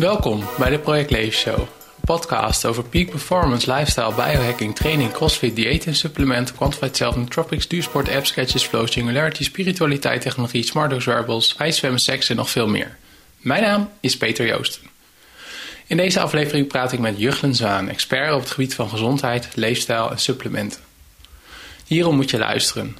Welkom 0.00 0.44
bij 0.58 0.70
de 0.70 0.78
Project 0.78 1.10
Leef 1.10 1.34
Show, 1.34 1.58
een 1.58 1.66
podcast 2.04 2.66
over 2.66 2.84
peak 2.84 3.10
performance, 3.10 3.72
lifestyle, 3.72 4.14
biohacking, 4.14 4.76
training, 4.76 5.12
crossfit, 5.12 5.56
dieet 5.56 5.86
en 5.86 5.94
supplementen, 5.94 6.54
quantified 6.54 6.96
self, 6.96 7.16
nootropics, 7.16 7.68
duursport, 7.68 8.10
apps, 8.10 8.28
sketches, 8.28 8.64
flow, 8.64 8.88
singularity, 8.88 9.44
spiritualiteit, 9.44 10.20
technologie, 10.20 10.62
smartdogs, 10.62 11.04
wearables, 11.04 11.54
ijszwemmen, 11.56 12.00
seks 12.00 12.28
en 12.28 12.36
nog 12.36 12.50
veel 12.50 12.68
meer. 12.68 12.96
Mijn 13.36 13.62
naam 13.62 13.90
is 14.00 14.16
Peter 14.16 14.46
Joosten. 14.46 14.82
In 15.86 15.96
deze 15.96 16.20
aflevering 16.20 16.66
praat 16.66 16.92
ik 16.92 16.98
met 16.98 17.18
Juchlen 17.18 17.54
Zwaan, 17.54 17.88
expert 17.88 18.34
op 18.34 18.40
het 18.40 18.50
gebied 18.50 18.74
van 18.74 18.88
gezondheid, 18.88 19.48
leefstijl 19.54 20.10
en 20.10 20.18
supplementen. 20.18 20.80
Hierom 21.86 22.16
moet 22.16 22.30
je 22.30 22.38
luisteren. 22.38 22.96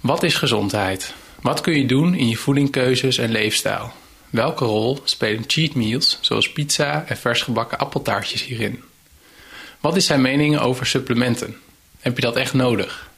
Wat 0.00 0.22
is 0.22 0.34
gezondheid? 0.34 1.14
Wat 1.40 1.60
kun 1.60 1.78
je 1.78 1.86
doen 1.86 2.14
in 2.14 2.28
je 2.28 2.36
voedingkeuzes 2.36 3.18
en 3.18 3.30
leefstijl? 3.30 3.92
Welke 4.36 4.64
rol 4.64 5.00
spelen 5.04 5.44
cheat 5.46 5.74
meals 5.74 6.18
zoals 6.20 6.52
pizza 6.52 7.04
en 7.06 7.16
vers 7.16 7.42
gebakken 7.42 7.78
appeltaartjes 7.78 8.44
hierin? 8.44 8.82
Wat 9.80 9.96
is 9.96 10.06
zijn 10.06 10.20
mening 10.20 10.58
over 10.58 10.86
supplementen? 10.86 11.56
Heb 12.00 12.16
je 12.16 12.22
dat 12.22 12.36
echt 12.36 12.54
nodig? 12.54 13.10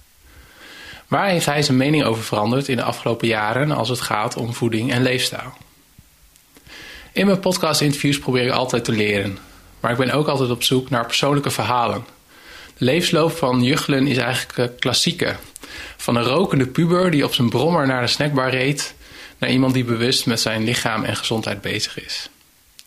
Waar 1.09 1.29
heeft 1.29 1.47
hij 1.47 1.63
zijn 1.63 1.77
mening 1.77 2.05
over 2.05 2.23
veranderd 2.23 2.69
in 2.69 2.77
de 2.77 2.83
afgelopen 2.83 3.29
jaren 3.29 3.71
als 3.71 3.89
het 3.89 4.01
gaat 4.01 4.37
om 4.37 4.55
voeding 4.55 4.93
en 4.93 5.03
leefstijl? 5.03 5.53
In 7.13 7.27
mijn 7.27 7.41
podcast-interviews 7.41 8.19
probeer 8.19 8.47
ik 8.47 8.53
altijd 8.53 8.85
te 8.85 8.93
leren, 8.93 9.39
maar 9.81 9.91
ik 9.91 9.99
ben 9.99 10.11
ook 10.11 10.29
altijd 10.29 10.51
op 10.51 10.63
zoek 10.63 10.91
naar 10.91 11.07
persoonlijke 11.07 11.51
verhalen. 11.51 12.05
De 12.77 12.85
levensloop 12.85 13.37
van 13.37 13.63
Juchelen 13.63 14.07
is 14.07 14.17
eigenlijk 14.17 14.59
een 14.59 14.79
klassieke. 14.79 15.37
Van 15.97 16.17
een 16.17 16.25
rokende 16.25 16.67
puber 16.67 17.11
die 17.11 17.25
op 17.25 17.35
zijn 17.35 17.49
brommer 17.49 17.87
naar 17.87 18.01
de 18.01 18.07
snackbar 18.07 18.51
reed, 18.51 18.95
naar 19.39 19.51
iemand 19.51 19.75
die 19.75 19.85
bewust 19.85 20.27
met 20.27 20.41
zijn 20.41 20.65
lichaam 20.65 21.05
en 21.05 21.17
gezondheid 21.17 21.61
bezig 21.61 22.05
is. 22.05 22.29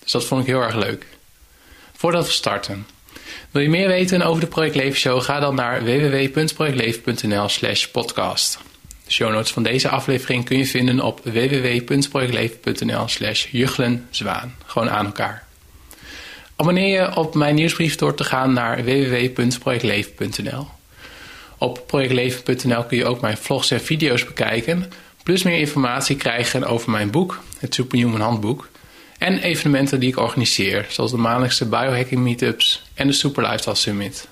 Dus 0.03 0.11
dat 0.11 0.25
vond 0.25 0.41
ik 0.41 0.47
heel 0.47 0.61
erg 0.61 0.75
leuk. 0.75 1.05
Voordat 1.95 2.25
we 2.25 2.31
starten. 2.31 2.85
Wil 3.51 3.61
je 3.61 3.69
meer 3.69 3.87
weten 3.87 4.21
over 4.21 4.41
de 4.41 4.47
Project 4.47 4.75
Leven 4.75 4.99
Show? 4.99 5.21
Ga 5.21 5.39
dan 5.39 5.55
naar 5.55 5.83
www.projectleven.nl 5.83 7.49
slash 7.49 7.85
podcast. 7.85 8.59
De 9.05 9.11
show 9.11 9.31
notes 9.31 9.51
van 9.51 9.63
deze 9.63 9.89
aflevering 9.89 10.45
kun 10.45 10.57
je 10.57 10.65
vinden 10.65 10.99
op 10.99 11.19
www.projectleven.nl 11.23 13.07
slash 13.07 13.47
Zwaan. 14.09 14.55
Gewoon 14.65 14.89
aan 14.89 15.05
elkaar. 15.05 15.47
Abonneer 16.55 17.01
je 17.01 17.15
op 17.15 17.35
mijn 17.35 17.55
nieuwsbrief 17.55 17.95
door 17.95 18.15
te 18.15 18.23
gaan 18.23 18.53
naar 18.53 18.83
www.projectleven.nl. 18.83 20.67
Op 21.57 21.83
projectleven.nl 21.87 22.83
kun 22.83 22.97
je 22.97 23.05
ook 23.05 23.21
mijn 23.21 23.37
vlogs 23.37 23.71
en 23.71 23.81
video's 23.81 24.25
bekijken, 24.25 24.91
plus 25.23 25.43
meer 25.43 25.57
informatie 25.57 26.15
krijgen 26.15 26.63
over 26.63 26.91
mijn 26.91 27.11
boek, 27.11 27.39
het 27.57 27.75
Superhuman 27.75 28.21
Handboek, 28.21 28.69
en 29.17 29.37
evenementen 29.37 29.99
die 29.99 30.09
ik 30.09 30.17
organiseer, 30.17 30.85
zoals 30.89 31.11
de 31.11 31.17
maandelijkse 31.17 31.65
biohacking 31.65 32.21
meetups 32.21 32.83
en 32.93 33.07
de 33.07 33.13
Super 33.13 33.43
Lifestyle 33.43 33.75
Summit. 33.75 34.27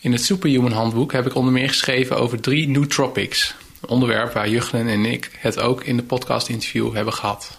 In 0.00 0.12
het 0.12 0.24
Superhuman 0.24 0.72
Handboek 0.72 1.12
heb 1.12 1.26
ik 1.26 1.34
onder 1.34 1.52
meer 1.52 1.68
geschreven 1.68 2.16
over 2.16 2.40
drie 2.40 2.68
nootropics, 2.68 3.54
een 3.80 3.88
onderwerp 3.88 4.32
waar 4.32 4.48
Juchlen 4.48 4.88
en 4.88 5.04
ik 5.04 5.30
het 5.38 5.60
ook 5.60 5.84
in 5.84 5.96
de 5.96 6.02
podcast 6.02 6.48
interview 6.48 6.94
hebben 6.94 7.14
gehad. 7.14 7.58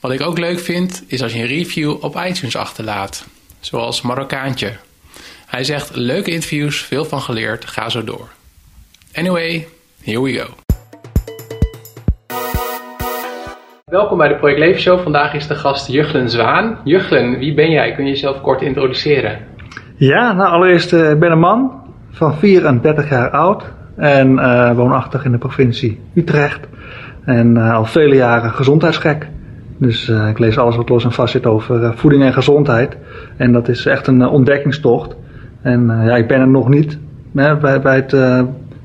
Wat 0.00 0.12
ik 0.12 0.20
ook 0.20 0.38
leuk 0.38 0.60
vind, 0.60 1.02
is 1.06 1.22
als 1.22 1.32
je 1.32 1.38
een 1.38 1.46
review 1.46 2.04
op 2.04 2.16
iTunes 2.16 2.56
achterlaat, 2.56 3.26
zoals 3.60 4.02
Marokkaantje. 4.02 4.76
Hij 5.46 5.64
zegt 5.64 5.96
leuke 5.96 6.30
interviews, 6.30 6.76
veel 6.82 7.04
van 7.04 7.22
geleerd, 7.22 7.64
ga 7.64 7.88
zo 7.88 8.04
door. 8.04 8.28
Anyway, 9.12 9.68
here 10.02 10.20
we 10.20 10.32
go. 10.32 10.67
Welkom 13.90 14.18
bij 14.18 14.28
de 14.28 14.34
Project 14.34 14.58
Leven 14.58 14.80
Show. 14.80 15.00
Vandaag 15.00 15.34
is 15.34 15.46
de 15.46 15.54
gast 15.54 15.86
Juchlen 15.86 16.30
Zwaan. 16.30 16.78
Juchlen, 16.84 17.38
wie 17.38 17.54
ben 17.54 17.70
jij? 17.70 17.94
Kun 17.94 18.04
je 18.04 18.10
jezelf 18.10 18.40
kort 18.40 18.62
introduceren? 18.62 19.38
Ja, 19.96 20.32
nou 20.32 20.50
allereerst, 20.50 20.92
uh, 20.92 21.10
ik 21.10 21.18
ben 21.18 21.30
een 21.30 21.38
man 21.38 21.72
van 22.10 22.34
34 22.34 23.10
jaar 23.10 23.30
oud 23.30 23.64
en 23.96 24.32
uh, 24.32 24.76
woonachtig 24.76 25.24
in 25.24 25.32
de 25.32 25.38
provincie 25.38 26.00
Utrecht. 26.14 26.60
En 27.24 27.56
uh, 27.56 27.74
al 27.74 27.84
vele 27.84 28.14
jaren 28.14 28.50
gezondheidsgek. 28.50 29.28
Dus 29.78 30.08
ik 30.08 30.38
lees 30.38 30.58
alles 30.58 30.76
wat 30.76 30.88
los 30.88 31.04
en 31.04 31.12
vast 31.12 31.32
zit 31.32 31.46
over 31.46 31.96
voeding 31.96 32.22
en 32.22 32.32
gezondheid. 32.32 32.96
En 33.36 33.52
dat 33.52 33.68
is 33.68 33.86
echt 33.86 34.06
een 34.06 34.26
ontdekkingstocht. 34.26 35.16
En 35.62 35.86
ja, 35.86 36.16
ik 36.16 36.28
ben 36.28 36.40
er 36.40 36.48
nog 36.48 36.68
niet 36.68 36.98
hè, 37.34 37.56
bij, 37.56 37.80
bij, 37.80 37.96
het, 37.96 38.12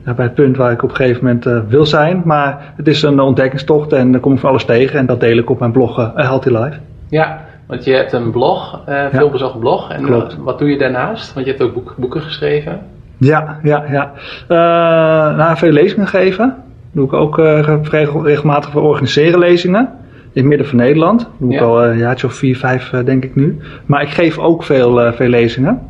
bij 0.03 0.25
het 0.25 0.33
punt 0.33 0.57
waar 0.57 0.71
ik 0.71 0.83
op 0.83 0.89
een 0.89 0.95
gegeven 0.95 1.23
moment 1.25 1.69
wil 1.69 1.85
zijn. 1.85 2.21
Maar 2.25 2.73
het 2.75 2.87
is 2.87 3.01
een 3.01 3.19
ontdekkingstocht 3.19 3.93
en 3.93 4.11
daar 4.11 4.21
kom 4.21 4.33
ik 4.33 4.39
van 4.39 4.49
alles 4.49 4.65
tegen. 4.65 4.99
En 4.99 5.05
dat 5.05 5.19
deel 5.19 5.37
ik 5.37 5.49
op 5.49 5.59
mijn 5.59 5.71
blog 5.71 5.99
A 5.99 6.13
Healthy 6.15 6.49
Life. 6.49 6.77
Ja, 7.09 7.41
want 7.67 7.83
je 7.83 7.93
hebt 7.93 8.13
een 8.13 8.31
blog, 8.31 8.81
uh, 8.89 9.05
veel 9.11 9.29
bezocht 9.29 9.59
blog. 9.59 9.91
En 9.91 10.03
Klopt. 10.05 10.37
wat 10.37 10.59
doe 10.59 10.69
je 10.69 10.77
daarnaast? 10.77 11.33
Want 11.33 11.45
je 11.45 11.51
hebt 11.51 11.63
ook 11.63 11.73
boek, 11.73 11.95
boeken 11.97 12.21
geschreven. 12.21 12.79
Ja, 13.17 13.59
ja, 13.63 13.83
ja. 13.89 14.11
Uh, 14.49 15.37
nou, 15.37 15.57
veel 15.57 15.71
lezingen 15.71 16.07
geven. 16.07 16.55
Doe 16.91 17.05
ik 17.05 17.13
ook 17.13 17.37
uh, 17.37 17.79
regelmatig 18.23 18.69
voor 18.71 18.81
organiseren 18.81 19.39
lezingen. 19.39 19.89
In 20.33 20.41
het 20.41 20.45
midden 20.45 20.67
van 20.67 20.77
Nederland. 20.77 21.29
Doe 21.37 21.53
ik 21.53 21.61
al 21.61 21.85
een 21.85 21.97
jaartje 21.97 22.27
of 22.27 22.33
vier, 22.33 22.57
vijf 22.57 22.89
denk 22.89 23.23
ik 23.23 23.35
nu. 23.35 23.59
Maar 23.85 24.01
ik 24.01 24.09
geef 24.09 24.37
ook 24.37 24.63
veel, 24.63 25.13
veel 25.13 25.27
lezingen 25.27 25.81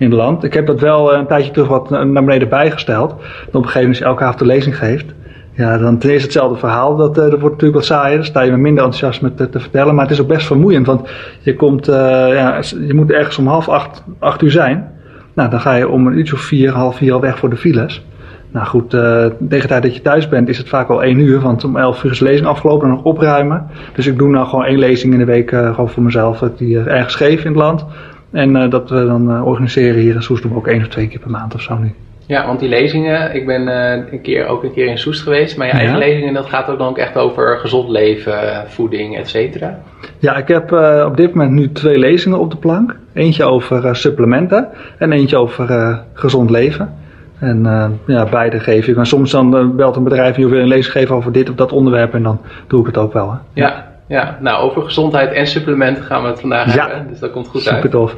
in 0.00 0.10
het 0.10 0.18
land. 0.18 0.44
Ik 0.44 0.54
heb 0.54 0.66
dat 0.66 0.80
wel 0.80 1.14
een 1.14 1.26
tijdje 1.26 1.50
terug 1.50 1.68
wat 1.68 1.90
naar 1.90 2.24
beneden 2.24 2.48
bijgesteld. 2.48 3.12
Op 3.12 3.18
een 3.20 3.64
gegeven 3.64 3.80
moment 3.80 3.88
als 3.88 3.98
je 3.98 4.04
elke 4.04 4.24
avond 4.24 4.40
een 4.40 4.46
lezing 4.46 4.78
geeft 4.78 5.14
ja, 5.60 5.78
dan 5.78 5.98
eerste 6.00 6.10
hetzelfde 6.10 6.58
verhaal. 6.58 6.96
Dat, 6.96 7.18
uh, 7.18 7.24
dat 7.24 7.40
wordt 7.40 7.54
natuurlijk 7.54 7.74
wat 7.74 7.84
saaier. 7.84 8.16
Dan 8.16 8.24
sta 8.24 8.40
je 8.40 8.50
met 8.50 8.60
minder 8.60 8.84
enthousiasme 8.84 9.34
te, 9.34 9.48
te 9.48 9.60
vertellen. 9.60 9.94
Maar 9.94 10.04
het 10.04 10.12
is 10.12 10.20
ook 10.20 10.28
best 10.28 10.46
vermoeiend. 10.46 10.86
Want 10.86 11.08
je, 11.40 11.56
komt, 11.56 11.88
uh, 11.88 11.94
ja, 12.32 12.60
je 12.86 12.94
moet 12.94 13.10
ergens 13.10 13.38
om 13.38 13.46
half 13.46 13.68
acht, 13.68 14.04
acht 14.18 14.42
uur 14.42 14.50
zijn. 14.50 14.90
Nou, 15.34 15.50
dan 15.50 15.60
ga 15.60 15.74
je 15.74 15.88
om 15.88 16.06
een 16.06 16.18
uurtje 16.18 16.34
of 16.34 16.40
vier, 16.40 16.70
half 16.70 16.96
vier 16.96 17.12
al 17.12 17.20
weg 17.20 17.38
voor 17.38 17.50
de 17.50 17.56
files. 17.56 18.04
Nou 18.52 18.66
goed, 18.66 18.90
tegen 18.90 19.38
de 19.48 19.66
tijd 19.66 19.82
dat 19.82 19.94
je 19.94 20.02
thuis 20.02 20.28
bent 20.28 20.48
is 20.48 20.58
het 20.58 20.68
vaak 20.68 20.88
al 20.88 21.02
één 21.02 21.18
uur. 21.18 21.40
Want 21.40 21.64
om 21.64 21.76
elf 21.76 22.04
uur 22.04 22.10
is 22.10 22.18
de 22.18 22.24
lezing 22.24 22.48
afgelopen 22.48 22.88
en 22.88 22.94
nog 22.94 23.04
opruimen. 23.04 23.66
Dus 23.94 24.06
ik 24.06 24.18
doe 24.18 24.28
nou 24.28 24.46
gewoon 24.46 24.64
één 24.64 24.78
lezing 24.78 25.12
in 25.12 25.18
de 25.18 25.24
week 25.24 25.50
gewoon 25.50 25.88
voor 25.88 26.02
mezelf. 26.02 26.38
Die 26.56 26.78
ergens 26.78 27.14
geef 27.14 27.44
in 27.44 27.50
het 27.50 27.60
land. 27.60 27.86
En 28.32 28.70
dat 28.70 28.90
we 28.90 29.06
dan 29.06 29.44
organiseren 29.44 30.00
hier 30.00 30.14
in 30.14 30.22
Soes 30.22 30.40
doen 30.40 30.50
we 30.50 30.56
ook 30.56 30.66
één 30.66 30.80
of 30.80 30.88
twee 30.88 31.08
keer 31.08 31.18
per 31.18 31.30
maand 31.30 31.54
of 31.54 31.60
zo 31.60 31.76
nu. 31.76 31.94
Ja, 32.26 32.46
want 32.46 32.60
die 32.60 32.68
lezingen, 32.68 33.34
ik 33.34 33.46
ben 33.46 33.62
uh, 33.62 34.12
een 34.12 34.20
keer, 34.20 34.46
ook 34.46 34.62
een 34.62 34.72
keer 34.72 34.86
in 34.86 34.98
Soest 34.98 35.22
geweest, 35.22 35.56
maar 35.56 35.66
je 35.66 35.72
eigen 35.72 35.98
lezingen, 35.98 36.34
dat 36.34 36.46
gaat 36.46 36.68
ook 36.68 36.78
dan 36.78 36.88
ook 36.88 36.98
echt 36.98 37.16
over 37.16 37.58
gezond 37.58 37.88
leven, 37.88 38.64
voeding, 38.66 39.16
et 39.16 39.28
cetera. 39.28 39.78
Ja, 40.18 40.36
ik 40.36 40.48
heb 40.48 40.72
op 41.06 41.16
dit 41.16 41.34
moment 41.34 41.52
nu 41.52 41.72
twee 41.72 41.98
lezingen 41.98 42.38
op 42.38 42.50
de 42.50 42.56
plank. 42.56 42.96
Eentje 43.12 43.44
over 43.44 43.96
supplementen 43.96 44.68
en 44.98 45.12
eentje 45.12 45.36
over 45.36 45.98
gezond 46.12 46.50
leven. 46.50 46.94
En 47.38 47.62
ja, 48.06 48.26
beide 48.30 48.60
geef 48.60 48.86
ik. 48.86 48.96
En 48.96 49.06
soms 49.06 49.30
dan 49.30 49.76
belt 49.76 49.96
een 49.96 50.04
bedrijf 50.04 50.36
en 50.36 50.42
je 50.42 50.48
wil 50.48 50.60
een 50.60 50.68
lezing 50.68 50.94
geven 50.94 51.14
over 51.14 51.32
dit 51.32 51.50
of 51.50 51.54
dat 51.54 51.72
onderwerp 51.72 52.14
en 52.14 52.22
dan 52.22 52.40
doe 52.66 52.80
ik 52.80 52.86
het 52.86 52.98
ook 52.98 53.12
wel. 53.12 53.30
Hè. 53.30 53.38
Ja, 53.52 53.89
ja, 54.10 54.38
nou 54.40 54.62
over 54.62 54.82
gezondheid 54.82 55.32
en 55.32 55.46
supplementen 55.46 56.04
gaan 56.04 56.22
we 56.22 56.28
het 56.28 56.40
vandaag 56.40 56.74
ja, 56.74 56.88
hebben, 56.88 57.08
dus 57.08 57.18
dat 57.18 57.30
komt 57.30 57.48
goed 57.48 57.60
super 57.60 57.74
uit. 57.74 57.82
Super 57.82 57.98
tof. 57.98 58.16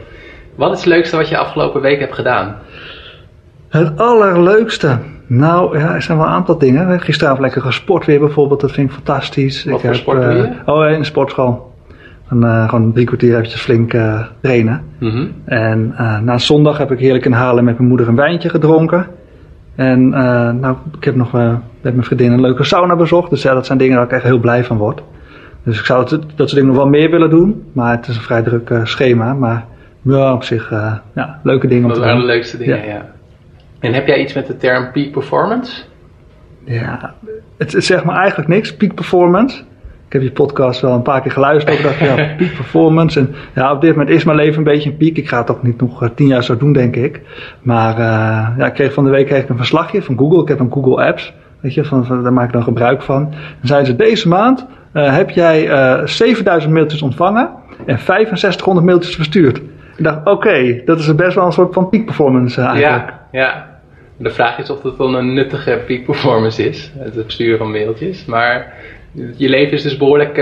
Wat 0.55 0.73
is 0.73 0.79
het 0.79 0.87
leukste 0.87 1.17
wat 1.17 1.29
je 1.29 1.37
afgelopen 1.39 1.81
week 1.81 2.01
hebt 2.01 2.15
gedaan? 2.15 2.57
Het 3.69 3.99
allerleukste. 3.99 4.99
Nou, 5.27 5.79
ja, 5.79 5.95
er 5.95 6.03
zijn 6.03 6.19
wel 6.19 6.27
een 6.27 6.33
aantal 6.33 6.59
dingen. 6.59 7.01
Gisteravond 7.01 7.41
lekker 7.41 7.63
gesport 7.63 8.07
weer 8.07 8.19
bijvoorbeeld, 8.19 8.61
dat 8.61 8.73
vind 8.73 8.89
ik 8.89 8.95
fantastisch. 8.95 9.65
Wat 9.65 9.75
ik 9.75 9.81
voor 9.81 9.89
heb, 9.91 9.99
sport 9.99 10.23
doe 10.23 10.33
je? 10.33 10.43
Uh, 10.43 10.75
oh, 10.75 10.91
in 10.91 10.99
de 10.99 11.05
sportschool. 11.05 11.73
En, 12.29 12.41
uh, 12.41 12.69
gewoon 12.69 12.93
drie 12.93 13.07
kwartier 13.07 13.35
eventjes 13.35 13.61
flink 13.61 13.93
uh, 13.93 14.21
trainen. 14.41 14.85
Mm 14.99 15.11
-hmm. 15.11 15.33
En 15.45 15.95
na 16.25 16.39
zondag 16.39 16.79
heb 16.79 16.91
ik 16.91 16.99
heerlijk 16.99 17.25
in 17.25 17.33
Halen 17.33 17.65
met 17.65 17.77
mijn 17.77 17.89
moeder 17.89 18.09
een 18.09 18.17
wijntje 18.17 18.49
gedronken. 18.49 19.07
En 19.75 20.09
nou, 20.61 20.77
ik 20.99 21.05
heb 21.05 21.15
nog 21.15 21.33
met 21.33 21.63
mijn 21.83 22.05
vriendin 22.05 22.33
een 22.33 22.41
leuke 22.41 22.65
sauna 22.65 22.97
bezocht. 22.97 23.31
Dus 23.31 23.43
ja, 23.43 23.55
dat 23.55 23.67
zijn 23.67 23.79
dingen 23.79 23.97
waar 23.97 24.05
ik 24.05 24.13
echt 24.13 24.23
heel 24.23 24.39
blij 24.39 24.65
van 24.65 24.77
word. 24.77 25.03
Dus 25.65 25.79
ik 25.79 25.85
zou 25.85 26.01
het, 26.01 26.11
dat 26.11 26.23
soort 26.37 26.51
dingen 26.51 26.67
nog 26.67 26.77
wel 26.77 26.89
meer 26.89 27.11
willen 27.11 27.31
doen. 27.31 27.65
Maar 27.73 27.97
het 27.97 28.09
is 28.09 28.17
een 28.17 28.23
vrij 28.23 28.43
druk 28.43 28.71
schema. 28.85 29.35
Maar 29.35 29.65
ja, 30.03 30.35
op 30.35 30.45
zich 30.45 30.71
ja, 31.15 31.41
leuke 31.43 31.67
dingen 31.67 31.85
om 31.85 31.89
dat 31.89 31.99
te 31.99 32.05
doen. 32.05 32.09
Dat 32.09 32.19
waren 32.19 32.21
de 32.21 32.27
leukste 32.27 32.59
dingen, 32.59 32.79
ja. 32.79 32.85
ja. 32.85 33.13
En 33.83 33.93
heb 33.93 34.07
jij 34.07 34.21
iets 34.21 34.33
met 34.33 34.47
de 34.47 34.57
term 34.57 34.91
peak 34.93 35.11
performance? 35.11 35.83
Ja, 36.65 37.15
het, 37.57 37.73
het 37.73 37.85
zegt 37.85 38.05
me 38.05 38.13
eigenlijk 38.13 38.49
niks, 38.49 38.77
peak 38.77 38.95
performance. 38.95 39.63
Ik 40.07 40.13
heb 40.13 40.23
je 40.23 40.33
podcast 40.33 40.81
wel 40.81 40.95
een 40.95 41.03
paar 41.03 41.23
keer 41.23 41.31
geluisterd. 41.31 41.77
Ik 41.77 41.83
dacht, 41.83 41.99
ja, 41.99 42.15
peak 42.39 42.55
performance. 42.55 43.21
En 43.21 43.35
ja, 43.55 43.73
op 43.73 43.81
dit 43.81 43.91
moment 43.91 44.11
is 44.11 44.25
mijn 44.25 44.37
leven 44.37 44.59
een 44.59 44.65
beetje 44.65 44.91
een 44.91 44.97
piek. 44.97 45.17
Ik 45.17 45.29
ga 45.29 45.39
het 45.39 45.51
ook 45.51 45.63
niet 45.63 45.81
nog 45.81 46.11
tien 46.15 46.27
jaar 46.27 46.45
zo 46.45 46.57
doen, 46.57 46.73
denk 46.73 46.97
ik. 46.97 47.21
Maar 47.63 47.99
uh, 47.99 48.59
ja, 48.59 48.67
ik 48.67 48.73
kreeg 48.73 48.93
van 48.93 49.05
de 49.05 49.11
week 49.11 49.27
kreeg 49.27 49.43
ik 49.43 49.49
een 49.49 49.57
verslagje 49.57 50.03
van 50.03 50.19
Google. 50.19 50.43
Ik 50.43 50.49
heb 50.49 50.61
een 50.61 50.73
Google 50.73 51.07
Apps. 51.07 51.35
Weet 51.61 51.75
je, 51.75 51.85
van, 51.85 52.07
van, 52.07 52.23
daar 52.23 52.33
maak 52.33 52.47
ik 52.47 52.53
dan 52.53 52.63
gebruik 52.63 53.03
van. 53.03 53.33
En 53.61 53.69
zeiden 53.69 53.89
ze, 53.91 53.97
deze 53.97 54.29
maand 54.29 54.67
uh, 54.95 55.17
heb 55.17 55.31
jij 55.31 55.69
uh, 55.69 56.07
7000 56.07 56.73
mailtjes 56.73 57.03
ontvangen 57.03 57.51
en 57.87 57.99
6500 57.99 58.87
mailtjes 58.87 59.15
verstuurd. 59.15 59.57
Ik 59.97 60.05
dacht, 60.05 60.19
oké, 60.19 60.31
okay, 60.31 60.83
dat 60.85 60.99
is 60.99 61.15
best 61.15 61.35
wel 61.35 61.47
een 61.47 61.53
soort 61.53 61.75
van 61.75 61.89
peak 61.89 62.05
performance 62.05 62.61
eigenlijk. 62.61 63.13
Ja, 63.33 63.41
ja. 63.41 63.71
De 64.17 64.31
vraag 64.31 64.59
is 64.59 64.71
of 64.71 64.83
het 64.83 64.97
dan 64.97 65.15
een 65.15 65.35
nuttige 65.35 65.83
peak 65.87 66.05
performance 66.05 66.69
is, 66.69 66.93
het 66.99 67.15
versturen 67.15 67.59
van 67.59 67.71
mailtjes. 67.71 68.25
Maar 68.25 68.75
Je 69.37 69.49
leven 69.49 69.73
is 69.73 69.83
dus 69.83 69.97
behoorlijk 69.97 70.37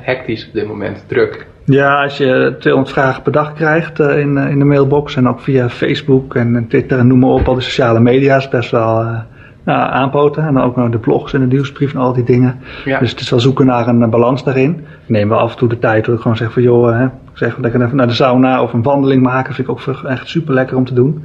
hectisch 0.00 0.46
op 0.46 0.52
dit 0.52 0.66
moment, 0.66 1.04
druk. 1.06 1.46
Ja, 1.64 2.02
als 2.02 2.16
je 2.16 2.56
200 2.58 2.94
vragen 2.94 3.22
per 3.22 3.32
dag 3.32 3.52
krijgt 3.54 3.98
in, 3.98 4.36
in 4.36 4.58
de 4.58 4.64
mailbox 4.64 5.16
en 5.16 5.28
ook 5.28 5.40
via 5.40 5.68
Facebook 5.68 6.34
en 6.34 6.66
Twitter 6.68 6.98
en 6.98 7.06
noem 7.06 7.18
maar 7.18 7.30
op, 7.30 7.48
al 7.48 7.54
de 7.54 7.60
sociale 7.60 8.00
media 8.00 8.36
is 8.36 8.48
best 8.48 8.70
wel 8.70 9.24
nou, 9.66 9.92
aanpoten. 9.92 10.46
En 10.46 10.54
dan 10.54 10.62
ook 10.62 10.76
nog 10.76 10.90
de 10.90 10.98
blogs 10.98 11.32
en 11.32 11.40
de 11.40 11.46
nieuwsbrief 11.46 11.94
en 11.94 12.00
al 12.00 12.12
die 12.12 12.24
dingen. 12.24 12.60
Ja. 12.84 12.98
Dus 12.98 13.10
het 13.10 13.20
is 13.20 13.30
wel 13.30 13.40
zoeken 13.40 13.66
naar 13.66 13.88
een 13.88 14.10
balans 14.10 14.44
daarin. 14.44 14.70
Ik 15.02 15.08
neem 15.08 15.28
wel 15.28 15.38
af 15.38 15.52
en 15.52 15.58
toe 15.58 15.68
de 15.68 15.78
tijd 15.78 16.04
dat 16.04 16.14
ik 16.14 16.20
gewoon 16.20 16.36
zeg 16.36 16.52
van 16.52 16.62
joh, 16.62 16.98
hè, 16.98 17.04
ik 17.04 17.10
zeg 17.32 17.58
lekker 17.58 17.82
even 17.82 17.96
naar 17.96 18.06
de 18.06 18.12
sauna 18.12 18.62
of 18.62 18.72
een 18.72 18.82
wandeling 18.82 19.22
maken. 19.22 19.54
Vind 19.54 19.68
ik 19.68 19.74
ook 19.74 20.04
echt 20.04 20.28
super 20.28 20.54
lekker 20.54 20.76
om 20.76 20.84
te 20.84 20.94
doen. 20.94 21.24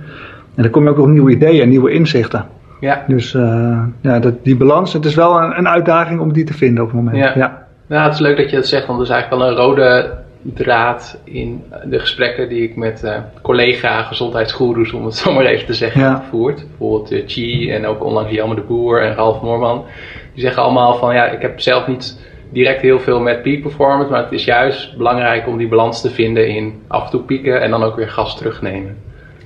En 0.56 0.64
dan 0.64 0.72
kom 0.72 0.84
je 0.84 0.90
ook 0.90 1.00
op 1.00 1.08
nieuwe 1.08 1.32
ideeën, 1.32 1.70
nieuwe 1.70 1.92
inzichten. 1.92 2.46
Ja. 2.80 3.04
Dus 3.08 3.34
uh, 3.34 3.80
ja, 4.02 4.20
dat, 4.20 4.44
die 4.44 4.58
balans, 4.58 4.94
het 4.94 5.06
is 5.06 5.16
wel 5.16 5.42
een, 5.42 5.58
een, 5.58 5.68
uitdaging 5.68 6.20
om 6.20 6.34
die 6.34 6.44
te 6.44 6.54
vinden 6.54 6.84
op 6.84 6.90
het 6.90 6.98
moment. 6.98 7.18
Ja. 7.18 7.32
ja. 7.36 7.68
Nou, 7.88 8.04
het 8.04 8.14
is 8.14 8.20
leuk 8.20 8.38
dat 8.38 8.50
je 8.50 8.56
dat 8.56 8.68
zegt, 8.68 8.86
want 8.86 9.00
het 9.00 9.08
is 9.08 9.14
eigenlijk 9.14 9.44
wel 9.44 9.52
een 9.52 9.58
rode 9.58 10.14
draad 10.44 11.22
in 11.24 11.64
de 11.86 12.00
gesprekken 12.00 12.50
die 12.50 12.64
ik 12.64 12.76
met 12.76 13.02
uh, 13.06 13.18
collega 13.42 14.04
gezondheidsgoeroes, 14.04 14.94
om 14.94 15.06
het 15.06 15.16
zo 15.16 15.34
maar 15.34 15.46
even 15.46 15.66
te 15.66 15.74
zeggen, 15.74 16.02
ja. 16.02 16.24
voert. 16.30 16.68
Bijvoorbeeld 16.68 17.12
uh, 17.12 17.24
Chi 17.28 17.72
en 17.72 17.86
ook 17.86 18.04
onlangs 18.04 18.32
Jammer 18.32 18.56
de 18.56 18.64
Boer 18.64 19.02
en 19.02 19.16
Ralf 19.16 19.42
Moorman. 19.42 19.86
Die 20.34 20.42
zeggen 20.42 20.64
allemaal 20.64 20.96
van 20.96 21.14
ja, 21.16 21.26
ik 21.26 21.42
heb 21.42 21.60
zelf 21.60 21.88
niet 21.88 22.20
direct 22.52 22.82
heel 22.82 23.00
veel 23.00 23.20
met 23.20 23.42
peak 23.42 23.62
performance, 23.62 24.12
maar 24.12 24.24
het 24.24 24.32
is 24.32 24.46
juist 24.46 24.98
belangrijk 24.98 25.48
om 25.48 25.58
die 25.58 25.68
balans 25.68 26.02
te 26.02 26.10
vinden 26.10 26.48
in 26.48 26.82
af 26.88 27.04
en 27.04 27.10
toe 27.10 27.22
pieken 27.22 27.62
en 27.62 27.70
dan 27.70 27.84
ook 27.84 27.96
weer 27.96 28.10
gas 28.10 28.38
terugnemen. 28.38 28.98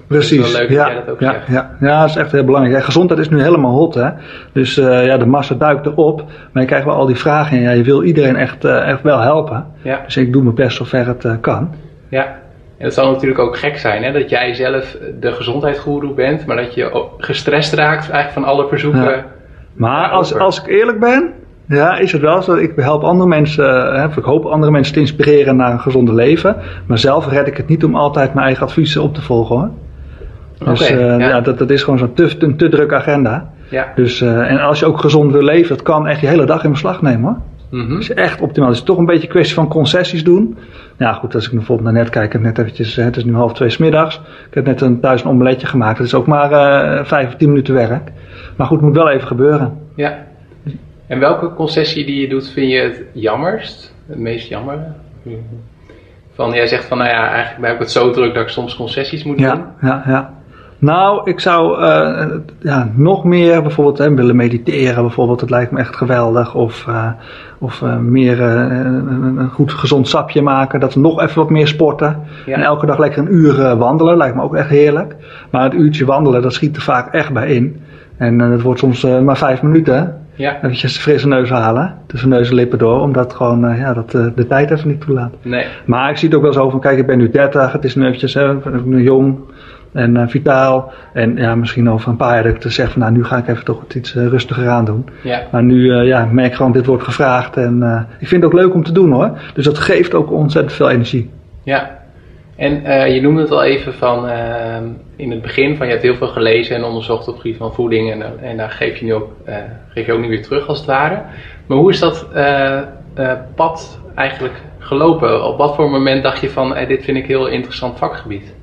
Precies. 0.08 0.58
leuk 0.58 0.70
ja, 0.70 0.84
dat 0.84 0.94
jij 0.94 0.96
dat 0.96 1.10
ook 1.10 1.20
ja, 1.20 1.32
zegt. 1.32 1.48
Ja. 1.48 1.76
ja, 1.80 2.00
dat 2.00 2.10
is 2.10 2.16
echt 2.16 2.32
heel 2.32 2.44
belangrijk. 2.44 2.84
gezondheid 2.84 3.20
is 3.20 3.30
nu 3.30 3.42
helemaal 3.42 3.72
hot, 3.72 3.94
hè. 3.94 4.10
Dus 4.52 4.78
uh, 4.78 5.06
ja, 5.06 5.18
de 5.18 5.26
massa 5.26 5.56
duikt 5.56 5.86
erop. 5.86 6.24
Maar 6.52 6.62
je 6.62 6.68
krijgt 6.68 6.86
wel 6.86 6.96
al 6.96 7.06
die 7.06 7.16
vragen 7.16 7.58
en 7.58 7.64
ja, 7.64 7.72
je 7.72 7.84
wil 7.84 8.04
iedereen 8.04 8.36
echt, 8.36 8.66
uh, 8.66 8.88
echt 8.88 9.02
wel 9.02 9.20
helpen. 9.20 9.66
Ja. 9.82 10.02
Dus 10.06 10.18
ik 10.18 10.34
doe 10.34 10.44
mijn 10.44 10.56
best 10.56 10.78
zover 10.78 11.08
het 11.08 11.24
uh, 11.24 11.34
kan. 11.42 11.76
Ja. 12.10 12.26
En 12.78 12.86
het 12.86 12.94
zal 12.94 13.12
natuurlijk 13.12 13.40
ook 13.40 13.58
gek 13.58 13.78
zijn, 13.78 14.04
hè, 14.04 14.12
dat 14.12 14.30
jij 14.30 14.54
zelf 14.54 14.98
de 15.20 15.32
gezondheidsgoeroe 15.32 16.14
bent, 16.14 16.46
maar 16.46 16.56
dat 16.56 16.74
je 16.74 17.08
gestrest 17.18 17.74
raakt 17.74 18.10
eigenlijk 18.10 18.32
van 18.32 18.44
alle 18.44 18.68
verzoeken. 18.68 19.10
Ja. 19.10 19.26
Maar 19.74 20.10
als, 20.10 20.38
als 20.38 20.62
ik 20.62 20.68
eerlijk 20.68 21.00
ben, 21.00 21.34
ja, 21.68 21.98
is 21.98 22.12
het 22.12 22.22
wel 22.22 22.42
zo. 22.42 22.56
Ik 22.56 22.72
help 22.76 23.04
andere 23.04 23.30
mensen, 23.30 23.66
hè, 23.96 24.06
ik 24.06 24.24
hoop 24.24 24.46
andere 24.46 24.72
mensen 24.72 24.94
te 24.94 25.00
inspireren 25.00 25.56
naar 25.56 25.72
een 25.72 25.80
gezonde 25.80 26.14
leven. 26.14 26.56
Maar 26.88 26.98
zelf 26.98 27.28
red 27.28 27.48
ik 27.48 27.58
het 27.58 27.68
niet 27.68 27.84
om 27.84 27.96
altijd 27.96 28.34
mijn 28.34 28.46
eigen 28.46 28.66
adviezen 28.66 29.02
op 29.02 29.14
te 29.14 29.22
volgen 29.22 29.56
hoor. 29.56 29.70
Dus 30.64 30.92
uh, 30.92 31.00
ja. 31.00 31.18
ja. 31.18 31.42
dat, 31.42 31.58
dat 31.58 31.70
is 31.70 31.84
gewoon 31.84 32.00
zo'n 32.00 32.14
te, 32.14 32.36
een 32.40 32.58
te 32.58 32.70
drukke 32.70 32.96
agenda. 32.96 33.50
Ja. 33.70 33.92
Dus, 33.96 34.22
uh, 34.22 34.52
en 34.52 34.60
als 34.60 34.80
je 34.80 34.86
ook 34.86 35.00
gezond 35.00 35.32
wil 35.32 35.44
leven, 35.44 35.70
dat 35.70 35.82
kan 35.82 36.08
echt 36.08 36.20
je 36.20 36.28
hele 36.28 36.46
dag 36.46 36.64
in 36.64 36.72
beslag 36.72 37.02
nemen 37.02 37.24
hoor. 37.24 37.42
Mm 37.70 37.82
-hmm. 37.82 37.90
Dat 37.90 38.00
is 38.00 38.14
echt 38.14 38.42
optimaal. 38.42 38.70
Het 38.70 38.78
is 38.78 38.84
toch 38.84 38.98
een 38.98 39.06
beetje 39.06 39.24
een 39.24 39.30
kwestie 39.30 39.56
van 39.56 39.68
concessies 39.68 40.24
doen. 40.24 40.58
Ja 40.98 41.14
goed, 41.14 41.36
als 41.36 41.46
ik 41.46 41.52
bijvoorbeeld 41.52 41.94
naar 41.94 42.04
net 42.04 42.12
kijk, 42.12 42.26
ik 42.26 42.32
heb 42.32 42.42
net 42.42 42.58
eventjes, 42.58 42.96
het 42.96 43.18
is 43.18 43.24
nu 43.24 43.34
half 43.34 43.54
twee 43.54 43.70
smiddags. 43.70 44.22
Ik 44.48 44.54
heb 44.54 44.66
net 44.66 44.82
een, 44.82 45.00
thuis 45.00 45.24
een 45.24 45.30
omeletje 45.30 45.68
gemaakt. 45.68 45.98
Dat 45.98 46.08
is 46.08 46.14
ook 46.14 46.28
maar 46.28 46.52
uh, 46.52 47.06
vijf 47.06 47.28
of 47.28 47.36
tien 47.36 47.50
minuten 47.50 47.74
werk. 47.74 48.12
Maar 48.56 48.68
goed, 48.68 48.78
het 48.78 48.86
moet 48.86 48.96
wel 48.96 49.10
even 49.10 49.28
gebeuren. 49.28 49.78
Ja. 49.96 50.26
En 51.08 51.20
welke 51.20 51.54
concessie 51.54 52.06
die 52.06 52.22
je 52.22 52.28
doet 52.28 52.50
vind 52.50 52.72
je 52.72 52.80
het 52.80 53.04
jammerst? 53.14 53.96
Het 54.08 54.20
meest 54.20 54.50
jammer? 54.50 54.94
Van, 56.34 56.54
jij 56.54 56.68
zegt 56.68 56.86
van, 56.86 56.98
nou 56.98 57.10
ja, 57.10 57.30
eigenlijk 57.30 57.62
ben 57.62 57.74
ik 57.74 57.80
het 57.80 57.92
zo 57.92 58.12
druk 58.12 58.34
dat 58.34 58.44
ik 58.44 58.50
soms 58.50 58.76
concessies 58.76 59.24
moet 59.24 59.38
doen. 59.38 59.48
Ja, 59.48 59.76
ja, 59.82 60.04
ja. 60.08 60.34
Nou, 60.80 61.22
ik 61.30 61.40
zou 61.40 61.82
uh, 61.82 62.26
ja, 62.60 62.90
nog 62.96 63.24
meer 63.24 63.62
bijvoorbeeld 63.62 63.98
hè, 63.98 64.14
willen 64.14 64.36
mediteren. 64.36 65.04
Bijvoorbeeld, 65.04 65.42
het 65.42 65.50
lijkt 65.50 65.72
me 65.72 65.80
echt 65.80 65.96
geweldig. 65.96 66.56
Of, 66.56 66.86
uh, 66.90 67.08
of 67.60 67.82
uh, 67.82 67.98
meer 67.98 68.42
een, 68.42 69.38
een, 69.38 69.50
goed 69.50 69.72
gezond 69.72 70.08
sapje 70.08 70.42
maken. 70.42 70.80
Dat 70.80 70.94
we 70.94 71.00
nog 71.00 71.22
even 71.22 71.42
wat 71.42 71.50
meer 71.50 71.68
sporten. 71.68 72.20
En 72.46 72.62
elke 72.62 72.86
dag 72.86 72.98
lekker 72.98 73.22
een 73.22 73.34
uur 73.34 73.78
wandelen. 73.78 74.18
Lijkt 74.18 74.36
me 74.36 74.42
ook 74.42 74.56
echt 74.56 74.70
heerlijk. 74.70 75.16
Maar 75.52 75.64
het 75.64 75.74
uurtje 75.74 76.06
wandelen, 76.06 76.42
dat 76.42 76.54
schiet 76.54 76.76
er 76.76 76.82
vaak 76.82 77.14
echt 77.14 77.34
bij 77.34 77.48
in. 77.48 77.82
En 78.18 78.38
dat 78.38 78.62
wordt 78.62 78.80
soms 78.80 79.04
maar 79.04 79.38
vijf 79.38 79.62
minuten. 79.62 80.20
Ja. 80.36 80.58
Eventjes 80.58 80.94
de 80.94 81.00
frisse 81.00 81.28
neus 81.28 81.50
halen. 81.50 81.98
Tussen 82.08 82.30
neus 82.30 82.50
en 82.50 82.56
lippen 82.56 82.78
door. 82.78 83.00
Omdat 83.00 83.34
gewoon 83.34 83.78
ja, 83.78 83.94
dat, 83.94 84.12
de 84.12 84.48
tijd 84.48 84.72
even 84.72 84.88
niet 84.88 85.02
toelaat. 85.02 85.34
Nee. 85.42 85.66
Maar 85.86 86.10
ik 86.10 86.18
zie 86.18 86.28
het 86.28 86.38
ook 86.38 86.44
wel 86.44 86.54
zo 86.54 86.70
van, 86.70 86.80
kijk 86.80 86.98
ik 86.98 87.08
ben 87.08 87.18
nu 87.18 87.30
30. 87.30 87.72
Het 87.72 87.84
is 87.84 87.96
nu 87.96 88.06
eventjes 88.06 88.34
hè, 88.34 88.54
jong 88.86 89.38
en 89.96 90.16
uh, 90.16 90.24
vitaal. 90.28 90.94
En 91.14 91.36
ja, 91.36 91.56
misschien 91.56 91.90
over 91.90 92.10
een 92.10 92.16
paar 92.16 92.34
jaar 92.34 92.44
dat 92.44 92.54
ik 92.54 92.60
te 92.60 92.70
zeggen 92.70 92.94
van 92.94 93.02
nou 93.02 93.14
nu 93.14 93.24
ga 93.24 93.38
ik 93.38 93.48
even 93.48 93.66
toch 93.66 93.84
iets 93.96 94.16
uh, 94.16 94.28
rustiger 94.28 94.70
aan 94.70 94.86
doen. 94.86 95.10
Ja. 95.24 95.42
Maar 95.52 95.64
nu 95.64 95.76
uh, 95.76 96.08
ja, 96.08 96.26
merk 96.26 96.48
ik 96.48 96.56
gewoon 96.56 96.72
dit 96.72 96.86
wordt 96.86 97.04
gevraagd 97.04 97.58
en 97.58 98.08
ik 98.20 98.28
vind 98.28 98.44
het 98.44 98.52
ook 98.52 98.60
leuk 98.60 98.74
om 98.74 98.84
te 98.84 98.92
doen 98.92 99.12
hoor. 99.12 99.40
Dus 99.54 99.66
dat 99.66 99.78
geeft 99.78 100.14
ook 100.14 100.32
ontzettend 100.32 100.74
veel 100.74 100.90
energie. 100.90 101.30
Ja, 101.64 102.00
en 102.56 102.82
je 103.14 103.22
noemde 103.22 103.42
het 103.42 103.52
al 103.52 103.64
even 103.64 103.94
van 103.94 104.30
in 105.16 105.32
het 105.32 105.42
begin 105.42 105.78
van 105.78 105.86
je 105.86 105.92
hebt 105.92 106.06
heel 106.06 106.16
veel 106.16 106.28
gelezen 106.28 106.76
en 106.76 106.84
onderzocht 106.84 107.28
op 107.28 107.34
het 107.34 107.42
gebied 107.42 107.58
van 107.58 107.74
voeding 107.74 108.12
en, 108.12 108.42
en 108.42 108.58
daar 108.58 108.70
geef 108.70 108.98
je 108.98 109.06
nu 109.06 109.14
ook, 109.14 109.30
geef 109.88 110.06
je 110.06 110.14
ook 110.14 110.20
niet 110.20 110.30
weer 110.30 110.44
terug 110.44 110.68
als 110.68 110.78
het 110.78 110.88
ware. 110.88 111.22
Maar 111.66 111.78
hoe 111.78 111.92
is 111.92 112.00
dat 112.00 112.28
pad 113.56 114.00
eigenlijk 114.16 114.62
gelopen? 114.80 115.46
Op 115.46 115.58
wat 115.58 115.76
voor 115.76 115.90
moment 115.90 116.24
dacht 116.24 116.42
je 116.42 116.50
van 116.50 116.76
dit 116.88 117.04
vind 117.04 117.18
ik 117.18 117.26
heel 117.26 117.48
interessant 117.48 117.98
vakgebied? 117.98 118.54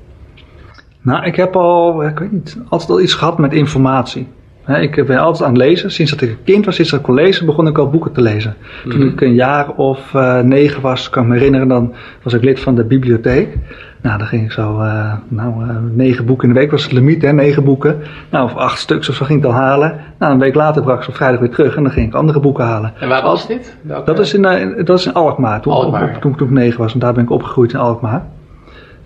Nou, 1.03 1.25
ik 1.25 1.37
heb 1.37 1.57
al, 1.57 2.05
ik 2.05 2.19
weet 2.19 2.33
niet, 2.33 2.59
altijd 2.69 2.91
al 2.91 3.01
iets 3.01 3.15
gehad 3.15 3.39
met 3.39 3.53
informatie. 3.53 4.27
Ik 4.67 5.07
ben 5.07 5.19
altijd 5.19 5.49
aan 5.49 5.55
het 5.55 5.63
lezen. 5.63 5.91
Sinds 5.91 6.11
dat 6.11 6.21
ik 6.21 6.29
een 6.29 6.45
kind 6.45 6.65
was, 6.65 6.75
sinds 6.75 6.91
dat 6.91 7.01
ik 7.01 7.07
kon 7.07 7.15
lezen, 7.15 7.47
begon 7.47 7.67
ik 7.67 7.79
al 7.79 7.91
boeken 7.91 8.13
te 8.13 8.21
lezen. 8.21 8.57
Toen 8.83 8.99
mhm. 8.99 9.09
ik 9.09 9.21
een 9.21 9.35
jaar 9.35 9.71
of 9.71 10.13
uh, 10.15 10.41
negen 10.41 10.83
was, 10.83 11.11
kan 11.11 11.23
ik 11.23 11.29
me 11.29 11.35
herinneren, 11.35 11.69
dan 11.69 11.95
was 12.23 12.33
ik 12.33 12.43
lid 12.43 12.61
van 12.61 12.75
de 12.75 12.85
bibliotheek. 12.85 13.59
Nou, 14.03 14.19
dan 14.19 14.27
ging 14.27 14.45
ik 14.45 14.53
zo, 14.53 14.81
uh, 14.81 15.13
nou, 15.29 15.65
uh, 15.65 15.77
negen 15.93 16.27
boeken 16.27 16.49
in 16.49 16.55
de 16.55 16.61
week 16.61 16.71
was 16.71 16.83
het 16.83 16.93
limiet, 16.93 17.23
hè, 17.23 17.33
negen 17.33 17.65
boeken. 17.65 18.01
Nou, 18.31 18.45
of 18.45 18.55
acht 18.55 18.79
stuks 18.79 19.09
of 19.09 19.15
zo 19.15 19.25
ging 19.25 19.39
ik 19.39 19.45
dan 19.45 19.55
halen. 19.55 20.01
Nou, 20.19 20.33
een 20.33 20.39
week 20.39 20.55
later 20.55 20.83
bracht 20.83 21.03
ik 21.03 21.09
op 21.09 21.15
vrijdag 21.15 21.41
weer 21.41 21.51
terug 21.51 21.77
en 21.77 21.83
dan 21.83 21.93
ging 21.93 22.07
ik 22.07 22.15
andere 22.15 22.41
boeken 22.41 22.65
halen. 22.65 22.93
En 23.01 23.09
waar 23.09 23.23
was 23.23 23.47
dit? 23.47 23.77
Dat 23.83 24.19
is 24.19 24.35
in, 24.35 24.43
dat 24.85 24.99
is 24.99 25.07
in 25.07 25.15
Alkmaar, 25.15 25.61
toen, 25.61 25.73
Alkmaar. 25.73 26.19
toen, 26.19 26.37
toen 26.37 26.49
ik 26.49 26.55
negen 26.55 26.81
was. 26.81 26.93
En 26.93 26.99
daar 26.99 27.13
ben 27.13 27.23
ik 27.23 27.31
opgegroeid 27.31 27.73
in 27.73 27.79
Alkmaar. 27.79 28.25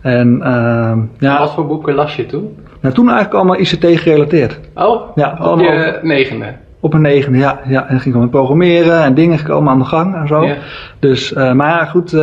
En, 0.07 0.37
uh, 0.43 0.93
ja, 1.19 1.39
wat 1.39 1.55
voor 1.55 1.67
boeken 1.67 1.95
las 1.95 2.17
je 2.17 2.27
toen? 2.27 2.57
Nou, 2.81 2.95
toen 2.95 3.07
eigenlijk 3.07 3.35
allemaal 3.35 3.59
ICT 3.59 4.01
gerelateerd. 4.01 4.61
Oh, 4.75 5.17
ja, 5.17 5.39
op 5.41 5.61
je 5.61 5.99
negende? 6.03 6.55
Op 6.81 6.95
een 6.95 7.01
negende, 7.01 7.39
ja. 7.39 7.61
ja. 7.69 7.89
En 7.89 8.01
ging 8.01 8.15
gewoon 8.15 8.31
programmeren 8.31 9.03
en 9.03 9.15
dingen 9.15 9.39
ging 9.39 9.51
allemaal 9.51 9.73
aan 9.73 9.79
de 9.79 9.85
gang 9.85 10.15
en 10.15 10.27
zo. 10.27 10.45
Ja. 10.45 10.57
Dus, 10.99 11.33
uh, 11.33 11.53
maar 11.53 11.69
ja, 11.69 11.85
goed, 11.85 12.13
uh, 12.13 12.21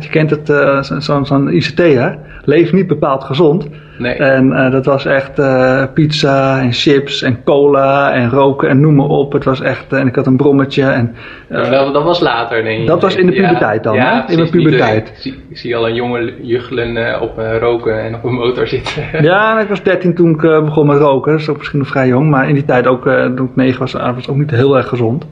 je 0.00 0.08
kent 0.10 0.30
het, 0.30 0.48
uh, 0.48 0.82
zo'n 0.82 1.26
zo 1.26 1.46
ICT, 1.46 1.78
hè. 1.78 2.10
Leef 2.44 2.72
niet 2.72 2.86
bepaald 2.86 3.24
gezond. 3.24 3.68
Nee. 3.98 4.14
En 4.14 4.46
uh, 4.46 4.70
dat 4.70 4.84
was 4.84 5.06
echt 5.06 5.38
uh, 5.38 5.84
pizza 5.94 6.60
en 6.60 6.72
chips 6.72 7.22
en 7.22 7.42
cola 7.44 8.12
en 8.12 8.30
roken 8.30 8.68
en 8.68 8.80
noem 8.80 8.94
maar 8.94 9.06
op. 9.06 9.32
Het 9.32 9.44
was 9.44 9.60
echt, 9.60 9.92
en 9.92 10.06
ik 10.06 10.14
had 10.14 10.26
een 10.26 10.36
brommetje. 10.36 10.82
En, 10.82 11.14
uh, 11.48 11.70
dat, 11.70 11.92
dat, 11.92 12.02
was 12.02 12.20
later, 12.20 12.62
denk 12.62 12.80
ik. 12.80 12.86
Dat 12.86 13.02
was 13.02 13.14
in 13.14 13.26
de 13.26 13.32
puberteit 13.32 13.82
dan, 13.82 13.94
ja, 13.94 14.24
hè? 14.26 14.32
In 14.32 14.44
de 14.44 14.50
puberteit. 14.50 15.08
Ik 15.08 15.16
zie, 15.16 15.42
ik 15.48 15.58
zie 15.58 15.76
al 15.76 15.88
een 15.88 15.94
jonge 15.94 16.34
juggelen 16.40 17.20
op 17.20 17.38
roken 17.60 18.02
en 18.02 18.14
op 18.14 18.24
een 18.24 18.34
motor 18.34 18.66
zitten. 18.66 19.02
ja, 19.22 19.60
ik 19.60 19.68
was 19.68 19.82
13 19.82 20.14
toen 20.14 20.30
ik 20.30 20.40
begon 20.40 20.86
met 20.86 20.98
roken. 20.98 21.32
Dat 21.32 21.40
is 21.40 21.48
ook 21.48 21.58
misschien 21.58 21.78
nog 21.78 21.88
vrij 21.88 22.08
jong. 22.08 22.30
Maar 22.30 22.48
in 22.48 22.54
die 22.54 22.64
tijd 22.64 22.86
ook, 22.86 23.02
toen 23.04 23.46
ik 23.46 23.56
9 23.56 23.80
was, 23.80 23.92
was 23.92 24.28
ook 24.28 24.36
niet 24.36 24.50
heel 24.50 24.76
erg 24.76 24.88
gezond. 24.88 25.26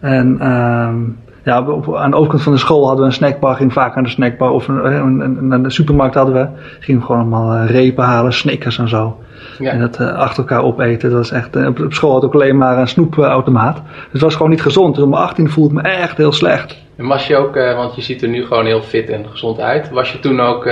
En... 0.00 0.36
ehm 0.40 1.24
ja, 1.46 1.56
aan 1.94 2.10
de 2.10 2.16
overkant 2.16 2.42
van 2.42 2.52
de 2.52 2.58
school 2.58 2.86
hadden 2.86 3.00
we 3.00 3.10
een 3.10 3.16
snackbar, 3.16 3.54
ging 3.54 3.72
vaak 3.72 3.96
aan 3.96 4.02
de 4.02 4.08
snackbar. 4.08 4.50
Of 4.50 4.68
een, 4.68 5.62
de 5.62 5.70
supermarkt 5.70 6.14
hadden 6.14 6.34
we, 6.34 6.48
gingen 6.80 7.00
we 7.00 7.06
gewoon 7.06 7.20
allemaal 7.20 7.54
eh, 7.54 7.70
repen 7.70 8.04
halen, 8.04 8.32
snickers 8.32 8.78
en 8.78 8.88
zo. 8.88 9.16
Ja. 9.58 9.70
En 9.70 9.80
dat 9.80 10.00
uh, 10.00 10.12
achter 10.12 10.38
elkaar 10.38 10.62
opeten, 10.62 11.10
dat 11.10 11.18
was 11.18 11.30
echt, 11.30 11.56
uh, 11.56 11.66
op, 11.66 11.86
school 11.88 12.12
had 12.12 12.24
ik 12.24 12.34
alleen 12.34 12.56
maar 12.56 12.78
een 12.78 12.88
snoepautomaat. 12.88 13.74
Dus 13.74 14.12
het 14.12 14.20
was 14.20 14.34
gewoon 14.34 14.50
niet 14.50 14.62
gezond. 14.62 14.94
Dus 14.94 15.04
om 15.04 15.10
mijn 15.10 15.22
18 15.22 15.50
voelde 15.50 15.74
ik 15.74 15.82
me 15.82 15.88
echt 15.88 16.16
heel 16.16 16.32
slecht. 16.32 16.76
En 16.96 17.06
was 17.06 17.26
je 17.26 17.36
ook, 17.36 17.54
want 17.54 17.94
je 17.94 18.02
ziet 18.02 18.22
er 18.22 18.28
nu 18.28 18.44
gewoon 18.44 18.66
heel 18.66 18.82
fit 18.82 19.10
en 19.10 19.26
gezond 19.30 19.60
uit, 19.60 19.90
was 19.90 20.12
je 20.12 20.18
toen 20.18 20.40
ook... 20.40 20.62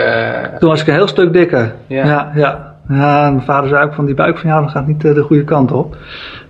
Toen 0.59 0.69
was 0.69 0.81
ik 0.81 0.87
een 0.87 0.95
heel 0.95 1.09
stuk 1.09 1.33
dikker. 1.33 1.75
Ja, 1.87 2.04
ja. 2.04 2.33
ja. 2.35 2.74
Ja, 2.88 3.30
mijn 3.30 3.42
vader 3.42 3.68
zei 3.68 3.84
ook 3.84 3.94
van 3.94 4.04
die 4.04 4.14
buik 4.14 4.38
van 4.38 4.50
jou, 4.50 4.62
dat 4.62 4.70
gaat 4.70 4.86
niet 4.86 5.00
de 5.00 5.22
goede 5.22 5.44
kant 5.44 5.72
op. 5.72 5.96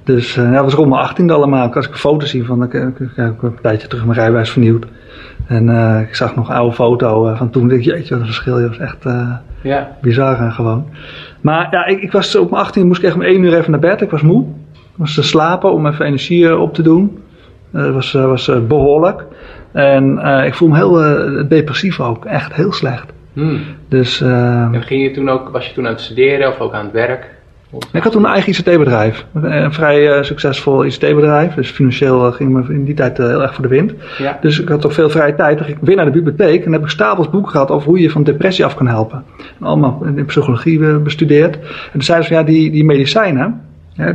Dus 0.05 0.37
uh, 0.37 0.45
ja, 0.45 0.53
dat 0.53 0.65
was 0.65 0.75
rond 0.75 0.89
mijn 0.89 1.03
18 1.03 1.31
allemaal. 1.31 1.73
Als 1.73 1.87
ik 1.87 1.93
een 1.93 1.99
foto 1.99 2.27
zie 2.27 2.45
van, 2.45 2.63
ik, 2.63 2.73
ik, 2.73 2.99
ik, 2.99 3.11
heb 3.15 3.43
een 3.43 3.59
tijdje 3.63 3.89
terug 3.89 4.05
mijn 4.05 4.19
rijbewijs 4.19 4.51
vernieuwd. 4.51 4.87
En 5.47 5.69
uh, 5.69 6.01
ik 6.01 6.15
zag 6.15 6.37
nog 6.37 6.49
een 6.49 6.55
oude 6.55 6.75
foto 6.75 7.29
uh, 7.29 7.37
van 7.37 7.51
toen. 7.51 7.69
Dacht 7.69 7.81
ik, 7.81 7.87
jeetje, 7.87 8.11
wat 8.11 8.21
een 8.21 8.27
verschil. 8.27 8.61
Dat 8.61 8.69
was 8.69 8.79
echt 8.79 9.05
ja. 9.61 9.97
bizar 10.01 10.53
gewoon. 10.53 10.89
Maar 11.41 11.69
ja, 11.71 11.87
ik, 11.87 12.03
ik, 12.03 12.13
was 12.13 12.37
op 12.37 12.51
mijn 12.51 12.63
18 12.63 12.87
moest 12.87 12.99
ik 12.99 13.07
echt 13.07 13.15
om 13.15 13.23
1 13.23 13.43
uur 13.43 13.55
even 13.55 13.71
naar 13.71 13.81
bed. 13.81 14.01
Ik 14.01 14.11
was 14.11 14.23
moe. 14.23 14.45
Ik 14.73 15.01
was 15.01 15.15
te 15.15 15.23
slapen 15.23 15.73
om 15.73 15.87
even 15.87 16.05
energie 16.05 16.59
op 16.59 16.75
te 16.75 16.83
doen. 16.83 17.19
Dat 17.71 17.95
was, 17.95 18.13
was 18.13 18.51
behoorlijk. 18.69 19.25
En 19.73 20.19
ik 20.45 20.55
voel 20.55 20.69
me 20.69 20.77
heel 20.77 21.49
depressief 21.49 22.01
ook. 22.01 22.25
Echt 22.25 22.55
heel 22.55 22.73
slecht. 22.73 23.13
Hmm. 23.35 23.61
Dus, 23.89 24.21
en 24.21 24.83
ging 24.83 25.03
je 25.03 25.11
toen 25.11 25.31
ook, 25.31 25.49
was 25.49 25.67
je 25.67 25.75
toen 25.75 25.87
aan 25.87 25.93
het 25.93 26.01
studeren 26.01 26.49
of 26.49 26.59
ook 26.59 26.73
aan 26.73 26.85
het 26.85 26.93
werk? 26.93 27.35
Ik 27.93 28.03
had 28.03 28.13
toen 28.13 28.25
een 28.25 28.33
eigen 28.33 28.53
ICT-bedrijf. 28.53 29.27
Een 29.35 29.73
vrij 29.73 30.25
succesvol 30.25 30.85
ICT-bedrijf. 30.85 31.55
Dus 31.55 31.71
financieel 31.71 32.33
ging 32.33 32.53
me 32.53 32.75
in 32.75 32.85
die 32.85 32.95
tijd 32.95 33.17
heel 33.17 33.43
erg 33.43 33.55
voor 33.55 33.63
de 33.63 33.69
wind. 33.69 33.93
Ja. 34.19 34.39
Dus 34.41 34.61
ik 34.61 34.69
had 34.69 34.81
toch 34.81 34.93
veel 34.93 35.11
vrije 35.11 35.35
tijd. 35.35 35.57
Dan 35.57 35.67
ging 35.67 35.79
ik 35.79 35.85
weer 35.87 35.97
naar 35.97 36.05
de 36.05 36.11
bibliotheek. 36.11 36.65
En 36.65 36.73
heb 36.73 36.83
ik 36.83 36.89
stapels 36.89 37.31
boeken 37.31 37.51
gehad 37.51 37.71
over 37.71 37.89
hoe 37.89 38.01
je 38.01 38.11
van 38.11 38.23
depressie 38.23 38.65
af 38.65 38.75
kan 38.75 38.89
helpen. 38.89 39.25
En 39.61 39.67
allemaal 39.67 40.03
in 40.17 40.25
psychologie 40.25 40.99
bestudeerd. 40.99 41.57
En 41.57 41.91
toen 41.93 42.03
zeiden 42.03 42.27
ze 42.27 42.35
van 42.35 42.43
ja, 42.43 42.51
die, 42.51 42.71
die 42.71 42.85
medicijnen, 42.85 43.61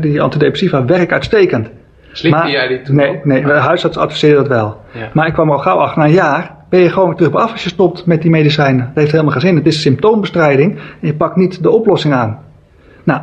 die 0.02 0.22
antidepressiva, 0.22 0.86
werken 0.86 1.14
uitstekend. 1.14 1.70
Slikte 2.12 2.50
jij 2.50 2.68
die 2.68 2.82
toen 2.82 2.96
Nee, 2.96 3.20
nee 3.24 3.46
de 3.46 3.52
huisarts 3.52 3.98
adviseerde 3.98 4.36
dat 4.36 4.48
wel. 4.48 4.82
Ja. 4.92 5.10
Maar 5.14 5.28
ik 5.28 5.34
kwam 5.34 5.52
al 5.52 5.58
gauw 5.58 5.78
achter, 5.78 6.00
na 6.00 6.06
een 6.06 6.14
jaar 6.14 6.58
ben 6.70 6.80
je 6.80 6.90
gewoon 6.90 7.16
terug 7.16 7.32
op 7.32 7.40
af 7.40 7.52
als 7.52 7.64
je 7.64 7.70
stopt 7.70 8.06
met 8.06 8.22
die 8.22 8.32
medicijnen. 8.32 8.86
Dat 8.86 8.96
heeft 8.96 9.12
helemaal 9.12 9.32
geen 9.32 9.42
zin. 9.42 9.56
Het 9.56 9.68
is 9.68 9.82
symptoombestrijding 9.82 10.76
en 10.76 11.08
je 11.08 11.14
pakt 11.14 11.36
niet 11.36 11.64
de 11.64 11.70
oplossing 11.70 12.14
aan. 12.14 12.40
Nou, 13.04 13.22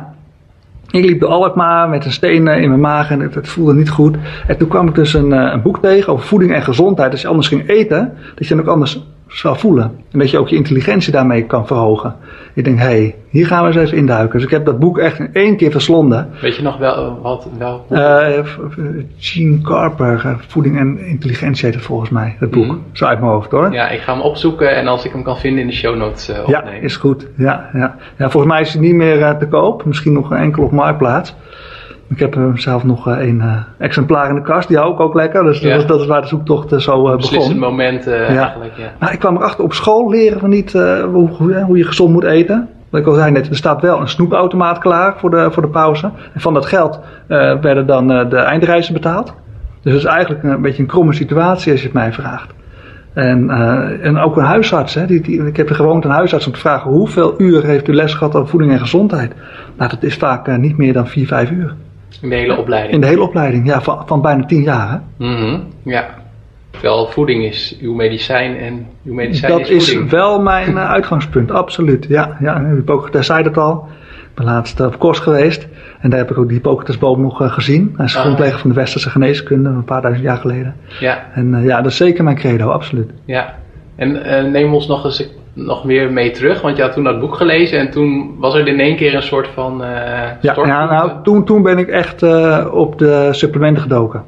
ik 0.91 1.05
liep 1.05 1.19
door 1.19 1.29
Alkmaar 1.29 1.89
met 1.89 2.05
een 2.05 2.11
steen 2.11 2.47
in 2.47 2.69
mijn 2.69 2.79
maag 2.79 3.11
en 3.11 3.19
het, 3.19 3.35
het, 3.35 3.47
voelde 3.47 3.73
niet 3.73 3.89
goed. 3.89 4.17
En 4.47 4.57
toen 4.57 4.67
kwam 4.67 4.87
ik 4.87 4.95
dus 4.95 5.13
een, 5.13 5.31
een 5.31 5.61
boek 5.61 5.81
tegen 5.81 6.13
over 6.13 6.25
voeding 6.25 6.53
en 6.53 6.61
gezondheid. 6.61 7.11
Als 7.11 7.21
je 7.21 7.27
anders 7.27 7.47
ging 7.47 7.69
eten, 7.69 8.13
dat 8.35 8.47
je 8.47 8.55
dan 8.55 8.63
ook 8.63 8.71
anders 8.71 8.99
zou 9.27 9.57
voelen. 9.57 9.91
En 10.11 10.19
dat 10.19 10.31
je 10.31 10.37
ook 10.37 10.47
je 10.47 10.55
intelligentie 10.55 11.11
daarmee 11.11 11.45
kan 11.45 11.67
verhogen. 11.67 12.15
Ik 12.53 12.63
denk, 12.63 12.77
hé, 12.77 12.85
hey, 12.85 13.15
hier 13.29 13.47
gaan 13.47 13.61
we 13.61 13.67
eens 13.67 13.77
even 13.77 13.97
induiken. 13.97 14.33
Dus 14.33 14.43
ik 14.43 14.49
heb 14.49 14.65
dat 14.65 14.79
boek 14.79 14.97
echt 14.97 15.19
in 15.19 15.29
één 15.33 15.57
keer 15.57 15.71
verslonden. 15.71 16.29
Weet 16.41 16.55
je 16.55 16.61
nog 16.61 16.77
wel 16.77 17.19
wat? 17.21 17.47
Wel, 17.57 17.85
uh, 17.91 18.27
Gene 19.17 19.61
Carper, 19.61 20.37
Voeding 20.47 20.77
en 20.77 20.99
Intelligentie 20.99 21.65
heet 21.65 21.75
het 21.75 21.83
volgens 21.83 22.09
mij, 22.09 22.35
het 22.39 22.51
boek. 22.51 22.65
Mm. 22.65 22.83
Zo 22.91 23.05
uit 23.05 23.19
mijn 23.19 23.31
hoofd 23.31 23.51
hoor. 23.51 23.71
Ja, 23.71 23.89
ik 23.89 23.99
ga 23.99 24.13
hem 24.13 24.21
opzoeken 24.21 24.75
en 24.75 24.87
als 24.87 25.05
ik 25.05 25.11
hem 25.11 25.23
kan 25.23 25.37
vinden 25.37 25.61
in 25.61 25.67
de 25.67 25.73
show 25.73 25.95
notes 25.95 26.29
uh, 26.29 26.39
opnemen. 26.39 26.75
Ja, 26.75 26.81
is 26.81 26.95
goed. 26.95 27.27
Ja, 27.37 27.69
ja. 27.73 27.95
ja, 28.17 28.29
volgens 28.29 28.53
mij 28.53 28.61
is 28.61 28.73
hij 28.73 28.81
niet 28.81 28.95
meer 28.95 29.19
uh, 29.19 29.29
te 29.29 29.47
koop. 29.47 29.85
Misschien 29.85 30.13
nog 30.13 30.33
enkel 30.33 30.63
op 30.63 30.71
Marktplaats. 30.71 31.35
Ik 32.09 32.19
heb 32.19 32.35
er 32.35 32.59
zelf 32.59 32.83
nog 32.83 33.05
een 33.05 33.35
uh, 33.35 33.57
exemplaar 33.77 34.29
in 34.29 34.35
de 34.35 34.41
kast. 34.41 34.67
Die 34.67 34.77
hou 34.77 34.93
ik 34.93 34.99
ook 34.99 35.13
lekker. 35.13 35.43
Dus 35.43 35.59
Ja. 35.59 35.69
dat, 35.69 35.79
is, 35.79 35.85
dat 35.85 35.99
is 35.99 36.05
waar 36.05 36.21
de 36.21 36.27
zoektocht 36.27 36.81
zo 36.81 37.15
Beslissend 37.15 37.59
begon. 37.59 37.69
moment 37.75 38.07
uh, 38.07 38.29
Ja. 38.33 38.41
eigenlijk, 38.41 38.77
ja. 38.77 38.91
Maar 38.99 39.13
ik 39.13 39.19
kwam 39.19 39.35
erachter 39.35 39.63
op 39.63 39.73
school 39.73 40.09
leren 40.09 40.41
we 40.41 40.47
niet 40.47 40.71
hoe, 40.71 41.29
hoe, 41.29 41.59
hoe 41.61 41.77
je 41.77 41.83
gezond 41.85 42.13
moet 42.13 42.23
eten. 42.23 42.69
Wat 42.89 43.01
ik 43.01 43.07
al 43.07 43.13
zei 43.13 43.31
net, 43.31 43.49
er 43.49 43.55
staat 43.55 43.81
wel 43.81 43.99
een 43.99 44.07
snoepautomaat 44.09 44.77
klaar 44.77 45.13
voor 45.17 45.29
de, 45.29 45.47
voor 45.51 45.61
de 45.61 45.69
pauze. 45.69 46.11
En 46.33 46.41
van 46.41 46.53
dat 46.53 46.65
geld 46.65 46.99
uh, 47.27 47.59
werden 47.61 47.85
dan 47.85 48.11
uh, 48.11 48.29
de 48.29 48.37
eindreizen 48.37 48.93
betaald. 48.93 49.33
Dus 49.81 49.93
het 49.93 50.01
is 50.01 50.07
eigenlijk 50.07 50.43
een 50.43 50.61
beetje 50.61 50.81
een 50.81 50.87
kromme 50.89 51.13
situatie 51.13 51.71
als 51.71 51.81
je 51.81 51.85
het 51.87 51.95
mij 51.95 52.13
vraagt. 52.13 52.53
En, 53.13 53.43
uh, 53.43 54.05
en 54.05 54.17
ook 54.17 54.37
een 54.37 54.43
huisarts. 54.43 54.93
Hè, 54.93 55.05
die, 55.05 55.21
die, 55.21 55.45
ik 55.47 55.57
heb 55.57 55.67
de 55.67 55.73
gewoonte 55.73 56.07
een 56.07 56.13
huisarts 56.13 56.45
om 56.47 56.53
te 56.53 56.59
vragen 56.59 56.91
hoeveel 56.91 57.33
uur 57.37 57.63
heeft 57.63 57.87
u 57.87 57.93
les 57.93 58.13
gehad 58.13 58.35
over 58.35 58.49
voeding 58.49 58.71
en 58.71 58.79
gezondheid. 58.79 59.33
Nou, 59.77 59.89
dat 59.89 60.03
is 60.03 60.15
vaak 60.15 60.57
niet 60.57 60.77
meer 60.77 60.93
dan 60.93 61.07
4, 61.07 61.27
5 61.27 61.51
uur. 61.51 61.73
In 62.21 62.29
de 62.29 62.35
hele 62.35 62.57
opleiding. 62.57 62.93
In 62.93 63.01
de 63.01 63.07
hele 63.07 63.21
opleiding, 63.21 63.67
ja, 63.67 63.81
van, 63.81 64.03
van 64.07 64.21
bijna 64.21 64.45
10 64.45 64.61
jaar. 64.61 64.89
Hè? 64.89 65.25
Mm 65.25 65.35
-hmm. 65.35 65.63
Ja. 65.83 66.07
Terwijl 66.71 67.07
voeding 67.07 67.43
is 67.43 67.77
uw 67.81 67.93
medicijn 67.93 68.57
en 68.57 68.85
uw 69.05 69.13
medicijn 69.13 69.51
dat 69.51 69.69
is 69.69 69.85
voeding. 69.85 70.05
is 70.05 70.11
wel 70.11 70.41
mijn 70.53 70.71
uh, 70.71 70.89
uitgangspunt, 70.89 71.51
absoluut. 71.51 72.05
Ja, 72.09 72.37
ja 72.39 72.65
Hippocrates 72.65 73.25
zei 73.25 73.43
dat 73.43 73.57
al. 73.57 73.87
Ik 74.21 74.43
ben 74.43 74.45
laatst 74.45 74.79
op 74.79 74.99
Kors 74.99 75.19
geweest 75.19 75.67
en 75.99 76.09
daar 76.09 76.19
heb 76.19 76.31
ik 76.31 76.37
ook 76.37 76.45
die 76.45 76.53
Hippocratesboom 76.53 77.21
nog 77.21 77.41
uh, 77.41 77.51
gezien. 77.53 77.93
Hij 77.95 78.05
is 78.05 78.15
Ah. 78.15 78.21
grondlegger 78.21 78.59
van 78.59 78.69
de 78.69 78.75
westerse 78.75 79.09
geneeskunde, 79.09 79.69
een 79.69 79.83
paar 79.83 80.01
duizend 80.01 80.25
jaar 80.27 80.37
geleden. 80.37 80.75
Ja, 80.99 81.25
En 81.33 81.63
ja, 81.63 81.81
dat 81.81 81.91
is 81.91 81.97
zeker 81.97 82.23
mijn 82.23 82.35
credo, 82.35 82.69
absoluut. 82.69 83.11
ja. 83.25 83.55
En 83.95 84.15
uh, 84.15 84.51
neem 84.51 84.73
ons 84.73 84.87
nog 84.87 85.05
eens 85.05 85.29
nog 85.57 85.83
meer 85.83 86.11
mee 86.11 86.31
terug, 86.31 86.61
want 86.61 86.77
je 86.77 86.83
had 86.83 86.93
toen 86.93 87.03
dat 87.03 87.19
boek 87.19 87.35
gelezen 87.35 87.79
en 87.79 87.91
toen 87.91 88.35
was 88.39 88.55
er 88.55 88.67
in 88.67 88.79
één 88.79 88.95
keer 88.95 89.15
een 89.15 89.21
soort 89.21 89.47
van 89.47 89.81
uh, 89.81 90.41
Ja, 90.41 90.85
nou, 90.85 91.11
toen, 91.23 91.45
toen 91.45 91.61
ben 91.61 91.77
ik 91.77 91.87
echt 91.87 92.23
uh, 92.23 92.65
op 92.71 92.97
de 92.97 93.29
supplementen 93.31 93.81
gedoken. 93.81 94.23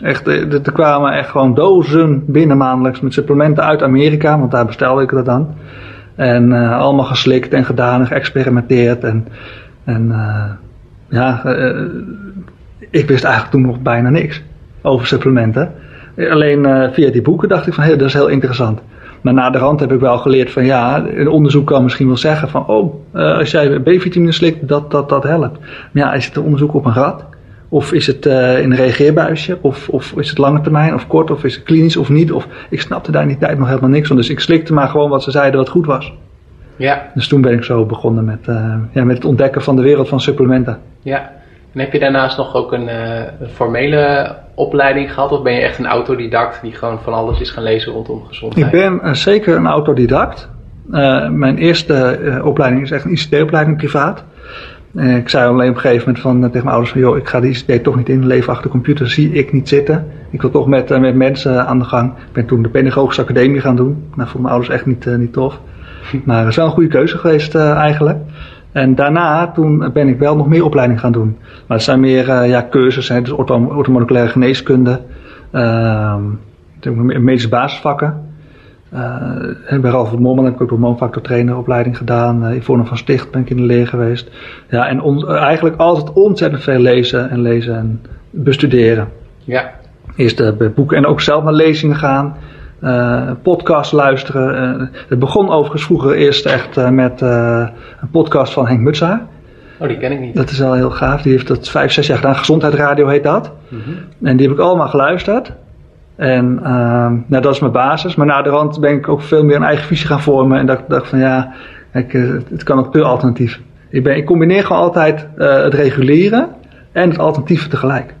Echt, 0.00 0.26
er 0.26 0.54
er 0.64 0.72
kwamen 0.72 1.12
echt 1.12 1.28
gewoon 1.28 1.54
dozen 1.54 2.24
binnen 2.26 2.56
maandelijks 2.56 3.00
met 3.00 3.12
supplementen 3.12 3.64
uit 3.64 3.82
Amerika, 3.82 4.38
want 4.38 4.50
daar 4.50 4.66
bestelde 4.66 5.02
ik 5.02 5.10
dat 5.10 5.24
dan. 5.24 5.54
En 6.14 6.50
uh, 6.50 6.78
allemaal 6.78 7.04
geslikt 7.04 7.52
en 7.52 7.64
gedaan 7.64 8.00
en 8.00 8.06
geëxperimenteerd. 8.06 9.04
En, 9.04 9.26
en 9.84 10.12
ja, 11.08 11.42
ik 12.90 13.08
wist 13.08 13.24
eigenlijk 13.24 13.54
toen 13.54 13.66
nog 13.66 13.80
bijna 13.80 14.10
niks 14.10 14.42
over 14.82 15.06
supplementen. 15.06 15.72
Alleen 16.30 16.90
via 16.92 17.10
die 17.10 17.22
boeken 17.22 17.48
dacht 17.48 17.66
ik 17.66 17.74
van, 17.74 17.82
hé, 17.82 17.88
hey, 17.88 17.98
dat 17.98 18.08
is 18.08 18.14
heel 18.14 18.28
interessant. 18.28 18.80
Maar 19.22 19.34
na 19.34 19.50
de 19.50 19.58
rand 19.58 19.80
heb 19.80 19.92
ik 19.92 20.00
wel 20.00 20.18
geleerd 20.18 20.50
van 20.50 20.64
ja, 20.64 21.04
een 21.06 21.28
onderzoek 21.28 21.66
kan 21.66 21.82
misschien 21.82 22.06
wel 22.06 22.16
zeggen 22.16 22.48
van 22.48 22.66
oh, 22.66 22.94
uh, 23.14 23.38
als 23.38 23.50
jij 23.50 23.80
B-vitamine 23.80 24.32
slikt, 24.32 24.68
dat 24.68 24.90
dat, 24.90 25.08
dat 25.08 25.22
helpt. 25.22 25.58
Maar 25.60 26.04
ja, 26.04 26.12
is 26.12 26.26
het 26.26 26.36
een 26.36 26.42
onderzoek 26.42 26.74
op 26.74 26.84
een 26.84 26.94
rat? 26.94 27.24
Of 27.68 27.92
is 27.92 28.06
het 28.06 28.26
uh, 28.26 28.58
in 28.58 28.70
een 28.70 28.76
reageerbuisje? 28.76 29.58
Of, 29.60 29.88
of 29.88 30.12
is 30.16 30.28
het 30.28 30.38
lange 30.38 30.60
termijn 30.60 30.94
of 30.94 31.06
kort? 31.06 31.30
Of 31.30 31.44
is 31.44 31.54
het 31.54 31.64
klinisch 31.64 31.96
of 31.96 32.08
niet? 32.08 32.32
Of 32.32 32.46
ik 32.70 32.80
snapte 32.80 33.12
daar 33.12 33.22
in 33.22 33.28
die 33.28 33.38
tijd 33.38 33.58
nog 33.58 33.68
helemaal 33.68 33.90
niks 33.90 34.08
van. 34.08 34.16
Dus 34.16 34.30
ik 34.30 34.40
slikte 34.40 34.72
maar 34.72 34.88
gewoon 34.88 35.10
wat 35.10 35.22
ze 35.22 35.30
zeiden 35.30 35.60
wat 35.60 35.68
goed 35.68 35.86
was. 35.86 36.12
Ja. 36.76 37.10
Dus 37.14 37.28
toen 37.28 37.40
ben 37.40 37.52
ik 37.52 37.64
zo 37.64 37.84
begonnen 37.84 38.24
met, 38.24 38.46
uh, 38.48 38.74
ja, 38.92 39.04
met 39.04 39.16
het 39.16 39.24
ontdekken 39.24 39.62
van 39.62 39.76
de 39.76 39.82
wereld 39.82 40.08
van 40.08 40.20
supplementen. 40.20 40.78
Ja. 41.02 41.30
En 41.72 41.80
heb 41.80 41.92
je 41.92 41.98
daarnaast 41.98 42.36
nog 42.36 42.54
ook 42.54 42.72
een, 42.72 42.88
uh, 42.88 43.16
een 43.40 43.48
formele 43.48 44.34
opleiding 44.54 45.12
gehad? 45.12 45.32
Of 45.32 45.42
ben 45.42 45.52
je 45.52 45.60
echt 45.60 45.78
een 45.78 45.86
autodidact 45.86 46.62
die 46.62 46.72
gewoon 46.72 47.00
van 47.02 47.12
alles 47.12 47.40
is 47.40 47.50
gaan 47.50 47.62
lezen 47.62 47.92
rondom 47.92 48.24
gezondheid? 48.24 48.66
Ik 48.66 48.72
ben 48.72 49.00
uh, 49.04 49.14
zeker 49.14 49.56
een 49.56 49.66
autodidact. 49.66 50.48
Uh, 50.90 51.28
mijn 51.28 51.58
eerste 51.58 52.40
opleiding 52.44 52.82
is 52.82 52.90
echt 52.90 53.04
een 53.04 53.12
ICT-opleiding 53.12 53.76
privaat. 53.76 54.24
Ik 54.96 55.28
zei 55.28 55.48
alleen 55.48 55.68
op 55.68 55.74
een 55.74 55.80
gegeven 55.80 56.04
moment 56.06 56.22
van, 56.22 56.40
tegen 56.40 56.52
mijn 56.52 56.68
ouders 56.68 56.90
van... 56.90 57.00
joh, 57.00 57.16
ik 57.16 57.28
ga 57.28 57.40
de 57.40 57.48
ICT 57.48 57.84
toch 57.84 57.96
niet 57.96 58.08
in, 58.08 58.26
leven 58.26 58.48
achter 58.48 58.66
de 58.66 58.72
computer 58.72 59.10
zie 59.10 59.32
ik 59.32 59.52
niet 59.52 59.68
zitten. 59.68 60.06
Ik 60.30 60.40
wil 60.40 60.50
toch 60.50 60.66
met, 60.66 61.00
met 61.00 61.14
mensen 61.14 61.66
aan 61.66 61.78
de 61.78 61.84
gang. 61.84 62.12
Ik 62.12 62.32
ben 62.32 62.46
toen 62.46 62.62
de 62.62 62.68
Pedagogische 62.68 63.22
Academie 63.22 63.60
gaan 63.60 63.76
doen. 63.76 64.04
Nou, 64.14 64.28
voor 64.28 64.40
mijn 64.40 64.52
ouders 64.52 64.74
echt 64.74 64.86
niet, 64.86 65.06
niet 65.18 65.32
tof. 65.32 65.60
Maar 66.24 66.38
het 66.38 66.48
is 66.48 66.56
wel 66.56 66.66
een 66.66 66.72
goede 66.72 66.88
keuze 66.88 67.18
geweest 67.18 67.54
eigenlijk. 67.54 68.18
En 68.72 68.94
daarna, 68.94 69.50
toen 69.50 69.90
ben 69.92 70.08
ik 70.08 70.18
wel 70.18 70.36
nog 70.36 70.48
meer 70.48 70.64
opleiding 70.64 71.00
gaan 71.00 71.12
doen. 71.12 71.36
Maar 71.66 71.76
het 71.76 71.86
zijn 71.86 72.00
meer 72.00 72.28
uh, 72.28 72.48
ja, 72.48 72.66
cursussen, 72.70 73.22
dus 73.22 73.32
orthomoleculaire 73.32 74.30
geneeskunde, 74.30 75.00
uh, 75.52 76.16
medische 77.20 77.48
basisvakken. 77.48 78.30
Uh, 78.94 79.80
bij 79.80 79.90
Ralf 79.90 80.18
Mommel 80.18 80.44
heb 80.44 80.54
ik 80.54 80.60
ook 80.60 80.68
de 80.68 80.74
hormoonfactor 80.74 81.22
traineropleiding 81.22 81.96
gedaan. 81.96 82.44
Uh, 82.44 82.56
Yvonne 82.56 82.84
van 82.84 82.96
Sticht 82.96 83.30
ben 83.30 83.40
ik 83.40 83.50
in 83.50 83.56
de 83.56 83.62
leer 83.62 83.86
geweest. 83.86 84.30
Ja, 84.68 84.88
en 84.88 85.00
on, 85.00 85.28
eigenlijk 85.28 85.76
altijd 85.76 86.12
ontzettend 86.12 86.62
veel 86.62 86.78
lezen 86.78 87.30
en 87.30 87.40
lezen 87.40 87.76
en 87.76 88.00
bestuderen. 88.30 89.08
Ja. 89.38 89.70
Eerst 90.16 90.56
bij 90.58 90.72
boeken 90.72 90.96
en 90.96 91.06
ook 91.06 91.20
zelf 91.20 91.44
naar 91.44 91.52
lezingen 91.52 91.96
gaan. 91.96 92.36
Uh, 92.82 93.30
podcast 93.42 93.92
luisteren. 93.92 94.80
Uh, 94.80 94.86
het 95.08 95.18
begon 95.18 95.50
overigens 95.50 95.84
vroeger 95.84 96.14
eerst 96.14 96.46
echt 96.46 96.76
uh, 96.76 96.88
met 96.88 97.20
een 97.20 98.10
podcast 98.10 98.52
van 98.52 98.66
Henk 98.66 98.80
Mutsaar. 98.80 99.26
Oh, 99.78 99.88
die 99.88 99.98
ken 99.98 100.12
ik 100.12 100.20
niet. 100.20 100.34
Dat 100.34 100.50
is 100.50 100.58
wel 100.58 100.74
heel 100.74 100.90
gaaf. 100.90 101.22
Die 101.22 101.32
heeft 101.32 101.48
dat 101.48 101.68
vijf, 101.68 101.92
zes 101.92 102.06
jaar 102.06 102.16
gedaan. 102.16 102.36
Gezondheidsradio 102.36 103.08
heet 103.08 103.22
dat. 103.22 103.52
Mm 103.68 103.80
-hmm. 103.84 104.28
En 104.28 104.36
die 104.36 104.46
heb 104.46 104.56
ik 104.56 104.62
allemaal 104.62 104.88
geluisterd. 104.88 105.52
En 106.16 106.54
nou, 107.26 107.42
dat 107.42 107.54
is 107.54 107.60
mijn 107.60 107.72
basis. 107.72 108.14
Maar 108.14 108.26
na 108.26 108.42
de 108.42 108.50
rand 108.50 108.80
ben 108.80 108.94
ik 108.94 109.08
ook 109.08 109.22
veel 109.22 109.44
meer 109.44 109.56
een 109.56 109.62
eigen 109.62 109.86
visie 109.86 110.06
gaan 110.06 110.20
vormen. 110.20 110.58
En 110.58 110.66
dacht, 110.66 110.82
dacht 110.88 111.08
van 111.08 111.18
ja, 111.18 111.52
ik, 111.92 112.12
het 112.50 112.62
kan 112.62 112.78
ook 112.78 112.92
te 112.92 113.02
alternatief. 113.02 113.60
Ik, 113.88 114.02
ben, 114.02 114.16
ik 114.16 114.26
combineer 114.26 114.64
gewoon 114.64 114.82
altijd 114.82 115.26
het 115.36 115.74
reguleren 115.74 116.48
en 116.92 117.08
het 117.08 117.18
alternatieve 117.18 117.68
tegelijk. 117.68 118.14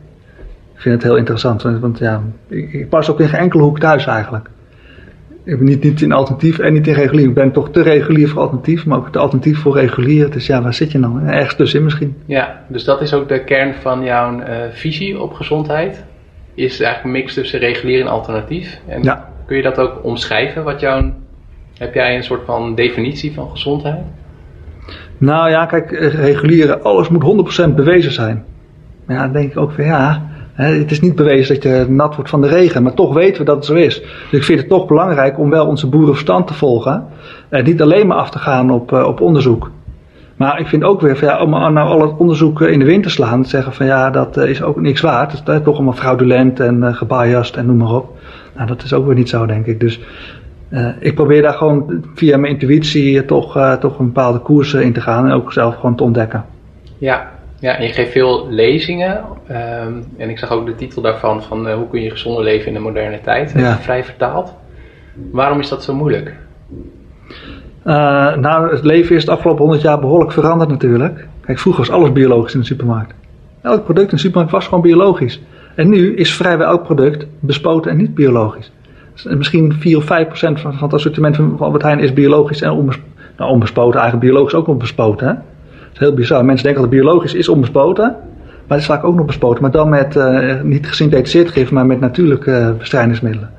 Ik 0.82 0.88
vind 0.88 1.02
het 1.02 1.10
heel 1.10 1.20
interessant, 1.20 1.62
want 1.62 1.98
ja, 1.98 2.22
ik, 2.48 2.72
ik, 2.72 2.88
pas 2.88 3.10
ook 3.10 3.20
in 3.20 3.28
geen 3.28 3.40
enkele 3.40 3.62
hoek 3.62 3.78
thuis 3.78 4.06
eigenlijk. 4.06 4.48
Ik 5.44 5.56
ben 5.56 5.64
niet, 5.64 5.82
niet 5.82 6.02
in 6.02 6.12
alternatief 6.12 6.58
en 6.58 6.72
niet 6.72 6.86
in 6.86 6.94
regulier. 6.94 7.28
Ik 7.28 7.34
ben 7.34 7.52
toch 7.52 7.70
te 7.70 7.82
regulier 7.82 8.28
voor 8.28 8.40
alternatief, 8.40 8.86
maar 8.86 8.98
ook 8.98 9.12
te 9.12 9.18
alternatief 9.18 9.58
voor 9.58 9.78
regulier. 9.78 10.30
Dus 10.30 10.46
ja, 10.46 10.62
waar 10.62 10.74
zit 10.74 10.92
je 10.92 10.98
nou? 10.98 11.26
Ergens 11.26 11.54
tussenin 11.54 11.84
misschien. 11.84 12.16
Ja, 12.26 12.64
dus 12.68 12.84
dat 12.84 13.00
is 13.00 13.14
ook 13.14 13.28
de 13.28 13.44
kern 13.44 13.74
van 13.74 14.04
jouw 14.04 14.38
uh, 14.38 14.44
visie 14.72 15.20
op 15.20 15.32
gezondheid. 15.32 16.04
Is 16.54 16.80
eigenlijk 16.80 17.04
een 17.04 17.22
mix 17.22 17.34
tussen 17.34 17.58
regulier 17.58 18.00
en 18.00 18.06
alternatief. 18.06 18.80
En 18.86 19.02
ja. 19.02 19.28
kun 19.46 19.56
je 19.56 19.62
dat 19.62 19.78
ook 19.78 20.04
omschrijven? 20.04 20.64
Wat 20.64 20.80
jouw, 20.80 21.12
heb 21.78 21.94
jij 21.94 22.16
een 22.16 22.24
soort 22.24 22.44
van 22.44 22.74
definitie 22.74 23.32
van 23.32 23.50
gezondheid? 23.50 24.00
Nou 25.18 25.50
ja, 25.50 25.66
kijk, 25.66 25.90
regulieren, 26.14 26.82
alles 26.82 27.08
moet 27.08 27.64
100% 27.70 27.74
bewezen 27.74 28.12
zijn. 28.12 28.44
Maar 29.04 29.16
ja, 29.16 29.22
dan 29.22 29.32
denk 29.32 29.50
ik 29.50 29.56
ook 29.56 29.72
van 29.72 29.84
ja, 29.84 30.30
het 30.52 30.90
is 30.90 31.00
niet 31.00 31.14
bewezen 31.14 31.54
dat 31.54 31.62
je 31.62 31.86
nat 31.88 32.14
wordt 32.14 32.30
van 32.30 32.40
de 32.40 32.48
regen, 32.48 32.82
maar 32.82 32.94
toch 32.94 33.14
weten 33.14 33.38
we 33.38 33.44
dat 33.44 33.56
het 33.56 33.64
zo 33.64 33.74
is. 33.74 34.00
Dus 34.00 34.40
ik 34.40 34.44
vind 34.44 34.58
het 34.58 34.68
toch 34.68 34.86
belangrijk 34.86 35.38
om 35.38 35.50
wel 35.50 35.66
onze 35.66 35.88
boerenverstand 35.88 36.46
te 36.46 36.54
volgen. 36.54 37.06
En 37.48 37.64
niet 37.64 37.82
alleen 37.82 38.06
maar 38.06 38.16
af 38.16 38.30
te 38.30 38.38
gaan 38.38 38.70
op, 38.70 38.92
op 38.92 39.20
onderzoek. 39.20 39.70
Maar 40.36 40.60
ik 40.60 40.66
vind 40.66 40.84
ook 40.84 41.00
weer 41.00 41.16
van 41.16 41.28
ja, 41.28 41.42
om 41.42 41.50
nou 41.50 41.78
al 41.78 42.00
het 42.00 42.16
onderzoek 42.16 42.60
in 42.60 42.78
de 42.78 42.84
wind 42.84 43.02
te 43.02 43.10
slaan, 43.10 43.42
te 43.42 43.48
zeggen 43.48 43.72
van 43.72 43.86
ja, 43.86 44.10
dat 44.10 44.36
is 44.36 44.62
ook 44.62 44.80
niks 44.80 45.00
waard. 45.00 45.44
Dat 45.44 45.56
is 45.56 45.64
toch 45.64 45.74
allemaal 45.74 45.92
fraudulent 45.92 46.60
en 46.60 46.94
gebiased 46.94 47.56
en 47.56 47.66
noem 47.66 47.76
maar 47.76 47.94
op. 47.94 48.18
Nou, 48.56 48.66
dat 48.66 48.82
is 48.82 48.92
ook 48.92 49.06
weer 49.06 49.14
niet 49.14 49.28
zo, 49.28 49.46
denk 49.46 49.66
ik. 49.66 49.80
Dus 49.80 50.00
ik 50.98 51.14
probeer 51.14 51.42
daar 51.42 51.54
gewoon 51.54 52.04
via 52.14 52.36
mijn 52.36 52.52
intuïtie 52.52 53.24
toch, 53.24 53.76
toch 53.80 53.98
een 53.98 54.06
bepaalde 54.06 54.38
koers 54.38 54.74
in 54.74 54.92
te 54.92 55.00
gaan 55.00 55.26
en 55.26 55.32
ook 55.32 55.52
zelf 55.52 55.74
gewoon 55.74 55.96
te 55.96 56.02
ontdekken. 56.02 56.44
Ja, 56.98 57.30
ja 57.62 57.76
en 57.76 57.86
je 57.86 57.92
geeft 57.92 58.12
veel 58.12 58.46
lezingen. 58.50 59.24
Ehm, 59.46 59.92
en 60.16 60.30
ik 60.30 60.38
zag 60.38 60.50
ook 60.50 60.66
de 60.66 60.74
titel 60.74 61.02
daarvan 61.02 61.42
van 61.42 61.72
hoe 61.72 61.88
kun 61.88 62.02
je 62.02 62.10
gezonder 62.10 62.44
leven 62.44 62.66
in 62.66 62.74
de 62.74 62.78
moderne 62.80 63.20
tijd. 63.20 63.52
Ja. 63.56 63.78
Vrij 63.78 64.04
vertaald. 64.04 64.54
Waarom 65.32 65.58
is 65.58 65.68
dat 65.68 65.84
zo 65.84 65.94
moeilijk? 65.94 66.34
nou, 67.84 68.70
het 68.70 68.84
leven 68.84 69.16
is 69.16 69.24
de 69.24 69.30
afgelopen 69.30 69.62
100 69.62 69.82
jaar 69.82 70.00
behoorlijk 70.00 70.32
veranderd 70.32 70.70
natuurlijk. 70.70 71.26
Kijk, 71.40 71.58
vroeger 71.58 71.86
was 71.86 71.94
alles 71.94 72.12
biologisch 72.12 72.54
in 72.54 72.60
de 72.60 72.66
supermarkt. 72.66 73.14
Elk 73.62 73.84
product 73.84 74.10
in 74.10 74.16
de 74.16 74.22
supermarkt 74.22 74.52
was 74.52 74.64
gewoon 74.64 74.82
biologisch. 74.82 75.40
En 75.74 75.88
nu 75.88 76.14
is 76.14 76.34
vrijwel 76.34 76.66
elk 76.66 76.82
product 76.82 77.26
bespoten 77.40 77.90
en 77.90 77.96
niet 77.96 78.14
biologisch. 78.14 78.72
Dus 79.12 79.24
misschien 79.24 79.72
4 79.72 79.96
of 79.96 80.04
5 80.04 80.26
procent 80.26 80.60
van, 80.60 80.76
het 80.80 80.92
assortiment 80.92 81.36
van 81.36 81.56
Albert 81.58 81.82
Heijn 81.82 82.00
is 82.00 82.12
biologisch 82.12 82.62
en 82.62 82.70
onbespoten. 82.70 83.10
Nou, 83.36 83.50
onbespoten, 83.50 84.00
eigenlijk 84.00 84.30
biologisch 84.30 84.54
ook 84.54 84.66
onbespoten. 84.66 85.26
Hè? 85.26 85.34
Is 85.92 85.98
heel 85.98 86.14
bizar. 86.14 86.44
Mensen 86.44 86.64
denken 86.64 86.82
dat 86.82 86.90
het 86.90 87.00
biologisch 87.00 87.34
is 87.34 87.48
onbespoten. 87.48 88.16
Maar 88.66 88.80
het 88.80 88.80
is 88.80 88.86
vaak 88.86 89.04
ook 89.04 89.14
nog 89.14 89.26
bespoten. 89.26 89.62
Maar 89.62 89.70
dan 89.70 89.88
met 89.88 90.16
uh, 90.16 90.60
niet 90.62 90.88
gesynthetiseerd 90.88 91.50
gif, 91.50 91.70
maar 91.70 91.86
met 91.86 92.00
natuurlijke 92.00 92.50
uh, 92.50 92.70
bestrijdingsmiddelen. 92.78 93.50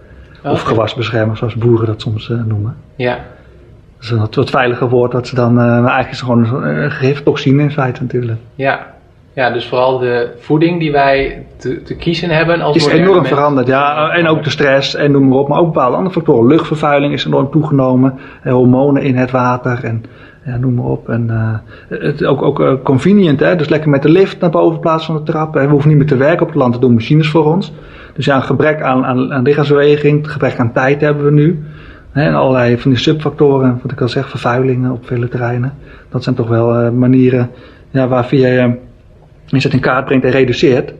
Of 0.43 0.61
gewasbeschermers, 0.61 1.39
zoals 1.39 1.55
boeren 1.55 1.87
dat 1.87 2.01
soms 2.01 2.29
uh, 2.29 2.43
noemen. 2.45 2.75
Ja. 2.95 3.13
Dat 3.13 4.03
is 4.03 4.09
een 4.09 4.27
wat 4.33 4.49
veiliger 4.49 4.89
woord. 4.89 5.11
Dat 5.11 5.27
ze 5.27 5.35
dan, 5.35 5.59
eigenlijk 5.59 6.09
is 6.09 6.19
het 6.19 6.29
gewoon 6.29 6.63
een 6.63 6.91
giftoxine 6.91 7.61
in 7.61 7.71
feite 7.71 8.01
natuurlijk. 8.01 8.39
Ja, 8.55 8.93
ja, 9.33 9.51
dus 9.51 9.67
vooral 9.67 9.99
de 9.99 10.33
voeding 10.39 10.79
die 10.79 10.91
wij 10.91 11.45
te, 11.57 11.81
te 11.81 11.95
kiezen 11.95 12.29
hebben. 12.29 12.61
Als 12.61 12.75
is 12.75 12.87
enorm 12.87 13.25
veranderd, 13.25 13.67
ja. 13.67 14.09
En 14.09 14.27
ook 14.27 14.43
de 14.43 14.49
stress 14.49 14.95
en 14.95 15.11
noem 15.11 15.27
maar 15.27 15.37
op. 15.37 15.47
Maar 15.47 15.59
ook 15.59 15.73
bepaalde 15.73 15.95
andere 15.95 16.15
factoren. 16.15 16.47
Luchtvervuiling 16.47 17.13
is 17.13 17.25
enorm 17.25 17.51
toegenomen. 17.51 18.19
hormonen 18.43 19.03
in 19.03 19.15
het 19.15 19.31
water 19.31 19.83
en 19.83 20.03
ja, 20.45 20.57
noem 20.57 20.73
maar 20.73 20.85
op. 20.85 21.09
En 21.09 21.27
uh, 21.29 21.99
het, 21.99 22.25
ook, 22.25 22.41
ook 22.41 22.59
uh, 22.59 22.73
convenient, 22.83 23.39
hè. 23.39 23.55
Dus 23.55 23.69
lekker 23.69 23.89
met 23.89 24.01
de 24.01 24.09
lift 24.09 24.39
naar 24.39 24.49
boven 24.49 24.79
plaats 24.79 25.05
van 25.05 25.15
de 25.15 25.23
trap. 25.23 25.53
We 25.53 25.65
hoeven 25.65 25.89
niet 25.89 25.97
meer 25.97 26.07
te 26.07 26.17
werken 26.17 26.41
op 26.41 26.47
het 26.47 26.57
land, 26.57 26.73
dat 26.73 26.81
doen 26.81 26.93
machines 26.93 27.29
voor 27.29 27.53
ons. 27.53 27.73
Dus 28.13 28.25
ja, 28.25 28.35
een 28.35 28.43
gebrek 28.43 28.81
aan, 28.81 29.05
aan, 29.05 29.33
aan 29.33 29.43
lichaamsbeweging, 29.43 30.31
gebrek 30.31 30.59
aan 30.59 30.73
tijd 30.73 31.01
hebben 31.01 31.25
we 31.25 31.31
nu. 31.31 31.63
En 32.11 32.33
allerlei 32.33 32.77
van 32.77 32.91
die 32.91 32.99
subfactoren, 32.99 33.79
wat 33.81 33.91
ik 33.91 34.01
al 34.01 34.09
zeg, 34.09 34.29
vervuilingen 34.29 34.91
op 34.91 35.05
vele 35.05 35.27
terreinen. 35.27 35.73
Dat 36.09 36.23
zijn 36.23 36.35
toch 36.35 36.47
wel 36.47 36.81
uh, 36.81 36.89
manieren 36.89 37.49
ja, 37.89 38.07
waar 38.07 38.25
via 38.25 38.47
je 38.47 38.77
het 39.45 39.73
in 39.73 39.79
kaart 39.79 40.05
brengt 40.05 40.25
en 40.25 40.31
reduceert. 40.31 40.93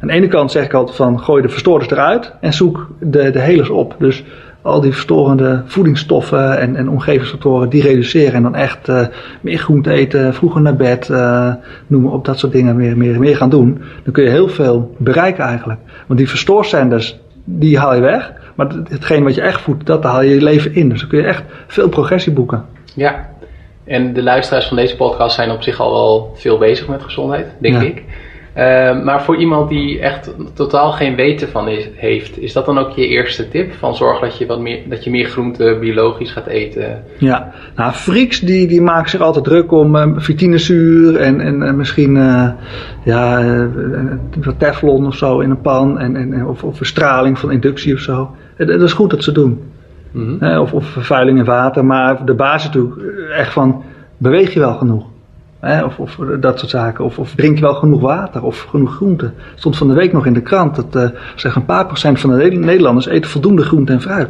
Aan 0.00 0.08
de 0.08 0.14
ene 0.14 0.28
kant 0.28 0.50
zeg 0.50 0.64
ik 0.64 0.72
altijd 0.72 0.96
van 0.96 1.20
gooi 1.20 1.42
de 1.42 1.48
verstoorders 1.48 1.90
eruit 1.90 2.34
en 2.40 2.52
zoek 2.52 2.90
de, 3.00 3.30
de 3.30 3.40
helers 3.40 3.68
op. 3.68 3.96
Dus 3.98 4.24
al 4.62 4.80
die 4.80 4.92
verstorende 4.92 5.62
voedingsstoffen 5.66 6.58
en, 6.58 6.76
en 6.76 6.88
omgevingsfactoren 6.88 7.68
die 7.68 7.82
reduceren 7.82 8.34
en 8.34 8.42
dan 8.42 8.54
echt 8.54 8.88
uh, 8.88 9.06
meer 9.40 9.58
groente 9.58 9.90
eten, 9.90 10.34
vroeger 10.34 10.60
naar 10.60 10.76
bed, 10.76 11.08
uh, 11.08 11.52
noem 11.86 12.02
maar 12.02 12.12
op, 12.12 12.24
dat 12.24 12.38
soort 12.38 12.52
dingen 12.52 12.76
meer, 12.76 12.96
meer, 12.96 13.18
meer 13.18 13.36
gaan 13.36 13.50
doen. 13.50 13.82
Dan 14.04 14.12
kun 14.12 14.24
je 14.24 14.30
heel 14.30 14.48
veel 14.48 14.94
bereiken 14.98 15.44
eigenlijk. 15.44 15.80
Want 16.06 16.18
die 16.18 16.28
verstoorzenders, 16.28 17.18
die 17.44 17.78
haal 17.78 17.94
je 17.94 18.00
weg. 18.00 18.32
Maar 18.54 18.68
hetgeen 18.88 19.24
wat 19.24 19.34
je 19.34 19.40
echt 19.40 19.60
voedt, 19.60 19.86
dat 19.86 20.02
haal 20.02 20.22
je 20.22 20.34
je 20.34 20.42
leven 20.42 20.74
in. 20.74 20.88
Dus 20.88 21.00
dan 21.00 21.08
kun 21.08 21.18
je 21.18 21.24
echt 21.24 21.42
veel 21.66 21.88
progressie 21.88 22.32
boeken. 22.32 22.64
Ja, 22.94 23.30
en 23.84 24.12
de 24.12 24.22
luisteraars 24.22 24.66
van 24.66 24.76
deze 24.76 24.96
podcast 24.96 25.34
zijn 25.34 25.50
op 25.50 25.62
zich 25.62 25.80
al 25.80 25.92
wel 25.92 26.32
veel 26.34 26.58
bezig 26.58 26.88
met 26.88 27.02
gezondheid, 27.02 27.46
denk 27.58 27.82
ik. 27.82 28.04
Uh, 28.56 29.04
maar 29.04 29.22
voor 29.22 29.36
iemand 29.36 29.68
die 29.68 30.00
echt 30.00 30.34
totaal 30.54 30.92
geen 30.92 31.14
weten 31.14 31.48
van 31.48 31.68
is, 31.68 31.88
heeft, 31.94 32.38
is 32.38 32.52
dat 32.52 32.66
dan 32.66 32.78
ook 32.78 32.90
je 32.90 33.06
eerste 33.06 33.48
tip? 33.48 33.72
Van 33.72 33.96
zorg 33.96 34.20
dat 34.20 34.38
je, 34.38 34.46
wat 34.46 34.60
meer, 34.60 34.78
dat 34.88 35.04
je 35.04 35.10
meer 35.10 35.26
groente 35.26 35.76
biologisch 35.80 36.30
gaat 36.30 36.46
eten? 36.46 37.04
Ja, 37.18 37.52
nou, 37.76 37.92
Frieks 37.92 38.40
die, 38.40 38.66
die 38.68 38.80
maken 38.80 39.10
zich 39.10 39.20
altijd 39.20 39.44
druk 39.44 39.72
om 39.72 39.96
uh, 39.96 40.06
vitinezuur 40.16 41.16
en, 41.16 41.40
en, 41.40 41.76
misschien 41.76 42.16
uh, 42.16 42.50
ja, 43.04 43.44
wat 44.42 44.58
teflon 44.58 45.06
of 45.06 45.14
zo 45.14 45.40
in 45.40 45.50
een 45.50 45.60
pan. 45.60 45.98
En, 45.98 46.16
en, 46.16 46.46
of, 46.46 46.64
of 46.64 46.76
verstraling 46.76 47.38
van 47.38 47.52
inductie 47.52 47.94
of 47.94 48.00
zo. 48.00 48.30
Dat 48.56 48.80
is 48.80 48.92
goed 48.92 49.10
dat 49.10 49.22
ze 49.22 49.32
doen. 49.32 49.62
Mm 50.10 50.58
of, 50.58 50.72
of 50.72 50.86
vervuiling 50.86 51.38
in 51.38 51.44
water. 51.44 51.84
Maar 51.84 52.24
de 52.24 52.34
basis 52.34 52.64
natuurlijk 52.64 53.00
echt 53.36 53.52
van, 53.52 53.82
beweeg 54.16 54.52
je 54.52 54.60
wel 54.60 54.74
genoeg? 54.74 55.11
Of, 55.62 55.98
of, 55.98 56.18
dat 56.40 56.58
soort 56.58 56.70
zaken. 56.70 57.04
Of, 57.04 57.18
of, 57.18 57.34
drink 57.34 57.54
je 57.56 57.62
wel 57.62 57.74
genoeg 57.74 58.00
water 58.00 58.42
of 58.42 58.60
genoeg 58.60 58.94
groente. 58.94 59.30
stond 59.54 59.76
van 59.76 59.88
de 59.88 59.94
week 59.94 60.12
nog 60.12 60.26
in 60.26 60.32
de 60.32 60.40
krant 60.40 60.76
dat 60.76 60.96
uh, 60.96 61.18
zeg 61.36 61.54
een 61.54 61.64
paar 61.64 61.86
procent 61.86 62.20
van 62.20 62.38
de 62.38 62.50
Nederlanders 62.50 63.06
eten 63.06 63.30
voldoende 63.30 63.62
groente 63.62 63.92
en 63.92 64.00
fruit. 64.00 64.28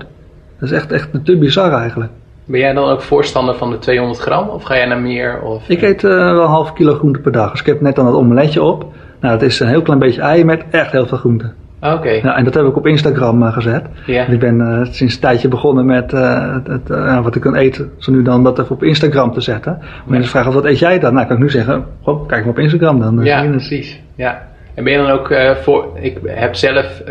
Dat 0.59 0.71
is 0.71 0.73
echt, 0.73 0.93
echt 0.93 1.09
te 1.25 1.39
bizar 1.39 1.73
eigenlijk. 1.73 2.11
Ben 2.45 2.61
jij 2.61 2.73
dan 2.73 2.89
ook 2.89 3.01
voorstander 3.01 3.55
van 3.55 3.71
de 3.71 3.79
200 3.79 4.21
gram 4.21 4.49
of 4.49 4.63
ga 4.63 4.77
jij 4.77 4.87
naar 4.87 5.01
meer? 5.01 5.41
Of, 5.43 5.69
ik 5.69 5.83
eet 5.83 6.03
uh, 6.03 6.11
wel 6.11 6.43
een 6.43 6.49
half 6.49 6.73
kilo 6.73 6.95
groente 6.95 7.19
per 7.19 7.33
dag. 7.33 7.51
Dus 7.51 7.61
ik 7.61 7.67
heb 7.67 7.81
net 7.81 7.97
dan 7.97 8.07
het 8.07 8.15
omeletje 8.15 8.63
op. 8.63 8.95
Nou, 9.21 9.39
dat 9.39 9.43
is 9.43 9.61
een 9.61 9.69
heel 9.69 9.83
klein 9.83 9.99
beetje 9.99 10.21
ei 10.21 10.45
met 10.45 10.65
echt 10.71 10.93
heel 10.93 11.07
veel 11.07 11.19
groente. 11.19 11.53
Oké. 11.83 12.11
Ja, 12.11 12.37
en 12.37 12.45
dat 12.45 12.55
heb 12.55 12.65
ik 12.65 12.77
op 12.77 12.87
Instagram 12.87 13.43
uh, 13.43 13.53
gezet. 13.53 13.83
Ja. 14.07 14.27
Ik 14.27 14.39
ben 14.39 14.59
uh, 14.61 14.85
sinds 14.85 15.15
een 15.15 15.21
tijdje 15.21 15.49
begonnen 15.49 15.87
met 15.87 16.13
uh, 16.13 16.57
het, 16.65 16.89
wat 17.23 17.35
ik 17.35 17.41
kan 17.41 17.55
eten, 17.55 17.91
zo 17.99 18.13
nu 18.13 18.23
dan 18.23 18.45
dat 18.45 18.59
even 18.59 18.75
op 18.75 18.83
Instagram 18.83 19.33
te 19.33 19.41
zetten. 19.41 19.79
Mensen 20.07 20.31
vragen, 20.31 20.53
wat 20.53 20.65
eet 20.65 20.79
jij 20.79 20.99
dan? 20.99 21.15
Nou, 21.15 21.27
kan 21.27 21.37
ik 21.37 21.43
nu 21.43 21.51
zeggen, 21.51 21.85
oh, 22.03 22.27
kijk 22.27 22.41
maar 22.41 22.51
op 22.51 22.59
Instagram 22.59 23.01
dan. 23.01 23.25
Ja, 23.25 23.47
precies. 23.47 24.01
Ja. 24.15 24.51
En 24.75 24.85
ben 24.85 24.93
je 24.93 24.99
dan 24.99 25.11
ook 25.11 25.35
voor, 25.63 25.89
ik 26.01 26.19
heb 26.25 26.55
zelf 26.55 27.03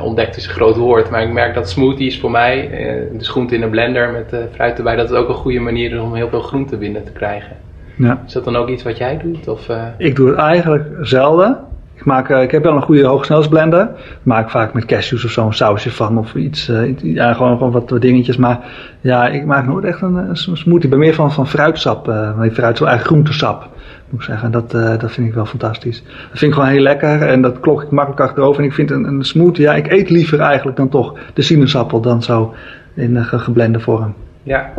ontdekt, 0.00 0.36
is 0.36 0.46
een 0.46 0.52
groot 0.52 0.76
woord, 0.76 1.10
maar 1.10 1.22
ik 1.22 1.32
merk 1.32 1.54
dat 1.54 1.68
smoothies 1.68 2.20
voor 2.20 2.30
mij, 2.30 2.70
dus 3.12 3.28
groente 3.28 3.54
in 3.54 3.62
een 3.62 3.70
blender 3.70 4.10
met 4.10 4.36
fruit 4.54 4.78
erbij, 4.78 4.96
dat 4.96 5.08
het 5.08 5.18
ook 5.18 5.28
een 5.28 5.34
goede 5.34 5.60
manier 5.60 5.92
is 5.92 5.98
om 5.98 6.14
heel 6.14 6.28
veel 6.28 6.40
groente 6.40 6.76
binnen 6.76 7.04
te 7.04 7.12
krijgen. 7.12 7.56
Ja. 7.96 8.22
Is 8.26 8.32
dat 8.32 8.44
dan 8.44 8.56
ook 8.56 8.68
iets 8.68 8.82
wat 8.82 8.98
jij 8.98 9.20
doet? 9.22 9.48
Of, 9.48 9.68
Ik 9.96 10.16
doe 10.16 10.28
het 10.28 10.38
eigenlijk 10.38 10.88
zelden. 11.00 11.58
Ik, 12.02 12.08
maak, 12.08 12.28
ik 12.28 12.50
heb 12.50 12.62
wel 12.62 12.76
een 12.76 12.82
goede 12.82 13.04
hoogsnelheidsblender. 13.04 13.82
Ik 13.82 14.18
maak 14.22 14.50
vaak 14.50 14.72
met 14.72 14.84
cashews 14.84 15.24
of 15.24 15.30
zo 15.30 15.46
een 15.46 15.52
sausje 15.52 15.90
van 15.90 16.18
of 16.18 16.34
iets. 16.34 16.70
ja, 17.02 17.32
gewoon, 17.32 17.56
gewoon 17.56 17.72
wat, 17.72 18.00
dingetjes. 18.00 18.36
Maar 18.36 18.58
ja, 19.00 19.28
ik 19.28 19.44
maak 19.44 19.66
nooit 19.66 19.84
echt 19.84 20.00
een, 20.00 20.14
een 20.14 20.36
smoothie. 20.36 20.84
Ik 20.84 20.90
ben 20.90 20.98
meer 20.98 21.14
van, 21.14 21.32
van 21.32 21.46
fruitsap. 21.46 22.08
Uh, 22.08 22.30
fruit, 22.36 22.76
zo 22.76 22.84
eigenlijk 22.84 23.04
groentesap. 23.04 23.68
Moet 24.08 24.20
ik 24.20 24.26
zeggen. 24.26 24.50
Dat, 24.50 24.70
dat 24.70 25.12
vind 25.12 25.28
ik 25.28 25.34
wel 25.34 25.46
fantastisch. 25.46 26.02
Dat 26.02 26.38
vind 26.38 26.52
ik 26.52 26.52
gewoon 26.52 26.68
heel 26.68 26.82
lekker. 26.82 27.22
En 27.22 27.42
dat 27.42 27.60
klok 27.60 27.82
ik 27.82 27.90
makkelijk 27.90 28.20
achterover. 28.20 28.60
En 28.60 28.68
ik 28.68 28.74
vind 28.74 28.90
een, 28.90 29.04
een 29.04 29.24
smoothie, 29.24 29.64
ja, 29.64 29.74
ik 29.74 29.92
eet 29.92 30.10
liever 30.10 30.40
eigenlijk 30.40 30.76
dan 30.76 30.88
toch 30.88 31.14
de 31.34 31.42
sinaasappel 31.42 32.00
dan 32.00 32.22
zo 32.22 32.54
in 32.94 33.10
uh, 33.10 33.24
geblende 33.24 33.80
vorm. 33.80 34.14
Ja. 34.42 34.72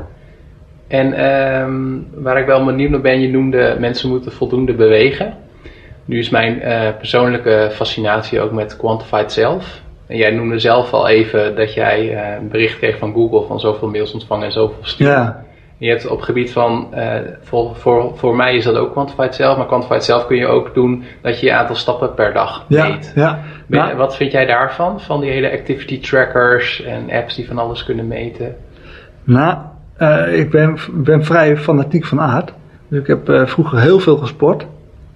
En 0.87 1.25
um, 1.25 2.07
waar 2.13 2.39
ik 2.39 2.45
wel 2.45 2.65
benieuwd 2.65 2.89
naar 2.89 3.01
ben, 3.01 3.21
je 3.21 3.29
noemde 3.29 3.77
mensen 3.79 4.09
moeten 4.09 4.31
voldoende 4.31 4.73
bewegen. 4.73 5.33
Nu 6.05 6.19
is 6.19 6.29
mijn 6.29 6.61
uh, 6.61 6.89
persoonlijke 6.97 7.69
fascinatie 7.71 8.41
ook 8.41 8.51
met 8.51 8.77
Quantified 8.77 9.31
Self. 9.31 9.81
En 10.07 10.17
jij 10.17 10.31
noemde 10.31 10.59
zelf 10.59 10.93
al 10.93 11.07
even 11.07 11.55
dat 11.55 11.73
jij 11.73 12.11
uh, 12.11 12.35
een 12.41 12.49
bericht 12.49 12.77
kreeg 12.77 12.97
van 12.97 13.13
Google 13.13 13.47
van 13.47 13.59
zoveel 13.59 13.89
mails 13.89 14.13
ontvangen 14.13 14.45
en 14.45 14.51
zoveel 14.51 14.77
sturen. 14.81 15.13
Ja. 15.13 15.43
Je 15.77 15.89
hebt 15.89 16.07
op 16.07 16.15
het 16.17 16.25
gebied 16.25 16.51
van, 16.51 16.87
uh, 16.95 17.15
voor, 17.41 17.75
voor, 17.75 18.11
voor 18.15 18.35
mij 18.35 18.55
is 18.55 18.63
dat 18.63 18.75
ook 18.75 18.91
Quantified 18.91 19.35
Self, 19.35 19.57
maar 19.57 19.65
Quantified 19.65 20.03
Self 20.03 20.27
kun 20.27 20.37
je 20.37 20.47
ook 20.47 20.73
doen 20.73 21.03
dat 21.21 21.39
je 21.39 21.45
je 21.45 21.53
aantal 21.53 21.75
stappen 21.75 22.13
per 22.13 22.33
dag 22.33 22.65
meet. 22.67 23.11
Ja, 23.15 23.21
ja. 23.21 23.39
Ben, 23.67 23.97
Wat 23.97 24.15
vind 24.15 24.31
jij 24.31 24.45
daarvan, 24.45 25.01
van 25.01 25.21
die 25.21 25.31
hele 25.31 25.51
activity 25.51 25.99
trackers 25.99 26.83
en 26.83 27.11
apps 27.11 27.35
die 27.35 27.47
van 27.47 27.57
alles 27.57 27.83
kunnen 27.83 28.07
meten? 28.07 28.55
Nou, 29.23 29.57
ik 30.31 30.49
ben, 30.49 30.77
ben 30.91 31.25
vrij 31.25 31.57
fanatiek 31.57 32.05
van 32.05 32.21
aard. 32.21 32.53
Dus 32.87 32.99
ik 32.99 33.07
heb 33.07 33.47
vroeger 33.49 33.79
heel 33.79 33.99
veel 33.99 34.17
gesport. 34.17 34.65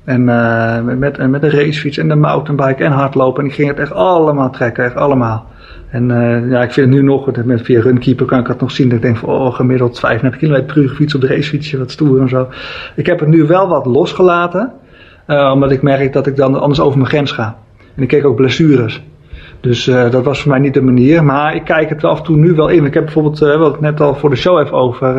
En 0.08 0.22
uh, 0.22 0.82
met, 0.82 1.30
met 1.30 1.43
een 1.43 1.50
racefiets 1.50 1.98
en 1.98 2.08
de 2.08 2.15
mountainbike 2.15 2.84
en 2.84 2.91
hardlopen. 2.91 3.43
En 3.43 3.50
ik 3.50 3.56
ging 3.56 3.67
het 3.67 3.80
echt 3.80 3.93
allemaal 3.93 4.50
trekken, 4.50 4.84
echt 4.84 4.96
allemaal. 4.96 5.46
En 5.89 6.10
uh, 6.10 6.50
ja, 6.50 6.62
ik 6.62 6.72
vind 6.72 6.88
het 6.88 6.96
nu 6.96 7.02
nog, 7.04 7.46
met, 7.46 7.62
via 7.62 7.82
Runkeeper 7.82 8.26
kan 8.26 8.39
ik 8.39 8.46
dat 8.46 8.60
nog 8.60 8.72
zien. 8.72 8.88
Dat 8.88 8.98
ik 8.98 9.04
denk 9.04 9.17
van, 9.17 9.30
oh, 9.30 9.56
gemiddeld 9.56 10.00
35 10.00 10.39
km 10.39 10.65
per 10.65 10.78
uur 10.78 10.89
fiets 10.89 11.15
op 11.15 11.22
de 11.22 11.28
racefietsje, 11.28 11.78
wat 11.78 11.91
stoer 11.91 12.22
en 12.22 12.30
zo. 12.30 12.48
Ik 12.96 13.06
heb 13.06 13.20
het 13.20 13.30
nu 13.30 13.43
wel 13.43 13.67
wat 13.67 13.86
losgelaten. 13.86 14.72
Uh, 15.28 15.52
omdat 15.54 15.72
ik 15.72 15.82
merk 15.82 16.13
dat 16.13 16.28
ik 16.28 16.36
dan 16.36 16.60
anders 16.60 16.80
over 16.80 16.98
mijn 16.98 17.10
grens 17.10 17.32
ga. 17.32 17.58
En 17.96 18.02
ik 18.02 18.08
keek 18.08 18.26
ook 18.26 18.36
blessures. 18.36 19.04
Dus 19.60 19.86
dat 19.86 20.24
was 20.24 20.41
voor 20.41 20.52
mij 20.52 20.60
niet 20.60 20.74
de 20.74 20.82
manier. 20.82 21.24
Maar 21.24 21.56
ik 21.56 21.63
kijk 21.63 21.89
het 21.89 22.04
af 22.04 22.17
en 22.17 22.24
toe 22.24 22.36
nu 22.36 22.54
wel 22.54 22.67
in. 22.67 22.86
Ik 22.86 22.93
heb 22.93 23.04
bijvoorbeeld, 23.04 23.41
uh, 23.41 23.58
wat 23.58 23.76
ik 23.76 23.82
net 23.82 24.02
al 24.02 24.15
voor 24.15 24.30
de 24.30 24.36
show 24.36 24.60
even 24.60 24.78
over. 24.78 25.17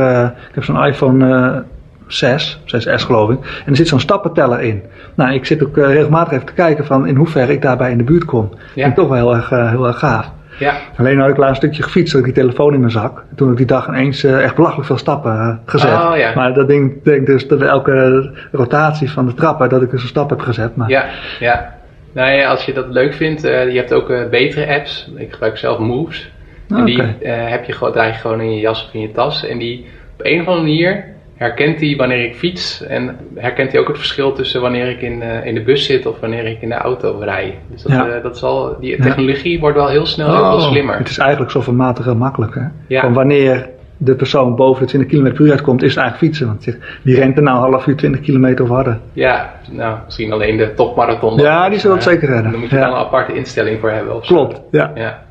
Ik 0.48 0.54
heb 0.54 0.64
zo'n 0.64 0.84
iPhone 0.84 1.64
6, 2.08 2.60
6S 2.64 3.04
geloof 3.04 3.30
ik. 3.30 3.38
En 3.64 3.70
er 3.70 3.76
zit 3.76 3.88
zo'n 3.88 4.00
stappenteller 4.00 4.60
in. 4.60 4.82
Nou, 5.14 5.34
ik 5.34 5.44
zit 5.44 5.64
ook 5.64 5.76
uh, 5.76 5.86
regelmatig 5.86 6.32
even 6.32 6.46
te 6.46 6.52
kijken 6.52 6.86
van 6.86 7.06
in 7.06 7.16
hoeverre 7.16 7.52
ik 7.52 7.62
daarbij 7.62 7.90
in 7.90 7.98
de 7.98 8.04
buurt 8.04 8.24
kom. 8.24 8.48
Ja. 8.52 8.58
Vind 8.72 8.86
ik 8.86 8.94
toch 8.94 9.08
wel 9.08 9.16
heel 9.16 9.34
erg, 9.34 9.50
uh, 9.50 9.70
heel 9.70 9.86
erg 9.86 9.98
gaaf. 9.98 10.32
Ja. 10.58 10.74
Alleen 10.96 11.18
had 11.18 11.28
ik 11.28 11.36
laatst 11.36 11.62
een 11.62 11.68
stukje 11.68 11.82
gefietst, 11.82 12.12
had 12.12 12.26
ik 12.26 12.34
die 12.34 12.42
telefoon 12.42 12.74
in 12.74 12.80
mijn 12.80 12.92
zak. 12.92 13.24
En 13.30 13.36
toen 13.36 13.48
heb 13.48 13.58
ik 13.58 13.66
die 13.66 13.76
dag 13.76 13.88
ineens 13.88 14.24
uh, 14.24 14.42
echt 14.42 14.54
belachelijk 14.54 14.86
veel 14.86 14.98
stappen 14.98 15.60
gezet. 15.66 15.92
Oh, 15.92 16.16
ja. 16.16 16.34
Maar 16.34 16.54
dat 16.54 16.68
ding 16.68 17.02
denk 17.02 17.26
dus 17.26 17.48
dat 17.48 17.62
elke 17.62 18.30
rotatie 18.52 19.10
van 19.10 19.26
de 19.26 19.34
trappen, 19.34 19.68
dat 19.68 19.82
ik 19.82 19.90
dus 19.90 20.02
een 20.02 20.08
stap 20.08 20.30
heb 20.30 20.40
gezet. 20.40 20.76
Maar... 20.76 20.88
Ja, 20.88 21.04
ja. 21.38 21.76
Nou 22.12 22.30
ja, 22.30 22.48
als 22.48 22.64
je 22.64 22.72
dat 22.72 22.86
leuk 22.88 23.14
vindt, 23.14 23.42
je 23.42 23.72
hebt 23.74 23.92
ook 23.92 24.30
betere 24.30 24.74
apps. 24.74 25.10
Ik 25.16 25.32
gebruik 25.32 25.56
zelf 25.56 25.78
Moves. 25.78 26.30
En 26.68 26.84
die 26.84 27.02
heb 27.26 27.64
je, 27.64 27.90
draag 27.92 28.14
je 28.14 28.20
gewoon 28.20 28.40
in 28.40 28.54
je 28.54 28.60
jas 28.60 28.84
of 28.86 28.94
in 28.94 29.00
je 29.00 29.10
tas. 29.10 29.46
En 29.46 29.58
die 29.58 29.86
op 30.18 30.24
een 30.24 30.40
of 30.40 30.46
andere 30.46 30.66
manier 30.66 31.04
herkent 31.38 31.80
hij 31.80 31.96
wanneer 31.96 32.24
ik 32.24 32.34
fiets 32.34 32.82
en 32.86 33.16
herkent 33.34 33.72
hij 33.72 33.80
ook 33.80 33.88
het 33.88 33.96
verschil 33.96 34.32
tussen 34.32 34.60
wanneer 34.60 34.88
ik 34.88 35.00
in, 35.00 35.22
in 35.22 35.54
de 35.54 35.62
bus 35.62 35.86
zit 35.86 36.06
of 36.06 36.20
wanneer 36.20 36.46
ik 36.46 36.62
in 36.62 36.68
de 36.68 36.74
auto 36.74 37.18
rij. 37.18 37.58
Dus 37.70 37.82
dat, 37.82 37.92
ja. 37.92 38.20
dat 38.20 38.38
zal, 38.38 38.76
die 38.80 39.02
technologie 39.02 39.60
wordt 39.60 39.76
wel 39.76 39.88
heel 39.88 40.06
snel 40.06 40.32
heel 40.32 40.56
oh, 40.56 40.60
slimmer. 40.60 40.98
Het 40.98 41.08
is 41.08 41.18
eigenlijk 41.18 41.50
zo 41.50 41.72
matig 41.72 42.14
makkelijk. 42.14 42.54
Hè? 42.54 42.64
Ja. 42.86 43.00
Van 43.00 43.12
wanneer 43.12 43.68
de 43.96 44.14
persoon 44.14 44.56
boven 44.56 44.82
de 44.82 44.88
20 44.88 45.10
km 45.10 45.32
per 45.32 45.44
uur 45.44 45.50
uitkomt, 45.50 45.82
is 45.82 45.94
het 45.94 45.98
eigenlijk 45.98 46.32
fietsen. 46.32 46.46
Want 46.46 46.78
die 47.02 47.14
rent 47.14 47.36
er 47.36 47.42
nou 47.42 47.70
half 47.70 47.86
uur 47.86 47.96
20 47.96 48.20
kilometer 48.20 48.64
of 48.64 48.70
harder. 48.70 48.98
Ja, 49.12 49.54
nou, 49.70 49.98
misschien 50.04 50.32
alleen 50.32 50.56
de 50.56 50.74
topmarathon. 50.74 51.36
Ja, 51.38 51.68
die 51.68 51.78
zullen 51.78 51.96
het 51.96 52.04
zeker 52.04 52.28
redden. 52.28 52.50
Daar 52.50 52.60
moet 52.60 52.70
je 52.70 52.76
dan 52.78 52.88
een 52.88 52.96
aparte 52.96 53.34
instelling 53.34 53.80
voor 53.80 53.90
hebben. 53.90 54.20
Klopt, 54.20 54.60
ja. 54.70 55.26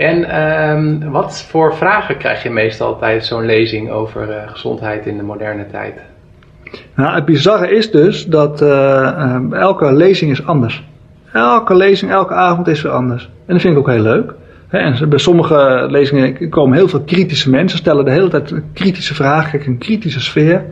En 0.00 0.40
um, 0.70 1.10
wat 1.10 1.46
voor 1.48 1.74
vragen 1.74 2.16
krijg 2.16 2.42
je 2.42 2.50
meestal 2.50 2.98
tijdens 2.98 3.28
zo'n 3.28 3.46
lezing 3.46 3.90
over 3.90 4.28
uh, 4.28 4.34
gezondheid 4.46 5.06
in 5.06 5.16
de 5.16 5.22
moderne 5.22 5.66
tijd? 5.66 5.94
Nou, 6.94 7.14
het 7.14 7.24
bizarre 7.24 7.76
is 7.76 7.90
dus 7.90 8.26
dat 8.26 8.62
uh, 8.62 9.52
elke 9.52 9.92
lezing 9.92 10.30
is 10.30 10.46
anders. 10.46 10.84
Elke 11.32 11.76
lezing, 11.76 12.10
elke 12.10 12.34
avond 12.34 12.68
is 12.68 12.82
weer 12.82 12.92
anders. 12.92 13.24
En 13.24 13.52
dat 13.52 13.60
vind 13.60 13.72
ik 13.72 13.78
ook 13.78 13.88
heel 13.88 14.02
leuk. 14.02 14.34
En 14.68 15.08
bij 15.08 15.18
sommige 15.18 15.86
lezingen 15.90 16.48
komen 16.48 16.76
heel 16.76 16.88
veel 16.88 17.02
kritische 17.02 17.50
mensen, 17.50 17.78
stellen 17.78 18.04
de 18.04 18.10
hele 18.10 18.28
tijd 18.28 18.54
kritische 18.72 19.14
vragen, 19.14 19.50
kijk, 19.50 19.66
een 19.66 19.78
kritische 19.78 20.20
sfeer. 20.20 20.64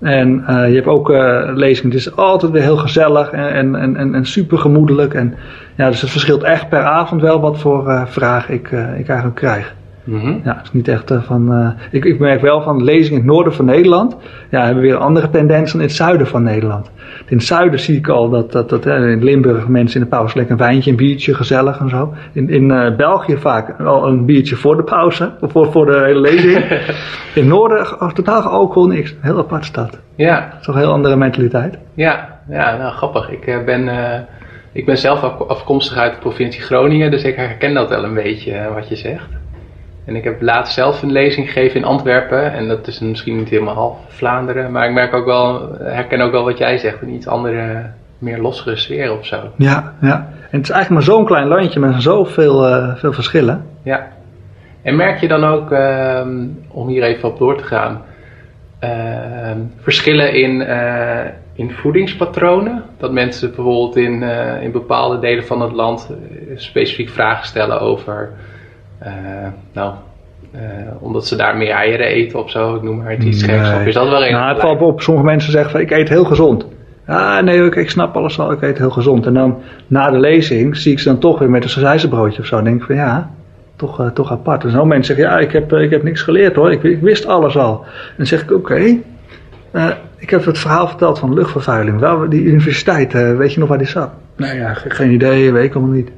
En 0.00 0.44
uh, 0.48 0.68
je 0.68 0.74
hebt 0.74 0.86
ook 0.86 1.08
lezingen, 1.54 1.90
het 1.90 2.00
is 2.00 2.16
altijd 2.16 2.52
weer 2.52 2.62
heel 2.62 2.76
gezellig 2.76 3.30
en, 3.30 3.74
en, 3.74 3.96
en, 3.96 4.14
en 4.14 4.26
super 4.26 4.58
gemoedelijk. 4.58 5.14
En, 5.14 5.34
ja, 5.76 5.86
dus 5.88 6.00
het 6.00 6.10
verschilt 6.10 6.42
echt 6.42 6.68
per 6.68 6.82
avond 6.82 7.20
wel 7.20 7.40
wat 7.40 7.58
voor 7.58 7.88
uh, 7.88 8.06
vraag 8.06 8.48
ik, 8.48 8.70
ik 8.70 9.08
eigenlijk 9.08 9.34
krijg. 9.34 9.74
Mm 10.04 10.40
Ja, 10.44 10.54
het 10.56 10.62
is 10.62 10.72
niet 10.72 10.88
echt 10.88 11.12
van. 11.20 11.74
ik, 11.90 12.04
ik 12.04 12.18
merk 12.18 12.40
wel 12.40 12.62
van 12.62 12.84
lezingen 12.84 13.20
in 13.20 13.26
het 13.26 13.34
noorden 13.34 13.54
van 13.54 13.64
Nederland. 13.64 14.16
Ja, 14.50 14.64
hebben 14.64 14.82
weer 14.82 14.94
een 14.94 15.00
andere 15.00 15.30
tendens 15.30 15.72
dan 15.72 15.80
in 15.80 15.86
het 15.86 15.96
zuiden 15.96 16.26
van 16.26 16.42
Nederland. 16.42 16.90
In 17.26 17.36
het 17.36 17.46
zuiden 17.46 17.80
zie 17.80 17.96
ik 17.96 18.08
al 18.08 18.30
dat, 18.30 18.52
dat, 18.52 18.68
dat 18.68 18.86
in 18.86 19.24
Limburg 19.24 19.68
mensen 19.68 20.00
in 20.00 20.06
de 20.06 20.16
pauze 20.16 20.36
lekker 20.36 20.54
een 20.54 20.66
wijntje, 20.66 20.90
een 20.90 20.96
biertje, 20.96 21.34
gezellig 21.34 21.78
en 21.78 21.88
zo. 21.88 22.14
In, 22.32 22.48
in 22.48 22.94
België 22.96 23.36
vaak 23.36 23.80
al 23.80 24.06
een 24.06 24.24
biertje 24.24 24.56
voor 24.56 24.76
de 24.76 24.82
pauze, 24.82 25.30
voor, 25.40 25.72
voor 25.72 25.86
de 25.86 26.02
hele 26.04 26.20
lezing. 26.20 26.56
in 27.34 27.42
het 27.42 27.46
noorden 27.46 27.86
totaal 28.14 28.42
alcohol 28.42 28.88
niks. 28.88 29.14
Heel 29.20 29.38
apart 29.38 29.64
stad. 29.64 29.98
Ja. 30.14 30.52
Toch 30.62 30.74
een 30.74 30.80
heel 30.80 30.92
andere 30.92 31.16
mentaliteit. 31.16 31.78
Ja, 31.94 32.38
ja 32.48 32.76
nou 32.76 32.92
grappig. 32.92 33.30
Ik 33.30 33.64
ben... 33.64 33.88
Ik 34.72 34.86
ben 34.86 34.98
zelf 34.98 35.22
afkomstig 35.40 35.96
uit 35.96 36.12
de 36.12 36.18
provincie 36.18 36.62
Groningen, 36.62 37.10
dus 37.10 37.22
ik 37.22 37.36
herken 37.36 37.74
dat 37.74 37.88
wel 37.88 38.04
een 38.04 38.14
beetje 38.14 38.70
wat 38.74 38.88
je 38.88 38.96
zegt. 38.96 39.28
En 40.04 40.16
ik 40.16 40.24
heb 40.24 40.42
laatst 40.42 40.74
zelf 40.74 41.02
een 41.02 41.12
lezing 41.12 41.46
gegeven 41.46 41.80
in 41.80 41.86
Antwerpen. 41.86 42.52
En 42.52 42.68
dat 42.68 42.86
is 42.86 43.00
misschien 43.00 43.36
niet 43.36 43.48
helemaal 43.48 43.74
half 43.74 43.98
Vlaanderen. 44.08 44.72
Maar 44.72 44.88
ik 44.88 44.94
merk 44.94 45.14
ook 45.14 45.24
wel, 45.24 45.76
herken 45.78 46.20
ook 46.20 46.32
wel 46.32 46.44
wat 46.44 46.58
jij 46.58 46.78
zegt. 46.78 47.02
Een 47.02 47.14
iets 47.14 47.26
andere, 47.26 47.90
meer 48.18 48.38
lossere 48.38 48.76
sfeer 48.76 49.18
of 49.18 49.26
zo. 49.26 49.40
Ja, 49.56 49.94
ja. 50.00 50.28
En 50.50 50.58
het 50.58 50.68
is 50.68 50.70
eigenlijk 50.70 50.90
maar 50.90 51.16
zo'n 51.16 51.26
klein 51.26 51.48
landje 51.48 51.80
met 51.80 52.02
zoveel 52.02 52.68
uh, 52.68 52.96
veel 52.96 53.12
verschillen. 53.12 53.66
Ja. 53.82 54.08
En 54.82 54.96
merk 54.96 55.20
je 55.20 55.28
dan 55.28 55.44
ook, 55.44 55.72
uh, 55.72 56.26
om 56.68 56.88
hier 56.88 57.02
even 57.02 57.28
op 57.28 57.38
door 57.38 57.56
te 57.56 57.64
gaan, 57.64 58.02
uh, 58.84 58.90
verschillen 59.80 60.34
in, 60.34 60.60
uh, 60.60 61.20
in 61.54 61.70
voedingspatronen? 61.70 62.82
Dat 62.98 63.12
mensen 63.12 63.54
bijvoorbeeld 63.54 63.96
in, 63.96 64.22
in 64.62 64.72
bepaalde 64.72 65.18
delen 65.18 65.44
van 65.44 65.60
het 65.60 65.72
land 65.72 66.10
specifiek 66.56 67.08
vragen 67.08 67.46
stellen 67.46 67.80
over 67.80 68.32
eh, 69.02 69.48
nou, 69.72 69.94
uh, 70.54 70.60
omdat 70.98 71.26
ze 71.26 71.36
daar 71.36 71.56
meer 71.56 71.70
eieren 71.70 72.06
eten 72.06 72.38
of 72.38 72.50
zo, 72.50 72.74
ik 72.74 72.82
noem 72.82 72.96
maar 72.96 73.10
het 73.10 73.22
iets 73.22 73.42
geks. 73.42 73.72
Of 73.72 73.86
is 73.86 73.94
dat 73.94 74.08
wel 74.08 74.24
een? 74.24 74.32
Nou, 74.32 74.52
het 74.52 74.60
valt 74.60 74.80
op. 74.80 75.02
Sommige 75.02 75.26
mensen 75.26 75.52
zeggen 75.52 75.70
van 75.70 75.80
ik 75.80 75.90
eet 75.90 76.08
heel 76.08 76.24
gezond. 76.24 76.66
Ah, 77.06 77.42
nee, 77.42 77.64
ik, 77.64 77.74
ik 77.74 77.90
snap 77.90 78.16
alles 78.16 78.38
al, 78.38 78.52
ik 78.52 78.62
eet 78.62 78.78
heel 78.78 78.90
gezond. 78.90 79.26
En 79.26 79.34
dan 79.34 79.58
na 79.86 80.10
de 80.10 80.18
lezing 80.18 80.76
zie 80.76 80.92
ik 80.92 80.98
ze 80.98 81.08
dan 81.08 81.18
toch 81.18 81.38
weer 81.38 81.50
met 81.50 81.62
een 81.62 81.70
sausijzenbroodje 81.70 82.40
of 82.40 82.46
zo. 82.46 82.54
Dan 82.56 82.64
denk 82.64 82.80
ik 82.80 82.86
van 82.86 82.94
ja, 82.94 83.30
toch, 83.76 84.10
toch 84.14 84.30
apart. 84.30 84.64
En 84.64 84.70
zo 84.70 84.84
mensen 84.84 85.16
zeggen, 85.16 85.34
ja, 85.34 85.40
ik 85.40 85.52
heb, 85.52 85.72
ik 85.72 85.90
heb 85.90 86.02
niks 86.02 86.22
geleerd 86.22 86.54
hoor, 86.54 86.72
ik, 86.72 86.82
ik 86.82 87.00
wist 87.00 87.26
alles 87.26 87.56
al. 87.56 87.80
En 87.84 88.14
dan 88.16 88.26
zeg 88.26 88.42
ik, 88.42 88.50
oké, 88.50 88.72
okay, 88.72 89.02
uh, 89.72 89.88
ik 90.16 90.30
heb 90.30 90.44
het 90.44 90.58
verhaal 90.58 90.88
verteld 90.88 91.18
van 91.18 91.34
luchtvervuiling. 91.34 92.00
Wel, 92.00 92.28
die 92.28 92.42
universiteit, 92.42 93.14
uh, 93.14 93.36
weet 93.36 93.52
je 93.52 93.60
nog 93.60 93.68
waar 93.68 93.78
die 93.78 93.86
zat? 93.86 94.10
Nee, 94.36 94.56
ja, 94.56 94.74
geen 94.74 95.10
idee, 95.10 95.52
weet 95.52 95.64
ik 95.64 95.74
allemaal 95.74 95.94
niet 95.94 96.10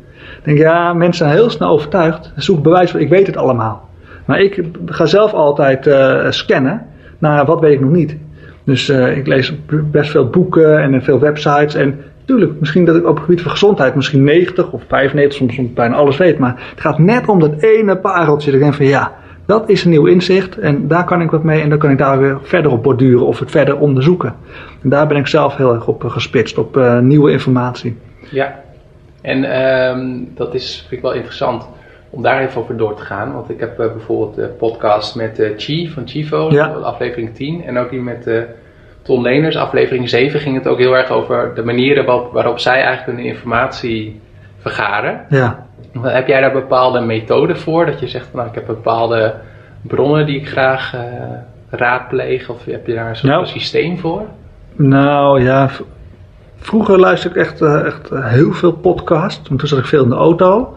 denk 0.45 0.59
ja, 0.59 0.93
mensen 0.93 1.27
zijn 1.27 1.39
heel 1.39 1.51
snel 1.51 1.69
overtuigd. 1.69 2.33
Zoek 2.37 2.63
bewijs 2.63 2.91
van, 2.91 3.01
ik 3.01 3.09
weet 3.09 3.27
het 3.27 3.37
allemaal. 3.37 3.89
Maar 4.25 4.41
ik 4.41 4.63
ga 4.87 5.07
zelf 5.07 5.33
altijd 5.33 5.87
uh, 5.87 6.31
scannen 6.31 6.87
naar 7.19 7.45
wat 7.45 7.61
weet 7.61 7.73
ik 7.73 7.81
nog 7.81 7.91
niet. 7.91 8.17
Dus 8.65 8.89
ik 8.89 9.27
lees 9.27 9.55
best 9.91 10.11
veel 10.11 10.29
boeken 10.29 10.79
en 10.79 11.03
veel 11.03 11.19
websites. 11.19 11.75
En 11.75 12.01
natuurlijk, 12.21 12.61
misschien 12.61 12.85
dat 12.85 12.97
ik 12.97 13.07
op 13.07 13.15
het 13.15 13.25
gebied 13.25 13.43
van 13.43 13.51
gezondheid 13.51 13.95
misschien 13.95 14.25
90 14.25 14.71
of 14.71 14.83
95, 14.89 15.39
soms, 15.39 15.55
soms 15.55 15.73
bijna 15.73 15.95
alles 15.95 16.17
weet. 16.17 16.39
Maar 16.39 16.63
het 16.71 16.81
gaat 16.81 16.99
net 16.99 17.29
om 17.29 17.41
dat 17.41 17.63
ene 17.63 17.97
pareltje. 17.97 18.47
Dat 18.47 18.55
ik 18.55 18.61
denk 18.61 18.75
van 18.75 18.87
ja, 18.87 19.13
dat 19.47 19.69
is 19.69 19.85
een 19.85 19.91
nieuw 19.91 20.07
inzicht. 20.07 20.59
En 20.59 20.89
daar 20.89 21.05
kan 21.05 21.21
ik 21.21 21.31
wat 21.31 21.43
mee. 21.43 21.61
En 21.61 21.69
dan 21.69 21.79
kan 21.79 21.91
ik 21.91 21.99
daar 21.99 22.19
weer 22.19 22.39
verder 22.43 22.71
op 22.71 22.83
borduren 22.83 23.27
of 23.27 23.39
het 23.39 23.51
verder 23.51 23.79
onderzoeken. 23.79 24.35
En 24.83 24.89
daar 24.89 25.07
ben 25.07 25.17
ik 25.17 25.27
zelf 25.27 25.57
heel 25.57 25.75
erg 25.75 25.87
op 25.87 26.05
gespitst, 26.05 26.59
op 26.59 26.77
uh, 26.77 26.99
nieuwe 26.99 27.31
informatie. 27.31 27.97
Ja, 28.31 28.63
en 29.21 29.67
um, 29.67 30.33
dat 30.35 30.55
is, 30.55 30.79
vind 30.89 30.93
ik 30.93 31.03
wel 31.03 31.13
interessant 31.13 31.69
om 32.11 32.23
daar 32.23 32.43
even 32.43 32.61
over 32.61 32.77
door 32.77 32.95
te 32.95 33.03
gaan. 33.03 33.33
Want 33.33 33.51
ik 33.51 33.61
heb 33.61 33.81
uh, 33.81 33.93
bijvoorbeeld 33.93 34.35
de 34.35 34.47
podcast 34.47 35.15
met 35.15 35.39
uh, 35.39 35.51
Chi 35.57 35.91
van 35.91 36.09
Chivo, 36.09 36.51
ja. 36.51 36.67
aflevering 36.67 37.35
10. 37.35 37.65
En 37.65 37.79
ook 37.79 37.91
die 37.91 38.01
met 38.01 38.27
uh, 38.27 38.43
Ton 39.03 39.23
Leners, 39.23 39.57
aflevering 39.57 40.09
7, 40.09 40.41
ging 40.41 40.57
het 40.57 40.67
ook 40.67 40.79
heel 40.79 40.97
erg 40.97 41.11
over 41.11 41.55
de 41.55 41.65
manieren 41.65 42.05
waarop, 42.05 42.33
waarop 42.33 42.59
zij 42.59 42.83
eigenlijk 42.83 43.19
hun 43.19 43.27
informatie 43.27 44.21
vergaren. 44.59 45.27
Ja. 45.29 45.67
Heb 46.01 46.27
jij 46.27 46.41
daar 46.41 46.53
bepaalde 46.53 47.01
methoden 47.01 47.59
voor? 47.59 47.87
Dat 47.87 48.01
je 48.01 48.09
zegt, 48.09 48.29
nou, 48.33 48.49
ik 48.49 48.55
heb 48.55 48.67
bepaalde 48.67 49.35
bronnen 49.83 50.27
die 50.27 50.41
ik 50.41 50.49
graag 50.49 50.95
raadpleeg? 51.71 52.49
Of 52.49 52.65
heb 52.65 52.87
je 52.87 52.95
daar 52.95 53.09
een 53.09 53.17
soort 53.17 53.33
nou, 53.33 53.47
systeem 53.47 53.99
voor? 53.99 54.23
Nou 54.77 55.43
ja, 55.43 55.71
Vroeger 56.65 56.99
luisterde 56.99 57.41
ik 57.41 57.47
echt, 57.47 57.61
uh, 57.61 57.85
echt 57.85 58.13
uh, 58.13 58.27
heel 58.27 58.53
veel 58.53 58.73
podcasts. 58.73 59.49
Want 59.49 59.61
toen 59.61 59.69
zat 59.69 59.79
ik 59.79 59.85
veel 59.85 60.03
in 60.03 60.09
de 60.09 60.15
auto. 60.15 60.77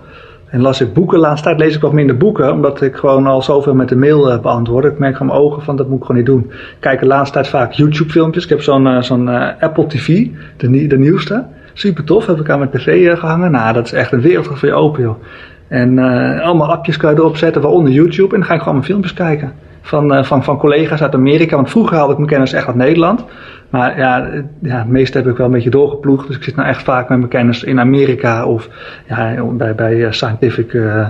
En 0.50 0.62
las 0.62 0.82
ik 0.82 0.94
boeken. 0.94 1.20
Laatst 1.20 1.44
tijd 1.44 1.60
lees 1.60 1.76
ik 1.76 1.82
wat 1.82 1.94
minder 1.94 2.18
boeken. 2.18 2.52
Omdat 2.52 2.82
ik 2.82 2.96
gewoon 2.96 3.28
al 3.28 3.42
zoveel 3.42 3.74
met 3.74 3.90
de 3.90 3.96
mail 3.96 4.32
uh, 4.32 4.40
beantwoord. 4.40 4.86
Ik 4.86 5.00
merk 5.00 5.18
van 5.18 5.26
mijn 5.26 5.40
ogen 5.40 5.62
van 5.62 5.76
dat 5.76 5.88
moet 5.88 5.98
ik 6.00 6.06
gewoon 6.06 6.18
niet 6.18 6.26
doen. 6.26 6.46
Ik 6.50 6.78
kijk 6.80 7.00
de 7.00 7.06
laatste 7.06 7.34
tijd 7.34 7.48
vaak 7.48 7.72
YouTube 7.72 8.10
filmpjes. 8.10 8.44
Ik 8.44 8.50
heb 8.50 8.62
zo'n 8.62 9.04
zo'n 9.04 9.28
Apple 9.60 9.88
TV. 9.88 10.28
De, 10.58 10.88
de 10.88 10.98
nieuwste. 10.98 11.46
Super 11.78 12.04
tof. 12.04 12.26
Heb 12.26 12.40
ik 12.40 12.50
aan 12.50 12.60
mijn 12.60 12.72
tv 12.72 13.18
gehangen. 13.18 13.52
Nou 13.52 13.74
dat 13.74 13.86
is 13.86 13.92
echt 13.92 14.12
een 14.12 14.22
wereld 14.22 14.48
voor 14.48 14.68
je 14.68 14.74
open 14.74 15.02
joh. 15.02 15.24
En 15.68 16.00
allemaal 16.42 16.72
appjes 16.72 16.98
kan 16.98 17.12
je 17.12 17.18
erop 17.18 17.38
zetten. 17.38 17.62
Waaronder 17.62 17.92
YouTube. 17.92 18.34
En 18.34 18.40
dan 18.40 18.46
ga 18.46 18.54
ik 18.54 18.60
gewoon 18.60 18.74
mijn 18.74 18.88
filmpjes 18.88 19.14
kijken. 19.14 19.54
Van, 19.82 20.26
van, 20.26 20.44
van 20.44 20.58
collega's 20.58 21.02
uit 21.02 21.14
Amerika. 21.14 21.56
Want 21.56 21.70
vroeger 21.70 21.98
haalde 21.98 22.12
ik 22.12 22.18
mijn 22.18 22.30
kennis 22.30 22.54
echt 22.54 22.68
uit 22.68 22.76
Nederland. 22.76 23.26
Maar 23.70 23.98
ja, 23.98 24.30
ja, 24.62 24.78
het 24.78 24.88
meeste 24.88 25.18
heb 25.18 25.28
ik 25.28 25.38
wel 25.38 25.46
een 25.46 25.52
beetje 25.52 25.70
doorgeploegd. 25.70 26.28
Dus 26.28 26.36
ik 26.36 26.44
zit 26.44 26.56
nou 26.56 26.68
echt 26.68 26.84
vaak 26.84 27.10
met 27.10 27.18
mijn 27.18 27.30
kennis 27.30 27.64
in 27.64 27.80
Amerika 27.80 28.46
of 28.46 28.70
ja, 29.08 29.44
bij, 29.44 29.76
bij 29.76 30.12
scientific 30.12 30.74
uh, 30.74 31.08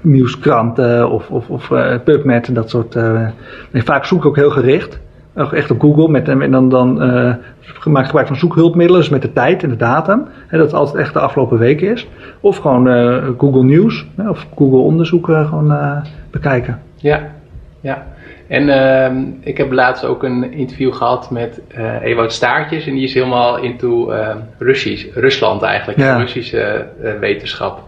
nieuwskranten 0.00 1.10
of, 1.10 1.30
of, 1.30 1.48
of 1.48 1.68
PubMed 2.04 2.48
en 2.48 2.54
dat 2.54 2.70
soort. 2.70 2.94
Nee, 3.70 3.82
vaak 3.82 4.04
zoek 4.04 4.18
ik 4.18 4.26
ook 4.26 4.36
heel 4.36 4.50
gericht. 4.50 5.00
Echt 5.36 5.70
op 5.70 5.80
Google 5.80 6.08
met, 6.08 6.28
en 6.28 6.50
dan, 6.50 6.68
dan 6.68 6.96
maak 7.84 8.00
ik 8.00 8.06
gebruik 8.06 8.26
van 8.26 8.36
zoekhulpmiddelen, 8.36 9.00
dus 9.00 9.10
met 9.10 9.22
de 9.22 9.32
tijd 9.32 9.62
en 9.62 9.68
de 9.68 9.76
datum. 9.76 10.26
Hè, 10.46 10.58
dat 10.58 10.66
het 10.66 10.76
altijd 10.76 10.96
echt 10.96 11.12
de 11.12 11.20
afgelopen 11.20 11.58
weken 11.58 11.92
is. 11.92 12.08
Of 12.40 12.56
gewoon 12.56 12.86
Google 13.38 13.64
Nieuws 13.64 14.06
of 14.28 14.46
Google 14.56 14.78
onderzoeken 14.78 15.46
gewoon 15.46 16.02
bekijken. 16.30 16.82
Ja, 16.94 17.20
ja. 17.80 18.06
En 18.48 18.68
uh, 18.68 19.28
ik 19.40 19.56
heb 19.56 19.72
laatst 19.72 20.04
ook 20.04 20.22
een 20.22 20.52
interview 20.52 20.92
gehad 20.92 21.30
met 21.30 21.60
uh, 21.78 22.02
Ewout 22.02 22.32
Staartjes. 22.32 22.86
En 22.86 22.92
die 22.94 23.02
is 23.02 23.14
helemaal 23.14 23.58
into 23.58 24.12
uh, 24.12 24.28
Russisch, 24.58 25.14
Rusland 25.14 25.62
eigenlijk, 25.62 25.98
ja. 25.98 26.16
Russische 26.16 26.86
uh, 27.02 27.12
wetenschap. 27.20 27.82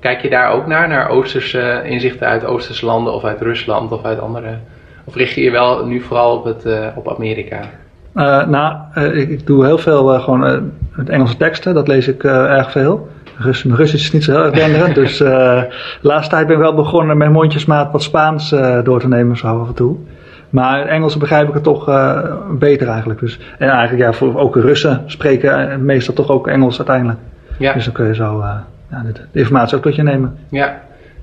Kijk 0.00 0.20
je 0.20 0.30
daar 0.30 0.50
ook 0.50 0.66
naar, 0.66 0.88
naar 0.88 1.08
Oosterse 1.08 1.82
inzichten 1.84 2.26
uit 2.26 2.44
Oosterse 2.44 2.86
landen 2.86 3.14
of 3.14 3.24
uit 3.24 3.40
Rusland 3.40 3.92
of 3.92 4.04
uit 4.04 4.20
andere? 4.20 4.58
Of 5.04 5.14
richt 5.14 5.34
je 5.34 5.42
je 5.42 5.50
wel 5.50 5.86
nu 5.86 6.00
vooral 6.00 6.36
op, 6.36 6.44
het, 6.44 6.66
op 6.94 7.14
Amerika? 7.16 7.60
nou, 8.48 8.74
ik, 8.94 9.28
ik, 9.28 9.46
doe 9.46 9.64
heel 9.64 9.78
veel 9.78 10.20
gewoon 10.20 10.70
het 10.92 11.08
Engelse 11.08 11.36
teksten, 11.36 11.74
dat 11.74 11.88
lees 11.88 12.08
ik 12.08 12.24
erg 12.24 12.70
veel. 12.70 13.08
Rus, 13.36 13.62
mijn 13.62 13.78
Russisch 13.78 14.04
is 14.04 14.12
niet 14.12 14.24
zo 14.24 14.32
heel 14.32 14.44
erg 14.44 14.54
denderend. 14.54 14.94
dus 14.94 15.16
de 15.18 15.66
laatste 16.00 16.34
tijd 16.34 16.46
ben 16.46 16.56
ik 16.56 16.62
wel 16.62 16.74
begonnen 16.74 17.16
met 17.16 17.30
mondjesmaat 17.30 17.92
wat 17.92 18.02
Spaans 18.02 18.54
door 18.84 19.00
te 19.00 19.08
nemen 19.08 19.36
zo 19.36 19.60
af 19.60 19.68
en 19.68 19.74
toe. 19.74 19.96
Maar 20.50 20.80
in 20.80 20.86
Engels 20.86 21.16
begrijp 21.16 21.48
ik 21.48 21.54
het 21.54 21.62
toch 21.62 21.84
beter 22.58 22.88
eigenlijk. 22.88 23.20
Dus, 23.20 23.38
en 23.58 23.68
eigenlijk 23.68 24.02
ja, 24.02 24.12
voor, 24.12 24.38
ook 24.38 24.56
Russen 24.56 25.02
spreken 25.06 25.84
meestal 25.84 26.14
toch 26.14 26.28
ook 26.28 26.48
Engels 26.48 26.78
uiteindelijk. 26.78 27.18
Ja. 27.60 27.72
Dus 27.72 27.84
dan 27.84 27.94
kun 27.94 28.06
je 28.06 28.14
zo 28.14 28.44
ja, 28.90 29.02
de, 29.32 29.38
informatie 29.40 29.76
ook 29.76 29.82
tot 29.82 29.94
je 29.94 30.02
nemen. 30.02 30.36
Ja. 30.48 30.80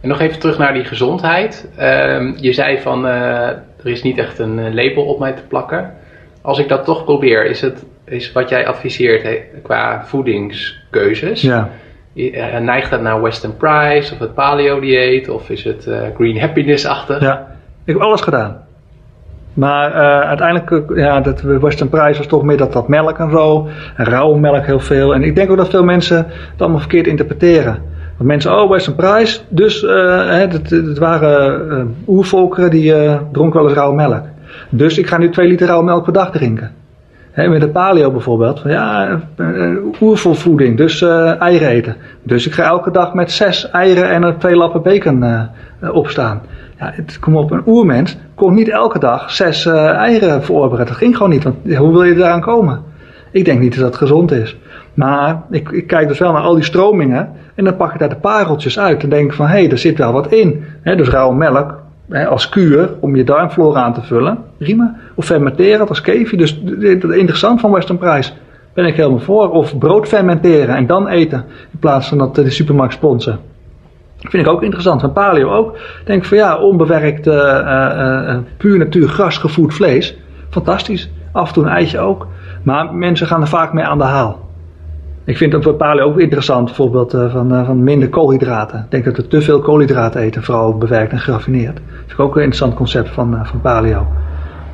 En 0.08 0.14
nog 0.14 0.22
even 0.22 0.40
terug 0.40 0.58
naar 0.58 0.74
die 0.74 0.84
gezondheid. 0.84 1.70
Ehm, 1.76 2.34
je 2.36 2.54
zei 2.54 2.80
van, 2.80 3.06
er 3.06 3.64
is 3.84 4.04
niet 4.04 4.18
echt 4.18 4.40
een 4.40 4.74
label 4.76 5.06
op 5.06 5.20
mij 5.20 5.32
te 5.32 5.42
plakken. 5.48 5.94
Als 6.42 6.60
ik 6.60 6.68
dat 6.68 6.86
toch 6.86 7.04
probeer, 7.04 7.46
is 7.46 7.62
het 7.62 7.86
is 8.06 8.32
wat 8.32 8.50
jij 8.50 8.68
adviseert 8.68 9.42
qua 9.64 10.06
voedingskeuzes. 10.06 11.42
Ja. 11.42 11.70
Neigt 12.60 12.90
dat 12.90 13.02
naar 13.02 13.22
Western 13.22 13.58
Price 13.58 14.14
of 14.14 14.20
het 14.20 14.34
paleo 14.34 14.80
dieet 14.80 15.30
of 15.30 15.50
is 15.50 15.64
het 15.64 15.90
Green 16.16 16.40
Happiness-achtig? 16.40 17.22
Ja, 17.22 17.48
ik 17.86 17.94
heb 17.94 18.02
alles 18.02 18.22
gedaan. 18.22 18.68
Maar 19.58 19.92
uh, 19.92 20.20
uiteindelijk, 20.20 20.92
eh, 20.92 20.98
ja, 20.98 21.22
dat 21.22 21.42
Western 21.42 21.90
Price 21.90 22.18
was 22.18 22.28
toch 22.28 22.44
meer 22.44 22.58
dat, 22.58 22.74
dat 22.74 22.88
melk 22.88 23.18
en 23.18 23.32
zo. 23.32 23.68
En 23.96 24.06
rauwe 24.06 24.40
melk 24.40 24.66
heel 24.66 24.80
veel. 24.80 25.14
En 25.14 25.24
ik 25.24 25.36
denk 25.36 25.52
ook 25.52 25.58
dat 25.58 25.70
veel 25.70 25.84
mensen 25.84 26.18
het 26.18 26.62
allemaal 26.62 26.80
verkeerd 26.80 27.08
interpreteren. 27.08 27.82
Want 28.18 28.30
mensen, 28.30 28.62
oh, 28.62 28.70
Western 28.70 28.96
Price. 28.96 29.40
Dus 29.50 29.84
uh, 29.84 30.30
het, 30.30 30.70
het, 30.70 30.98
waren 30.98 31.68
uh, 31.72 31.84
oervolkeren 32.08 32.70
die 32.70 32.94
dronken 33.32 33.60
wel 33.60 33.70
eens 33.70 33.78
rauwe 33.78 33.96
melk. 33.96 34.24
Dus 34.70 34.98
ik 34.98 35.08
ga 35.08 35.18
nu 35.18 35.30
twee 35.30 35.48
liter 35.48 35.68
rauwe 35.68 35.86
melk 35.86 36.04
per 36.04 36.14
dag 36.14 36.32
drinken. 36.32 36.72
Met 37.36 37.62
de 37.62 37.70
paleo 37.70 38.12
bijvoorbeeld. 38.12 38.62
Ja, 38.66 39.20
oervolvoeding, 40.02 40.78
dus 40.78 41.02
eieren 41.40 41.70
eten. 41.70 41.96
Dus 42.24 42.46
ik 42.48 42.54
ga 42.54 42.64
elke 42.64 42.92
dag 42.92 43.14
met 43.14 43.32
zes 43.32 43.70
eieren 43.70 44.10
en 44.10 44.38
twee 44.38 44.56
lappen 44.56 44.82
bacon 44.82 45.48
opstaan. 45.92 46.42
Ja, 46.80 46.92
het, 46.96 47.20
kom 47.20 47.36
op, 47.36 47.52
een 47.52 47.62
oermens 47.66 48.18
kon 48.36 48.54
niet 48.54 48.70
elke 48.70 49.00
dag 49.00 49.32
zes 49.32 49.66
eieren 49.66 50.44
verorberen. 50.44 50.86
Dat 50.86 50.96
ging 50.96 51.18
gewoon 51.18 51.32
niet, 51.32 51.44
hoe 51.78 51.92
wil 51.92 52.04
je 52.04 52.16
eraan 52.16 52.42
komen? 52.42 52.82
Ik 53.32 53.46
denk 53.46 53.60
niet 53.60 53.76
dat 53.76 53.84
dat 53.84 53.96
gezond 53.96 54.32
is. 54.32 54.58
Maar 54.98 55.42
ik, 55.50 55.84
kijk 55.88 56.08
dus 56.08 56.20
wel 56.20 56.32
naar 56.32 56.42
al 56.42 56.56
die 56.56 56.64
stromingen 56.64 57.30
en 57.56 57.64
dan 57.64 57.76
pak 57.76 57.94
ik 57.94 58.00
daar 58.00 58.10
de 58.10 58.16
pareltjes 58.16 58.80
uit 58.80 59.04
en 59.04 59.10
denk 59.10 59.34
van 59.34 59.46
hé, 59.46 59.52
hey, 59.52 59.72
er 59.72 59.78
zit 59.78 59.98
wel 59.98 60.12
wat 60.12 60.32
in. 60.32 60.66
dus 60.84 61.10
rauwe 61.10 61.36
melk 61.36 61.80
als 62.30 62.50
kuur 62.50 62.90
om 63.00 63.16
je 63.16 63.24
darmflora 63.24 63.82
aan 63.82 63.94
te 63.94 64.02
vullen, 64.02 64.38
prima. 64.58 64.96
Of 65.16 65.26
fermenteren 65.26 65.88
als 65.88 66.02
kefir, 66.02 66.38
dus 66.38 66.60
interessant 67.02 67.60
van 67.60 67.72
Western 67.72 67.98
Price. 67.98 68.32
Ben 68.74 68.86
ik 68.86 68.96
helemaal 68.96 69.20
voor. 69.20 69.50
Of 69.52 69.78
brood 69.78 70.08
fermenteren 70.08 70.76
en 70.76 70.86
dan 70.86 71.08
eten 71.08 71.46
in 71.72 71.80
plaats 71.80 72.08
van 72.08 72.18
dat 72.18 72.36
de 72.36 72.50
supermarkt 72.50 72.94
sponsen. 72.94 73.40
Vind 74.18 74.46
ik 74.46 74.52
ook 74.52 74.64
interessant. 74.64 75.02
Van 75.02 75.14
paleo 75.14 75.50
ook. 75.50 75.78
Denk 76.06 76.26
van 76.26 76.38
ja, 76.38 76.58
onbewerkt, 76.58 77.28
uh, 77.28 77.34
uh, 77.34 78.38
puur 78.58 78.78
natuur 78.78 79.08
grasgevoed 79.08 79.74
vlees. 79.74 80.18
Fantastisch. 80.50 81.10
Af 81.32 81.48
en 81.48 81.54
toe 81.54 81.64
een 81.64 81.70
eitje 81.70 82.00
ook. 82.00 82.28
Maar 82.64 82.94
mensen 82.94 83.28
gaan 83.28 83.42
er 83.42 83.48
vaak 83.48 83.74
mee 83.74 83.84
aan 83.84 83.98
de 83.98 84.04
haal. 84.04 84.47
Ik 85.28 85.38
vind 85.38 85.54
het 85.54 85.78
paleo 85.78 86.06
ook 86.06 86.20
interessant. 86.20 86.66
Bijvoorbeeld 86.66 87.12
van, 87.12 87.66
van 87.66 87.84
minder 87.84 88.10
koolhydraten. 88.10 88.80
Ik 88.80 88.92
denk 88.92 89.06
dat 89.06 89.18
we 89.18 89.28
te 89.28 89.42
veel 89.42 89.60
koolhydraten 89.60 90.22
eten. 90.22 90.44
Vooral 90.44 90.78
bewerkt 90.78 91.12
en 91.12 91.20
geraffineerd. 91.20 91.76
Dat 91.76 91.84
vind 91.98 92.12
ik 92.12 92.20
ook 92.20 92.36
een 92.36 92.42
interessant 92.42 92.74
concept 92.74 93.10
van, 93.10 93.46
van 93.46 93.62
paleo. 93.62 94.08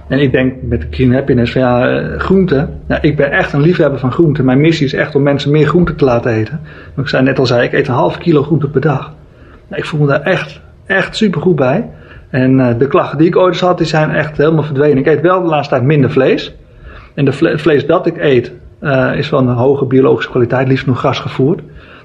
En 0.08 0.20
ik 0.20 0.32
denk 0.32 0.54
met 0.62 0.82
de 0.82 0.88
Green 0.89 1.13
Happiness 1.13 1.52
van 1.52 1.62
ja, 1.62 2.02
groenten. 2.18 2.80
Ja, 2.88 3.02
ik 3.02 3.16
ben 3.16 3.32
echt 3.32 3.54
een 3.54 3.62
liefhebber 3.62 4.00
van 4.00 4.12
groenten. 4.12 4.46
Mijn 4.46 4.62
missie 4.62 4.86
is 4.86 4.94
echt 4.94 5.16
om 5.16 5.24
mensen 5.24 5.52
meer 5.52 5.68
groenten 5.68 5.96
te 5.96 6.06
laten 6.06 6.32
eten. 6.32 6.60
Ik 6.98 7.08
zei 7.08 7.24
net 7.24 7.39
al 7.39 7.46
zei, 7.46 7.63
ik 7.63 7.74
eet 7.74 7.88
een 7.88 7.94
half 7.94 8.18
kilo 8.18 8.44
groente 8.44 8.68
per 8.68 8.82
dag. 8.82 9.13
Ik 9.70 9.86
voel 9.86 10.00
me 10.00 10.08
daar 10.08 10.22
echt, 10.22 10.62
echt 10.86 11.16
super 11.16 11.42
goed 11.42 11.56
bij. 11.56 11.89
En 12.30 12.78
de 12.78 12.88
klachten 12.88 13.18
die 13.18 13.28
ik 13.28 13.38
ooit 13.38 13.54
eens 13.54 13.62
had, 13.62 13.78
die 13.78 13.88
zijn 13.88 14.10
echt 14.10 14.38
helemaal 14.38 14.63
verdwenen. 14.63 14.98
Ik 14.98 15.06
eet 15.06 15.22
wel 15.22 15.42
de 15.42 15.48
laatste 15.48 15.74
tijd 15.74 15.86
minder 15.86 16.12
vlees. 16.12 16.56
En 17.13 17.26
de 17.26 17.32
vle 17.32 17.58
vlees 17.58 17.86
dat 17.86 18.06
ik 18.06 18.18
eet, 18.18 18.52
uh, 18.84 19.17
is 19.17 19.28
van 19.28 19.48
een 19.48 19.56
hoge 19.56 19.86
biologische 19.86 20.30
kwaliteit, 20.30 20.67
liefst 20.67 20.86
nog 20.86 21.00
grasgevoerd. 21.00 21.62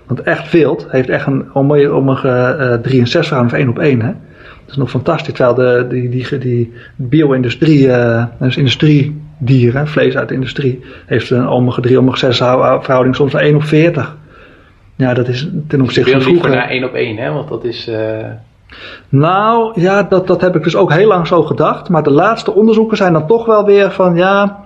Want 0.06 0.20
echt 0.20 0.48
vilt 0.48 0.86
heeft 0.88 1.08
echt 1.08 1.26
een 1.26 1.54
omega 1.54 2.56
uh, 2.58 2.74
3 2.74 3.00
en 3.00 3.06
6 3.06 3.26
verhouding 3.26 3.50
van 3.50 3.60
1 3.60 3.68
op 3.68 3.78
1. 3.78 4.00
Hè? 4.00 4.12
Dat 4.60 4.70
is 4.70 4.76
nog 4.76 4.90
fantastisch. 4.90 5.34
Terwijl 5.34 5.54
de, 5.54 5.86
die, 5.88 6.08
die, 6.08 6.38
die 6.38 6.72
bio-industrie, 6.96 7.86
uh, 7.86 8.24
dus 8.38 8.56
industriedieren, 8.56 9.88
vlees 9.88 10.16
uit 10.16 10.28
de 10.28 10.34
industrie, 10.34 10.84
heeft 11.06 11.30
een 11.30 11.48
omega 11.48 11.80
3, 11.80 11.98
omega 11.98 12.16
6 12.16 12.36
verhouding 12.36 13.16
soms 13.16 13.30
van 13.30 13.40
1 13.40 13.54
op 13.54 13.62
40. 13.64 14.16
Ja, 14.96 15.14
dat 15.14 15.28
is 15.28 15.48
ten 15.68 15.80
opzichte 15.80 16.10
van 16.10 16.22
vroeger. 16.22 16.50
naar 16.50 16.68
één 16.68 16.84
op 16.84 16.94
één, 16.94 17.16
hè? 17.16 17.32
Want 17.32 17.48
dat 17.48 17.64
is... 17.64 17.88
Uh... 17.88 17.96
Nou, 19.08 19.80
ja, 19.80 20.02
dat, 20.02 20.26
dat 20.26 20.40
heb 20.40 20.56
ik 20.56 20.62
dus 20.62 20.76
ook 20.76 20.92
heel 20.92 21.06
lang 21.06 21.26
zo 21.26 21.42
gedacht. 21.42 21.88
Maar 21.88 22.02
de 22.02 22.10
laatste 22.10 22.54
onderzoeken 22.54 22.96
zijn 22.96 23.12
dan 23.12 23.26
toch 23.26 23.46
wel 23.46 23.64
weer 23.64 23.90
van, 23.90 24.16
ja, 24.16 24.64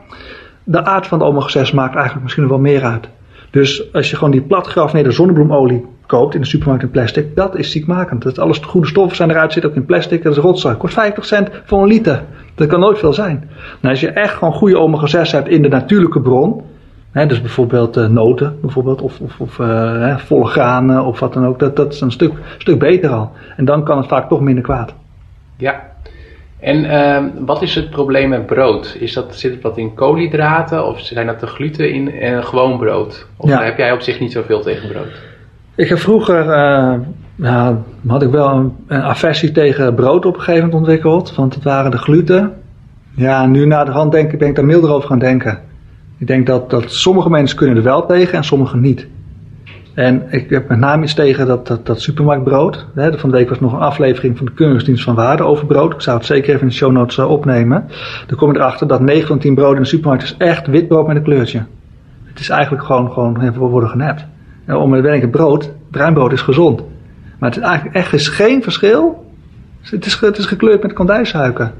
de 0.64 0.84
aard 0.84 1.06
van 1.06 1.18
de 1.18 1.24
omega-6 1.24 1.74
maakt 1.74 1.94
eigenlijk 1.94 2.22
misschien 2.22 2.48
wel 2.48 2.58
meer 2.58 2.84
uit. 2.84 3.08
Dus 3.50 3.92
als 3.92 4.10
je 4.10 4.16
gewoon 4.16 4.32
die 4.32 4.42
platgegrafeerde 4.42 5.10
zonnebloemolie 5.10 5.86
koopt 6.06 6.34
in 6.34 6.40
de 6.40 6.46
supermarkt 6.46 6.82
in 6.82 6.90
plastic, 6.90 7.36
dat 7.36 7.56
is 7.56 7.70
ziekmakend. 7.70 8.22
Dat 8.22 8.38
alles 8.38 8.58
goede 8.58 8.86
stoffen 8.86 9.16
zijn 9.16 9.30
eruit, 9.30 9.52
zit 9.52 9.66
ook 9.66 9.74
in 9.74 9.84
plastic, 9.84 10.22
dat 10.22 10.32
is 10.32 10.42
rotzooi. 10.42 10.76
Kost 10.76 10.94
50 10.94 11.24
cent 11.24 11.50
voor 11.64 11.82
een 11.82 11.88
liter. 11.88 12.22
Dat 12.54 12.68
kan 12.68 12.80
nooit 12.80 12.98
veel 12.98 13.12
zijn. 13.12 13.48
Nou, 13.80 13.94
als 13.94 14.00
je 14.00 14.10
echt 14.10 14.34
gewoon 14.34 14.52
goede 14.52 14.78
omega-6 14.78 15.30
hebt 15.30 15.48
in 15.48 15.62
de 15.62 15.68
natuurlijke 15.68 16.20
bron, 16.20 16.62
dus 17.12 17.40
bijvoorbeeld 17.40 17.96
uh, 17.96 18.06
noten, 18.06 18.58
bijvoorbeeld, 18.60 19.02
of, 19.02 19.20
of, 19.20 19.40
of 19.40 19.58
uh, 19.58 20.16
volle 20.16 20.46
granen 20.46 21.04
of 21.04 21.20
wat 21.20 21.32
dan 21.32 21.46
ook. 21.46 21.58
Dat, 21.58 21.76
dat 21.76 21.92
is 21.92 22.00
een 22.00 22.12
stuk, 22.12 22.32
stuk 22.58 22.78
beter 22.78 23.10
al. 23.10 23.32
En 23.56 23.64
dan 23.64 23.84
kan 23.84 23.96
het 23.96 24.06
vaak 24.06 24.28
toch 24.28 24.40
minder 24.40 24.64
kwaad. 24.64 24.94
Ja. 25.56 25.91
En 26.62 26.84
uh, 26.84 27.44
wat 27.46 27.62
is 27.62 27.74
het 27.74 27.90
probleem 27.90 28.28
met 28.28 28.46
brood? 28.46 28.96
Is 28.98 29.12
dat, 29.12 29.36
zit 29.36 29.52
het 29.52 29.62
wat 29.62 29.78
in 29.78 29.94
koolhydraten 29.94 30.86
of 30.86 31.00
zijn 31.00 31.26
dat 31.26 31.40
de 31.40 31.46
gluten 31.46 31.92
in 31.92 32.44
gewoon 32.44 32.78
brood? 32.78 33.26
Of 33.36 33.48
ja. 33.48 33.62
heb 33.62 33.78
jij 33.78 33.92
op 33.92 34.00
zich 34.00 34.20
niet 34.20 34.32
zoveel 34.32 34.60
tegen 34.60 34.88
brood? 34.88 35.12
Ik 35.74 35.88
heb 35.88 35.98
vroeger, 35.98 36.44
ja, 37.36 37.82
had 38.06 38.22
ik 38.22 38.30
wel 38.30 38.48
een, 38.48 38.72
een, 38.86 39.02
aversie 39.02 39.52
tegen 39.52 39.94
brood 39.94 40.26
op 40.26 40.34
een 40.34 40.40
gegeven 40.40 40.60
moment 40.64 40.80
ontwikkeld. 40.80 41.34
Want 41.34 41.54
het 41.54 41.64
waren 41.64 41.90
de 41.90 41.98
gluten. 41.98 42.52
Ja, 43.16 43.46
nu 43.46 43.66
na 43.66 43.84
de 43.84 43.90
hand 43.90 44.12
denk 44.12 44.32
ik, 44.32 44.38
ben 44.38 44.48
ik 44.48 44.54
daar 44.54 44.64
milder 44.64 44.90
over 44.90 45.08
gaan 45.08 45.18
denken. 45.18 45.60
Ik 46.18 46.26
denk 46.26 46.46
dat, 46.46 46.70
dat 46.70 46.92
sommige 46.92 47.30
mensen 47.30 47.56
kunnen 47.56 47.76
er 47.76 47.82
wel 47.82 48.06
tegen 48.06 48.34
en 48.34 48.44
sommige 48.44 48.76
niet. 48.76 49.06
En 49.94 50.22
ik 50.30 50.50
heb 50.50 50.68
met 50.68 50.78
name 50.78 51.02
iets 51.02 51.14
tegen 51.14 51.46
dat, 51.46 51.66
dat, 51.66 51.86
dat 51.86 52.00
supermarktbrood. 52.00 52.86
Hè, 52.94 53.18
van 53.18 53.30
de 53.30 53.36
week 53.36 53.48
was 53.48 53.60
nog 53.60 53.72
een 53.72 53.78
aflevering 53.78 54.36
van 54.36 54.46
de 54.46 54.52
Keuringsdienst 54.52 55.04
van 55.04 55.14
Waarde 55.14 55.42
over 55.42 55.66
brood. 55.66 55.92
Ik 55.92 56.00
zou 56.00 56.16
het 56.16 56.26
zeker 56.26 56.48
even 56.48 56.60
in 56.60 56.68
de 56.68 56.74
show 56.74 56.92
notes 56.92 57.16
uh, 57.16 57.30
opnemen. 57.30 57.88
Dan 58.26 58.38
kom 58.38 58.52
je 58.52 58.58
erachter 58.58 58.86
dat 58.86 59.00
9 59.00 59.26
van 59.26 59.38
10 59.38 59.54
brood 59.54 59.74
in 59.76 59.82
de 59.82 59.88
supermarkt 59.88 60.22
is 60.22 60.34
echt 60.38 60.66
wit 60.66 60.88
brood 60.88 61.06
met 61.06 61.16
een 61.16 61.22
kleurtje. 61.22 61.64
Het 62.24 62.40
is 62.40 62.48
eigenlijk 62.48 62.84
gewoon, 62.84 63.12
gewoon 63.12 63.52
we 63.52 63.58
worden 63.58 63.88
genept. 63.88 64.24
En 64.64 64.76
om 64.76 64.92
het 64.92 65.30
brood, 65.30 65.70
bruin 65.90 66.14
brood 66.14 66.32
is 66.32 66.40
gezond. 66.40 66.82
Maar 67.38 67.50
het 67.50 67.58
is 67.58 67.64
eigenlijk 67.64 67.96
echt 67.96 68.12
is 68.12 68.28
geen 68.28 68.62
verschil. 68.62 69.30
Het 69.80 70.06
is, 70.06 70.20
het 70.20 70.38
is 70.38 70.46
gekleurd 70.46 70.82
met 70.82 70.92
kandijsuiker. 70.92 71.72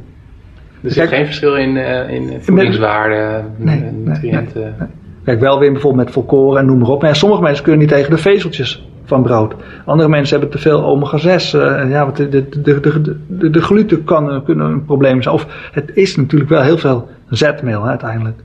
Er 0.83 0.90
zit 0.90 1.09
geen 1.09 1.25
verschil 1.25 1.57
in, 1.57 1.77
uh, 1.77 2.11
in 2.11 2.42
voedingswaarde, 2.42 3.44
nee, 3.57 3.81
nutriënten? 3.81 4.61
Nee, 4.61 4.72
nee, 4.79 5.02
Kijk, 5.25 5.41
wel 5.41 5.59
weer 5.59 5.73
bijvoorbeeld 5.73 6.05
met 6.05 6.15
volkoren 6.15 6.61
en 6.61 6.67
noem 6.67 6.79
maar 6.79 6.89
op. 6.89 7.03
Maar 7.03 7.17
sommige 7.17 7.43
mensen 7.43 7.63
kunnen 7.63 7.81
niet 7.81 7.91
tegen 7.91 8.11
de 8.11 8.19
vezeltjes 8.19 8.87
van 9.05 9.23
brood. 9.23 9.55
Andere 9.85 10.09
mensen 10.09 10.39
hebben 10.39 10.57
te 10.57 10.63
veel 10.63 10.85
omega-6. 10.85 11.55
Uh, 11.55 11.91
ja, 11.91 12.07
de, 12.15 12.29
de, 12.29 12.49
de, 12.63 12.81
de, 13.29 13.51
de, 13.51 13.63
gluten 13.63 14.05
kan, 14.05 14.45
kunnen 14.45 14.67
een 14.67 14.85
probleem 14.85 15.23
zijn. 15.23 15.35
Of 15.35 15.47
het 15.73 15.91
is 15.95 16.17
natuurlijk 16.17 16.51
wel 16.51 16.63
heel 16.63 16.79
veel 16.79 17.09
zetmeel 17.29 17.87
uiteindelijk. 17.87 18.41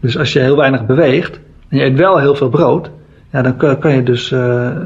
Dus 0.00 0.18
als 0.18 0.32
je 0.32 0.40
heel 0.40 0.56
weinig 0.56 0.86
beweegt 0.86 1.40
en 1.68 1.78
je 1.78 1.84
eet 1.84 1.96
wel 1.96 2.18
heel 2.18 2.34
veel 2.34 2.48
brood, 2.48 2.90
ja, 3.32 3.42
dan 3.42 3.78
kan 3.78 3.94
je 3.94 4.02
dus 4.02 4.30
uh, 4.30 4.40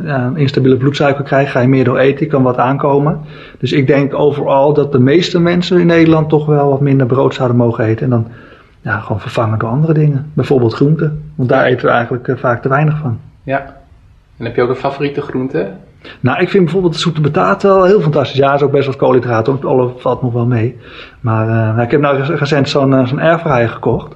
ja, 0.04 0.26
een 0.26 0.36
instabiele 0.36 0.76
bloedsuiker 0.76 1.24
krijgen. 1.24 1.50
Ga 1.50 1.60
je 1.60 1.68
meer 1.68 1.84
door 1.84 1.98
eten, 1.98 2.28
kan 2.28 2.42
wat 2.42 2.56
aankomen. 2.56 3.20
Dus 3.58 3.72
ik 3.72 3.86
denk 3.86 4.14
overal 4.14 4.74
dat 4.74 4.92
de 4.92 4.98
meeste 4.98 5.40
mensen 5.40 5.80
in 5.80 5.86
Nederland 5.86 6.28
toch 6.28 6.46
wel 6.46 6.68
wat 6.68 6.80
minder 6.80 7.06
brood 7.06 7.34
zouden 7.34 7.56
mogen 7.56 7.84
eten. 7.84 8.04
En 8.04 8.10
dan 8.10 8.26
ja, 8.80 8.98
gewoon 8.98 9.20
vervangen 9.20 9.58
door 9.58 9.68
andere 9.68 9.92
dingen. 9.92 10.30
Bijvoorbeeld 10.34 10.74
groenten. 10.74 11.22
Want 11.34 11.48
daar 11.48 11.64
eten 11.64 11.86
we 11.86 11.92
eigenlijk 11.92 12.28
uh, 12.28 12.36
vaak 12.36 12.62
te 12.62 12.68
weinig 12.68 12.98
van. 12.98 13.18
Ja. 13.42 13.76
En 14.36 14.44
heb 14.44 14.56
je 14.56 14.62
ook 14.62 14.68
een 14.68 14.76
favoriete 14.76 15.20
groente? 15.20 15.70
Nou, 16.20 16.40
ik 16.40 16.48
vind 16.48 16.64
bijvoorbeeld 16.64 16.92
de 16.92 16.98
zoete 16.98 17.20
bataat 17.20 17.62
wel 17.62 17.84
heel 17.84 18.00
fantastisch. 18.00 18.38
Ja, 18.38 18.54
is 18.54 18.62
ook 18.62 18.70
best 18.70 18.86
wat 18.86 18.96
koolhydraten. 18.96 19.62
Alle 19.62 19.92
valt 19.96 20.22
nog 20.22 20.32
wel 20.32 20.46
mee. 20.46 20.76
Maar 21.20 21.76
uh, 21.76 21.82
ik 21.82 21.90
heb 21.90 22.00
nou 22.00 22.22
recent 22.22 22.68
zo'n 22.68 23.06
zo'n 23.06 23.20
airfryer 23.20 23.68
gekocht. 23.68 24.14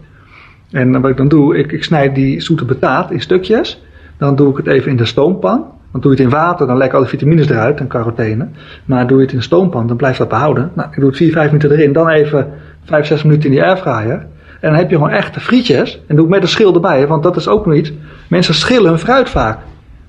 En 0.71 1.01
wat 1.01 1.11
ik 1.11 1.17
dan 1.17 1.29
doe, 1.29 1.59
ik, 1.59 1.73
ik 1.73 1.85
snijd 1.85 2.15
die 2.15 2.41
zoete 2.41 2.65
bataat 2.65 3.11
in 3.11 3.21
stukjes. 3.21 3.83
Dan 4.19 4.37
doe 4.37 4.51
ik 4.51 4.57
het 4.57 4.67
even 4.67 4.91
in 4.91 4.97
de 4.97 5.05
stoompan. 5.05 5.73
Want 5.91 6.07
doe 6.07 6.17
je 6.17 6.23
het 6.23 6.33
in 6.33 6.39
water, 6.39 6.67
dan 6.67 6.77
lekken 6.77 6.99
al 6.99 7.05
de 7.05 7.11
vitamines 7.11 7.49
eruit 7.49 7.81
en 7.81 7.87
carotene. 7.87 8.49
Maar 8.85 9.07
doe 9.07 9.17
je 9.17 9.23
het 9.23 9.33
in 9.33 9.39
de 9.39 9.45
stoompan, 9.45 9.87
dan 9.87 9.97
blijft 9.97 10.19
dat 10.19 10.29
behouden. 10.29 10.71
Nou, 10.75 10.89
ik 10.89 10.97
doe 10.97 11.07
het 11.07 11.17
4, 11.17 11.33
5 11.33 11.47
minuten 11.47 11.71
erin. 11.71 11.93
Dan 11.93 12.09
even 12.09 12.53
5, 12.85 13.07
6 13.07 13.23
minuten 13.23 13.45
in 13.45 13.51
die 13.51 13.65
airfryer. 13.65 14.27
En 14.65 14.71
dan 14.71 14.79
heb 14.79 14.91
je 14.91 14.97
gewoon 14.97 15.11
echte 15.11 15.41
frietjes. 15.41 16.01
En 16.07 16.17
doe 16.17 16.25
ik 16.25 16.31
met 16.31 16.43
een 16.43 16.49
schil 16.49 16.75
erbij, 16.75 17.07
want 17.07 17.23
dat 17.23 17.37
is 17.37 17.49
ook 17.49 17.67
nog 17.67 17.75
iets. 17.75 17.93
Mensen 18.29 18.55
schillen 18.55 18.89
hun 18.89 18.99
fruit 18.99 19.31
vaak. 19.31 19.59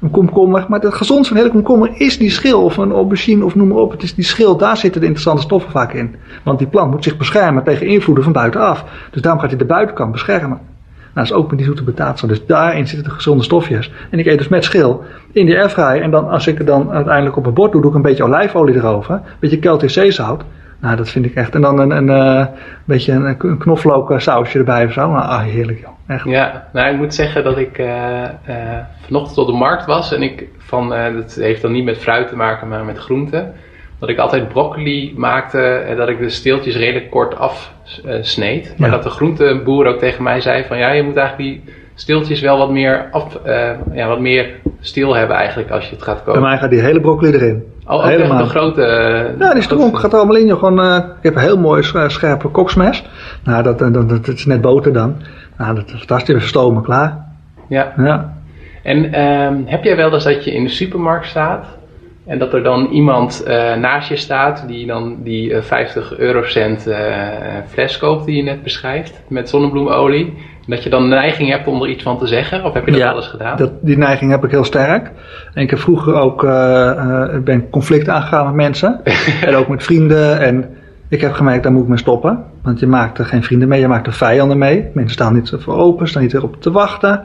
Een 0.02 0.12
komkommer, 0.12 0.66
maar 0.68 0.80
het 0.80 0.94
gezondste 0.94 1.34
van 1.34 1.44
hele 1.44 1.54
komkommer 1.54 1.90
is 1.94 2.18
die 2.18 2.30
schil. 2.30 2.64
Of 2.64 2.78
een 2.78 2.92
aubergine, 2.92 3.46
of 3.46 3.56
noem 3.56 3.68
maar 3.68 3.78
op. 3.78 3.92
Het 3.92 4.04
is 4.04 4.16
die 4.16 4.24
schil, 4.24 4.58
daar 4.58 4.78
zitten 4.78 5.02
de 5.02 5.08
interessante 5.08 5.42
stoffen 5.44 5.72
vaak 5.72 5.94
in. 5.94 6.16
Want 6.44 6.60
die 6.60 6.68
plant 6.68 6.92
moet 6.92 7.04
zich 7.04 7.18
beschermen 7.18 7.64
tegen 7.64 7.88
invloeden 7.88 8.24
van 8.24 8.34
buitenaf. 8.34 8.86
Dus 9.12 9.22
daarom 9.22 9.42
gaat 9.42 9.50
hij 9.50 9.60
de 9.60 9.66
buitenkant 9.66 10.12
beschermen. 10.12 10.60
dat 11.14 11.24
is 11.24 11.34
ook 11.34 11.48
met 11.48 11.58
die 11.58 11.68
zoete 11.68 11.84
betaatsen. 11.84 12.28
Dus 12.28 12.46
daarin 12.46 12.88
zitten 12.88 13.08
de 13.08 13.16
gezonde 13.16 13.44
stofjes. 13.44 13.92
En 14.10 14.20
ik 14.20 14.26
eet 14.26 14.38
dus 14.38 14.48
met 14.48 14.64
schil 14.64 15.04
in 15.32 15.46
die 15.46 15.58
airfryer. 15.58 16.02
En 16.02 16.12
dan, 16.12 16.30
als 16.30 16.48
ik 16.48 16.58
het 16.58 16.68
dan 16.68 16.92
uiteindelijk 16.92 17.36
op 17.38 17.46
een 17.46 17.54
bord 17.54 17.72
doe, 17.72 17.82
doe 17.82 17.90
ik 17.90 17.96
een 17.96 18.04
beetje 18.04 18.24
olijfolie 18.24 18.76
erover. 18.76 19.14
Een 19.14 19.22
beetje 19.40 19.60
Celtic 19.60 19.90
zeezout. 19.90 20.44
Nou, 20.80 20.96
dat 20.96 21.10
vind 21.10 21.26
ik 21.26 21.36
echt. 21.36 21.56
En 21.56 21.62
dan 21.62 21.80
een, 21.80 21.92
een, 21.92 22.08
een 22.08 22.50
beetje 22.86 23.12
een, 23.12 23.36
een 23.40 23.58
knoflook 23.58 24.14
sausje 24.18 24.58
erbij 24.58 24.86
of 24.86 24.92
zo. 24.92 25.10
Nou, 25.10 25.24
ah, 25.24 25.42
heerlijk 25.42 25.80
joh. 25.80 25.96
Echt. 26.08 26.26
Ja, 26.26 26.68
nou 26.74 26.94
ik 26.94 26.98
moet 26.98 27.14
zeggen 27.14 27.44
dat 27.44 27.58
ik 27.58 27.78
uh, 27.78 27.88
uh, 28.50 28.80
vanochtend 29.02 29.38
op 29.38 29.48
de 29.48 29.54
markt 29.54 29.86
was 29.86 30.14
en 30.14 30.22
ik 30.22 30.48
van, 30.58 30.94
uh, 30.94 31.14
dat 31.14 31.36
heeft 31.36 31.62
dan 31.62 31.72
niet 31.72 31.84
met 31.84 31.98
fruit 31.98 32.28
te 32.28 32.36
maken, 32.36 32.68
maar 32.68 32.86
met 32.86 32.98
groenten. 32.98 33.54
Dat 34.00 34.10
ik 34.10 34.18
altijd 34.18 34.48
broccoli 34.48 35.14
maakte 35.18 35.62
en 35.62 35.98
dat 35.98 36.10
ik 36.10 36.20
de 36.20 36.30
steeltjes 36.30 36.76
redelijk 36.76 37.10
kort 37.10 37.38
afsneed. 37.38 38.74
maar 38.78 38.90
ja. 38.90 38.96
dat 38.96 39.04
de 39.04 39.10
groenteboer 39.10 39.86
ook 39.86 40.00
tegen 40.00 40.24
mij 40.24 40.42
zei 40.42 40.64
van 40.64 40.78
ja, 40.78 40.92
je 40.92 41.04
moet 41.04 41.18
eigenlijk 41.18 41.50
die 41.50 41.74
steeltjes 41.96 42.42
wel 42.42 42.58
wat 42.58 42.72
meer, 42.72 43.08
af, 43.12 43.40
ja, 43.94 44.08
wat 44.08 44.20
meer 44.20 44.50
stil 44.80 45.16
hebben 45.16 45.36
eigenlijk 45.36 45.70
als 45.72 45.90
je 45.90 45.96
het 45.96 46.04
gaat 46.04 46.18
koken. 46.24 46.42
Bij 46.42 46.50
mij 46.50 46.58
gaat 46.58 46.70
die 46.70 46.82
hele 46.82 47.02
broccoli 47.02 47.32
erin. 47.32 47.64
Oh, 47.88 47.96
ook 47.96 48.04
Helemaal. 48.04 48.44
de 48.44 48.50
grote... 48.50 49.36
ja, 49.40 49.54
die 49.54 49.62
stronk 49.62 50.00
gaat 50.00 50.12
er 50.12 50.18
allemaal 50.18 50.36
in. 50.36 50.46
Je 50.46 50.58
gewoon, 50.58 51.02
ik 51.02 51.04
heb 51.22 51.36
een 51.36 51.42
heel 51.42 51.60
mooi 51.60 51.84
scherpe 52.08 52.48
koksmes. 52.48 53.04
Nou, 53.44 53.64
dat, 53.64 53.80
dat, 53.80 54.10
dat, 54.10 54.28
is 54.28 54.46
net 54.46 54.62
boter 54.62 54.94
dan. 54.94 55.16
Nou, 55.58 55.76
dat 55.76 55.86
is 55.88 55.94
fantastisch. 55.98 56.48
Stomen 56.48 56.84
klaar. 56.84 57.26
Ja. 57.70 57.94
ja. 57.98 58.34
En 58.84 59.22
um, 59.22 59.64
heb 59.66 59.84
jij 59.84 59.96
wel 59.96 60.14
eens 60.14 60.24
dat 60.24 60.44
je 60.44 60.54
in 60.54 60.64
de 60.64 60.70
supermarkt 60.70 61.28
staat 61.28 61.66
en 62.26 62.40
dat 62.40 62.54
er 62.54 62.64
dan 62.64 62.86
iemand 62.86 63.44
uh, 63.48 63.76
naast 63.76 64.10
je 64.10 64.16
staat 64.16 64.68
die 64.68 64.86
dan 64.86 65.18
die 65.24 65.50
uh, 65.50 65.62
50 65.62 66.18
eurocent 66.18 66.88
uh, 66.88 66.98
fles 67.68 67.98
koopt 67.98 68.26
die 68.26 68.36
je 68.36 68.44
net 68.44 68.64
beschrijft 68.64 69.22
met 69.28 69.50
zonnebloemolie? 69.50 70.34
Dat 70.68 70.84
je 70.84 70.90
dan 70.90 71.10
neiging 71.10 71.50
hebt 71.50 71.68
om 71.68 71.82
er 71.82 71.90
iets 71.90 72.04
van 72.04 72.18
te 72.18 72.28
zeggen? 72.28 72.64
Of 72.64 72.74
heb 72.74 72.86
je 72.86 72.92
dat 72.92 73.00
ja, 73.00 73.14
eens 73.14 73.28
gedaan? 73.28 73.58
Dat, 73.58 73.72
die 73.82 73.98
neiging 73.98 74.32
heb 74.32 74.44
ik 74.44 74.52
heel 74.52 74.64
sterk. 74.64 75.12
En 75.54 75.62
ik 75.62 75.70
heb 75.70 75.80
vroeger 75.80 76.14
ook 76.14 76.42
ben 77.44 77.70
conflict 77.70 78.10
aangegaan 78.10 78.46
met 78.46 78.56
mensen. 78.56 79.02
en 79.48 79.56
ook 79.56 79.68
met 79.68 79.84
vrienden. 79.84 80.40
En 80.40 80.76
ik 81.10 81.22
heb 81.22 81.34
gemerkt, 81.34 81.64
daar 81.64 81.72
moet 81.72 81.84
ik 81.84 81.88
mee 81.88 81.98
stoppen. 81.98 82.44
Want 82.62 82.80
je 82.80 82.88
maakt 82.88 83.18
er 83.18 83.26
geen 83.26 83.44
vrienden 83.44 83.68
mee, 83.68 83.80
je 83.80 83.88
maakt 83.88 84.08
er 84.08 84.14
vijanden 84.14 84.58
mee. 84.58 84.90
Mensen 84.94 85.14
staan 85.14 85.34
niet 85.34 85.54
voor 85.58 85.76
open, 85.76 86.08
staan 86.08 86.22
niet 86.22 86.34
erop 86.34 86.62
te 86.62 86.72
wachten. 86.72 87.24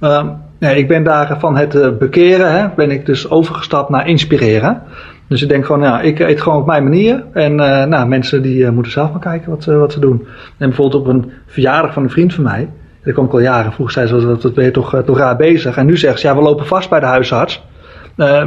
Uh, 0.00 0.24
nee, 0.58 0.76
ik 0.76 0.88
ben 0.88 1.04
daar 1.04 1.36
van 1.38 1.56
het 1.56 1.98
bekeren, 1.98 2.52
hè, 2.52 2.68
ben 2.76 2.90
ik 2.90 3.06
dus 3.06 3.30
overgestapt 3.30 3.90
naar 3.90 4.08
inspireren. 4.08 4.82
Dus 5.30 5.42
ik 5.42 5.48
denk 5.48 5.66
gewoon, 5.66 5.82
ja, 5.82 6.00
ik 6.00 6.18
eet 6.18 6.40
gewoon 6.40 6.58
op 6.58 6.66
mijn 6.66 6.82
manier. 6.82 7.24
En 7.32 7.52
uh, 7.52 7.84
nou, 7.84 8.08
mensen 8.08 8.42
die 8.42 8.58
uh, 8.58 8.70
moeten 8.70 8.92
zelf 8.92 9.10
maar 9.10 9.20
kijken 9.20 9.50
wat, 9.50 9.64
wat 9.64 9.92
ze 9.92 10.00
doen. 10.00 10.26
En 10.58 10.68
bijvoorbeeld 10.68 11.02
op 11.02 11.08
een 11.08 11.30
verjaardag 11.46 11.92
van 11.92 12.02
een 12.02 12.10
vriend 12.10 12.34
van 12.34 12.44
mij. 12.44 12.68
Dat 13.04 13.12
kwam 13.12 13.24
ik 13.24 13.32
al 13.32 13.40
jaren. 13.40 13.72
Vroeger 13.72 13.94
zei 13.94 14.20
ze, 14.20 14.26
wat, 14.26 14.42
wat 14.42 14.54
ben 14.54 14.64
je 14.64 14.70
toch, 14.70 15.02
toch 15.04 15.18
raar 15.18 15.36
bezig. 15.36 15.76
En 15.76 15.86
nu 15.86 15.96
zegt 15.96 16.20
ze, 16.20 16.26
ja, 16.26 16.36
we 16.36 16.42
lopen 16.42 16.66
vast 16.66 16.90
bij 16.90 17.00
de 17.00 17.06
huisarts. 17.06 17.62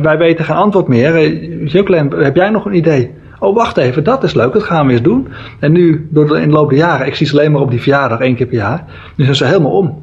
wij 0.02 0.18
weten 0.18 0.46
geen 0.46 0.56
antwoord 0.56 0.88
meer. 0.88 1.34
Juklen, 1.66 2.12
heb 2.12 2.36
jij 2.36 2.50
nog 2.50 2.66
een 2.66 2.76
idee? 2.76 3.12
Oh, 3.40 3.56
wacht 3.56 3.78
even, 3.78 4.04
dat 4.04 4.24
is 4.24 4.34
leuk, 4.34 4.54
dat 4.54 4.64
gaan 4.64 4.86
we 4.86 4.92
eens 4.92 5.02
doen. 5.02 5.28
En 5.60 5.72
nu, 5.72 6.08
door 6.10 6.28
de, 6.28 6.42
in 6.42 6.48
de 6.48 6.54
loop 6.54 6.70
der 6.70 6.78
jaren, 6.78 7.08
ik 7.08 7.16
zie 7.16 7.28
ze 7.28 7.34
alleen 7.34 7.52
maar 7.52 7.62
op 7.62 7.70
die 7.70 7.82
verjaardag 7.82 8.20
één 8.20 8.36
keer 8.36 8.48
per 8.48 8.56
jaar. 8.56 8.86
Nu 9.16 9.24
zijn 9.24 9.36
ze 9.36 9.46
helemaal 9.46 9.72
om. 9.72 10.03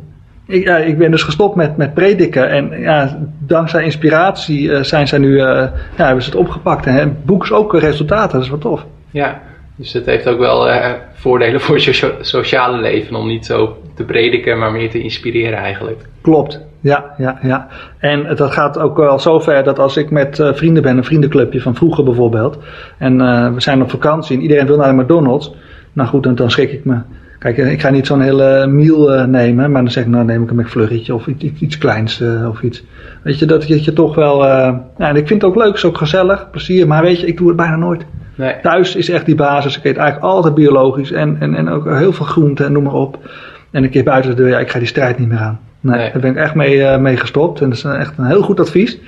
Ik, 0.51 0.65
ja, 0.65 0.77
ik 0.77 0.99
ben 0.99 1.11
dus 1.11 1.23
gestopt 1.23 1.55
met, 1.55 1.77
met 1.77 1.95
prediken 1.95 2.51
en 2.51 2.81
ja, 2.81 3.19
dankzij 3.39 3.85
inspiratie 3.85 4.63
uh, 4.63 4.83
zijn 4.83 5.09
zij 5.09 5.19
nu, 5.19 5.29
uh, 5.29 5.41
ja, 5.41 5.71
hebben 5.97 6.23
ze 6.23 6.31
het 6.31 6.39
opgepakt. 6.39 6.87
En 6.87 6.95
het 6.95 7.25
boek 7.25 7.53
ook 7.53 7.79
resultaten, 7.79 8.33
dat 8.33 8.43
is 8.43 8.49
wat 8.49 8.61
tof. 8.61 8.87
Ja, 9.11 9.41
dus 9.77 9.93
het 9.93 10.07
heeft 10.07 10.29
ook 10.29 10.39
wel 10.39 10.69
uh, 10.69 10.91
voordelen 11.13 11.61
voor 11.67 11.81
je 11.81 12.15
sociale 12.21 12.81
leven 12.81 13.17
om 13.17 13.27
niet 13.27 13.47
zo 13.47 13.77
te 13.95 14.05
prediken, 14.05 14.59
maar 14.59 14.73
meer 14.73 14.91
te 14.91 15.03
inspireren 15.03 15.59
eigenlijk. 15.59 16.01
Klopt, 16.21 16.61
ja, 16.81 17.15
ja, 17.19 17.39
ja. 17.43 17.69
En 17.99 18.37
dat 18.37 18.53
gaat 18.53 18.79
ook 18.79 18.97
wel 18.97 19.19
zover 19.19 19.65
dat 19.65 19.79
als 19.79 19.97
ik 19.97 20.11
met 20.11 20.39
uh, 20.39 20.53
vrienden 20.53 20.83
ben, 20.83 20.97
een 20.97 21.05
vriendenclubje 21.05 21.61
van 21.61 21.75
vroeger 21.75 22.05
bijvoorbeeld, 22.05 22.59
en 22.99 23.21
uh, 23.21 23.53
we 23.53 23.61
zijn 23.61 23.83
op 23.83 23.91
vakantie 23.91 24.37
en 24.37 24.43
iedereen 24.43 24.67
wil 24.67 24.77
naar 24.77 24.97
de 24.97 25.03
McDonald's, 25.03 25.55
nou 25.93 26.09
goed, 26.09 26.23
dan, 26.23 26.35
dan 26.35 26.51
schrik 26.51 26.73
ik 26.73 26.85
me. 26.85 26.99
Kijk, 27.41 27.57
ik 27.57 27.81
ga 27.81 27.91
niet 27.91 28.07
zo'n 28.07 28.21
hele 28.21 28.67
meal 28.67 29.15
uh, 29.15 29.25
nemen, 29.25 29.71
maar 29.71 29.83
dan 29.83 29.91
zeg 29.91 30.05
ik, 30.05 30.11
nou 30.11 30.25
neem 30.25 30.43
ik 30.43 30.51
een 30.51 30.57
McFlurrytje 30.57 31.15
of 31.15 31.27
iets, 31.27 31.45
iets, 31.45 31.61
iets 31.61 31.79
kleins 31.79 32.23
of 32.49 32.63
iets. 32.63 32.85
Weet 33.23 33.39
je, 33.39 33.47
dat 33.47 33.69
je, 33.69 33.85
je 33.85 33.93
toch 33.93 34.15
wel, 34.15 34.47
ja, 34.47 34.85
en 34.97 35.17
ik 35.17 35.27
vind 35.27 35.43
het 35.43 35.51
ook 35.51 35.57
leuk, 35.57 35.75
is 35.75 35.85
ook 35.85 35.99
gezellig, 35.99 36.51
plezier, 36.51 36.87
maar 36.87 37.03
weet 37.03 37.21
je, 37.21 37.27
ik 37.27 37.37
doe 37.37 37.49
het 37.49 37.57
bijna 37.57 37.77
nooit. 37.77 38.05
Nee. 38.35 38.55
Thuis 38.63 38.97
is 38.97 39.11
echt 39.11 39.27
die 39.27 39.35
basis, 39.35 39.77
ik 39.77 39.85
eet 39.85 39.97
eigenlijk 39.97 40.33
altijd 40.33 40.55
biologisch 40.55 41.13
en, 41.13 41.37
en, 41.41 41.55
en 41.55 41.69
ook 41.69 41.85
heel 41.85 42.13
veel 42.13 42.27
groenten 42.27 42.67
en 42.67 42.73
noem 42.73 42.83
maar 42.83 42.93
op. 42.93 43.19
En 43.71 43.83
een 43.83 43.91
keer 43.91 44.05
buiten 44.05 44.31
de 44.31 44.37
deur, 44.37 44.49
ja, 44.49 44.59
ik 44.59 44.71
ga 44.71 44.79
die 44.79 44.89
strijd 44.89 45.19
niet 45.19 45.29
meer 45.29 45.39
aan. 45.39 45.61
Nee, 45.81 45.99
nee. 45.99 46.13
daar 46.13 46.21
ben 46.21 46.31
ik 46.31 46.37
echt 46.37 46.55
mee, 46.55 46.77
uh, 46.77 46.97
mee 46.97 47.17
gestopt. 47.17 47.61
En 47.61 47.69
dat 47.69 47.79
is 47.79 47.85
echt 47.85 48.19
een 48.19 48.25
heel 48.25 48.43
goed 48.43 48.61
advies. 48.61 48.99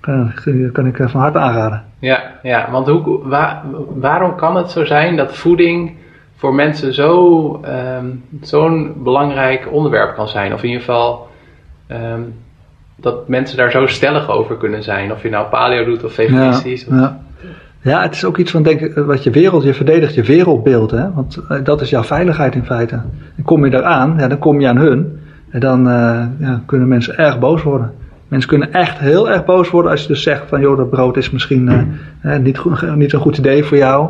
Dat 0.00 0.72
kan 0.72 0.86
ik 0.86 0.96
van 0.96 1.20
harte 1.20 1.38
aanraden. 1.38 1.82
Ja, 1.98 2.22
ja 2.42 2.70
want 2.70 2.88
hoe, 2.88 3.28
waar, 3.28 3.62
waarom 3.94 4.36
kan 4.36 4.56
het 4.56 4.70
zo 4.70 4.84
zijn 4.84 5.16
dat 5.16 5.36
voeding 5.36 5.92
voor 6.42 6.54
mensen 6.54 7.04
um, 7.04 8.24
zo'n 8.40 8.92
belangrijk 8.96 9.68
onderwerp 9.72 10.14
kan 10.14 10.28
zijn? 10.28 10.52
Of 10.52 10.62
in 10.62 10.68
ieder 10.68 10.84
geval 10.84 11.28
um, 11.90 12.34
dat 12.96 13.28
mensen 13.28 13.56
daar 13.56 13.70
zo 13.70 13.86
stellig 13.86 14.30
over 14.30 14.56
kunnen 14.56 14.82
zijn. 14.82 15.12
Of 15.12 15.22
je 15.22 15.30
nou 15.30 15.48
paleo 15.48 15.84
doet 15.84 16.04
of 16.04 16.12
veganistisch. 16.12 16.86
Ja, 16.90 16.96
ja. 16.96 17.20
ja 17.82 18.02
het 18.02 18.14
is 18.14 18.24
ook 18.24 18.36
iets 18.36 18.50
van 18.50 18.62
denken, 18.62 19.06
wat 19.06 19.22
je 19.22 19.30
wereld, 19.30 19.62
je 19.62 19.74
verdedigt 19.74 20.14
je 20.14 20.22
wereldbeeld. 20.22 20.90
Hè? 20.90 21.12
Want 21.12 21.38
dat 21.64 21.80
is 21.80 21.90
jouw 21.90 22.02
veiligheid 22.02 22.54
in 22.54 22.64
feite. 22.64 23.00
En 23.36 23.42
kom 23.44 23.64
je 23.64 23.74
eraan, 23.74 24.14
ja, 24.18 24.28
dan 24.28 24.38
kom 24.38 24.60
je 24.60 24.68
aan 24.68 24.76
hun. 24.76 25.20
En 25.50 25.60
dan 25.60 25.88
uh, 25.88 26.24
ja, 26.38 26.62
kunnen 26.66 26.88
mensen 26.88 27.18
erg 27.18 27.38
boos 27.38 27.62
worden. 27.62 27.92
Mensen 28.28 28.48
kunnen 28.48 28.72
echt 28.72 28.98
heel 28.98 29.30
erg 29.30 29.44
boos 29.44 29.70
worden 29.70 29.90
als 29.90 30.02
je 30.02 30.08
dus 30.08 30.22
zegt 30.22 30.48
van 30.48 30.60
joh, 30.60 30.76
dat 30.76 30.90
brood 30.90 31.16
is 31.16 31.30
misschien 31.30 31.98
niet, 32.40 32.58
goed, 32.58 32.96
niet 32.96 33.12
een 33.12 33.20
goed 33.20 33.38
idee 33.38 33.64
voor 33.64 33.76
jou. 33.76 34.08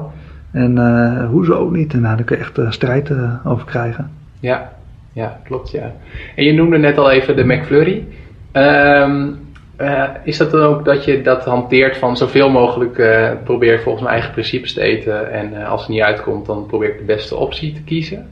En 0.53 0.77
uh, 0.77 1.29
hoezo 1.29 1.71
niet? 1.71 1.93
En 1.93 2.01
nou, 2.01 2.17
daar 2.17 2.25
kun 2.25 2.37
je 2.37 2.43
echt 2.43 2.75
strijd 2.75 3.13
over 3.45 3.67
krijgen. 3.67 4.11
Ja, 4.41 4.73
ja, 5.13 5.41
klopt 5.45 5.71
ja. 5.71 5.93
En 6.37 6.45
je 6.45 6.53
noemde 6.53 6.79
net 6.79 6.99
al 6.99 7.11
even 7.11 7.37
de 7.37 7.45
McFlurry. 7.45 8.05
Um, 8.53 9.41
is 10.25 10.37
dat 10.37 10.51
dan 10.51 10.63
ook 10.63 10.85
dat 10.85 11.05
je 11.05 11.23
dat 11.23 11.45
hanteert 11.45 11.97
van 11.97 12.17
zoveel 12.17 12.51
mogelijk 12.51 12.95
probeer 13.45 13.81
volgens 13.81 14.03
mijn 14.03 14.15
eigen 14.15 14.33
principes 14.33 14.73
te 14.73 14.81
eten 14.81 15.33
en 15.33 15.65
als 15.65 15.81
het 15.81 15.91
niet 15.91 16.01
uitkomt 16.01 16.47
dan 16.47 16.67
probeer 16.67 16.89
ik 16.89 16.99
de 16.99 17.05
beste 17.05 17.37
optie 17.37 17.73
te 17.73 17.83
kiezen? 17.83 18.27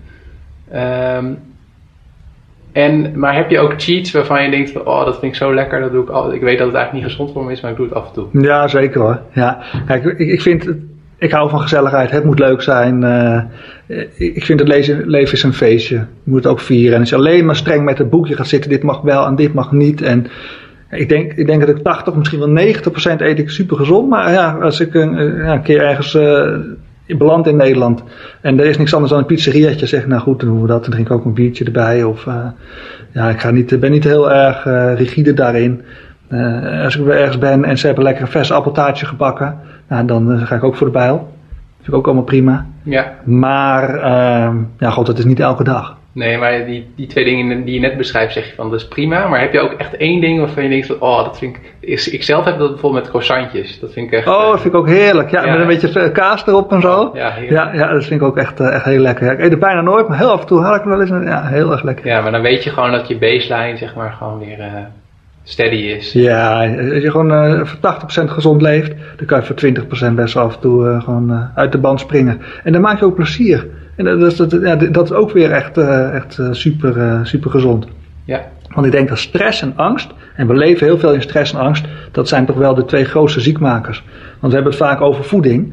Um, 0.74 1.38
en, 2.72 3.18
maar 3.18 3.34
heb 3.34 3.50
je 3.50 3.58
ook 3.58 3.74
cheats 3.76 4.12
waarvan 4.12 4.42
je 4.42 4.50
denkt 4.50 4.70
van, 4.70 4.86
oh, 4.86 5.04
dat 5.04 5.18
vind 5.18 5.32
ik 5.32 5.38
zo 5.38 5.54
lekker, 5.54 5.80
dat 5.80 5.92
doe 5.92 6.02
ik 6.02 6.08
al. 6.08 6.32
Ik 6.32 6.40
weet 6.40 6.58
dat 6.58 6.66
het 6.66 6.76
eigenlijk 6.76 6.92
niet 6.92 7.12
gezond 7.12 7.32
voor 7.32 7.44
me 7.44 7.52
is, 7.52 7.60
maar 7.60 7.70
ik 7.70 7.76
doe 7.76 7.86
het 7.86 7.94
af 7.94 8.06
en 8.06 8.12
toe. 8.12 8.42
Ja, 8.42 8.68
zeker 8.68 9.00
hoor. 9.00 9.20
Ja. 9.32 9.62
Kijk, 9.86 10.04
ik, 10.04 10.18
ik 10.18 10.40
vind, 10.40 10.68
ik 11.20 11.30
hou 11.30 11.50
van 11.50 11.60
gezelligheid, 11.60 12.10
het 12.10 12.24
moet 12.24 12.38
leuk 12.38 12.62
zijn. 12.62 13.02
Uh, 13.02 13.42
ik 14.16 14.44
vind 14.44 14.60
het 14.60 14.68
lezen, 14.68 15.08
leven 15.08 15.32
is 15.32 15.42
een 15.42 15.52
feestje. 15.52 15.96
Je 15.96 16.30
moet 16.30 16.44
het 16.44 16.52
ook 16.52 16.60
vieren. 16.60 16.94
En 16.94 17.00
als 17.00 17.08
je 17.08 17.16
alleen 17.16 17.44
maar 17.44 17.56
streng 17.56 17.84
met 17.84 17.98
het 17.98 18.10
boekje 18.10 18.36
gaat 18.36 18.48
zitten, 18.48 18.70
dit 18.70 18.82
mag 18.82 19.00
wel 19.00 19.26
en 19.26 19.34
dit 19.34 19.52
mag 19.52 19.72
niet. 19.72 20.02
En 20.02 20.26
ik 20.90 21.08
denk, 21.08 21.32
ik 21.32 21.46
denk 21.46 21.60
dat 21.60 21.76
ik 21.76 21.82
80, 21.82 22.14
misschien 22.14 22.38
wel 22.38 22.74
90% 22.74 23.20
eet 23.20 23.38
ik 23.38 23.50
super 23.50 23.76
gezond. 23.76 24.08
Maar 24.08 24.32
ja, 24.32 24.58
als 24.60 24.80
ik 24.80 24.94
een, 24.94 25.36
ja, 25.36 25.52
een 25.52 25.62
keer 25.62 25.82
ergens 25.82 26.14
uh, 26.14 26.56
beland 27.06 27.46
in 27.46 27.56
Nederland. 27.56 28.02
En 28.40 28.60
er 28.60 28.66
is 28.66 28.78
niks 28.78 28.94
anders 28.94 29.12
dan 29.12 29.20
een 29.20 29.26
pizzeriaatje. 29.26 29.86
Zeg, 29.86 30.06
nou 30.06 30.20
goed, 30.20 30.40
dan 30.40 30.48
doen 30.48 30.60
we 30.60 30.66
dat. 30.66 30.82
Dan 30.82 30.90
drink 30.90 31.06
ik 31.06 31.12
ook 31.12 31.24
een 31.24 31.34
biertje 31.34 31.64
erbij. 31.64 32.02
Of 32.02 32.26
ja, 33.12 33.30
ik 33.30 33.40
ga 33.40 33.50
niet, 33.50 33.80
ben 33.80 33.90
niet 33.90 34.04
heel 34.04 34.32
erg 34.32 34.64
rigide 34.98 35.34
daarin. 35.34 35.82
Uh, 36.30 36.84
als 36.84 36.96
ik 36.96 37.04
weer 37.04 37.16
ergens 37.16 37.38
ben 37.38 37.64
en 37.64 37.78
ze 37.78 37.86
hebben 37.86 38.04
lekker 38.04 38.22
een 38.22 38.30
vers 38.30 38.52
appeltaartje 38.52 39.06
gebakken. 39.06 39.58
Nou, 39.88 40.06
dan 40.06 40.38
ga 40.38 40.56
ik 40.56 40.64
ook 40.64 40.76
voor 40.76 40.86
de 40.86 40.92
bijl. 40.92 41.16
Dat 41.16 41.26
vind 41.76 41.88
ik 41.88 41.94
ook 41.94 42.06
allemaal 42.06 42.24
prima. 42.24 42.66
Ja. 42.82 43.12
Maar 43.24 43.98
ja, 44.78 44.90
god, 44.90 45.06
dat 45.06 45.18
is 45.18 45.24
niet 45.24 45.40
elke 45.40 45.64
dag. 45.64 45.98
Nee, 46.12 46.38
maar 46.38 46.64
die, 46.64 46.92
die 46.96 47.06
twee 47.06 47.24
dingen 47.24 47.64
die 47.64 47.74
je 47.74 47.80
net 47.80 47.96
beschrijft, 47.96 48.32
zeg 48.32 48.46
je 48.46 48.54
van 48.54 48.70
dat 48.70 48.80
is 48.80 48.88
prima. 48.88 49.28
Maar 49.28 49.40
heb 49.40 49.52
je 49.52 49.60
ook 49.60 49.72
echt 49.72 49.96
één 49.96 50.20
ding 50.20 50.38
waarvan 50.38 50.62
je 50.62 50.68
denkt 50.68 50.86
van, 50.86 50.96
oh, 50.98 51.24
dat 51.24 51.38
vind 51.38 51.56
ik. 51.56 51.74
Is, 51.80 52.08
ik 52.08 52.22
zelf 52.22 52.44
heb 52.44 52.58
dat 52.58 52.70
bijvoorbeeld 52.70 53.02
met 53.02 53.10
croissantjes. 53.10 53.80
Dat 53.80 53.92
vind 53.92 54.06
ik 54.06 54.12
echt. 54.12 54.26
Oh, 54.26 54.50
dat 54.50 54.60
vind 54.60 54.74
ik 54.74 54.80
ook 54.80 54.88
heerlijk. 54.88 55.30
Ja, 55.30 55.44
ja 55.44 55.52
met 55.52 55.60
een 55.60 55.66
beetje 55.66 56.12
kaas 56.12 56.46
erop 56.46 56.72
en 56.72 56.80
zo. 56.80 57.10
Ja, 57.14 57.34
ja, 57.48 57.70
ja, 57.72 57.92
dat 57.92 58.04
vind 58.04 58.20
ik 58.20 58.26
ook 58.26 58.36
echt, 58.36 58.60
echt 58.60 58.84
heel 58.84 59.00
lekker. 59.00 59.32
Ik 59.32 59.38
eet 59.38 59.50
het 59.50 59.60
bijna 59.60 59.80
nooit, 59.80 60.08
maar 60.08 60.18
heel 60.18 60.30
af 60.30 60.40
en 60.40 60.46
toe 60.46 60.62
haal 60.62 60.74
ik 60.74 60.82
wel 60.82 61.00
eens. 61.00 61.10
Een, 61.10 61.24
ja, 61.24 61.46
heel 61.46 61.72
erg 61.72 61.82
lekker. 61.82 62.06
Ja, 62.06 62.20
maar 62.20 62.32
dan 62.32 62.42
weet 62.42 62.64
je 62.64 62.70
gewoon 62.70 62.92
dat 62.92 63.08
je 63.08 63.18
baseline, 63.18 63.76
zeg 63.76 63.94
maar, 63.94 64.12
gewoon 64.12 64.38
weer. 64.38 64.58
Steady 65.42 65.76
is. 65.76 66.12
Ja, 66.12 66.58
als 66.76 67.02
je 67.02 67.10
gewoon 67.10 67.32
uh, 67.32 67.64
voor 67.64 68.24
80% 68.26 68.30
gezond 68.30 68.62
leeft, 68.62 68.92
dan 69.16 69.26
kan 69.26 69.40
je 69.40 69.46
voor 69.46 70.10
20% 70.10 70.14
best 70.14 70.36
af 70.36 70.54
en 70.54 70.60
toe 70.60 70.84
uh, 70.84 71.02
gewoon 71.02 71.30
uh, 71.30 71.42
uit 71.54 71.72
de 71.72 71.78
band 71.78 72.00
springen. 72.00 72.40
En 72.64 72.72
dan 72.72 72.80
maak 72.80 72.98
je 72.98 73.04
ook 73.04 73.14
plezier. 73.14 73.66
En 73.96 74.04
dat, 74.04 74.22
is, 74.22 74.36
dat, 74.36 74.50
ja, 74.62 74.76
dat 74.76 75.04
is 75.04 75.12
ook 75.12 75.30
weer 75.30 75.50
echt, 75.50 75.78
echt 76.12 76.38
super, 76.50 77.20
super 77.26 77.50
gezond. 77.50 77.86
Ja. 78.24 78.48
Want 78.74 78.86
ik 78.86 78.92
denk 78.92 79.08
dat 79.08 79.18
stress 79.18 79.62
en 79.62 79.72
angst, 79.76 80.10
en 80.34 80.46
we 80.46 80.54
leven 80.54 80.86
heel 80.86 80.98
veel 80.98 81.12
in 81.12 81.22
stress 81.22 81.52
en 81.52 81.58
angst, 81.58 81.84
dat 82.12 82.28
zijn 82.28 82.46
toch 82.46 82.56
wel 82.56 82.74
de 82.74 82.84
twee 82.84 83.04
grootste 83.04 83.40
ziekmakers. 83.40 84.04
Want 84.40 84.52
we 84.52 84.58
hebben 84.58 84.72
het 84.72 84.82
vaak 84.82 85.00
over 85.00 85.24
voeding. 85.24 85.72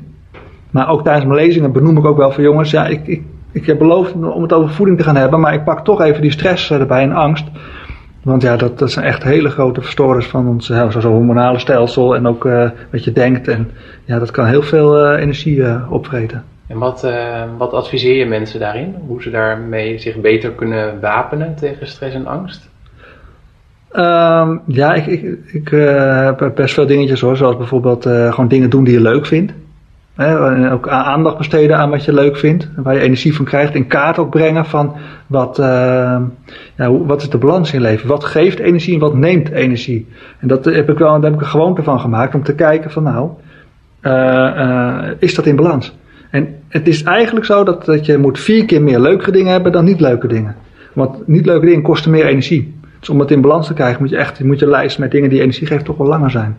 Maar 0.71 0.89
ook 0.89 1.03
tijdens 1.03 1.25
mijn 1.25 1.39
lezingen 1.39 1.71
benoem 1.71 1.97
ik 1.97 2.05
ook 2.05 2.17
wel 2.17 2.31
voor 2.31 2.43
jongens, 2.43 2.71
ja, 2.71 2.87
ik, 2.87 3.07
ik, 3.07 3.21
ik 3.51 3.65
heb 3.65 3.77
beloofd 3.77 4.13
om 4.13 4.41
het 4.41 4.53
over 4.53 4.69
voeding 4.69 4.97
te 4.97 5.03
gaan 5.03 5.15
hebben, 5.15 5.39
maar 5.39 5.53
ik 5.53 5.63
pak 5.63 5.83
toch 5.83 6.01
even 6.01 6.21
die 6.21 6.31
stress 6.31 6.71
erbij 6.71 7.03
en 7.03 7.11
angst. 7.11 7.45
Want 8.27 8.41
ja, 8.41 8.57
dat, 8.57 8.79
dat 8.79 8.91
zijn 8.91 9.05
echt 9.05 9.23
hele 9.23 9.49
grote 9.49 9.81
verstoorders 9.81 10.27
van 10.27 10.47
ons 10.47 10.67
ja, 10.67 10.89
zo 10.89 11.11
hormonale 11.11 11.59
stelsel 11.59 12.15
en 12.15 12.27
ook 12.27 12.45
uh, 12.45 12.69
wat 12.91 13.03
je 13.03 13.11
denkt. 13.11 13.47
En 13.47 13.71
ja, 14.05 14.19
dat 14.19 14.31
kan 14.31 14.45
heel 14.45 14.61
veel 14.61 15.13
uh, 15.13 15.21
energie 15.21 15.55
uh, 15.55 15.91
opvreten. 15.91 16.43
En 16.67 16.77
wat, 16.77 17.07
wat 17.57 17.73
adviseer 17.73 18.17
je 18.17 18.25
mensen 18.25 18.59
daarin? 18.59 18.95
Hoe 19.07 19.21
ze 19.21 19.29
daarmee 19.29 19.99
zich 19.99 20.21
beter 20.21 20.51
kunnen 20.51 20.99
wapenen 20.99 21.55
tegen 21.55 21.87
stress 21.87 22.15
en 22.15 22.27
angst? 22.27 22.69
Um, 23.93 24.61
ja, 24.65 24.93
ik, 24.93 25.05
ik, 25.05 25.39
ik 25.51 25.69
heb 25.69 26.51
best 26.55 26.73
veel 26.73 26.87
dingetjes 26.87 27.21
hoor. 27.21 27.37
Zoals 27.37 27.57
bijvoorbeeld 27.57 28.03
gewoon 28.03 28.47
dingen 28.47 28.69
doen 28.69 28.83
die 28.83 28.93
je 28.93 29.01
leuk 29.01 29.25
vindt. 29.25 29.53
Hè, 30.17 30.71
ook 30.71 30.87
aandacht 30.87 31.37
besteden 31.37 31.77
aan 31.77 31.89
wat 31.89 32.05
je 32.05 32.13
leuk 32.13 32.37
vindt, 32.37 32.69
waar 32.75 32.93
je 32.93 32.99
energie 32.99 33.35
van 33.35 33.45
krijgt. 33.45 33.75
In 33.75 33.87
kaart 33.87 34.17
ook 34.17 34.29
brengen 34.29 34.65
van 34.65 34.95
wat, 35.27 35.59
uh, 35.59 35.65
ja, 36.75 36.91
wat 36.91 37.21
is 37.21 37.29
de 37.29 37.37
balans 37.37 37.73
in 37.73 37.81
leven? 37.81 38.07
Wat 38.07 38.23
geeft 38.23 38.59
energie 38.59 38.93
en 38.93 38.99
wat 38.99 39.15
neemt 39.15 39.49
energie? 39.49 40.07
En 40.39 40.47
dat 40.47 40.65
heb 40.65 40.89
ik 40.89 40.97
wel, 40.97 41.11
daar 41.11 41.23
heb 41.23 41.33
ik 41.33 41.41
een 41.41 41.51
gewoonte 41.51 41.83
van 41.83 41.99
gemaakt 41.99 42.35
om 42.35 42.43
te 42.43 42.55
kijken 42.55 42.91
van 42.91 43.03
nou, 43.03 43.29
uh, 44.01 44.11
uh, 44.11 45.03
is 45.19 45.35
dat 45.35 45.45
in 45.45 45.55
balans? 45.55 45.95
En 46.29 46.55
het 46.67 46.87
is 46.87 47.03
eigenlijk 47.03 47.45
zo 47.45 47.63
dat, 47.63 47.85
dat 47.85 48.05
je 48.05 48.17
moet 48.17 48.39
vier 48.39 48.65
keer 48.65 48.81
meer 48.81 48.99
leuke 48.99 49.31
dingen 49.31 49.51
hebben 49.51 49.71
dan 49.71 49.85
niet 49.85 49.99
leuke 49.99 50.27
dingen. 50.27 50.55
Want 50.93 51.27
niet 51.27 51.45
leuke 51.45 51.65
dingen 51.65 51.81
kosten 51.81 52.11
meer 52.11 52.25
energie. 52.25 52.79
Dus 52.99 53.09
om 53.09 53.19
het 53.19 53.31
in 53.31 53.41
balans 53.41 53.67
te 53.67 53.73
krijgen 53.73 54.01
moet 54.01 54.09
je 54.09 54.17
echt 54.17 54.43
moet 54.43 54.59
je 54.59 54.67
lijst 54.67 54.99
met 54.99 55.11
dingen 55.11 55.29
die 55.29 55.41
energie 55.41 55.67
geven 55.67 55.83
toch 55.83 55.97
wel 55.97 56.07
langer 56.07 56.31
zijn. 56.31 56.57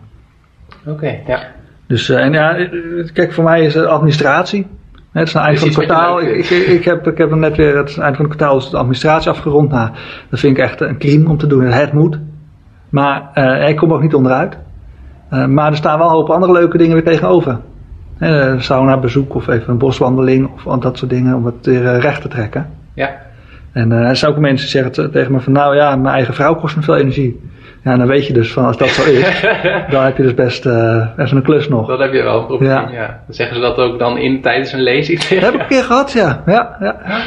Oké, 0.85 1.19
ja. 1.27 1.57
Dus 1.89 2.09
uh, 2.09 2.23
en 2.23 2.33
ja, 2.33 2.67
kijk, 3.13 3.33
voor 3.33 3.43
mij 3.43 3.61
is 3.61 3.73
het 3.73 3.85
administratie. 3.85 4.67
Het 5.11 5.27
is 5.27 5.33
een 5.33 5.41
eind 5.41 5.59
van 5.59 5.67
het 5.67 5.77
kwartaal. 5.77 6.21
Ik, 6.21 6.49
ik, 6.49 6.67
ik, 6.67 6.85
heb, 6.85 7.07
ik 7.07 7.17
heb 7.17 7.35
net 7.35 7.57
weer 7.57 7.77
het 7.77 7.97
eind 7.97 8.15
van 8.15 8.25
het 8.25 8.35
kwartaal 8.35 8.57
is 8.57 8.69
de 8.69 8.77
administratie 8.77 9.29
afgerond. 9.29 9.71
Nou, 9.71 9.89
dat 10.29 10.39
vind 10.39 10.57
ik 10.57 10.63
echt 10.63 10.81
een 10.81 10.97
crime 10.97 11.29
om 11.29 11.37
te 11.37 11.47
doen. 11.47 11.63
Het 11.63 11.93
moet. 11.93 12.19
Maar 12.89 13.31
uh, 13.35 13.69
ik 13.69 13.75
kom 13.75 13.93
ook 13.93 14.01
niet 14.01 14.13
onderuit. 14.13 14.57
Uh, 15.33 15.45
maar 15.45 15.71
er 15.71 15.77
staan 15.77 15.97
wel 15.97 16.07
een 16.07 16.13
hoop 16.13 16.29
andere 16.29 16.51
leuke 16.51 16.77
dingen 16.77 16.93
weer 16.93 17.03
tegenover. 17.03 17.59
Uh, 18.19 18.59
sauna 18.59 18.97
bezoek 18.97 19.35
of 19.35 19.47
even 19.47 19.69
een 19.69 19.77
boswandeling 19.77 20.49
of 20.65 20.79
dat 20.79 20.97
soort 20.97 21.11
dingen 21.11 21.35
om 21.35 21.45
het 21.45 21.65
weer 21.65 21.99
recht 21.99 22.21
te 22.21 22.27
trekken. 22.27 22.69
Ja. 22.93 23.15
En 23.71 23.91
er 23.91 24.15
zijn 24.15 24.31
ook 24.31 24.37
mensen 24.37 24.71
die 24.71 24.81
zeggen 24.83 25.11
tegen 25.11 25.31
me 25.31 25.39
van 25.39 25.53
nou 25.53 25.75
ja, 25.75 25.95
mijn 25.95 26.15
eigen 26.15 26.33
vrouw 26.33 26.55
kost 26.55 26.75
me 26.75 26.81
veel 26.81 26.97
energie. 26.97 27.39
Ja, 27.89 27.97
dan 27.97 28.07
weet 28.07 28.27
je 28.27 28.33
dus 28.33 28.53
van 28.53 28.65
als 28.65 28.77
dat 28.77 28.87
zo 28.87 29.11
is, 29.11 29.41
dan 29.91 30.03
heb 30.03 30.17
je 30.17 30.23
dus 30.23 30.33
best 30.33 30.65
uh, 30.65 31.07
even 31.17 31.37
een 31.37 31.43
klus 31.43 31.67
nog. 31.67 31.87
Dat 31.87 31.99
heb 31.99 32.13
je 32.13 32.23
wel 32.23 32.45
probleem, 32.45 32.69
ja. 32.69 32.89
ja. 32.91 33.07
Dan 33.25 33.35
zeggen 33.35 33.55
ze 33.55 33.61
dat 33.61 33.77
ook 33.77 33.99
dan 33.99 34.17
in 34.17 34.41
tijdens 34.41 34.73
een 34.73 34.81
lezing? 34.81 35.19
Dat 35.19 35.41
heb 35.41 35.53
ik 35.53 35.61
een 35.61 35.67
keer 35.67 35.83
gehad, 35.83 36.11
ja. 36.11 36.43
Ja, 36.45 36.77
ja. 36.79 36.95
ja. 37.05 37.21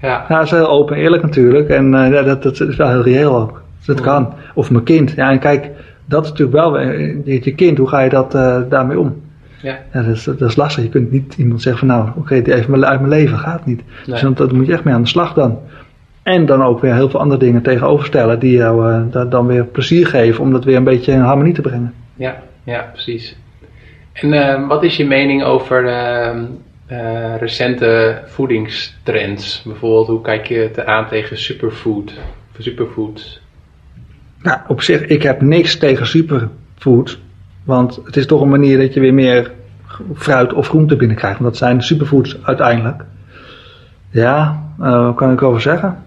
ja. 0.00 0.24
dat 0.28 0.42
is 0.42 0.50
heel 0.50 0.68
open 0.68 0.96
en 0.96 1.02
eerlijk 1.02 1.22
natuurlijk. 1.22 1.68
En 1.68 1.92
uh, 1.92 2.12
ja, 2.12 2.22
dat, 2.22 2.42
dat 2.42 2.60
is 2.60 2.76
wel 2.76 2.88
heel 2.88 3.02
reëel 3.02 3.36
ook. 3.36 3.62
Dus 3.76 3.86
dat 3.86 4.00
kan. 4.00 4.34
Of 4.54 4.70
mijn 4.70 4.84
kind. 4.84 5.12
Ja, 5.16 5.30
en 5.30 5.38
kijk, 5.38 5.70
dat 6.04 6.24
is 6.24 6.30
natuurlijk 6.30 6.56
wel, 6.56 6.80
je 7.24 7.54
kind, 7.56 7.78
hoe 7.78 7.88
ga 7.88 8.00
je 8.00 8.10
dat 8.10 8.34
uh, 8.34 8.56
daarmee 8.68 8.98
om? 8.98 9.22
Ja. 9.62 9.78
ja 9.92 10.02
dat, 10.02 10.14
is, 10.16 10.24
dat 10.24 10.40
is 10.40 10.56
lastig. 10.56 10.82
Je 10.82 10.90
kunt 10.90 11.10
niet 11.10 11.34
iemand 11.38 11.62
zeggen 11.62 11.86
van 11.86 11.96
nou, 11.96 12.08
oké, 12.08 12.36
okay, 12.36 12.54
even 12.54 12.86
uit 12.86 13.00
mijn 13.00 13.12
leven. 13.12 13.38
Gaat 13.38 13.66
niet. 13.66 13.82
Nee. 14.06 14.20
Dus 14.20 14.34
dat 14.34 14.52
moet 14.52 14.66
je 14.66 14.72
echt 14.72 14.84
mee 14.84 14.94
aan 14.94 15.02
de 15.02 15.08
slag 15.08 15.32
dan. 15.32 15.58
En 16.24 16.46
dan 16.46 16.62
ook 16.62 16.80
weer 16.80 16.94
heel 16.94 17.10
veel 17.10 17.20
andere 17.20 17.40
dingen 17.40 17.62
tegenoverstellen 17.62 18.38
die 18.38 18.56
jou 18.56 18.92
uh, 19.14 19.30
dan 19.30 19.46
weer 19.46 19.64
plezier 19.64 20.06
geven 20.06 20.42
om 20.42 20.52
dat 20.52 20.64
weer 20.64 20.76
een 20.76 20.84
beetje 20.84 21.12
in 21.12 21.20
harmonie 21.20 21.54
te 21.54 21.60
brengen. 21.60 21.94
Ja, 22.14 22.42
ja 22.62 22.88
precies. 22.92 23.36
En 24.12 24.32
uh, 24.32 24.68
wat 24.68 24.84
is 24.84 24.96
je 24.96 25.06
mening 25.06 25.44
over 25.44 25.84
uh, 25.84 27.36
recente 27.38 28.22
voedingstrends? 28.26 29.62
Bijvoorbeeld, 29.66 30.06
hoe 30.06 30.20
kijk 30.20 30.46
je 30.46 30.58
het 30.58 30.84
aan 30.84 31.08
tegen 31.08 31.38
superfood, 31.38 32.12
superfoods? 32.58 33.42
Nou, 34.42 34.58
op 34.68 34.82
zich, 34.82 35.06
ik 35.06 35.22
heb 35.22 35.40
niks 35.40 35.78
tegen 35.78 36.06
superfood. 36.06 37.18
Want 37.64 38.00
het 38.04 38.16
is 38.16 38.26
toch 38.26 38.40
een 38.40 38.48
manier 38.48 38.78
dat 38.78 38.94
je 38.94 39.00
weer 39.00 39.14
meer 39.14 39.52
fruit 40.14 40.52
of 40.52 40.68
groente 40.68 40.96
binnenkrijgt. 40.96 41.38
Want 41.38 41.50
dat 41.50 41.58
zijn 41.58 41.82
superfoods 41.82 42.36
uiteindelijk. 42.42 43.04
Ja, 44.10 44.62
wat 44.76 45.14
kan 45.14 45.32
ik 45.32 45.42
over 45.42 45.60
zeggen? 45.60 46.03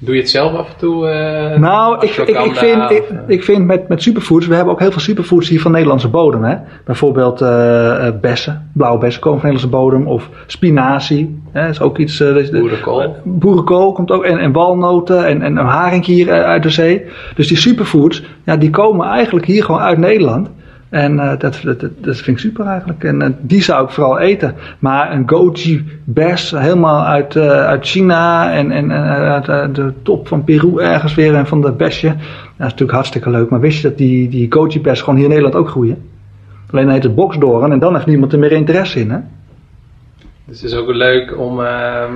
Doe 0.00 0.14
je 0.14 0.20
het 0.20 0.30
zelf 0.30 0.52
af 0.52 0.68
en 0.68 0.76
toe? 0.76 1.06
Uh, 1.06 1.58
nou, 1.58 1.94
ik, 2.06 2.16
ik, 2.16 2.28
ik, 2.28 2.54
vind, 2.54 2.90
ik, 2.90 3.04
ik, 3.26 3.44
vind 3.44 3.66
met, 3.66 3.88
met 3.88 4.02
superfoods, 4.02 4.46
we 4.46 4.54
hebben 4.54 4.72
ook 4.72 4.80
heel 4.80 4.90
veel 4.90 5.00
superfoods 5.00 5.48
hier 5.48 5.60
van 5.60 5.72
Nederlandse 5.72 6.08
bodem. 6.08 6.44
Hè? 6.44 6.56
Bijvoorbeeld 6.84 7.42
uh, 7.42 8.08
bessen, 8.20 8.70
blauwe 8.72 8.98
bessen 8.98 9.22
komen 9.22 9.40
van 9.40 9.50
Nederlandse 9.50 9.82
bodem. 9.82 10.06
Of 10.06 10.30
spinazie, 10.46 11.42
hè? 11.52 11.62
dat 11.62 11.70
is 11.70 11.80
ook 11.80 11.98
iets. 11.98 12.20
Uh, 12.20 12.50
boerenkool. 12.50 13.16
boerenkool 13.24 13.92
komt 13.92 14.10
ook, 14.10 14.24
en, 14.24 14.38
en 14.38 14.52
walnoten 14.52 15.26
en, 15.26 15.42
en 15.42 15.56
een 15.56 15.66
haring 15.66 16.04
hier 16.04 16.32
uit 16.32 16.62
de 16.62 16.70
zee. 16.70 17.04
Dus 17.34 17.48
die 17.48 17.56
superfoods, 17.56 18.22
ja, 18.44 18.56
die 18.56 18.70
komen 18.70 19.06
eigenlijk 19.06 19.46
hier 19.46 19.64
gewoon 19.64 19.80
uit 19.80 19.98
Nederland. 19.98 20.48
En 20.88 21.14
uh, 21.14 21.38
dat, 21.38 21.60
dat, 21.62 21.80
dat 21.80 22.16
vind 22.16 22.26
ik 22.26 22.38
super 22.38 22.66
eigenlijk. 22.66 23.04
En 23.04 23.22
uh, 23.22 23.28
die 23.40 23.62
zou 23.62 23.84
ik 23.84 23.90
vooral 23.90 24.18
eten. 24.18 24.54
Maar 24.78 25.12
een 25.12 25.28
goji 25.28 25.84
bes 26.04 26.50
helemaal 26.50 27.04
uit, 27.04 27.34
uh, 27.34 27.50
uit 27.50 27.86
China 27.86 28.52
en, 28.52 28.70
en 28.70 28.92
uit 28.92 29.74
de 29.74 29.92
top 30.02 30.28
van 30.28 30.44
Peru 30.44 30.78
ergens 30.78 31.14
weer 31.14 31.34
en 31.34 31.46
van 31.46 31.60
de 31.60 31.72
besje. 31.72 32.06
Dat 32.06 32.16
is 32.16 32.56
natuurlijk 32.58 32.92
hartstikke 32.92 33.30
leuk. 33.30 33.50
Maar 33.50 33.60
wist 33.60 33.82
je 33.82 33.88
dat 33.88 33.98
die, 33.98 34.28
die 34.28 34.52
goji 34.52 34.80
bes 34.80 35.00
gewoon 35.00 35.14
hier 35.14 35.24
in 35.24 35.30
Nederland 35.30 35.56
ook 35.56 35.68
groeien? 35.68 36.08
Alleen 36.70 36.84
dan 36.84 36.94
heet 36.94 37.02
het 37.02 37.14
boksdoren 37.14 37.72
en 37.72 37.78
dan 37.78 37.94
heeft 37.94 38.06
niemand 38.06 38.32
er 38.32 38.38
meer 38.38 38.52
interesse 38.52 39.00
in. 39.00 39.10
Hè? 39.10 39.18
Dus 40.44 40.60
het 40.60 40.70
is 40.70 40.76
ook 40.76 40.88
leuk 40.88 41.38
om 41.38 41.60
ehm, 41.60 42.12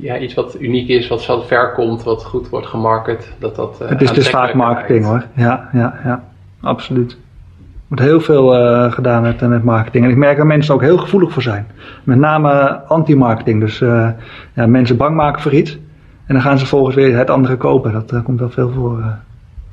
ja, 0.00 0.18
iets 0.18 0.34
wat 0.34 0.56
uniek 0.60 0.88
is, 0.88 1.08
wat 1.08 1.20
zo 1.20 1.40
ver 1.40 1.72
komt, 1.72 2.02
wat 2.02 2.24
goed 2.24 2.48
wordt 2.48 2.66
gemarket. 2.66 3.32
Dat 3.38 3.56
dat, 3.56 3.78
het 3.78 4.02
is 4.02 4.12
dus 4.12 4.30
vaak 4.30 4.54
marketing 4.54 5.04
hoor. 5.04 5.24
Ja, 5.34 5.68
ja, 5.72 6.00
ja 6.04 6.29
absoluut. 6.60 7.12
Er 7.12 7.96
wordt 7.96 8.02
heel 8.02 8.20
veel 8.20 8.60
uh, 8.60 8.92
gedaan 8.92 9.22
met, 9.22 9.40
met 9.40 9.64
marketing. 9.64 10.04
En 10.04 10.10
ik 10.10 10.16
merk 10.16 10.36
dat 10.36 10.46
mensen 10.46 10.74
ook 10.74 10.80
heel 10.80 10.98
gevoelig 10.98 11.32
voor 11.32 11.42
zijn. 11.42 11.66
Met 12.04 12.18
name 12.18 12.80
anti-marketing. 12.86 13.60
Dus 13.60 13.80
uh, 13.80 14.08
ja, 14.54 14.66
mensen 14.66 14.96
bang 14.96 15.16
maken 15.16 15.42
voor 15.42 15.52
iets. 15.52 15.78
En 16.26 16.34
dan 16.34 16.42
gaan 16.42 16.58
ze 16.58 16.66
volgens 16.66 16.96
weer 16.96 17.16
het 17.16 17.30
andere 17.30 17.56
kopen. 17.56 17.92
Dat 17.92 18.12
uh, 18.12 18.22
komt 18.24 18.40
wel 18.40 18.50
veel 18.50 18.70
voor. 18.70 18.96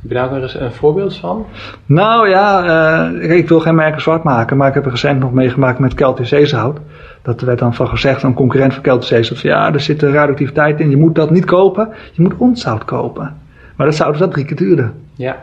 Heb 0.02 0.12
je 0.12 0.14
daar 0.14 0.32
nog 0.32 0.42
eens 0.42 0.60
een 0.60 0.72
voorbeeld 0.72 1.18
van? 1.18 1.46
Nou 1.86 2.30
ja, 2.30 3.10
ik 3.10 3.48
wil 3.48 3.60
geen 3.60 3.76
merken 3.76 4.02
zwart 4.02 4.24
maken. 4.24 4.58
Maar 4.58 4.68
ik 4.68 4.74
heb 4.74 4.86
er 4.86 4.92
recent 4.92 5.20
nog 5.20 5.34
meegemaakt 5.34 5.80
met 5.80 5.94
Celtic 5.94 6.26
zeezout. 6.26 6.80
Dat 7.22 7.42
werd 7.42 7.60
dan 7.60 7.74
van 7.74 7.88
gezegd, 7.88 8.24
een 8.24 8.34
concurrent 8.34 8.74
van 8.74 8.84
Celtic 8.84 9.08
zeezout. 9.08 9.40
Ja, 9.40 9.74
er 9.74 9.80
zit 9.80 10.02
radioactiviteit 10.02 10.80
in. 10.80 10.90
Je 10.90 10.98
moet 10.98 11.16
dat 11.16 11.30
niet 11.30 11.46
kopen. 11.46 11.90
Je 12.12 12.22
moet 12.22 12.38
ons 12.38 12.62
zout 12.62 12.86
kopen. 12.86 13.36
Maar 13.76 13.86
dat 13.86 13.96
zout 13.96 14.14
is 14.14 14.20
dat 14.20 14.32
drie 14.32 14.46
keer 14.46 14.58
duurder. 14.58 14.92
Ja. 15.16 15.36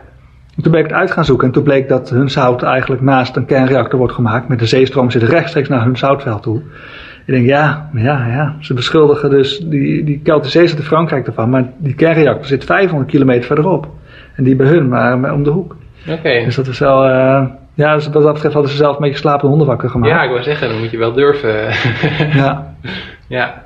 Toen 0.62 0.72
ben 0.72 0.80
ik 0.80 0.86
het 0.86 0.96
uit 0.96 1.11
gaan 1.11 1.24
zoeken 1.24 1.46
en 1.46 1.52
toen 1.52 1.62
bleek 1.62 1.88
dat 1.88 2.11
hun 2.11 2.30
zout 2.30 2.62
eigenlijk 2.62 3.02
naast 3.02 3.36
een 3.36 3.46
kernreactor 3.46 3.98
wordt 3.98 4.14
gemaakt. 4.14 4.48
Met 4.48 4.59
de 4.59 4.66
zeestroom 4.66 5.11
zit 5.11 5.22
rechtstreeks 5.22 5.68
naar 5.68 5.84
hun 5.84 5.96
zoutveld 5.96 6.42
toe. 6.42 6.62
Ik 7.26 7.34
denk, 7.34 7.46
ja, 7.46 7.90
ja, 7.92 8.26
ja. 8.26 8.57
Ze 8.61 8.74
beschuldigen 8.74 9.30
dus 9.30 9.59
die, 9.59 10.05
die 10.05 10.20
Keltische 10.22 10.59
Zee 10.59 10.68
zit 10.68 10.78
in 10.78 10.84
Frankrijk 10.84 11.26
ervan, 11.26 11.50
maar 11.50 11.64
die 11.78 11.94
kernreactor 11.94 12.46
zit 12.46 12.64
500 12.64 13.11
kilometer 13.11 13.44
verderop. 13.44 13.88
En 14.34 14.44
die 14.44 14.57
bij 14.57 14.66
hun 14.66 14.88
maar 14.88 15.32
om 15.32 15.42
de 15.42 15.50
hoek. 15.50 15.76
Oké. 16.09 16.44
Dus 16.44 16.55
dat 16.55 16.66
is 16.66 16.78
wel, 16.78 17.09
uh, 17.09 17.44
ja, 17.74 17.94
dus 17.94 18.09
wat 18.09 18.22
dat 18.22 18.32
betreft 18.32 18.55
hadden 18.55 18.72
ze 18.72 18.76
zelf 18.76 18.96
een 18.96 19.02
beetje 19.02 19.18
slapende 19.18 19.48
honden 19.48 19.66
wakker 19.66 19.90
gemaakt. 19.90 20.12
Ja, 20.12 20.22
ik 20.22 20.30
wil 20.30 20.42
zeggen, 20.42 20.68
dan 20.68 20.78
moet 20.78 20.90
je 20.90 20.98
wel 20.98 21.12
durven. 21.12 21.68
ja. 22.34 22.74
Ja. 23.26 23.62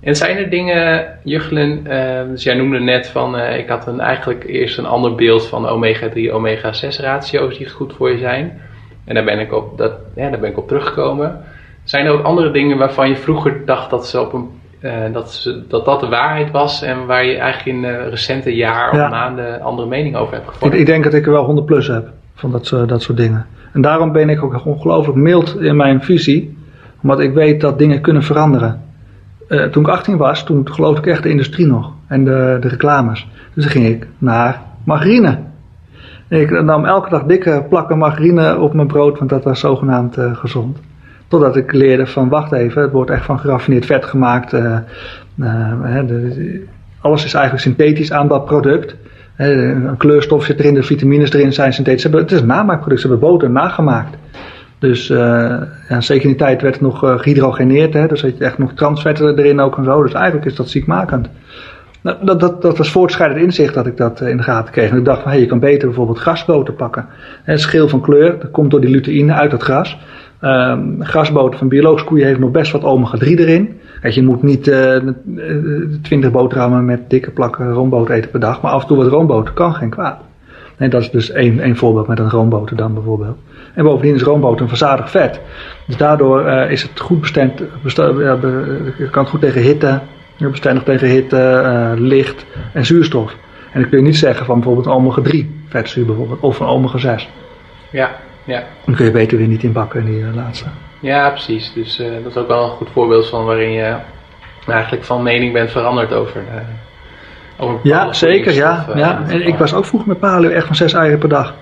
En 0.00 0.16
zijn 0.16 0.36
er 0.36 0.50
dingen, 0.50 1.06
Juggelen, 1.24 1.82
uh, 1.86 2.30
dus 2.30 2.42
jij 2.42 2.54
noemde 2.54 2.80
net 2.80 3.08
van, 3.08 3.36
uh, 3.36 3.58
ik 3.58 3.68
had 3.68 3.86
een, 3.86 4.00
eigenlijk 4.00 4.44
eerst 4.44 4.78
een 4.78 4.86
ander 4.86 5.14
beeld 5.14 5.46
van 5.46 5.68
omega-3, 5.68 6.32
omega-6 6.32 7.00
ratio's 7.00 7.58
die 7.58 7.68
goed 7.68 7.92
voor 7.92 8.10
je 8.10 8.18
zijn. 8.18 8.60
En 9.04 9.14
daar 9.14 9.24
ben 9.24 9.38
ik 9.38 9.52
op, 9.52 9.78
dat, 9.78 9.92
ja, 10.14 10.30
daar 10.30 10.40
ben 10.40 10.50
ik 10.50 10.58
op 10.58 10.68
teruggekomen. 10.68 11.40
Zijn 11.84 12.06
er 12.06 12.12
ook 12.12 12.24
andere 12.24 12.50
dingen 12.50 12.78
waarvan 12.78 13.08
je 13.08 13.16
vroeger 13.16 13.62
dacht 13.64 13.90
dat, 13.90 14.06
ze 14.06 14.20
op 14.20 14.32
een, 14.32 14.48
uh, 14.80 14.92
dat, 15.12 15.32
ze, 15.32 15.62
dat 15.68 15.84
dat 15.84 16.00
de 16.00 16.08
waarheid 16.08 16.50
was 16.50 16.82
en 16.82 17.06
waar 17.06 17.24
je 17.24 17.36
eigenlijk 17.36 17.78
in 17.78 18.08
recente 18.08 18.54
jaar 18.54 18.90
of 18.90 19.10
maanden 19.10 19.60
andere 19.60 19.88
mening 19.88 20.16
over 20.16 20.34
hebt 20.34 20.48
gevormd? 20.48 20.74
Ik, 20.74 20.80
ik, 20.80 20.86
denk 20.86 21.04
dat 21.04 21.14
ik 21.14 21.26
er 21.26 21.32
wel 21.32 21.44
100 21.44 21.66
plus 21.66 21.86
heb 21.86 22.08
van 22.34 22.50
dat, 22.50 22.68
dat 22.86 23.02
soort 23.02 23.18
dingen. 23.18 23.46
En 23.72 23.80
daarom 23.80 24.12
ben 24.12 24.28
ik 24.28 24.42
ook 24.42 24.66
ongelooflijk 24.66 25.18
mild 25.18 25.60
in 25.60 25.76
mijn 25.76 26.02
visie, 26.02 26.58
omdat 27.02 27.20
ik 27.20 27.32
weet 27.32 27.60
dat 27.60 27.78
dingen 27.78 28.00
kunnen 28.00 28.22
veranderen. 28.22 28.87
Uh, 29.48 29.64
toen 29.64 29.82
ik 29.82 29.88
18 29.88 30.16
was, 30.16 30.44
toen 30.44 30.72
geloofde 30.72 31.00
ik 31.00 31.06
echt 31.06 31.22
de 31.22 31.28
industrie 31.28 31.66
nog 31.66 31.92
en 32.06 32.24
de, 32.24 32.56
de 32.60 32.68
reclames. 32.68 33.28
Dus 33.54 33.64
dan 33.64 33.72
ging 33.72 33.86
ik 33.86 34.06
naar 34.18 34.62
margarine. 34.84 35.38
Ik 36.28 36.62
nam 36.62 36.84
elke 36.84 37.10
dag 37.10 37.22
dikke 37.22 37.66
plakken 37.68 37.98
margarine 37.98 38.58
op 38.58 38.74
mijn 38.74 38.86
brood, 38.86 39.18
want 39.18 39.30
dat 39.30 39.44
was 39.44 39.60
zogenaamd 39.60 40.18
uh, 40.18 40.36
gezond. 40.36 40.78
Totdat 41.28 41.56
ik 41.56 41.72
leerde 41.72 42.06
van, 42.06 42.28
wacht 42.28 42.52
even, 42.52 42.82
het 42.82 42.92
wordt 42.92 43.10
echt 43.10 43.24
van 43.24 43.38
geraffineerd 43.38 43.86
vet 43.86 44.04
gemaakt. 44.04 44.50
De, 44.50 44.82
alles 47.00 47.24
is 47.24 47.34
eigenlijk 47.34 47.64
synthetisch 47.64 48.12
aan 48.12 48.28
dat 48.28 48.44
product. 48.44 48.96
een 49.36 49.96
kleurstof 49.96 50.44
zit 50.44 50.58
erin, 50.58 50.74
de 50.74 50.82
vitamines 50.82 51.32
erin 51.32 51.52
zijn 51.52 51.72
synthetisch. 51.72 52.02
Het 52.02 52.32
is 52.32 52.40
een 52.40 52.46
namaakproduct, 52.46 53.00
ze 53.00 53.08
hebben 53.08 53.28
boter 53.28 53.50
nagemaakt. 53.50 54.16
Dus 54.78 55.10
uh, 55.10 55.62
zeker 55.98 56.22
in 56.22 56.28
die 56.28 56.38
tijd 56.38 56.62
werd 56.62 56.74
het 56.74 56.82
nog 56.82 57.04
uh, 57.04 57.18
gehydrogeneerd. 57.18 57.94
Hè, 57.94 58.06
dus 58.06 58.22
had 58.22 58.38
je 58.38 58.44
echt 58.44 58.58
nog 58.58 58.72
transvetten 58.72 59.38
erin 59.38 59.60
ook 59.60 59.76
en 59.76 59.84
zo. 59.84 60.02
Dus 60.02 60.12
eigenlijk 60.12 60.46
is 60.46 60.54
dat 60.54 60.68
ziekmakend. 60.68 61.28
Nou, 62.00 62.16
dat, 62.24 62.40
dat, 62.40 62.62
dat 62.62 62.78
was 62.78 62.90
voortschrijdend 62.90 63.40
inzicht 63.40 63.74
dat 63.74 63.86
ik 63.86 63.96
dat 63.96 64.20
in 64.20 64.36
de 64.36 64.42
gaten 64.42 64.72
kreeg. 64.72 64.90
En 64.90 64.98
ik 64.98 65.04
dacht 65.04 65.22
van, 65.22 65.30
hey, 65.30 65.40
je 65.40 65.46
kan 65.46 65.58
beter 65.58 65.86
bijvoorbeeld 65.86 66.18
grasboter 66.18 66.74
pakken. 66.74 67.06
Het 67.42 67.60
schil 67.60 67.88
van 67.88 68.00
kleur, 68.00 68.38
dat 68.38 68.50
komt 68.50 68.70
door 68.70 68.80
die 68.80 68.90
luteïne 68.90 69.32
uit 69.32 69.52
het 69.52 69.62
gras. 69.62 69.98
Um, 70.42 71.04
grasboter 71.04 71.58
van 71.58 71.68
biologische 71.68 72.06
koeien 72.06 72.26
heeft 72.26 72.38
nog 72.38 72.50
best 72.50 72.72
wat 72.72 72.82
omega-3 72.82 73.26
erin. 73.26 73.80
je 74.02 74.22
moet 74.22 74.42
niet 74.42 74.66
uh, 74.66 74.96
20 76.02 76.30
boterhammen 76.30 76.84
met 76.84 77.10
dikke 77.10 77.30
plakken 77.30 77.72
roomboter 77.72 78.14
eten 78.14 78.30
per 78.30 78.40
dag. 78.40 78.62
Maar 78.62 78.72
af 78.72 78.82
en 78.82 78.88
toe 78.88 78.96
wat 78.96 79.06
roomboter 79.06 79.54
kan 79.54 79.74
geen 79.74 79.90
kwaad. 79.90 80.27
En 80.78 80.90
dat 80.90 81.02
is 81.02 81.10
dus 81.10 81.30
één, 81.30 81.60
één 81.60 81.76
voorbeeld 81.76 82.06
met 82.06 82.18
een 82.18 82.30
roomboter 82.30 82.76
dan 82.76 82.94
bijvoorbeeld. 82.94 83.36
En 83.74 83.84
bovendien 83.84 84.14
is 84.14 84.22
roomboter 84.22 84.62
een 84.62 84.68
verzadigd 84.68 85.10
vet. 85.10 85.40
Dus 85.86 85.96
daardoor 85.96 86.46
uh, 86.46 86.70
is 86.70 86.82
het 86.82 87.00
goed 87.00 87.20
bestemd, 87.20 87.62
ja, 88.18 88.38
kan 89.10 89.22
het 89.22 89.28
goed 89.28 89.40
tegen 89.40 89.60
hitte, 89.60 90.00
bestendig 90.38 90.82
tegen 90.82 91.08
hitte, 91.08 91.62
uh, 91.64 92.00
licht 92.00 92.46
en 92.72 92.86
zuurstof. 92.86 93.36
En 93.72 93.80
dan 93.80 93.90
kun 93.90 93.98
je 93.98 94.04
niet 94.04 94.16
zeggen 94.16 94.46
van 94.46 94.54
bijvoorbeeld 94.54 94.86
omega 94.86 95.22
3 95.22 95.60
vetzuur 95.68 96.06
bijvoorbeeld, 96.06 96.40
of 96.40 96.60
een 96.60 96.66
omega 96.66 96.98
6. 96.98 97.28
Ja, 97.90 98.10
ja. 98.44 98.62
Dan 98.84 98.94
kun 98.94 99.04
je 99.04 99.10
beter 99.10 99.38
weer 99.38 99.46
niet 99.46 99.62
in 99.62 99.72
bakken, 99.72 100.04
die 100.04 100.18
uh, 100.18 100.34
laatste. 100.34 100.66
Ja, 101.00 101.30
precies. 101.30 101.72
Dus 101.72 101.96
dat 101.96 102.30
is 102.30 102.36
ook 102.36 102.48
wel 102.48 102.64
een 102.64 102.70
goed 102.70 102.88
voorbeeld 102.92 103.28
van 103.28 103.44
waarin 103.44 103.72
je 103.72 103.96
eigenlijk 104.66 105.04
van 105.04 105.22
mening 105.22 105.52
bent 105.52 105.70
veranderd 105.70 106.12
over 106.12 106.42
ja, 107.82 108.12
zeker. 108.12 108.54
Ja, 108.54 108.86
ja. 108.94 109.22
En 109.28 109.46
ik 109.46 109.58
was 109.58 109.74
ook 109.74 109.84
vroeger 109.84 110.08
met 110.08 110.18
paleo 110.18 110.50
echt 110.50 110.66
van 110.66 110.76
zes 110.76 110.92
eieren 110.92 111.18
per 111.18 111.28
dag. 111.28 111.54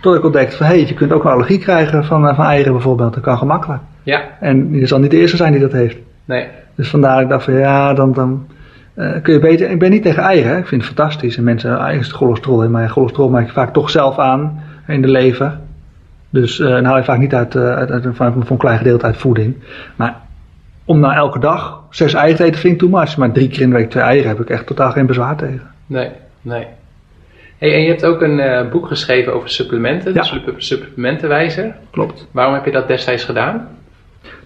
Tot 0.00 0.16
ik 0.16 0.24
ontdekte 0.24 0.56
van, 0.56 0.66
hé, 0.66 0.72
hey, 0.72 0.86
je 0.86 0.94
kunt 0.94 1.12
ook 1.12 1.24
een 1.24 1.30
allergie 1.30 1.58
krijgen 1.58 2.04
van, 2.04 2.28
eh, 2.28 2.36
van 2.36 2.44
eieren 2.44 2.72
bijvoorbeeld. 2.72 3.14
Dat 3.14 3.22
kan 3.22 3.38
gemakkelijk. 3.38 3.82
Ja. 4.02 4.22
En 4.40 4.72
je 4.72 4.86
zal 4.86 4.98
niet 4.98 5.10
de 5.10 5.16
eerste 5.16 5.36
zijn 5.36 5.52
die 5.52 5.60
dat 5.60 5.72
heeft. 5.72 5.96
Nee. 6.24 6.48
Dus 6.74 6.90
vandaar 6.90 7.22
ik 7.22 7.28
dacht 7.28 7.44
van, 7.44 7.54
ja, 7.54 7.94
dan, 7.94 8.12
dan 8.12 8.46
uh, 8.96 9.12
kun 9.22 9.32
je 9.32 9.40
beter... 9.40 9.70
Ik 9.70 9.78
ben 9.78 9.90
niet 9.90 10.02
tegen 10.02 10.22
eieren, 10.22 10.58
ik 10.58 10.66
vind 10.66 10.84
het 10.84 10.94
fantastisch. 10.94 11.36
En 11.36 11.44
mensen, 11.44 11.78
eigen 11.78 12.00
is 12.00 12.06
het 12.06 12.16
cholesterol 12.16 12.62
in, 12.62 12.70
maar 12.70 12.88
cholesterol 12.88 13.28
maak 13.28 13.46
je 13.46 13.52
vaak 13.52 13.72
toch 13.72 13.90
zelf 13.90 14.18
aan 14.18 14.62
in 14.86 15.02
de 15.02 15.08
lever. 15.08 15.58
Dus 16.30 16.58
uh, 16.58 16.68
dan 16.68 16.84
haal 16.84 16.96
je 16.96 17.04
vaak 17.04 17.18
niet 17.18 17.34
uit, 17.34 17.54
uh, 17.54 17.74
uit, 17.74 17.90
uit, 17.90 18.02
van, 18.02 18.32
van 18.32 18.44
een 18.48 18.56
klein 18.56 18.78
gedeelte 18.78 19.06
uit 19.06 19.16
voeding. 19.16 19.54
Maar 19.96 20.20
om 20.84 21.00
na 21.00 21.14
elke 21.14 21.38
dag 21.38 21.81
zes 21.94 22.14
eieren 22.14 22.36
te 22.36 22.44
eten 22.44 22.60
vind 22.60 22.72
ik 22.72 22.78
too 22.78 23.00
much. 23.00 23.16
Maar 23.16 23.32
drie 23.32 23.48
keer 23.48 23.60
in 23.60 23.70
de 23.70 23.76
week 23.76 23.90
twee 23.90 24.02
eieren 24.02 24.28
heb 24.28 24.40
ik 24.40 24.50
echt 24.50 24.66
totaal 24.66 24.90
geen 24.90 25.06
bezwaar 25.06 25.36
tegen. 25.36 25.70
Nee, 25.86 26.10
nee. 26.40 26.66
Hey, 27.58 27.74
en 27.74 27.82
je 27.82 27.88
hebt 27.88 28.04
ook 28.04 28.22
een 28.22 28.38
uh, 28.38 28.70
boek 28.70 28.86
geschreven 28.86 29.34
over 29.34 29.48
supplementen, 29.48 30.14
ja. 30.14 30.22
de 30.22 30.54
supplementenwijzer. 30.56 31.74
Klopt. 31.90 32.26
Waarom 32.30 32.54
heb 32.54 32.64
je 32.64 32.70
dat 32.70 32.88
destijds 32.88 33.24
gedaan? 33.24 33.68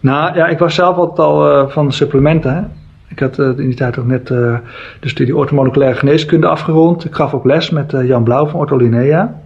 Nou 0.01 0.37
ja, 0.37 0.47
ik 0.47 0.59
was 0.59 0.75
zelf 0.75 0.97
altijd 0.97 1.19
al 1.19 1.63
uh, 1.63 1.69
van 1.69 1.93
supplementen. 1.93 2.55
Hè. 2.55 2.63
Ik 3.09 3.19
had 3.19 3.39
uh, 3.39 3.47
in 3.47 3.57
die 3.57 3.75
tijd 3.75 3.99
ook 3.99 4.07
net 4.07 4.27
de 4.27 4.61
studie 5.01 5.37
orthomoleculaire 5.37 5.99
geneeskunde 5.99 6.47
afgerond. 6.47 7.05
Ik 7.05 7.15
gaf 7.15 7.35
ook 7.35 7.45
les 7.45 7.71
met 7.71 7.95
Jan 8.03 8.25
Blauw 8.25 8.47
van 8.47 8.61
Ortholinea 8.61 9.41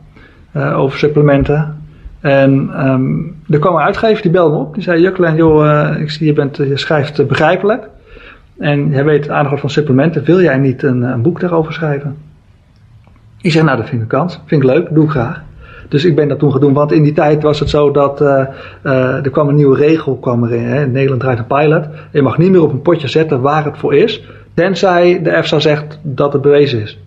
over 0.54 0.98
supplementen. 0.98 1.79
En 2.20 2.70
um, 2.86 3.36
er 3.48 3.58
kwam 3.58 3.74
een 3.74 3.80
uitgever, 3.80 4.22
die 4.22 4.30
belde 4.30 4.56
me 4.56 4.62
op. 4.62 4.74
Die 4.74 4.82
zei, 4.82 5.00
Juklen, 5.00 5.36
joh, 5.36 5.64
uh, 5.64 6.00
ik 6.00 6.10
zie 6.10 6.26
je, 6.26 6.32
bent, 6.32 6.56
je 6.56 6.76
schrijft 6.76 7.20
uh, 7.20 7.26
begrijpelijk. 7.26 7.88
En 8.58 8.90
jij 8.90 9.04
weet 9.04 9.28
aardig 9.28 9.50
wat 9.50 9.60
van 9.60 9.70
supplementen. 9.70 10.24
Wil 10.24 10.40
jij 10.40 10.58
niet 10.58 10.82
een, 10.82 11.02
een, 11.02 11.22
boek 11.22 11.40
daarover 11.40 11.72
schrijven? 11.72 12.16
Ik 13.40 13.52
zeg, 13.52 13.62
nou, 13.62 13.76
dat 13.76 13.88
vind 13.88 14.02
ik 14.02 14.12
een 14.12 14.18
kans. 14.18 14.40
Vind 14.46 14.62
ik 14.62 14.68
leuk, 14.68 14.88
doe 14.90 15.04
ik 15.04 15.10
graag. 15.10 15.42
Dus 15.88 16.04
ik 16.04 16.14
ben 16.14 16.28
dat 16.28 16.38
toen 16.38 16.52
gedaan, 16.52 16.72
want 16.72 16.92
in 16.92 17.02
die 17.02 17.12
tijd 17.12 17.42
was 17.42 17.60
het 17.60 17.68
zo 17.68 17.90
dat 17.90 18.20
er 18.20 19.30
kwam 19.30 19.48
een 19.48 19.54
nieuwe 19.54 19.76
regel 19.76 20.16
kwam 20.16 20.44
erin. 20.44 20.64
Hè. 20.64 20.86
Nederland 20.86 21.20
draait 21.20 21.38
een 21.38 21.46
pilot. 21.46 21.86
Je 22.12 22.22
mag 22.22 22.38
niet 22.38 22.50
meer 22.50 22.62
op 22.62 22.72
een 22.72 22.82
potje 22.82 23.08
zetten 23.08 23.40
waar 23.40 23.64
het 23.64 23.78
voor 23.78 23.94
is, 23.94 24.24
tenzij 24.54 25.22
de 25.22 25.30
EFSA 25.30 25.58
zegt 25.58 25.98
dat 26.02 26.32
het 26.32 26.42
bewezen 26.42 26.80
is. 26.80 26.98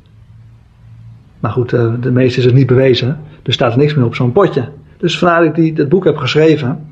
Maar 1.39 1.51
goed, 1.51 1.69
de 2.01 2.11
meeste 2.11 2.39
is 2.39 2.45
het 2.45 2.53
niet 2.53 2.67
bewezen, 2.67 3.19
dus 3.41 3.53
staat 3.53 3.71
er 3.71 3.77
niks 3.77 3.93
meer 3.93 4.05
op 4.05 4.15
zo'n 4.15 4.31
potje. 4.31 4.69
Dus 5.03 5.17
vandaar 5.17 5.39
dat 5.39 5.47
ik 5.47 5.55
die, 5.55 5.73
dat 5.73 5.89
boek 5.89 6.03
heb 6.03 6.17
geschreven. 6.17 6.87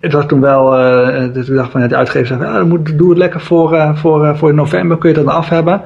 Het 0.00 0.12
was 0.12 0.26
toen 0.26 0.40
wel, 0.40 0.78
uh, 0.78 1.34
dat 1.34 1.48
ik 1.48 1.54
dacht 1.54 1.70
van 1.70 1.80
ja, 1.80 1.86
de 1.86 1.96
uitgever 1.96 2.26
zei, 2.26 2.40
ja, 2.40 2.64
moet, 2.64 2.98
doe 2.98 3.08
het 3.08 3.18
lekker 3.18 3.40
voor, 3.40 3.72
uh, 3.72 3.96
voor, 3.96 4.36
voor 4.36 4.54
november, 4.54 4.98
kun 4.98 5.08
je 5.08 5.14
dat 5.14 5.24
dan 5.24 5.34
af 5.34 5.48
hebben. 5.48 5.82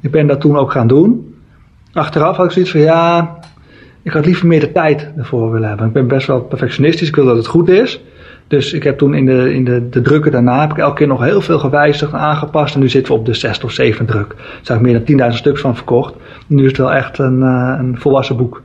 Ik 0.00 0.10
ben 0.10 0.26
dat 0.26 0.40
toen 0.40 0.56
ook 0.56 0.72
gaan 0.72 0.86
doen. 0.86 1.34
Achteraf 1.92 2.36
had 2.36 2.46
ik 2.46 2.52
zoiets 2.52 2.70
van 2.70 2.80
ja, 2.80 3.38
ik 4.02 4.12
had 4.12 4.24
liever 4.24 4.46
meer 4.46 4.60
de 4.60 4.72
tijd 4.72 5.12
ervoor 5.16 5.52
willen 5.52 5.68
hebben. 5.68 5.86
Ik 5.86 5.92
ben 5.92 6.06
best 6.06 6.26
wel 6.26 6.40
perfectionistisch, 6.40 7.08
ik 7.08 7.16
wil 7.16 7.24
dat 7.24 7.36
het 7.36 7.46
goed 7.46 7.68
is. 7.68 8.02
Dus 8.46 8.72
ik 8.72 8.82
heb 8.82 8.98
toen 8.98 9.14
in 9.14 9.26
de, 9.26 9.54
in 9.54 9.64
de, 9.64 9.88
de 9.88 10.00
drukken 10.00 10.32
daarna 10.32 10.60
heb 10.60 10.70
ik 10.70 10.78
elke 10.78 10.94
keer 10.94 11.06
nog 11.06 11.22
heel 11.22 11.40
veel 11.40 11.58
gewijzigd 11.58 12.12
en 12.12 12.18
aangepast. 12.18 12.74
En 12.74 12.80
nu 12.80 12.88
zitten 12.88 13.12
we 13.12 13.18
op 13.18 13.26
de 13.26 13.34
zesde 13.34 13.66
of 13.66 13.72
zevende 13.72 14.12
druk. 14.12 14.28
Daar 14.28 14.60
zijn 14.62 14.82
meer 14.82 15.04
dan 15.04 15.30
10.000 15.30 15.36
stuks 15.36 15.60
van 15.60 15.76
verkocht. 15.76 16.14
Nu 16.46 16.62
is 16.62 16.68
het 16.68 16.76
wel 16.76 16.92
echt 16.92 17.18
een, 17.18 17.40
een 17.40 17.98
volwassen 17.98 18.36
boek. 18.36 18.62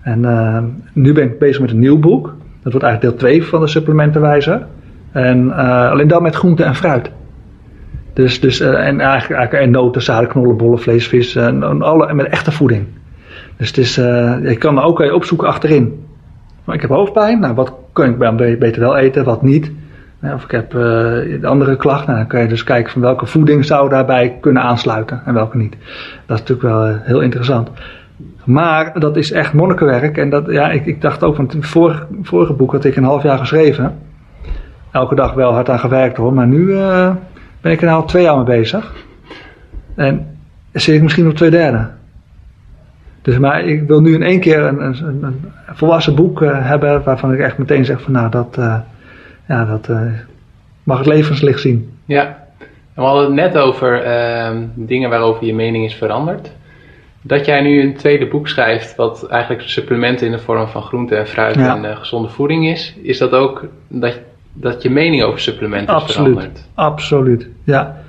En 0.00 0.22
uh, 0.22 0.58
nu 0.92 1.12
ben 1.12 1.24
ik 1.24 1.38
bezig 1.38 1.60
met 1.60 1.70
een 1.70 1.78
nieuw 1.78 1.98
boek. 1.98 2.34
Dat 2.62 2.72
wordt 2.72 2.86
eigenlijk 2.86 3.18
deel 3.18 3.30
2 3.30 3.44
van 3.44 3.60
de 3.60 3.66
supplementenwijzer. 3.66 4.66
En 5.12 5.46
uh, 5.46 5.90
alleen 5.90 6.08
dan 6.08 6.22
met 6.22 6.34
groente 6.34 6.64
en 6.64 6.74
fruit. 6.74 7.10
Dus, 8.12 8.40
dus 8.40 8.60
uh, 8.60 8.86
en 8.86 9.00
eigenlijk, 9.00 9.52
en 9.52 9.70
noten, 9.70 10.02
zaden, 10.02 10.28
knollen, 10.28 10.56
bollen, 10.56 10.78
vlees, 10.78 11.08
vis. 11.08 11.36
En, 11.36 11.62
en, 11.62 11.82
alle, 11.82 12.14
met 12.14 12.26
echte 12.26 12.52
voeding. 12.52 12.86
Dus 13.56 13.68
het 13.68 13.78
is, 13.78 13.94
je 13.94 14.56
kan 14.58 14.78
er 14.78 14.84
ook 14.84 15.12
opzoeken 15.12 15.48
achterin. 15.48 16.04
Maar 16.64 16.74
ik 16.74 16.80
heb 16.80 16.90
hoofdpijn. 16.90 17.40
Nou, 17.40 17.54
wat 17.54 17.74
kan 17.92 18.06
ik 18.06 18.18
beter 18.58 18.80
wel 18.80 18.96
eten, 18.96 19.24
wat 19.24 19.42
niet. 19.42 19.72
Of 20.22 20.44
ik 20.44 20.50
heb 20.50 20.74
uh, 20.74 21.44
andere 21.44 21.76
klachten. 21.76 22.06
Nou, 22.06 22.18
dan 22.18 22.26
kan 22.26 22.40
je 22.40 22.48
dus 22.48 22.64
kijken 22.64 22.92
van 22.92 23.00
welke 23.00 23.26
voeding 23.26 23.64
zou 23.64 23.88
daarbij 23.88 24.36
kunnen 24.40 24.62
aansluiten 24.62 25.22
en 25.24 25.34
welke 25.34 25.56
niet. 25.56 25.76
Dat 26.26 26.40
is 26.40 26.46
natuurlijk 26.46 26.62
wel 26.62 26.98
heel 27.02 27.20
interessant. 27.20 27.70
Maar 28.44 29.00
dat 29.00 29.16
is 29.16 29.32
echt 29.32 29.52
monnikenwerk. 29.52 30.18
En 30.18 30.30
dat, 30.30 30.50
ja, 30.50 30.70
ik, 30.70 30.86
ik 30.86 31.00
dacht 31.00 31.22
ook, 31.22 31.36
van 31.36 31.44
het 31.44 31.66
vorige, 31.66 32.06
vorige 32.22 32.52
boek 32.52 32.72
had 32.72 32.84
ik 32.84 32.96
een 32.96 33.04
half 33.04 33.22
jaar 33.22 33.38
geschreven. 33.38 33.98
Elke 34.90 35.14
dag 35.14 35.32
wel 35.32 35.52
hard 35.52 35.68
aan 35.68 35.78
gewerkt 35.78 36.16
hoor. 36.16 36.32
Maar 36.32 36.46
nu 36.46 36.58
uh, 36.58 37.10
ben 37.60 37.72
ik 37.72 37.82
er 37.82 37.88
al 37.88 38.04
twee 38.04 38.22
jaar 38.22 38.36
mee 38.36 38.44
bezig. 38.44 38.94
En 39.94 40.38
zit 40.72 40.94
ik 40.94 41.02
misschien 41.02 41.28
op 41.28 41.34
twee 41.34 41.50
derde. 41.50 41.88
Dus 43.22 43.38
maar 43.38 43.64
ik 43.64 43.82
wil 43.82 44.00
nu 44.00 44.14
in 44.14 44.22
één 44.22 44.40
keer 44.40 44.58
een, 44.58 44.82
een, 44.82 45.22
een 45.22 45.42
volwassen 45.72 46.14
boek 46.14 46.42
uh, 46.42 46.68
hebben 46.68 47.02
waarvan 47.02 47.32
ik 47.32 47.38
echt 47.38 47.58
meteen 47.58 47.84
zeg 47.84 48.02
van 48.02 48.12
nou 48.12 48.30
dat, 48.30 48.56
uh, 48.58 48.76
ja, 49.48 49.64
dat 49.64 49.90
mag 50.82 50.98
het 50.98 51.06
levenslicht 51.06 51.60
zien. 51.60 51.92
Ja, 52.04 52.38
we 52.94 53.02
hadden 53.02 53.24
het 53.24 53.34
net 53.34 53.58
over 53.58 54.02
ehm, 54.02 54.56
dingen 54.74 55.10
waarover 55.10 55.46
je 55.46 55.54
mening 55.54 55.84
is 55.84 55.94
veranderd. 55.94 56.52
Dat 57.22 57.46
jij 57.46 57.60
nu 57.60 57.82
een 57.82 57.96
tweede 57.96 58.26
boek 58.26 58.48
schrijft, 58.48 58.96
wat 58.96 59.26
eigenlijk 59.26 59.62
supplementen 59.62 60.26
in 60.26 60.32
de 60.32 60.38
vorm 60.38 60.68
van 60.68 60.82
groente 60.82 61.14
en 61.14 61.26
fruit 61.26 61.56
en 61.56 61.84
uh, 61.84 61.96
gezonde 61.96 62.28
voeding 62.28 62.68
is, 62.68 62.94
is 63.02 63.18
dat 63.18 63.32
ook 63.32 63.66
dat, 63.88 64.18
dat 64.52 64.82
je 64.82 64.90
mening 64.90 65.22
over 65.22 65.40
supplementen 65.40 65.94
absoluut, 65.94 66.28
is 66.28 66.34
veranderd? 66.34 66.68
Absoluut, 66.74 67.48
ja. 67.64 68.02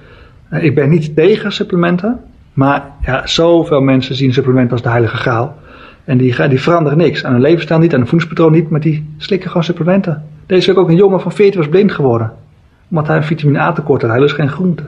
Eh, 0.50 0.64
ik 0.64 0.76
ben 0.76 0.90
niet 0.90 1.16
tegen 1.16 1.52
supplementen, 1.52 2.20
maar 2.54 2.92
ja, 3.06 3.28
zoveel 3.28 3.82
mensen 3.82 4.16
zien 4.16 4.34
supplementen 4.34 4.72
als 4.72 4.82
de 4.82 4.90
heilige 4.90 5.18
graal. 5.18 5.60
En 6.04 6.18
die, 6.18 6.48
die 6.48 6.62
veranderen 6.62 6.98
niks. 6.98 7.26
Aan 7.26 7.32
hun 7.32 7.42
levensstijl 7.42 7.80
niet, 7.80 7.94
aan 7.94 8.00
hun 8.00 8.08
voedingspatroon 8.08 8.52
niet, 8.52 8.70
maar 8.70 8.80
die 8.80 9.14
slikken 9.18 9.48
gewoon 9.48 9.64
supplementen. 9.64 10.24
Deze 10.46 10.68
week 10.68 10.78
ook 10.78 10.90
een 10.90 10.96
jongen 10.96 11.22
van 11.22 11.32
14 11.32 11.60
was 11.60 11.70
blind 11.70 11.92
geworden. 11.92 12.34
Omdat 12.90 13.08
hij 13.08 13.18
een 13.18 13.24
vitamine 13.24 13.60
A 13.60 13.72
tekort 13.72 14.02
had. 14.02 14.12
Hij 14.12 14.20
lust 14.20 14.36
geen 14.36 14.50
groente. 14.50 14.84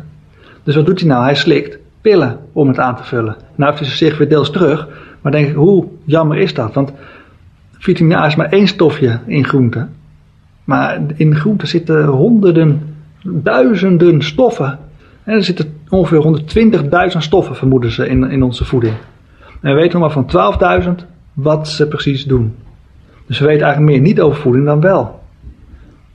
Dus 0.63 0.75
wat 0.75 0.85
doet 0.85 0.99
hij 0.99 1.09
nou? 1.09 1.23
Hij 1.23 1.35
slikt 1.35 1.77
pillen 2.03 2.39
om 2.51 2.67
het 2.67 2.79
aan 2.79 2.95
te 2.95 3.03
vullen. 3.03 3.35
Nou 3.55 3.71
heeft 3.71 3.85
hij 3.85 3.97
zich 3.97 4.17
weer 4.17 4.29
deels 4.29 4.51
terug. 4.51 4.87
Maar 5.21 5.31
denk 5.31 5.47
ik, 5.47 5.55
hoe 5.55 5.87
jammer 6.05 6.37
is 6.37 6.53
dat? 6.53 6.73
Want 6.73 6.93
vitamine 7.77 8.15
A 8.15 8.25
is 8.25 8.35
maar 8.35 8.49
één 8.49 8.67
stofje 8.67 9.19
in 9.25 9.45
groente. 9.45 9.87
Maar 10.63 11.01
in 11.15 11.35
groente 11.35 11.67
zitten 11.67 12.05
honderden, 12.05 12.95
duizenden 13.23 14.21
stoffen. 14.21 14.79
En 15.23 15.33
er 15.33 15.43
zitten 15.43 15.73
ongeveer 15.89 16.41
120.000 17.11 17.17
stoffen, 17.17 17.55
vermoeden 17.55 17.91
ze, 17.91 18.07
in, 18.07 18.31
in 18.31 18.43
onze 18.43 18.65
voeding. 18.65 18.93
En 19.61 19.73
we 19.73 19.81
weten 19.81 19.99
nog 19.99 20.15
maar 20.15 20.25
van 20.29 20.83
12.000 21.01 21.05
wat 21.33 21.67
ze 21.67 21.87
precies 21.87 22.25
doen. 22.25 22.55
Dus 23.27 23.39
we 23.39 23.45
weten 23.45 23.65
eigenlijk 23.65 23.93
meer 23.93 24.07
niet 24.07 24.21
over 24.21 24.41
voeding 24.41 24.65
dan 24.65 24.81
wel. 24.81 25.21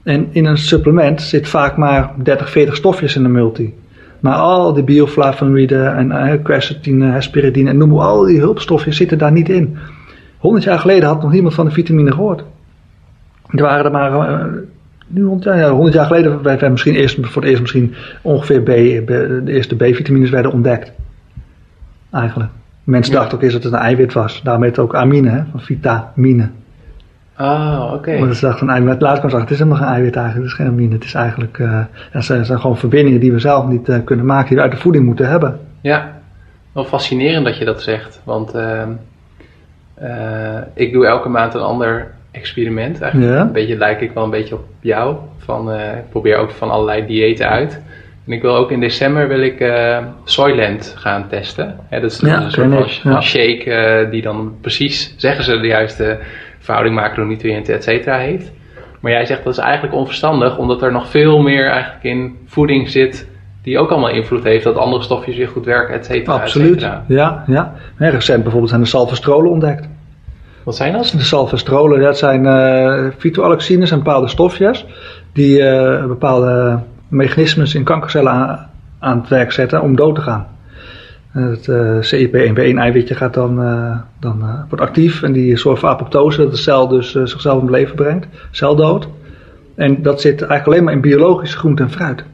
En 0.03 0.27
in 0.31 0.45
een 0.45 0.57
supplement 0.57 1.21
zit 1.21 1.47
vaak 1.47 1.77
maar 1.77 2.13
30, 2.23 2.49
40 2.49 2.75
stofjes 2.75 3.15
in 3.15 3.23
de 3.23 3.29
multi. 3.29 3.73
Maar 4.19 4.35
al 4.35 4.73
die 4.73 4.83
bioflavonoïden 4.83 5.95
en 5.95 6.07
uh, 6.07 6.43
quercetine, 6.43 7.05
hesperidine 7.05 7.69
en 7.69 7.77
noem 7.77 7.89
maar 7.89 8.05
al 8.05 8.25
die 8.25 8.39
hulpstoffen 8.39 8.93
zitten 8.93 9.17
daar 9.17 9.31
niet 9.31 9.49
in. 9.49 9.77
100 10.37 10.63
jaar 10.63 10.79
geleden 10.79 11.09
had 11.09 11.21
nog 11.21 11.31
niemand 11.31 11.53
van 11.53 11.65
de 11.65 11.71
vitamine 11.71 12.11
gehoord. 12.11 12.43
Er 13.49 13.61
waren 13.61 13.85
er 13.85 13.91
maar, 13.91 14.11
uh, 14.11 14.45
nu 15.07 15.23
100 15.23 15.43
jaar, 15.43 15.57
ja, 15.57 15.71
100 15.71 15.93
jaar 15.93 16.05
geleden 16.05 16.43
werden 16.43 16.71
misschien 16.71 16.95
eerst, 16.95 17.17
voor 17.21 17.41
het 17.41 17.51
eerst 17.51 17.61
misschien 17.61 17.93
ongeveer 18.21 18.61
B, 18.61 18.65
de 18.65 19.41
eerste 19.45 19.75
B-vitamines 19.75 20.29
werden 20.29 20.51
ontdekt. 20.51 20.91
Eigenlijk. 22.11 22.49
Mensen 22.83 23.13
dachten 23.13 23.37
ook 23.37 23.43
eerst 23.43 23.55
dat 23.55 23.63
het 23.63 23.73
een 23.73 23.79
eiwit 23.79 24.13
was. 24.13 24.41
Daarmee 24.43 24.69
het 24.69 24.79
ook 24.79 24.95
amine, 24.95 25.29
hè, 25.29 25.41
van 25.51 25.61
vitamine. 25.61 26.49
Oh, 27.41 27.91
oké. 27.93 28.19
Want 28.19 28.35
ze 28.35 28.45
dachten 28.45 28.67
van 28.67 28.75
eiwit, 28.75 29.01
later 29.01 29.19
kwam 29.19 29.29
ze 29.29 29.37
het 29.37 29.51
is 29.51 29.57
helemaal 29.57 29.79
geen 29.79 29.87
eiwit 29.87 30.15
eigenlijk, 30.15 30.49
het 30.49 30.59
is 30.59 30.65
geen 30.65 30.73
amine. 30.73 30.93
Het 30.93 31.03
is 31.03 31.13
eigenlijk, 31.13 31.57
uh, 31.57 31.81
ja, 32.13 32.21
zijn, 32.21 32.45
zijn 32.45 32.59
gewoon 32.59 32.77
verbindingen 32.77 33.19
die 33.19 33.31
we 33.31 33.39
zelf 33.39 33.67
niet 33.67 33.89
uh, 33.89 33.97
kunnen 34.03 34.25
maken, 34.25 34.47
die 34.47 34.57
we 34.57 34.63
uit 34.63 34.71
de 34.71 34.77
voeding 34.77 35.05
moeten 35.05 35.29
hebben. 35.29 35.59
Ja, 35.81 36.21
wel 36.71 36.85
fascinerend 36.85 37.45
dat 37.45 37.57
je 37.57 37.65
dat 37.65 37.81
zegt. 37.81 38.21
Want 38.23 38.55
uh, 38.55 38.83
ik 40.73 40.93
doe 40.93 41.05
elke 41.05 41.29
maand 41.29 41.53
een 41.53 41.61
ander 41.61 42.11
experiment. 42.31 43.01
Eigenlijk 43.01 43.33
ja. 43.33 43.41
een 43.41 43.51
beetje 43.51 43.77
lijk 43.77 44.01
ik 44.01 44.11
wel 44.11 44.23
een 44.23 44.29
beetje 44.29 44.55
op 44.55 44.65
jou. 44.79 45.15
Van, 45.37 45.71
ik 45.73 46.09
probeer 46.09 46.37
ook 46.37 46.51
van 46.51 46.69
allerlei 46.69 47.05
diëten 47.05 47.49
uit. 47.49 47.81
En 48.25 48.35
ik 48.35 48.41
wil 48.41 48.55
ook 48.55 48.71
in 48.71 48.79
december 48.79 49.27
wil 49.27 49.41
ik 49.41 49.59
uh, 49.59 49.97
Soylent 50.23 50.93
gaan 50.97 51.27
testen. 51.27 51.75
dat 51.89 52.03
is 52.03 52.19
ja, 52.19 52.41
een 52.41 52.51
soort 52.51 52.93
van 52.93 53.11
ja. 53.11 53.21
shake 53.21 53.65
uh, 53.65 54.11
die 54.11 54.21
dan 54.21 54.53
precies, 54.61 55.13
zeggen 55.17 55.43
ze, 55.43 55.59
de 55.59 55.67
juiste 55.67 56.19
verhouding 56.59 56.95
macronutriënten, 56.95 57.73
et 57.73 57.83
cetera, 57.83 58.17
heeft. 58.17 58.51
Maar 58.99 59.11
jij 59.11 59.25
zegt 59.25 59.43
dat 59.43 59.53
is 59.53 59.59
eigenlijk 59.59 59.95
onverstandig, 59.95 60.57
omdat 60.57 60.81
er 60.81 60.91
nog 60.91 61.09
veel 61.09 61.41
meer 61.41 61.69
eigenlijk 61.69 62.03
in 62.03 62.37
voeding 62.45 62.89
zit 62.89 63.27
die 63.61 63.79
ook 63.79 63.89
allemaal 63.89 64.09
invloed 64.09 64.43
heeft, 64.43 64.63
dat 64.63 64.75
andere 64.75 65.03
stofjes 65.03 65.37
weer 65.37 65.47
goed 65.47 65.65
werken, 65.65 65.95
et 65.95 66.05
cetera. 66.05 66.33
Absoluut, 66.33 66.81
ja. 67.07 67.43
ja. 67.47 67.73
En 67.97 68.11
recent 68.11 68.41
bijvoorbeeld 68.41 68.69
zijn 68.69 68.81
de 68.81 68.87
salvestrolen 68.87 69.51
ontdekt. 69.51 69.87
Wat 70.63 70.75
zijn 70.75 70.93
dat? 70.93 71.13
De 71.17 71.23
salvestrolen, 71.23 72.01
dat 72.01 72.17
zijn 72.17 72.43
uh, 72.43 73.11
fytoalexines 73.17 73.91
en 73.91 73.97
bepaalde 73.97 74.27
stofjes 74.27 74.85
die 75.33 75.59
uh, 75.59 76.05
bepaalde 76.05 76.79
mechanismes 77.07 77.75
in 77.75 77.83
kankercellen 77.83 78.31
aan, 78.31 78.69
aan, 78.99 79.17
het 79.19 79.27
werk 79.27 79.51
zetten 79.51 79.81
om 79.81 79.95
dood 79.95 80.15
te 80.15 80.21
gaan. 80.21 80.47
Het 81.31 81.67
uh, 81.67 81.97
CIP1B1-eiwitje 82.01 83.15
gaat 83.15 83.33
dan, 83.33 83.61
uh, 83.63 83.97
dan 84.19 84.39
uh, 84.39 84.59
wordt 84.69 84.83
actief 84.83 85.23
en 85.23 85.31
die 85.31 85.57
zorgt 85.57 85.79
voor 85.79 85.89
apoptose, 85.89 86.37
dat 86.37 86.51
de 86.51 86.57
cel 86.57 86.87
dus 86.87 87.11
zichzelf 87.11 87.61
het 87.61 87.69
leven 87.69 87.95
brengt, 87.95 88.27
celdood. 88.51 89.07
En 89.75 90.01
dat 90.01 90.21
zit 90.21 90.41
eigenlijk 90.41 90.67
alleen 90.67 90.83
maar 90.83 90.93
in 90.93 91.01
biologische 91.01 91.57
groente 91.57 91.83
en 91.83 91.91
fruit. 91.91 92.17
Dat 92.17 92.25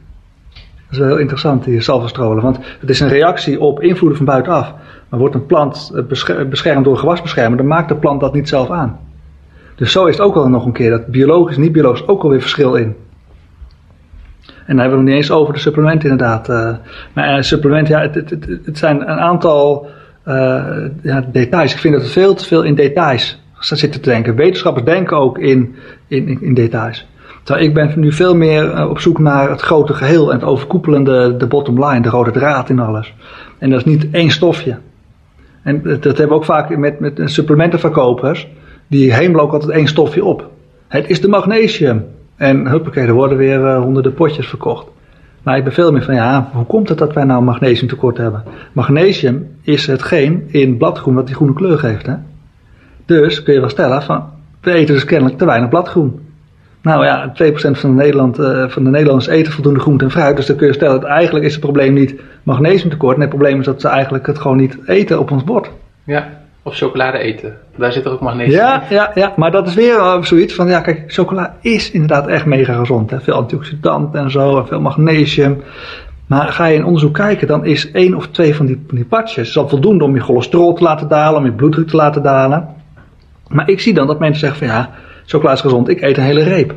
is 0.90 0.98
wel 0.98 1.06
heel 1.06 1.18
interessant, 1.18 1.64
die 1.64 1.80
salvestrolen, 1.80 2.42
want 2.42 2.58
het 2.80 2.90
is 2.90 3.00
een 3.00 3.08
reactie 3.08 3.60
op 3.60 3.82
invloeden 3.82 4.16
van 4.16 4.26
buitenaf. 4.26 4.74
Maar 5.08 5.20
wordt 5.20 5.34
een 5.34 5.46
plant 5.46 5.92
beschermd 6.48 6.84
door 6.84 6.96
gewasbeschermer, 6.96 7.56
dan 7.56 7.66
maakt 7.66 7.88
de 7.88 7.96
plant 7.96 8.20
dat 8.20 8.34
niet 8.34 8.48
zelf 8.48 8.70
aan. 8.70 8.98
Dus 9.74 9.92
zo 9.92 10.06
is 10.06 10.16
het 10.16 10.26
ook 10.26 10.34
al 10.34 10.48
nog 10.48 10.66
een 10.66 10.72
keer, 10.72 10.90
dat 10.90 11.06
biologisch 11.06 11.56
en 11.56 11.62
niet 11.62 11.72
biologisch 11.72 12.08
ook 12.08 12.22
alweer 12.22 12.40
verschil 12.40 12.74
in. 12.74 12.96
En 14.66 14.76
dan 14.76 14.78
hebben 14.78 14.98
we 14.98 15.04
het 15.04 15.14
niet 15.14 15.22
eens 15.22 15.30
over 15.30 15.54
de 15.54 15.60
supplementen 15.60 16.10
inderdaad. 16.10 16.48
Uh, 16.48 16.74
maar 17.12 17.36
uh, 17.36 17.42
supplementen, 17.42 17.94
ja, 17.94 18.00
het, 18.00 18.14
het, 18.14 18.46
het, 18.64 18.78
zijn 18.78 19.00
een 19.00 19.18
aantal 19.18 19.88
uh, 20.28 20.64
ja, 21.02 21.24
details. 21.32 21.72
Ik 21.72 21.78
vind 21.78 21.94
dat 21.94 22.02
het 22.02 22.12
veel 22.12 22.34
te 22.34 22.44
veel 22.44 22.62
in 22.62 22.74
details 22.74 23.42
zitten 23.60 24.00
te 24.00 24.10
denken. 24.10 24.34
Wetenschappers 24.34 24.84
denken 24.84 25.16
ook 25.16 25.38
in, 25.38 25.74
in, 26.08 26.42
in 26.42 26.54
details. 26.54 27.06
Terwijl 27.42 27.66
ik 27.66 27.74
ben 27.74 27.92
nu 27.96 28.12
veel 28.12 28.36
meer 28.36 28.88
op 28.88 29.00
zoek 29.00 29.18
naar 29.18 29.50
het 29.50 29.60
grote 29.60 29.94
geheel 29.94 30.30
en 30.30 30.38
het 30.38 30.48
overkoepelende, 30.48 31.36
de 31.36 31.46
bottom 31.46 31.84
line, 31.84 32.00
de 32.00 32.08
rode 32.08 32.30
draad 32.30 32.70
in 32.70 32.78
alles. 32.78 33.14
En 33.58 33.70
dat 33.70 33.78
is 33.78 33.84
niet 33.84 34.10
één 34.10 34.30
stofje. 34.30 34.78
En 35.62 35.82
dat, 35.82 36.04
hebben 36.04 36.28
we 36.28 36.34
ook 36.34 36.44
vaak 36.44 36.76
met, 36.76 37.00
met 37.00 37.20
supplementenverkopers. 37.24 38.48
Die 38.86 39.14
hemelen 39.14 39.44
ook 39.44 39.52
altijd 39.52 39.72
één 39.72 39.86
stofje 39.86 40.24
op. 40.24 40.50
Het 40.88 41.08
is 41.08 41.20
de 41.20 41.28
magnesium. 41.28 42.04
En 42.36 42.68
huppakee, 42.68 43.06
er 43.06 43.12
worden 43.12 43.38
weer 43.38 43.60
uh, 43.60 43.80
honderden 43.80 44.14
potjes 44.14 44.46
verkocht. 44.46 44.86
Maar 45.42 45.56
ik 45.56 45.64
ben 45.64 45.72
veel 45.72 45.92
meer 45.92 46.02
van, 46.02 46.14
ja, 46.14 46.50
hoe 46.52 46.66
komt 46.66 46.88
het 46.88 46.98
dat 46.98 47.12
wij 47.12 47.24
nou 47.24 47.42
magnesiumtekort 47.42 48.16
hebben? 48.16 48.44
Magnesium 48.72 49.46
is 49.62 49.86
hetgeen 49.86 50.44
in 50.46 50.76
bladgroen 50.76 51.14
wat 51.14 51.26
die 51.26 51.34
groene 51.34 51.54
kleur 51.54 51.78
geeft. 51.78 52.06
Hè? 52.06 52.14
Dus 53.04 53.42
kun 53.42 53.54
je 53.54 53.60
wel 53.60 53.68
stellen 53.68 54.02
van, 54.02 54.24
we 54.60 54.72
eten 54.72 54.94
dus 54.94 55.04
kennelijk 55.04 55.38
te 55.38 55.44
weinig 55.44 55.68
bladgroen. 55.68 56.20
Nou 56.82 57.04
ja, 57.04 57.28
2% 57.28 57.32
van 57.52 57.90
de, 57.90 58.02
Nederland, 58.02 58.38
uh, 58.38 58.68
van 58.68 58.84
de 58.84 58.90
Nederlanders 58.90 59.28
eten 59.28 59.52
voldoende 59.52 59.80
groente 59.80 60.04
en 60.04 60.10
fruit. 60.10 60.36
Dus 60.36 60.46
dan 60.46 60.56
kun 60.56 60.66
je 60.66 60.72
stellen 60.72 61.00
dat 61.00 61.10
eigenlijk 61.10 61.44
is 61.44 61.52
het 61.52 61.60
probleem 61.60 61.94
niet 61.94 62.20
magnesiumtekort. 62.42 63.16
Nee, 63.16 63.26
het 63.26 63.36
probleem 63.36 63.58
is 63.58 63.66
dat 63.66 63.80
ze 63.80 63.88
eigenlijk 63.88 64.26
het 64.26 64.38
gewoon 64.38 64.56
niet 64.56 64.78
eten 64.86 65.18
op 65.18 65.30
ons 65.30 65.44
bord. 65.44 65.70
Ja, 66.04 66.28
of 66.66 66.76
chocolade 66.76 67.18
eten. 67.18 67.56
Daar 67.76 67.92
zit 67.92 68.04
er 68.04 68.12
ook 68.12 68.20
magnesium 68.20 68.56
ja, 68.56 68.82
in. 68.82 68.94
Ja, 68.94 69.10
ja, 69.14 69.32
maar 69.36 69.50
dat 69.50 69.66
is 69.66 69.74
weer 69.74 69.96
uh, 69.96 70.22
zoiets 70.22 70.54
van, 70.54 70.68
ja 70.68 70.80
kijk, 70.80 71.04
chocola 71.06 71.56
is 71.60 71.90
inderdaad 71.90 72.26
echt 72.26 72.44
mega 72.44 72.74
gezond. 72.74 73.10
Hè? 73.10 73.20
Veel 73.20 73.34
antioxidanten 73.34 74.20
en 74.20 74.30
zo, 74.30 74.58
en 74.58 74.66
veel 74.66 74.80
magnesium. 74.80 75.62
Maar 76.26 76.48
ga 76.48 76.66
je 76.66 76.76
in 76.76 76.84
onderzoek 76.84 77.14
kijken, 77.14 77.46
dan 77.46 77.64
is 77.64 77.90
één 77.90 78.14
of 78.14 78.28
twee 78.28 78.54
van 78.54 78.66
die, 78.66 78.84
van 78.86 78.96
die 78.96 79.04
patjes 79.04 79.58
al 79.58 79.68
voldoende 79.68 80.04
om 80.04 80.14
je 80.14 80.20
cholesterol 80.20 80.72
te 80.72 80.82
laten 80.82 81.08
dalen, 81.08 81.38
om 81.38 81.44
je 81.44 81.52
bloeddruk 81.52 81.88
te 81.88 81.96
laten 81.96 82.22
dalen. 82.22 82.68
Maar 83.48 83.68
ik 83.68 83.80
zie 83.80 83.94
dan 83.94 84.06
dat 84.06 84.18
mensen 84.18 84.40
zeggen 84.40 84.58
van 84.58 84.76
ja, 84.76 84.90
chocola 85.26 85.52
is 85.52 85.60
gezond, 85.60 85.88
ik 85.88 86.00
eet 86.00 86.16
een 86.16 86.24
hele 86.24 86.42
reep. 86.42 86.74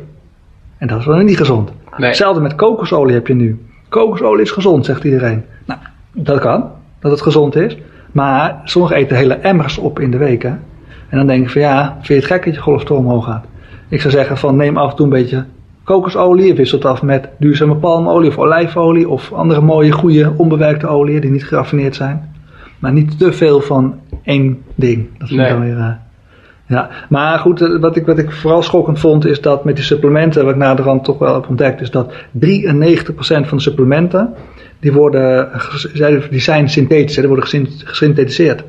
En 0.78 0.86
dat 0.86 0.98
is 0.98 1.06
wel 1.06 1.16
niet 1.16 1.36
gezond. 1.36 1.70
Nee. 1.96 2.08
Hetzelfde 2.08 2.40
met 2.40 2.54
kokosolie 2.54 3.14
heb 3.14 3.26
je 3.26 3.34
nu. 3.34 3.64
Kokosolie 3.88 4.42
is 4.42 4.50
gezond, 4.50 4.84
zegt 4.84 5.04
iedereen. 5.04 5.44
Nou, 5.66 5.80
dat 6.12 6.40
kan, 6.40 6.70
dat 7.00 7.10
het 7.10 7.22
gezond 7.22 7.56
is. 7.56 7.76
Maar 8.12 8.60
sommigen 8.64 8.96
eten 8.96 9.16
hele 9.16 9.34
emmers 9.34 9.78
op 9.78 10.00
in 10.00 10.10
de 10.10 10.18
week. 10.18 10.42
Hè? 10.42 10.52
En 11.08 11.16
dan 11.16 11.26
denk 11.26 11.44
ik 11.44 11.50
van 11.50 11.60
ja, 11.60 11.92
vind 11.94 12.06
je 12.06 12.14
het 12.14 12.24
gek 12.24 12.44
dat 12.44 12.54
je 12.54 12.60
cholesterol 12.60 12.98
omhoog 12.98 13.24
gaat? 13.24 13.44
Ik 13.88 14.00
zou 14.00 14.12
zeggen 14.12 14.36
van 14.38 14.56
neem 14.56 14.76
af 14.76 14.90
en 14.90 14.96
toe 14.96 15.04
een 15.04 15.12
beetje 15.12 15.44
kokosolie. 15.84 16.54
Wisselt 16.54 16.82
het 16.82 16.92
af 16.92 17.02
met 17.02 17.28
duurzame 17.38 17.74
palmolie 17.74 18.28
of 18.28 18.38
olijfolie. 18.38 19.08
Of 19.08 19.32
andere 19.32 19.60
mooie, 19.60 19.92
goede, 19.92 20.32
onbewerkte 20.36 20.86
oliën 20.86 21.20
die 21.20 21.30
niet 21.30 21.46
geraffineerd 21.46 21.94
zijn. 21.94 22.34
Maar 22.78 22.92
niet 22.92 23.18
te 23.18 23.32
veel 23.32 23.60
van 23.60 24.00
één 24.22 24.62
ding. 24.74 25.08
Dat 25.18 25.28
vind 25.28 25.40
ik 25.40 25.48
dan 25.48 25.60
weer... 25.60 25.76
Uh, 25.76 25.90
ja, 26.66 26.88
maar 27.08 27.38
goed, 27.38 27.60
eh, 27.60 27.80
wat 27.80 27.96
ik, 27.96 28.06
wat 28.06 28.18
ik 28.18 28.32
vooral 28.32 28.62
schokkend 28.62 28.98
vond 28.98 29.26
is 29.26 29.40
dat 29.40 29.64
met 29.64 29.76
die 29.76 29.84
supplementen, 29.84 30.44
wat 30.44 30.52
ik 30.52 30.58
naderhand 30.58 31.04
toch 31.04 31.18
wel 31.18 31.34
heb 31.34 31.48
ontdekt, 31.48 31.80
is 31.80 31.90
dat 31.90 32.12
93% 32.12 32.16
van 33.18 33.56
de 33.56 33.60
supplementen 33.60 34.34
die, 34.80 34.92
worden, 34.92 35.50
die 36.30 36.40
zijn 36.40 36.68
synthetisch, 36.68 37.14
die 37.14 37.26
worden 37.26 37.46
gesynthetiseerd. 37.84 38.64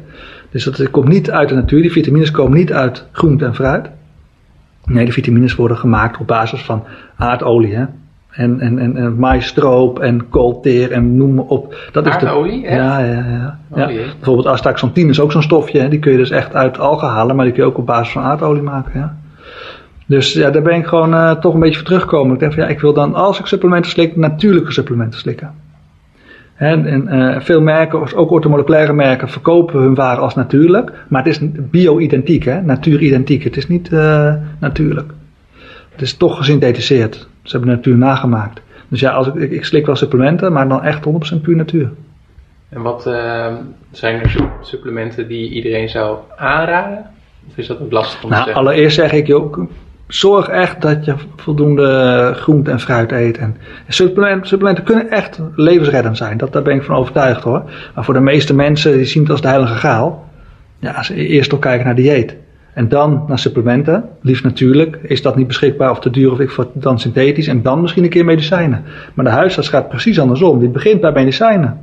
Dus 0.51 0.63
dat 0.63 0.89
komt 0.89 1.07
niet 1.07 1.31
uit 1.31 1.49
de 1.49 1.55
natuur, 1.55 1.81
die 1.81 1.91
vitamines 1.91 2.31
komen 2.31 2.57
niet 2.57 2.73
uit 2.73 3.05
groente 3.11 3.45
en 3.45 3.55
fruit. 3.55 3.89
Nee, 4.85 5.05
de 5.05 5.11
vitamines 5.11 5.55
worden 5.55 5.77
gemaakt 5.77 6.19
op 6.19 6.27
basis 6.27 6.61
van 6.61 6.83
aardolie. 7.15 7.75
Hè? 7.75 7.85
En, 8.31 8.59
en, 8.59 8.79
en, 8.79 8.97
en 8.97 9.15
maïsstroop 9.15 9.99
en 9.99 10.29
koolteer 10.29 10.91
en 10.91 11.15
noem 11.15 11.33
maar 11.33 11.45
op. 11.45 11.89
Dat 11.91 12.07
aardolie? 12.07 12.63
Is 12.63 12.69
de, 12.69 12.75
ja, 12.75 12.99
ja, 12.99 13.25
ja. 13.29 13.59
Oh, 13.69 13.77
ja. 13.77 13.87
Bijvoorbeeld 13.87 14.47
astaxanthin 14.47 15.09
is 15.09 15.19
ook 15.19 15.31
zo'n 15.31 15.41
stofje. 15.41 15.79
Hè? 15.79 15.89
Die 15.89 15.99
kun 15.99 16.11
je 16.11 16.17
dus 16.17 16.29
echt 16.29 16.55
uit 16.55 16.79
algen 16.79 17.07
halen, 17.07 17.35
maar 17.35 17.45
die 17.45 17.53
kun 17.53 17.63
je 17.63 17.69
ook 17.69 17.77
op 17.77 17.85
basis 17.85 18.13
van 18.13 18.23
aardolie 18.23 18.61
maken. 18.61 18.99
Ja? 18.99 19.17
Dus 20.05 20.33
ja, 20.33 20.49
daar 20.49 20.61
ben 20.61 20.75
ik 20.75 20.85
gewoon 20.85 21.13
uh, 21.13 21.31
toch 21.31 21.53
een 21.53 21.59
beetje 21.59 21.75
voor 21.75 21.85
teruggekomen. 21.85 22.33
Ik 22.33 22.39
denk 22.39 22.53
van 22.53 22.63
ja, 22.63 22.69
ik 22.69 22.79
wil 22.79 22.93
dan 22.93 23.15
als 23.15 23.39
ik 23.39 23.45
supplementen 23.45 23.91
slik, 23.91 24.15
natuurlijke 24.15 24.71
supplementen 24.71 25.19
slikken. 25.19 25.51
En, 26.61 26.85
en 26.85 27.15
uh, 27.15 27.39
veel 27.39 27.61
merken, 27.61 28.15
ook 28.15 28.31
ortomoleculaire 28.31 28.93
merken, 28.93 29.29
verkopen 29.29 29.79
hun 29.79 29.95
waren 29.95 30.23
als 30.23 30.35
natuurlijk. 30.35 30.91
Maar 31.07 31.23
het 31.23 31.31
is 31.31 31.39
bio-identiek, 31.53 32.45
natuuridentiek. 32.63 33.43
Het 33.43 33.57
is 33.57 33.67
niet 33.67 33.91
uh, 33.91 34.33
natuurlijk. 34.59 35.11
Het 35.91 36.01
is 36.01 36.17
toch 36.17 36.37
gesynthetiseerd. 36.37 37.27
Ze 37.41 37.51
hebben 37.51 37.69
de 37.69 37.75
natuur 37.75 37.97
nagemaakt. 37.97 38.61
Dus 38.87 38.99
ja, 38.99 39.11
als 39.11 39.27
ik, 39.27 39.33
ik, 39.33 39.51
ik 39.51 39.65
slik 39.65 39.85
wel 39.85 39.95
supplementen, 39.95 40.53
maar 40.53 40.67
dan 40.67 40.83
echt 40.83 41.05
100% 41.35 41.41
puur 41.41 41.55
natuur. 41.55 41.91
En 42.69 42.81
wat 42.81 43.07
uh, 43.07 43.47
zijn 43.91 44.21
er 44.21 44.49
supplementen 44.61 45.27
die 45.27 45.49
iedereen 45.49 45.89
zou 45.89 46.17
aanraden? 46.37 47.05
Of 47.49 47.57
is 47.57 47.67
dat 47.67 47.81
ook 47.81 47.91
lastig 47.91 48.23
om 48.23 48.29
nou, 48.29 48.41
te 48.41 48.49
zeggen? 48.49 48.67
Allereerst 48.67 48.95
zeg 48.95 49.11
ik, 49.11 49.27
joh, 49.27 49.57
zorg 50.13 50.47
echt 50.47 50.81
dat 50.81 51.05
je 51.05 51.13
voldoende 51.35 52.31
groente 52.35 52.71
en 52.71 52.79
fruit 52.79 53.11
eet. 53.11 53.37
En 53.37 53.57
supplementen, 53.87 54.47
supplementen 54.47 54.83
kunnen 54.83 55.09
echt 55.09 55.39
levensreddend 55.55 56.17
zijn. 56.17 56.37
Dat, 56.37 56.53
daar 56.53 56.61
ben 56.61 56.75
ik 56.75 56.83
van 56.83 56.95
overtuigd 56.95 57.43
hoor. 57.43 57.63
Maar 57.95 58.03
voor 58.03 58.13
de 58.13 58.19
meeste 58.19 58.53
mensen 58.53 58.97
die 58.97 59.05
zien 59.05 59.21
het 59.21 59.31
als 59.31 59.41
de 59.41 59.47
heilige 59.47 59.75
gaal. 59.75 60.29
Ja, 60.79 61.03
ze 61.03 61.13
eerst 61.15 61.49
toch 61.49 61.59
kijken 61.59 61.85
naar 61.85 61.95
dieet. 61.95 62.35
En 62.73 62.87
dan 62.87 63.23
naar 63.27 63.39
supplementen. 63.39 64.09
Liefst 64.21 64.43
natuurlijk. 64.43 64.99
Is 65.03 65.21
dat 65.21 65.35
niet 65.35 65.47
beschikbaar 65.47 65.91
of 65.91 65.99
te 65.99 66.09
duur 66.09 66.31
of 66.31 66.39
ik 66.39 66.49
voor 66.49 66.67
dan 66.73 66.99
synthetisch. 66.99 67.47
En 67.47 67.61
dan 67.61 67.81
misschien 67.81 68.03
een 68.03 68.09
keer 68.09 68.25
medicijnen. 68.25 68.83
Maar 69.13 69.25
de 69.25 69.31
huisarts 69.31 69.69
gaat 69.69 69.89
precies 69.89 70.19
andersom. 70.19 70.59
Die 70.59 70.69
begint 70.69 71.01
bij 71.01 71.11
medicijnen. 71.11 71.79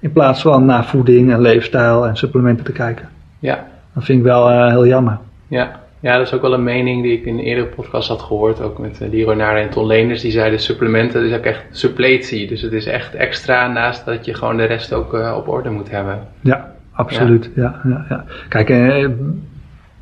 In 0.00 0.12
plaats 0.12 0.42
van 0.42 0.64
naar 0.64 0.84
voeding 0.84 1.32
en 1.32 1.40
leefstijl 1.40 2.06
en 2.06 2.16
supplementen 2.16 2.64
te 2.64 2.72
kijken. 2.72 3.08
Ja. 3.38 3.66
Dat 3.94 4.04
vind 4.04 4.18
ik 4.18 4.24
wel 4.24 4.50
uh, 4.50 4.68
heel 4.68 4.86
jammer. 4.86 5.18
Ja. 5.48 5.86
Ja, 6.00 6.16
dat 6.16 6.26
is 6.26 6.32
ook 6.32 6.42
wel 6.42 6.52
een 6.52 6.62
mening 6.62 7.02
die 7.02 7.12
ik 7.12 7.24
in 7.24 7.38
een 7.38 7.44
eerdere 7.44 7.66
podcast 7.66 8.08
had 8.08 8.22
gehoord, 8.22 8.60
ook 8.60 8.78
met 8.78 9.00
uh, 9.02 9.10
Leroy 9.10 9.34
Naarden 9.34 9.62
en 9.62 9.70
Ton 9.70 9.86
Leenders. 9.86 10.20
Die 10.20 10.30
zeiden 10.30 10.60
supplementen, 10.60 11.20
dat 11.20 11.30
is 11.30 11.36
ook 11.36 11.44
echt 11.44 11.64
suppletie. 11.70 12.48
Dus 12.48 12.62
het 12.62 12.72
is 12.72 12.86
echt 12.86 13.14
extra 13.14 13.66
naast 13.72 14.04
dat 14.04 14.24
je 14.24 14.34
gewoon 14.34 14.56
de 14.56 14.64
rest 14.64 14.92
ook 14.92 15.14
uh, 15.14 15.34
op 15.36 15.48
orde 15.48 15.70
moet 15.70 15.90
hebben. 15.90 16.18
Ja, 16.40 16.72
absoluut. 16.92 17.50
Ja. 17.54 17.80
Ja, 17.84 18.04
ja, 18.08 18.24
Kijk, 18.48 18.70
uh, 18.70 19.08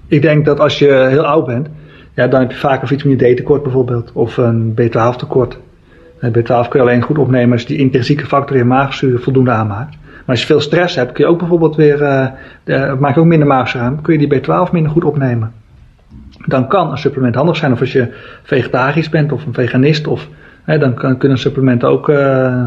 ik 0.07 0.23
denk 0.23 0.45
dat 0.45 0.61
als 0.61 0.79
je 0.79 1.07
heel 1.09 1.27
oud 1.27 1.47
bent, 1.47 1.69
ja, 2.15 2.27
dan 2.27 2.41
heb 2.41 2.51
je 2.51 2.57
vaak 2.57 2.83
een 2.83 2.89
vitamine 2.89 3.33
D 3.33 3.37
tekort 3.37 3.63
bijvoorbeeld. 3.63 4.11
Of 4.13 4.37
een 4.37 4.75
B12 4.81 5.17
tekort. 5.17 5.59
B12 6.27 6.69
kun 6.69 6.81
je 6.81 6.81
alleen 6.81 7.03
goed 7.03 7.19
opnemen 7.19 7.53
als 7.53 7.61
je 7.61 7.69
die 7.69 7.79
intrinsieke 7.79 8.27
factor 8.27 8.57
in 8.57 8.67
maagzuur 8.67 9.21
voldoende 9.21 9.51
aanmaakt. 9.51 9.97
Maar 10.01 10.35
als 10.35 10.41
je 10.41 10.47
veel 10.47 10.61
stress 10.61 10.95
hebt, 10.97 11.13
kun 11.13 11.25
je 11.25 11.31
ook 11.31 11.39
bijvoorbeeld 11.39 11.77
weer, 11.77 11.99
maak 12.99 13.15
je 13.15 13.21
ook 13.21 13.27
minder 13.27 13.49
maagzuur 13.49 13.81
aan, 13.81 14.03
kun 14.03 14.21
je 14.21 14.29
die 14.29 14.41
B12 14.41 14.73
minder 14.73 14.93
goed 14.93 15.05
opnemen. 15.05 15.53
Dan 16.47 16.69
kan 16.69 16.91
een 16.91 16.99
supplement 16.99 17.35
handig 17.35 17.57
zijn. 17.57 17.73
Of 17.73 17.81
als 17.81 17.93
je 17.93 18.13
vegetarisch 18.43 19.09
bent 19.09 19.33
of 19.33 19.47
een 19.47 19.55
veganist, 19.55 20.07
of, 20.07 20.29
hè, 20.65 20.79
dan 20.79 20.95
kan, 20.95 21.17
kunnen 21.17 21.39
supplementen 21.39 21.89
ook, 21.89 22.09
uh, 22.09 22.67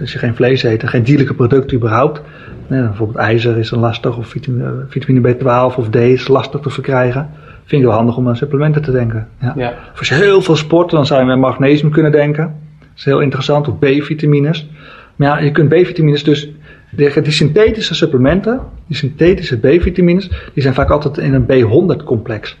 als 0.00 0.12
je 0.12 0.18
geen 0.18 0.34
vlees 0.34 0.62
eet 0.62 0.82
en 0.82 0.88
geen 0.88 1.02
dierlijke 1.02 1.34
producten 1.34 1.76
überhaupt. 1.76 2.20
Hè, 2.66 2.82
bijvoorbeeld 2.82 3.18
ijzer 3.18 3.58
is 3.58 3.68
dan 3.68 3.80
lastig, 3.80 4.16
of 4.16 4.26
vitamine, 4.26 4.84
vitamine 4.88 5.34
B12 5.34 5.76
of 5.76 5.88
D 5.88 5.96
is 5.96 6.28
lastig 6.28 6.60
te 6.60 6.70
verkrijgen. 6.70 7.30
Vind 7.64 7.82
ik 7.82 7.88
wel 7.88 7.96
handig 7.96 8.16
om 8.16 8.28
aan 8.28 8.36
supplementen 8.36 8.82
te 8.82 8.90
denken. 8.90 9.28
Ja. 9.40 9.52
Ja. 9.56 9.72
Of 9.92 9.98
als 9.98 10.08
je 10.08 10.14
heel 10.14 10.42
veel 10.42 10.56
sport, 10.56 10.90
dan 10.90 11.06
zou 11.06 11.20
je 11.20 11.26
met 11.26 11.38
magnesium 11.38 11.90
kunnen 11.90 12.12
denken. 12.12 12.54
Dat 12.78 12.88
is 12.96 13.04
heel 13.04 13.20
interessant, 13.20 13.68
of 13.68 13.78
B-vitamines. 13.78 14.68
Maar 15.16 15.28
ja, 15.28 15.44
je 15.44 15.50
kunt 15.50 15.68
B-vitamines 15.68 16.24
dus 16.24 16.52
die 16.96 17.30
synthetische 17.30 17.94
supplementen, 17.94 18.60
die 18.86 18.96
synthetische 18.96 19.58
B-vitamines, 19.58 20.30
die 20.52 20.62
zijn 20.62 20.74
vaak 20.74 20.90
altijd 20.90 21.18
in 21.18 21.34
een 21.34 21.44
B100 21.44 22.04
complex. 22.04 22.50
Dus 22.50 22.58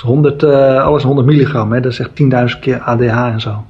100, 0.00 0.42
uh, 0.42 0.84
alles 0.84 1.02
100 1.02 1.26
milligram, 1.26 1.72
hè, 1.72 1.80
dat 1.80 1.92
is 1.92 1.98
echt 1.98 2.10
10.000 2.54 2.60
keer 2.60 2.80
ADH 2.80 3.32
en 3.32 3.40
zo. 3.40 3.64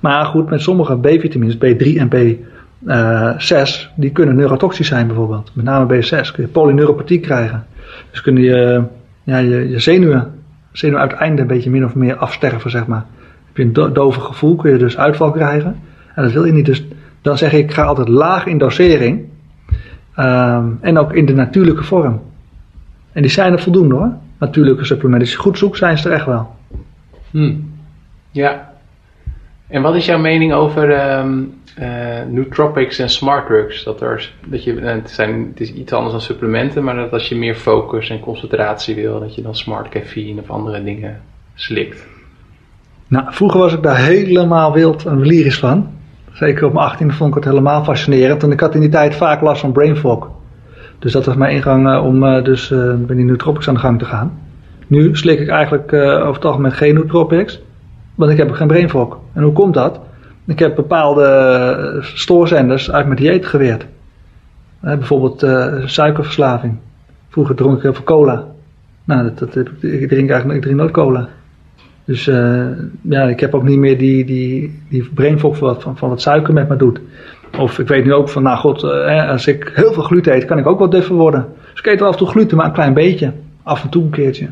Maar 0.00 0.24
goed, 0.24 0.50
met 0.50 0.60
sommige 0.60 0.98
B-vitamines, 0.98 1.56
B3 1.56 1.96
en 1.96 2.08
B6, 2.08 3.94
die 3.96 4.10
kunnen 4.10 4.36
neurotoxisch 4.36 4.88
zijn 4.88 5.06
bijvoorbeeld. 5.06 5.50
Met 5.54 5.64
name 5.64 5.96
B6 5.96 6.32
kun 6.32 6.42
je 6.42 6.48
polyneuropathie 6.48 7.20
krijgen. 7.20 7.66
Dus 8.10 8.20
kunnen 8.20 8.42
je, 8.42 8.82
ja, 9.22 9.38
je, 9.38 9.68
je 9.68 9.78
zenuwen, 9.78 10.32
zenuwuiteinden 10.72 11.40
een 11.40 11.46
beetje 11.46 11.70
min 11.70 11.84
of 11.84 11.94
meer 11.94 12.16
afsterven, 12.16 12.70
zeg 12.70 12.86
maar. 12.86 13.04
Heb 13.46 13.56
je 13.56 13.62
een 13.62 13.72
do 13.72 13.92
dove 13.92 14.20
gevoel, 14.20 14.56
kun 14.56 14.70
je 14.70 14.78
dus 14.78 14.98
uitval 14.98 15.30
krijgen. 15.30 15.76
En 16.14 16.22
dat 16.22 16.32
wil 16.32 16.44
je 16.44 16.52
niet. 16.52 16.66
Dus 16.66 16.84
dan 17.22 17.38
zeg 17.38 17.52
ik, 17.52 17.64
ik 17.64 17.72
ga 17.72 17.84
altijd 17.84 18.08
laag 18.08 18.46
in 18.46 18.58
dosering. 18.58 19.26
Um, 20.18 20.78
en 20.80 20.98
ook 20.98 21.12
in 21.12 21.26
de 21.26 21.34
natuurlijke 21.34 21.84
vorm. 21.84 22.20
En 23.12 23.22
die 23.22 23.30
zijn 23.30 23.52
er 23.52 23.60
voldoende 23.60 23.94
hoor. 23.94 24.12
Natuurlijke 24.38 24.84
supplementen. 24.84 25.26
Als 25.26 25.36
je 25.36 25.42
goed 25.42 25.58
zoekt, 25.58 25.78
zijn 25.78 25.98
ze 25.98 26.08
er 26.08 26.14
echt 26.14 26.26
wel. 26.26 26.54
Hmm. 27.30 27.72
Ja. 28.30 28.72
En 29.68 29.82
wat 29.82 29.94
is 29.94 30.06
jouw 30.06 30.18
mening 30.18 30.52
over 30.52 31.18
um, 31.18 31.54
uh, 31.80 32.22
nootropics 32.28 32.98
en 32.98 33.08
smart 33.08 33.46
drugs? 33.46 33.84
Dat, 33.84 34.00
er, 34.00 34.32
dat 34.46 34.64
je, 34.64 34.74
het, 34.80 35.10
zijn, 35.10 35.46
het 35.50 35.60
is 35.60 35.72
iets 35.72 35.92
anders 35.92 36.12
dan 36.12 36.20
supplementen, 36.20 36.84
maar 36.84 36.96
dat 36.96 37.12
als 37.12 37.28
je 37.28 37.36
meer 37.36 37.54
focus 37.54 38.10
en 38.10 38.20
concentratie 38.20 38.94
wil, 38.94 39.20
dat 39.20 39.34
je 39.34 39.42
dan 39.42 39.54
smart 39.54 39.88
caffeine 39.88 40.40
of 40.40 40.50
andere 40.50 40.84
dingen 40.84 41.20
slikt. 41.54 42.06
Nou, 43.06 43.24
vroeger 43.28 43.60
was 43.60 43.72
ik 43.72 43.82
daar 43.82 43.98
helemaal 43.98 44.72
wild 44.72 45.04
en 45.04 45.20
lyrisch 45.20 45.58
van. 45.58 45.88
Zeker 46.32 46.66
op 46.66 46.72
mijn 46.72 46.92
18e 46.92 47.14
vond 47.14 47.28
ik 47.28 47.34
het 47.34 47.44
helemaal 47.44 47.84
fascinerend. 47.84 48.42
En 48.42 48.50
ik 48.50 48.60
had 48.60 48.74
in 48.74 48.80
die 48.80 48.90
tijd 48.90 49.14
vaak 49.14 49.40
last 49.40 49.60
van 49.60 49.72
brain 49.72 49.96
fog. 49.96 50.30
Dus 50.98 51.12
dat 51.12 51.24
was 51.24 51.34
mijn 51.34 51.54
ingang 51.54 51.88
uh, 51.88 52.04
om 52.04 52.24
uh, 52.24 52.44
dus 52.44 52.70
uh, 52.70 52.94
bij 52.94 53.16
die 53.16 53.24
nootropics 53.24 53.68
aan 53.68 53.74
de 53.74 53.80
gang 53.80 53.98
te 53.98 54.04
gaan. 54.04 54.38
Nu 54.86 55.16
slik 55.16 55.40
ik 55.40 55.48
eigenlijk 55.48 55.92
over 55.92 56.34
het 56.34 56.44
algemeen 56.44 56.72
geen 56.72 56.94
nootropics. 56.94 57.60
Want 58.14 58.30
ik 58.30 58.36
heb 58.36 58.50
geen 58.50 58.66
brain 58.66 58.90
fog. 58.90 59.18
En 59.32 59.42
hoe 59.42 59.52
komt 59.52 59.74
dat? 59.74 60.00
Ik 60.46 60.58
heb 60.58 60.74
bepaalde 60.74 61.98
stoorzenders 62.00 62.90
uit 62.90 63.06
mijn 63.06 63.18
dieet 63.18 63.46
geweerd. 63.46 63.86
bijvoorbeeld 64.80 65.46
suikerverslaving. 65.90 66.76
Vroeger 67.28 67.54
dronk 67.54 67.76
ik 67.76 67.82
heel 67.82 67.94
veel 67.94 68.04
cola. 68.04 68.44
Nou, 69.04 69.30
dat, 69.34 69.52
dat, 69.52 69.66
ik 69.80 70.08
drink 70.08 70.30
eigenlijk 70.30 70.52
ik 70.52 70.62
drink 70.62 70.76
nooit 70.76 70.90
cola. 70.90 71.28
Dus 72.04 72.24
ja, 73.02 73.22
ik 73.22 73.40
heb 73.40 73.54
ook 73.54 73.62
niet 73.62 73.78
meer 73.78 73.98
die, 73.98 74.24
die, 74.24 74.82
die 74.88 75.10
brain 75.14 75.38
van, 75.38 75.56
van, 75.56 75.96
van 75.96 76.08
wat 76.08 76.20
suiker 76.20 76.52
met 76.52 76.68
me 76.68 76.76
doet. 76.76 77.00
Of 77.58 77.78
ik 77.78 77.88
weet 77.88 78.04
nu 78.04 78.12
ook 78.12 78.28
van, 78.28 78.42
nou 78.42 78.58
god, 78.58 78.82
uh, 78.82 79.28
als 79.28 79.46
ik 79.46 79.72
heel 79.74 79.92
veel 79.92 80.02
gluten 80.02 80.34
eet, 80.34 80.44
kan 80.44 80.58
ik 80.58 80.66
ook 80.66 80.78
wat 80.78 80.90
duffer 80.90 81.14
worden. 81.14 81.46
Dus 81.70 81.80
ik 81.80 81.86
eet 81.86 81.98
wel 81.98 82.08
af 82.08 82.14
en 82.14 82.20
toe 82.20 82.28
gluten, 82.28 82.56
maar 82.56 82.66
een 82.66 82.72
klein 82.72 82.94
beetje. 82.94 83.32
Af 83.62 83.82
en 83.82 83.88
toe 83.88 84.02
een 84.02 84.10
keertje. 84.10 84.48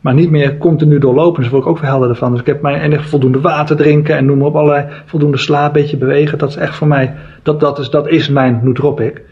Maar 0.00 0.14
niet 0.14 0.30
meer 0.30 0.58
continu 0.58 0.98
doorlopen, 0.98 1.42
dus 1.42 1.50
word 1.50 1.62
ik 1.62 1.68
ook 1.68 1.78
weer 1.78 1.90
helderder 1.90 2.16
van. 2.16 2.30
Dus 2.30 2.40
ik 2.40 2.46
heb 2.46 2.62
mijn 2.62 2.80
enige 2.80 3.08
voldoende 3.08 3.40
water 3.40 3.76
drinken 3.76 4.16
en 4.16 4.24
noem 4.24 4.38
maar 4.38 4.46
op 4.46 4.56
allerlei 4.56 4.86
voldoende 5.04 5.36
slaap, 5.36 5.72
beetje 5.72 5.96
bewegen. 5.96 6.38
Dat 6.38 6.48
is 6.48 6.56
echt 6.56 6.74
voor 6.74 6.86
mij, 6.86 7.14
dat, 7.42 7.60
dat, 7.60 7.78
is, 7.78 7.90
dat 7.90 8.08
is 8.08 8.28
mijn 8.28 8.60
nootropic. 8.62 9.22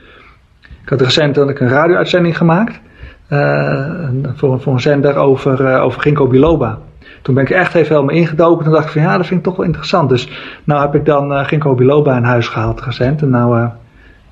Ik 0.82 0.88
had 0.88 1.00
recent 1.00 1.36
een 1.36 1.54
radio-uitzending 1.54 2.36
gemaakt. 2.36 2.80
Uh, 3.32 4.08
voor, 4.34 4.60
voor 4.60 4.72
een 4.72 4.80
zender 4.80 5.16
over, 5.16 5.60
uh, 5.60 5.84
over 5.84 6.00
ginkgo 6.00 6.26
biloba. 6.26 6.78
Toen 7.22 7.34
ben 7.34 7.44
ik 7.44 7.50
echt 7.50 7.74
even 7.74 7.94
helemaal 7.94 8.16
ingedoken. 8.16 8.64
Toen 8.64 8.72
dacht 8.72 8.84
ik 8.84 8.90
van 8.90 9.02
ja, 9.02 9.16
dat 9.16 9.26
vind 9.26 9.38
ik 9.40 9.46
toch 9.46 9.56
wel 9.56 9.66
interessant. 9.66 10.08
Dus 10.08 10.28
nou 10.64 10.80
heb 10.80 10.94
ik 10.94 11.04
dan 11.04 11.32
uh, 11.32 11.44
ginkgo 11.44 11.74
biloba 11.74 12.16
in 12.16 12.22
huis 12.22 12.48
gehaald 12.48 12.80
recent. 12.80 13.22
En 13.22 13.30
nou 13.30 13.58
uh, 13.58 13.66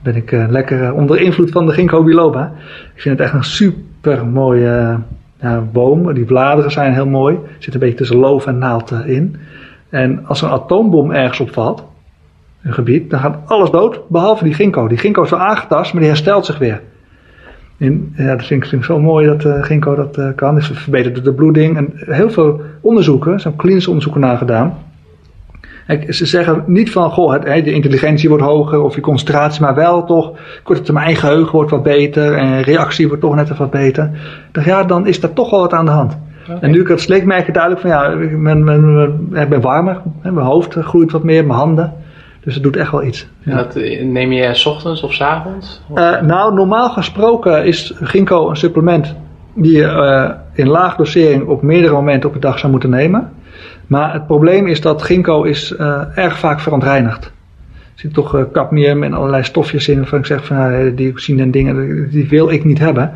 ben 0.02 0.16
ik 0.16 0.32
uh, 0.32 0.44
lekker 0.48 0.92
onder 0.92 1.20
invloed 1.20 1.50
van 1.50 1.66
de 1.66 1.72
ginkgo 1.72 2.02
biloba. 2.02 2.52
Ik 2.94 3.00
vind 3.00 3.18
het 3.18 3.26
echt 3.26 3.36
een 3.36 3.44
super 3.44 4.26
mooie 4.26 4.98
boom. 5.72 6.14
Die 6.14 6.24
bladeren 6.24 6.70
zijn 6.70 6.92
heel 6.92 7.06
mooi. 7.06 7.34
Er 7.34 7.40
zit 7.58 7.74
een 7.74 7.80
beetje 7.80 7.96
tussen 7.96 8.16
loof 8.16 8.46
en 8.46 8.58
naald 8.58 8.90
in. 8.90 9.36
En 9.90 10.26
als 10.26 10.42
een 10.42 10.48
atoombom 10.48 11.10
ergens 11.10 11.40
opvalt, 11.40 11.84
een 12.62 12.72
gebied, 12.72 13.10
dan 13.10 13.20
gaat 13.20 13.38
alles 13.46 13.70
dood. 13.70 14.08
Behalve 14.08 14.44
die 14.44 14.54
ginkgo. 14.54 14.88
Die 14.88 14.98
ginkgo 14.98 15.22
is 15.22 15.30
wel 15.30 15.38
aangetast, 15.38 15.92
maar 15.92 16.02
die 16.02 16.10
herstelt 16.10 16.46
zich 16.46 16.58
weer. 16.58 16.80
En 17.78 18.12
ja, 18.16 18.36
dat 18.36 18.46
vind 18.46 18.62
ik, 18.62 18.68
vind 18.68 18.82
ik 18.82 18.86
zo 18.86 19.00
mooi 19.00 19.26
dat 19.26 19.44
uh, 19.44 19.62
Ginkgo 19.62 19.94
dat 19.94 20.18
uh, 20.18 20.28
kan. 20.34 20.54
Dus 20.54 20.68
het 20.68 20.78
verbetert 20.78 21.24
de 21.24 21.32
bloeding. 21.32 21.76
En 21.76 21.92
heel 21.94 22.30
veel 22.30 22.60
onderzoeken, 22.80 23.32
er 23.32 23.40
zijn 23.40 23.56
klinische 23.56 23.88
onderzoeken 23.88 24.20
naar 24.20 24.36
gedaan. 24.36 24.74
Kijk, 25.86 26.14
ze 26.14 26.26
zeggen 26.26 26.64
niet 26.66 26.90
van, 26.90 27.10
goh, 27.10 27.32
het, 27.32 27.64
de 27.64 27.72
intelligentie 27.72 28.28
wordt 28.28 28.44
hoger 28.44 28.82
of 28.82 28.94
je 28.94 29.00
concentratie, 29.00 29.62
maar 29.62 29.74
wel 29.74 30.04
toch, 30.04 30.32
korte 30.62 30.82
termijn 30.82 31.16
geheugen 31.16 31.52
wordt 31.52 31.70
wat 31.70 31.82
beter 31.82 32.34
en 32.34 32.62
reactie 32.62 33.06
wordt 33.06 33.22
toch 33.22 33.34
net 33.34 33.44
even 33.44 33.58
wat 33.58 33.70
beter. 33.70 34.10
Dan, 34.52 34.64
ja, 34.64 34.84
dan 34.84 35.06
is 35.06 35.22
er 35.22 35.32
toch 35.32 35.50
wel 35.50 35.60
wat 35.60 35.72
aan 35.72 35.84
de 35.84 35.90
hand. 35.90 36.18
Okay. 36.48 36.60
En 36.60 36.70
nu 36.70 36.80
ik 36.80 36.88
het 36.88 37.00
slik 37.00 37.24
merk 37.24 37.46
je 37.46 37.52
duidelijk 37.52 37.82
van, 37.82 37.90
ja, 37.90 38.06
ik 38.08 38.42
ben, 38.42 38.64
ben, 38.64 39.30
ik 39.32 39.48
ben 39.48 39.60
warmer, 39.60 40.00
mijn 40.22 40.36
hoofd 40.36 40.74
groeit 40.74 41.12
wat 41.12 41.24
meer, 41.24 41.46
mijn 41.46 41.58
handen. 41.58 41.92
Dus 42.40 42.54
het 42.54 42.62
doet 42.62 42.76
echt 42.76 42.90
wel 42.90 43.04
iets. 43.04 43.26
Ja. 43.38 43.56
Dat 43.56 43.74
neem 44.00 44.32
je 44.32 44.54
s 44.54 44.66
ochtends 44.66 45.02
of 45.02 45.14
s 45.14 45.20
avonds? 45.20 45.82
Uh, 45.94 46.20
nou, 46.20 46.54
normaal 46.54 46.90
gesproken 46.90 47.64
is 47.64 47.92
ginkgo 48.00 48.48
een 48.48 48.56
supplement 48.56 49.14
die 49.54 49.76
je 49.76 49.82
uh, 49.82 50.30
in 50.52 50.68
laag 50.68 50.96
dosering 50.96 51.46
op 51.46 51.62
meerdere 51.62 51.92
momenten 51.92 52.28
op 52.28 52.34
de 52.34 52.40
dag 52.40 52.58
zou 52.58 52.72
moeten 52.72 52.90
nemen. 52.90 53.32
Maar 53.86 54.12
het 54.12 54.26
probleem 54.26 54.66
is 54.66 54.80
dat 54.80 55.02
ginkgo 55.02 55.42
is 55.42 55.74
uh, 55.78 56.02
erg 56.14 56.38
vaak 56.38 56.60
verontreinigd. 56.60 57.24
Er 57.24 58.04
zit 58.04 58.14
toch 58.14 58.46
cadmium 58.52 59.02
en 59.02 59.12
allerlei 59.12 59.42
stofjes 59.42 59.88
in 59.88 59.96
waarvan 59.96 60.18
ik 60.18 60.26
zeg 60.26 60.44
van 60.44 60.56
nou, 60.56 60.94
dioxine 60.94 61.42
en 61.42 61.50
dingen, 61.50 62.08
die 62.10 62.28
wil 62.28 62.50
ik 62.50 62.64
niet 62.64 62.78
hebben. 62.78 63.12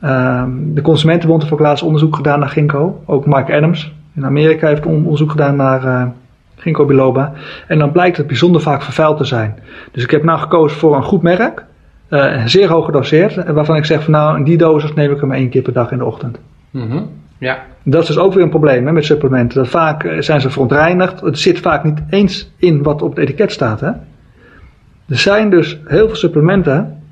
Ehm, 0.00 0.50
de 0.74 0.82
Consumentenbond 0.82 1.40
heeft 1.40 1.54
ook 1.54 1.60
laatst 1.60 1.84
onderzoek 1.84 2.16
gedaan 2.16 2.38
naar 2.38 2.48
ginkgo. 2.48 3.02
Ook 3.06 3.26
Mark 3.26 3.52
Adams 3.52 3.92
in 4.14 4.24
Amerika 4.24 4.68
heeft 4.68 4.86
onderzoek 4.86 5.30
gedaan 5.30 5.56
naar 5.56 6.12
ginkgo 6.56 6.84
biloba. 6.84 7.32
En 7.66 7.78
dan 7.78 7.92
blijkt 7.92 8.16
het 8.16 8.26
bijzonder 8.26 8.60
vaak 8.60 8.82
vervuild 8.82 9.16
te 9.16 9.24
zijn. 9.24 9.58
Dus 9.92 10.02
ik 10.02 10.10
heb 10.10 10.24
nou 10.24 10.38
gekozen 10.38 10.78
voor 10.78 10.96
een 10.96 11.02
goed 11.02 11.22
merk. 11.22 11.64
Uh, 12.10 12.46
zeer 12.46 12.68
hoog 12.68 12.84
gedoseerd. 12.84 13.52
Waarvan 13.52 13.76
ik 13.76 13.84
zeg 13.84 14.02
van 14.02 14.12
nou 14.12 14.36
in 14.36 14.44
die 14.44 14.56
dosis 14.56 14.94
neem 14.94 15.12
ik 15.12 15.20
hem 15.20 15.32
één 15.32 15.48
keer 15.48 15.62
per 15.62 15.72
dag 15.72 15.90
in 15.90 15.98
de 15.98 16.04
ochtend. 16.04 16.38
Mm 16.70 16.90
-hmm. 16.90 17.10
Ja. 17.38 17.64
Dat 17.82 18.02
is 18.02 18.08
dus 18.08 18.18
ook 18.18 18.32
weer 18.32 18.42
een 18.42 18.50
probleem 18.50 18.86
hè, 18.86 18.92
met 18.92 19.04
supplementen. 19.04 19.58
Dat 19.58 19.68
vaak 19.68 20.16
zijn 20.18 20.40
ze 20.40 20.50
verontreinigd. 20.50 21.20
Het 21.20 21.38
zit 21.38 21.58
vaak 21.58 21.84
niet 21.84 22.02
eens 22.10 22.50
in 22.58 22.82
wat 22.82 23.02
op 23.02 23.10
het 23.10 23.18
etiket 23.18 23.52
staat. 23.52 23.80
Hè. 23.80 23.90
Er 25.08 25.18
zijn 25.18 25.50
dus 25.50 25.80
heel 25.84 26.06
veel 26.06 26.16
supplementen. 26.16 27.02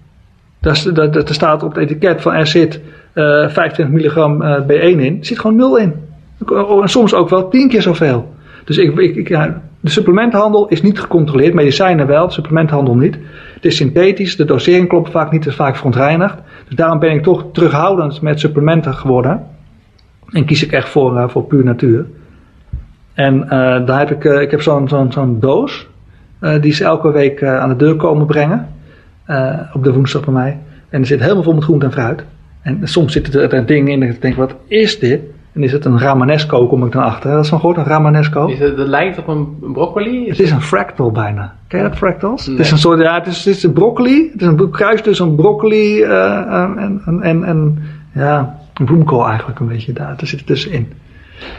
Er 0.61 1.25
staat 1.25 1.63
op 1.63 1.75
het 1.75 1.83
etiket 1.83 2.21
van 2.21 2.33
er 2.33 2.47
zit 2.47 2.81
uh, 3.15 3.49
25 3.49 3.89
milligram 3.89 4.43
uh, 4.43 4.61
B1 4.61 4.99
in. 4.99 5.19
Er 5.19 5.27
zit 5.27 5.39
gewoon 5.39 5.57
nul 5.57 5.77
in. 5.77 5.95
En 6.83 6.89
soms 6.89 7.15
ook 7.15 7.29
wel 7.29 7.49
tien 7.49 7.69
keer 7.69 7.83
zoveel. 7.83 8.34
Dus 8.65 8.79
ik, 8.79 8.97
ik, 8.97 9.29
ja, 9.29 9.63
de 9.81 9.91
supplementenhandel 9.91 10.69
is 10.69 10.83
niet 10.83 11.01
gecontroleerd, 11.01 11.55
medicijnen 11.55 12.07
wel, 12.07 12.27
de 12.27 12.33
supplementenhandel 12.33 12.97
niet. 12.97 13.19
Het 13.55 13.65
is 13.65 13.77
synthetisch, 13.77 14.37
de 14.37 14.45
dosering 14.45 14.89
klopt 14.89 15.11
vaak 15.11 15.31
niet, 15.31 15.45
het 15.45 15.53
is 15.53 15.59
vaak 15.59 15.77
verontreinigd. 15.77 16.39
Dus 16.67 16.77
daarom 16.77 16.99
ben 16.99 17.11
ik 17.11 17.23
toch 17.23 17.45
terughoudend 17.53 18.21
met 18.21 18.41
supplementen 18.41 18.95
geworden. 18.95 19.47
En 20.31 20.45
kies 20.45 20.65
ik 20.65 20.73
echt 20.73 20.89
voor, 20.89 21.15
uh, 21.15 21.29
voor 21.29 21.45
puur 21.45 21.65
natuur. 21.65 22.07
En 23.15 23.35
uh, 23.35 23.49
daar 23.87 23.99
heb 23.99 24.11
ik, 24.11 24.25
uh, 24.25 24.41
ik 24.41 24.51
heb 24.51 24.63
zo'n 24.63 25.37
doos, 25.41 25.89
die 26.61 26.73
ze 26.73 26.85
elke 26.85 27.13
week 27.13 27.43
aan 27.43 27.69
de 27.69 27.77
deur 27.77 27.97
komen 27.97 28.27
brengen. 28.27 28.69
op 29.73 29.85
de 29.85 29.93
woensdag 29.93 30.25
bij 30.25 30.35
mij. 30.35 30.59
En 30.89 31.01
er 31.01 31.07
zit 31.07 31.21
helemaal 31.21 31.43
vol 31.43 31.55
met 31.55 31.65
groente 31.65 31.87
en 31.87 31.93
fruit. 31.93 32.25
En 32.63 32.81
soms 32.83 33.13
zitten 33.13 33.51
er, 33.51 33.67
dingen 33.67 33.93
in 33.93 34.03
en 34.03 34.09
ik 34.09 34.23
denk, 34.23 34.37
wat 34.37 34.55
is 34.67 34.99
dit? 34.99 35.21
En 35.55 35.63
is 35.63 35.73
het 35.73 35.85
een 35.85 35.99
Ramanesco, 35.99 36.67
kom 36.67 36.87
ik 36.87 36.93
dan 36.93 37.03
achter. 37.03 37.31
Dat 37.31 37.45
is 37.45 37.49
van 37.49 37.61
gehoord, 37.61 37.77
een 37.77 37.85
Ramanesco. 37.85 38.47
Is 38.47 38.59
het, 38.59 38.77
dat 38.77 38.89
lijkt 38.89 39.19
op 39.19 39.29
een 39.29 39.57
broccoli? 39.73 40.29
Het 40.29 40.41
is 40.41 40.51
een 40.51 40.63
fractal 40.63 41.11
bijna. 41.11 41.55
Ken 41.69 41.83
je 41.83 41.89
dat, 41.89 41.97
fractals? 41.97 42.47
Nee. 42.47 42.57
Het 42.57 42.65
is 42.65 42.73
een 42.73 42.79
soort, 42.79 43.01
ja, 43.01 43.15
het 43.15 43.27
is, 43.27 43.45
het 43.45 43.57
is 43.57 43.63
een 43.63 43.73
broccoli. 43.73 44.29
Het 44.33 44.41
is 44.41 44.47
een 44.47 44.71
kruis 44.71 45.03
tussen 45.03 45.27
een 45.27 45.35
broccoli 45.35 46.03
uh, 46.03 46.51
en, 46.63 47.03
en, 47.07 47.23
en, 47.23 47.45
en, 47.45 47.83
ja, 48.15 48.59
een 48.75 48.85
bloemkool 48.85 49.27
eigenlijk 49.29 49.61
een 49.61 49.69
beetje 49.69 49.93
daar. 49.93 50.15
Daar 50.17 50.27
zit 50.27 50.39
het 50.39 50.47
tussenin. 50.47 50.93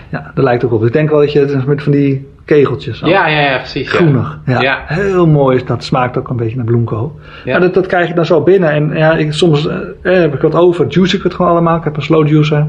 Ja, 0.10 0.32
dat 0.34 0.44
lijkt 0.44 0.66
ook 0.66 0.72
op. 0.72 0.86
Ik 0.86 0.94
denk 0.94 1.10
wel 1.10 1.20
dat 1.20 1.32
je 1.32 1.40
het 1.40 1.66
met 1.66 1.84
van 1.84 1.92
die 1.92 2.28
kegeltjes. 2.46 3.00
Zo. 3.00 3.08
Ja, 3.08 3.28
ja, 3.28 3.40
ja, 3.40 3.58
precies. 3.58 3.92
Groenig. 3.92 4.40
Ja. 4.46 4.62
ja. 4.62 4.84
Heel 4.86 5.28
mooi 5.28 5.56
is 5.56 5.66
dat. 5.66 5.84
Smaakt 5.84 6.18
ook 6.18 6.30
een 6.30 6.36
beetje 6.36 6.56
naar 6.56 6.66
bloemkool. 6.66 7.20
Ja. 7.46 7.52
Maar 7.52 7.62
dat, 7.62 7.74
dat 7.74 7.86
krijg 7.86 8.08
je 8.08 8.14
dan 8.14 8.26
zo 8.26 8.42
binnen. 8.42 8.70
En 8.70 8.92
ja, 8.98 9.16
ik, 9.16 9.34
soms 9.34 9.68
eh, 9.68 9.78
heb 10.02 10.34
ik 10.34 10.42
wat 10.42 10.56
over. 10.56 10.88
Juice 10.88 11.18
ik 11.18 11.24
het 11.24 11.34
gewoon 11.34 11.52
allemaal. 11.52 11.78
Ik 11.78 11.84
heb 11.84 11.96
een 11.96 12.04
slow 12.04 12.28
juicer. 12.28 12.68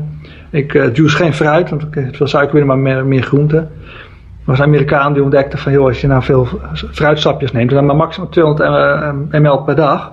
Ik 0.51 0.75
uh, 0.75 0.95
juice 0.95 1.17
geen 1.17 1.33
fruit, 1.33 1.71
want 1.71 1.83
ik 1.83 1.95
heb 1.95 2.17
veel 2.17 2.27
suiker 2.27 2.53
binnen, 2.53 2.69
maar 2.69 2.95
meer, 2.95 3.07
meer 3.07 3.23
groenten. 3.23 3.59
Er 3.59 4.53
was 4.53 4.59
een 4.59 4.65
Amerikaan 4.65 5.13
die 5.13 5.23
ontdekte 5.23 5.59
van, 5.59 5.73
joh, 5.73 5.87
als 5.87 6.01
je 6.01 6.07
nou 6.07 6.23
veel 6.23 6.49
fruitsapjes 6.73 7.53
neemt, 7.53 7.71
dan 7.71 7.87
maar 7.87 7.97
maximaal 7.97 8.29
200 8.29 9.41
ml 9.43 9.63
per 9.63 9.75
dag, 9.75 10.13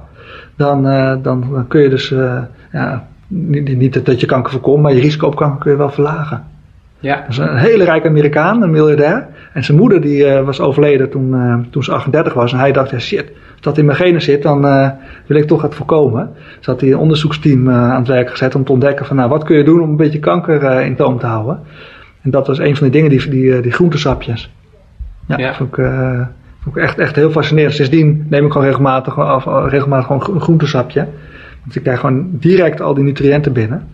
dan, 0.55 0.83
dan, 0.83 1.21
dan 1.21 1.65
kun 1.67 1.81
je 1.81 1.89
dus, 1.89 2.09
ja, 2.71 3.07
niet, 3.27 3.77
niet 3.77 4.05
dat 4.05 4.19
je 4.19 4.25
kanker 4.25 4.51
voorkomt, 4.51 4.81
maar 4.81 4.93
je 4.93 5.01
risico 5.01 5.27
op 5.27 5.35
kanker 5.35 5.59
kun 5.59 5.71
je 5.71 5.77
wel 5.77 5.89
verlagen. 5.89 6.43
Ja. 7.03 7.15
Dat 7.15 7.29
is 7.29 7.37
een 7.37 7.57
hele 7.57 7.83
rijke 7.83 8.07
Amerikaan, 8.07 8.61
een 8.61 8.71
miljardair. 8.71 9.27
En 9.53 9.63
zijn 9.63 9.77
moeder 9.77 10.01
die, 10.01 10.25
uh, 10.25 10.41
was 10.41 10.59
overleden 10.59 11.09
toen, 11.09 11.33
uh, 11.33 11.55
toen 11.69 11.83
ze 11.83 11.91
38 11.91 12.33
was. 12.33 12.53
En 12.53 12.59
hij 12.59 12.71
dacht, 12.71 12.89
ja 12.89 12.99
shit, 12.99 13.31
als 13.51 13.61
dat 13.61 13.77
in 13.77 13.85
mijn 13.85 13.97
genen 13.97 14.21
zit, 14.21 14.43
dan 14.43 14.65
uh, 14.65 14.89
wil 15.25 15.37
ik 15.37 15.47
toch 15.47 15.61
het 15.61 15.75
voorkomen. 15.75 16.31
Dus 16.57 16.65
had 16.65 16.81
hij 16.81 16.91
een 16.91 16.97
onderzoeksteam 16.97 17.69
aan 17.69 17.99
het 17.99 18.07
werk 18.07 18.29
gezet 18.29 18.55
om 18.55 18.63
te 18.63 18.71
ontdekken 18.71 19.05
van, 19.05 19.15
nou, 19.15 19.29
wat 19.29 19.43
kun 19.43 19.57
je 19.57 19.63
doen 19.63 19.81
om 19.81 19.89
een 19.89 19.95
beetje 19.95 20.19
kanker 20.19 20.81
in 20.81 20.95
toom 20.95 21.19
te 21.19 21.25
houden. 21.25 21.59
En 22.21 22.31
dat 22.31 22.47
was 22.47 22.59
een 22.59 22.75
van 22.75 22.89
die 22.89 23.01
dingen, 23.01 23.17
die, 23.17 23.29
die, 23.29 23.61
die 23.61 23.71
groentesapjes. 23.71 24.51
Ja, 25.27 25.37
ja. 25.37 25.53
Vond, 25.53 25.77
ik, 25.77 25.85
vond 26.59 26.75
ik 26.75 26.83
echt, 26.83 26.99
echt 26.99 27.15
heel 27.15 27.31
fascinerend. 27.31 27.73
Sindsdien 27.73 28.25
neem 28.29 28.45
ik 28.45 28.51
gewoon 28.51 28.67
regelmatig, 28.67 29.19
af, 29.19 29.45
regelmatig 29.69 30.05
gewoon 30.05 30.35
een 30.35 30.41
groentesapje. 30.41 31.07
Want 31.63 31.75
ik 31.75 31.83
krijg 31.83 31.99
gewoon 31.99 32.27
direct 32.31 32.81
al 32.81 32.93
die 32.93 33.03
nutriënten 33.03 33.53
binnen. 33.53 33.87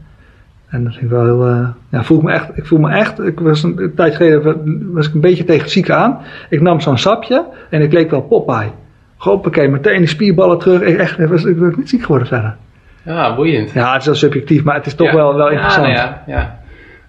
En 0.70 0.84
dat 0.84 0.94
vind 0.94 1.06
ik 1.06 1.12
wel 1.12 1.24
heel, 1.24 1.50
uh, 1.50 1.68
ja, 1.90 2.04
voel 2.04 2.18
ik 2.18 2.24
me 2.24 2.32
echt, 2.32 2.58
ik 2.58 2.66
voel 2.66 2.80
me 2.80 2.92
echt, 2.92 3.20
ik 3.20 3.40
was 3.40 3.64
een, 3.64 3.82
een 3.82 3.94
tijd 3.96 4.16
geleden, 4.16 4.94
was 4.94 5.08
ik 5.08 5.14
een 5.14 5.22
beetje 5.22 5.44
tegen 5.44 5.70
zieken 5.70 5.98
aan. 5.98 6.20
Ik 6.50 6.62
nam 6.62 6.80
zo'n 6.80 6.98
sapje 6.98 7.46
en 7.70 7.82
ik 7.82 7.94
leek 7.94 8.10
wel 8.10 8.22
Popeye. 8.22 8.72
Hoppakee, 9.18 9.68
meteen 9.68 9.98
die 9.98 10.08
spierballen 10.08 10.60
terug. 10.60 10.82
Ik, 10.82 10.98
echt, 10.98 11.20
ik 11.20 11.28
was, 11.28 11.44
ik 11.44 11.58
was 11.58 11.76
niet 11.76 11.90
ziek 11.90 12.02
geworden 12.02 12.28
verder. 12.28 12.56
Ja, 13.04 13.36
boeiend. 13.36 13.72
Ja, 13.72 13.92
het 13.92 14.02
is 14.02 14.06
wel 14.06 14.16
subjectief, 14.16 14.64
maar 14.64 14.76
het 14.76 14.86
is 14.86 14.96
toch 14.96 15.12
wel, 15.12 15.36
wel 15.36 15.50
interessant. 15.50 15.88
Ja, 15.88 15.94
nou 15.94 16.10
ja, 16.26 16.60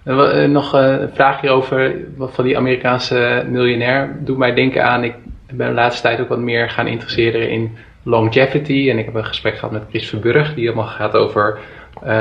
ja. 0.05 0.43
Uh, 0.43 0.49
nog 0.49 0.73
een 0.73 1.09
vraagje 1.13 1.49
over 1.49 1.95
wat 2.17 2.33
van 2.33 2.43
die 2.43 2.57
Amerikaanse 2.57 3.45
miljonair. 3.49 4.17
Doet 4.19 4.37
mij 4.37 4.53
denken 4.53 4.83
aan, 4.85 5.03
ik 5.03 5.15
ben 5.53 5.67
de 5.67 5.73
laatste 5.73 6.01
tijd 6.01 6.19
ook 6.19 6.27
wat 6.27 6.39
meer 6.39 6.69
gaan 6.69 6.87
interesseren 6.87 7.49
in 7.49 7.71
longevity. 8.03 8.89
En 8.89 8.97
ik 8.97 9.05
heb 9.05 9.15
een 9.15 9.25
gesprek 9.25 9.55
gehad 9.55 9.71
met 9.71 9.83
Chris 9.89 10.09
Verburg, 10.09 10.53
die 10.53 10.63
helemaal 10.63 10.85
gaat 10.85 11.13
over 11.13 11.59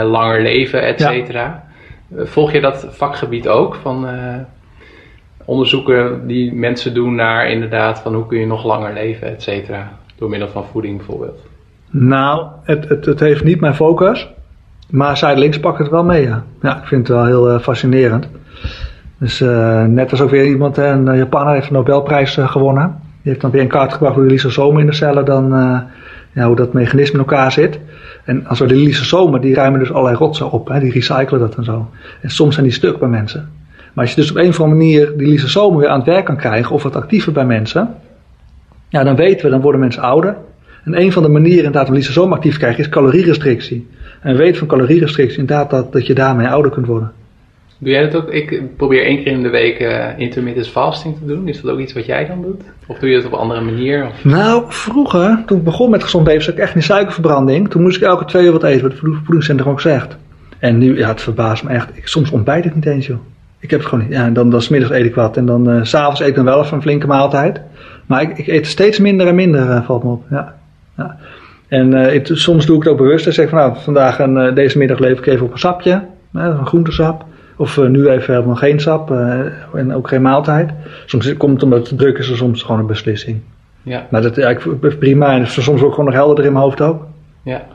langer 0.04 0.42
leven, 0.42 0.82
et 0.82 1.00
cetera. 1.00 1.64
Eh, 2.16 2.24
volg 2.26 2.52
je 2.52 2.60
dat 2.60 2.86
vakgebied 2.90 3.48
ook 3.48 3.74
van 3.74 4.04
uh, 4.04 4.34
onderzoeken 5.44 6.26
die 6.26 6.54
mensen 6.54 6.94
doen 6.94 7.14
naar 7.14 7.50
inderdaad 7.50 8.00
van 8.00 8.14
hoe 8.14 8.26
kun 8.26 8.38
je 8.38 8.46
nog 8.46 8.64
langer 8.64 8.92
leven, 8.92 9.28
et 9.28 9.42
cetera, 9.42 9.90
door 10.16 10.28
middel 10.28 10.48
van 10.48 10.64
voeding 10.64 10.96
bijvoorbeeld? 10.96 11.40
Nou, 11.90 12.46
het, 12.62 12.88
het, 12.88 13.06
het 13.06 13.20
heeft 13.20 13.44
niet 13.44 13.60
mijn 13.60 13.74
focus, 13.74 14.28
maar 14.90 15.16
zijdelings 15.16 15.60
pak 15.60 15.78
het 15.78 15.88
wel 15.88 16.04
mee, 16.04 16.22
ja. 16.22 16.44
Ja, 16.62 16.76
ik 16.76 16.86
vind 16.86 17.08
het 17.08 17.16
wel 17.16 17.26
heel 17.26 17.58
fascinerend. 17.58 18.28
Dus 19.18 19.40
net 19.86 20.10
als 20.10 20.20
ook 20.20 20.30
weer 20.30 20.46
iemand, 20.46 20.76
een 20.76 21.16
Japaner 21.16 21.54
heeft 21.54 21.66
een 21.66 21.72
Nobelprijs 21.72 22.36
gewonnen. 22.40 23.00
Die 23.22 23.30
heeft 23.30 23.40
dan 23.40 23.50
weer 23.50 23.60
een 23.60 23.68
kaart 23.68 23.92
gebracht 23.92 24.14
hoe 24.14 24.24
de 24.24 24.30
lysosomen 24.30 24.80
in 24.80 24.86
de 24.86 24.92
cellen 24.92 25.24
dan, 25.24 25.50
ja, 26.32 26.46
hoe 26.46 26.56
dat 26.56 26.72
mechanisme 26.72 27.12
in 27.12 27.18
elkaar 27.18 27.52
zit. 27.52 27.78
En 28.24 28.46
als 28.46 28.58
we 28.58 28.66
de 28.66 28.74
lysosomen, 28.74 29.40
die 29.40 29.54
ruimen 29.54 29.80
dus 29.80 29.92
allerlei 29.92 30.16
rotzooi 30.16 30.50
op, 30.50 30.68
hè, 30.68 30.80
die 30.80 30.92
recyclen 30.92 31.40
dat 31.40 31.54
en 31.54 31.64
zo. 31.64 31.90
En 32.20 32.30
soms 32.30 32.54
zijn 32.54 32.66
die 32.66 32.74
stuk 32.74 32.98
bij 32.98 33.08
mensen. 33.08 33.50
Maar 33.92 34.04
als 34.04 34.14
je 34.14 34.20
dus 34.20 34.30
op 34.30 34.36
een 34.36 34.48
of 34.48 34.60
andere 34.60 34.78
manier 34.78 35.12
die 35.16 35.26
lysosomen 35.26 35.78
weer 35.78 35.88
aan 35.88 35.98
het 35.98 36.06
werk 36.06 36.24
kan 36.24 36.36
krijgen, 36.36 36.74
of 36.74 36.82
wat 36.82 36.96
actiever 36.96 37.32
bij 37.32 37.44
mensen, 37.44 37.94
ja, 38.88 39.04
dan 39.04 39.16
weten 39.16 39.44
we, 39.44 39.50
dan 39.50 39.60
worden 39.60 39.80
mensen 39.80 40.02
ouder. 40.02 40.36
En 40.84 41.00
een 41.00 41.12
van 41.12 41.22
de 41.22 41.28
manieren 41.28 41.64
inderdaad 41.64 41.88
om 41.88 41.94
lysosomen 41.94 42.36
actief 42.36 42.52
te 42.52 42.58
krijgen 42.58 42.80
is 42.80 42.88
calorierestrictie. 42.88 43.88
En 44.20 44.32
we 44.32 44.38
weten 44.38 44.58
van 44.58 44.68
calorierestrictie 44.68 45.38
inderdaad 45.38 45.70
dat, 45.70 45.92
dat 45.92 46.06
je 46.06 46.14
daarmee 46.14 46.48
ouder 46.48 46.70
kunt 46.70 46.86
worden. 46.86 47.12
Doe 47.82 47.92
jij 47.92 48.10
dat 48.10 48.22
ook? 48.22 48.30
Ik 48.30 48.76
probeer 48.76 49.04
één 49.04 49.16
keer 49.16 49.32
in 49.32 49.42
de 49.42 49.48
week 49.48 49.80
uh, 49.80 50.06
intermittent 50.16 50.68
fasting 50.68 51.16
te 51.18 51.26
doen. 51.26 51.48
Is 51.48 51.60
dat 51.60 51.70
ook 51.70 51.78
iets 51.78 51.92
wat 51.92 52.06
jij 52.06 52.26
dan 52.26 52.42
doet? 52.42 52.62
Of 52.86 52.98
doe 52.98 53.08
je 53.08 53.16
het 53.16 53.26
op 53.26 53.32
een 53.32 53.38
andere 53.38 53.60
manier? 53.60 54.10
Nou, 54.22 54.64
vroeger, 54.68 55.42
toen 55.46 55.58
ik 55.58 55.64
begon 55.64 55.90
met 55.90 56.02
gezond 56.02 56.26
leven, 56.26 56.42
zat 56.42 56.54
ik 56.54 56.60
echt 56.60 56.74
in 56.74 56.82
suikerverbranding. 56.82 57.70
Toen 57.70 57.82
moest 57.82 57.96
ik 57.96 58.02
elke 58.02 58.24
twee 58.24 58.44
uur 58.44 58.52
wat 58.52 58.62
eten, 58.62 58.82
wat 58.82 58.90
de 58.90 59.18
voedingscentrum 59.24 59.70
ook 59.70 59.80
zegt. 59.80 60.16
En 60.58 60.78
nu, 60.78 60.98
ja, 60.98 61.08
het 61.08 61.22
verbaast 61.22 61.64
me 61.64 61.70
echt. 61.70 61.88
Ik, 61.96 62.06
soms 62.06 62.30
ontbijt 62.30 62.64
ik 62.64 62.74
niet 62.74 62.86
eens, 62.86 63.06
joh. 63.06 63.18
Ik 63.58 63.70
heb 63.70 63.80
het 63.80 63.88
gewoon 63.88 64.04
niet. 64.04 64.14
Ja, 64.14 64.24
en 64.24 64.32
dan, 64.32 64.50
dan 64.50 64.62
smiddags 64.62 64.92
eet 64.92 65.04
ik 65.04 65.14
wat. 65.14 65.36
En 65.36 65.46
dan 65.46 65.70
uh, 65.70 65.84
s'avonds 65.84 66.20
eet 66.20 66.28
ik 66.28 66.34
dan 66.34 66.44
wel 66.44 66.62
even 66.62 66.76
een 66.76 66.82
flinke 66.82 67.06
maaltijd. 67.06 67.60
Maar 68.06 68.22
ik, 68.22 68.38
ik 68.38 68.46
eet 68.46 68.66
steeds 68.66 68.98
minder 68.98 69.26
en 69.26 69.34
minder, 69.34 69.68
uh, 69.68 69.84
valt 69.84 70.04
me 70.04 70.10
op. 70.10 70.24
Ja. 70.30 70.54
ja. 70.96 71.16
En 71.68 71.94
ik, 71.94 72.26
soms 72.32 72.66
doe 72.66 72.76
ik 72.76 72.82
het 72.82 72.92
ook 72.92 72.98
bewust. 72.98 73.26
En 73.26 73.32
zeg 73.32 73.48
van, 73.48 73.58
nou, 73.58 73.76
vandaag 73.78 74.18
en 74.18 74.54
deze 74.54 74.78
middag 74.78 74.98
leef 74.98 75.18
ik 75.18 75.26
even 75.26 75.46
op 75.46 75.52
een 75.52 75.58
sapje. 75.58 76.02
een 76.32 76.66
groentesap. 76.66 77.24
Of 77.61 77.76
uh, 77.76 77.88
nu 77.88 78.08
even 78.08 78.34
helemaal 78.34 78.56
geen 78.56 78.80
sap 78.80 79.11
uh, 79.11 79.40
en 79.74 79.94
ook 79.94 80.08
geen 80.08 80.22
maaltijd. 80.22 80.70
Soms 81.06 81.36
komt 81.36 81.52
het 81.52 81.62
omdat 81.62 81.88
het 81.88 81.98
druk 81.98 82.18
is, 82.18 82.28
er 82.28 82.36
soms 82.36 82.62
gewoon 82.62 82.80
een 82.80 82.86
beslissing. 82.86 83.40
Ja. 83.82 84.06
Maar 84.11 84.22
dat 84.22 84.36
ja, 84.36 84.48
ik, 84.48 84.98
prima 84.98 85.32
en 85.32 85.46
soms 85.46 85.82
ook 85.82 85.90
gewoon 85.90 86.04
nog 86.04 86.14
helder 86.14 86.44
in 86.44 86.52
mijn 86.52 86.64
hoofd 86.64 86.80
ook. 86.80 87.06
Ja. 87.42 87.66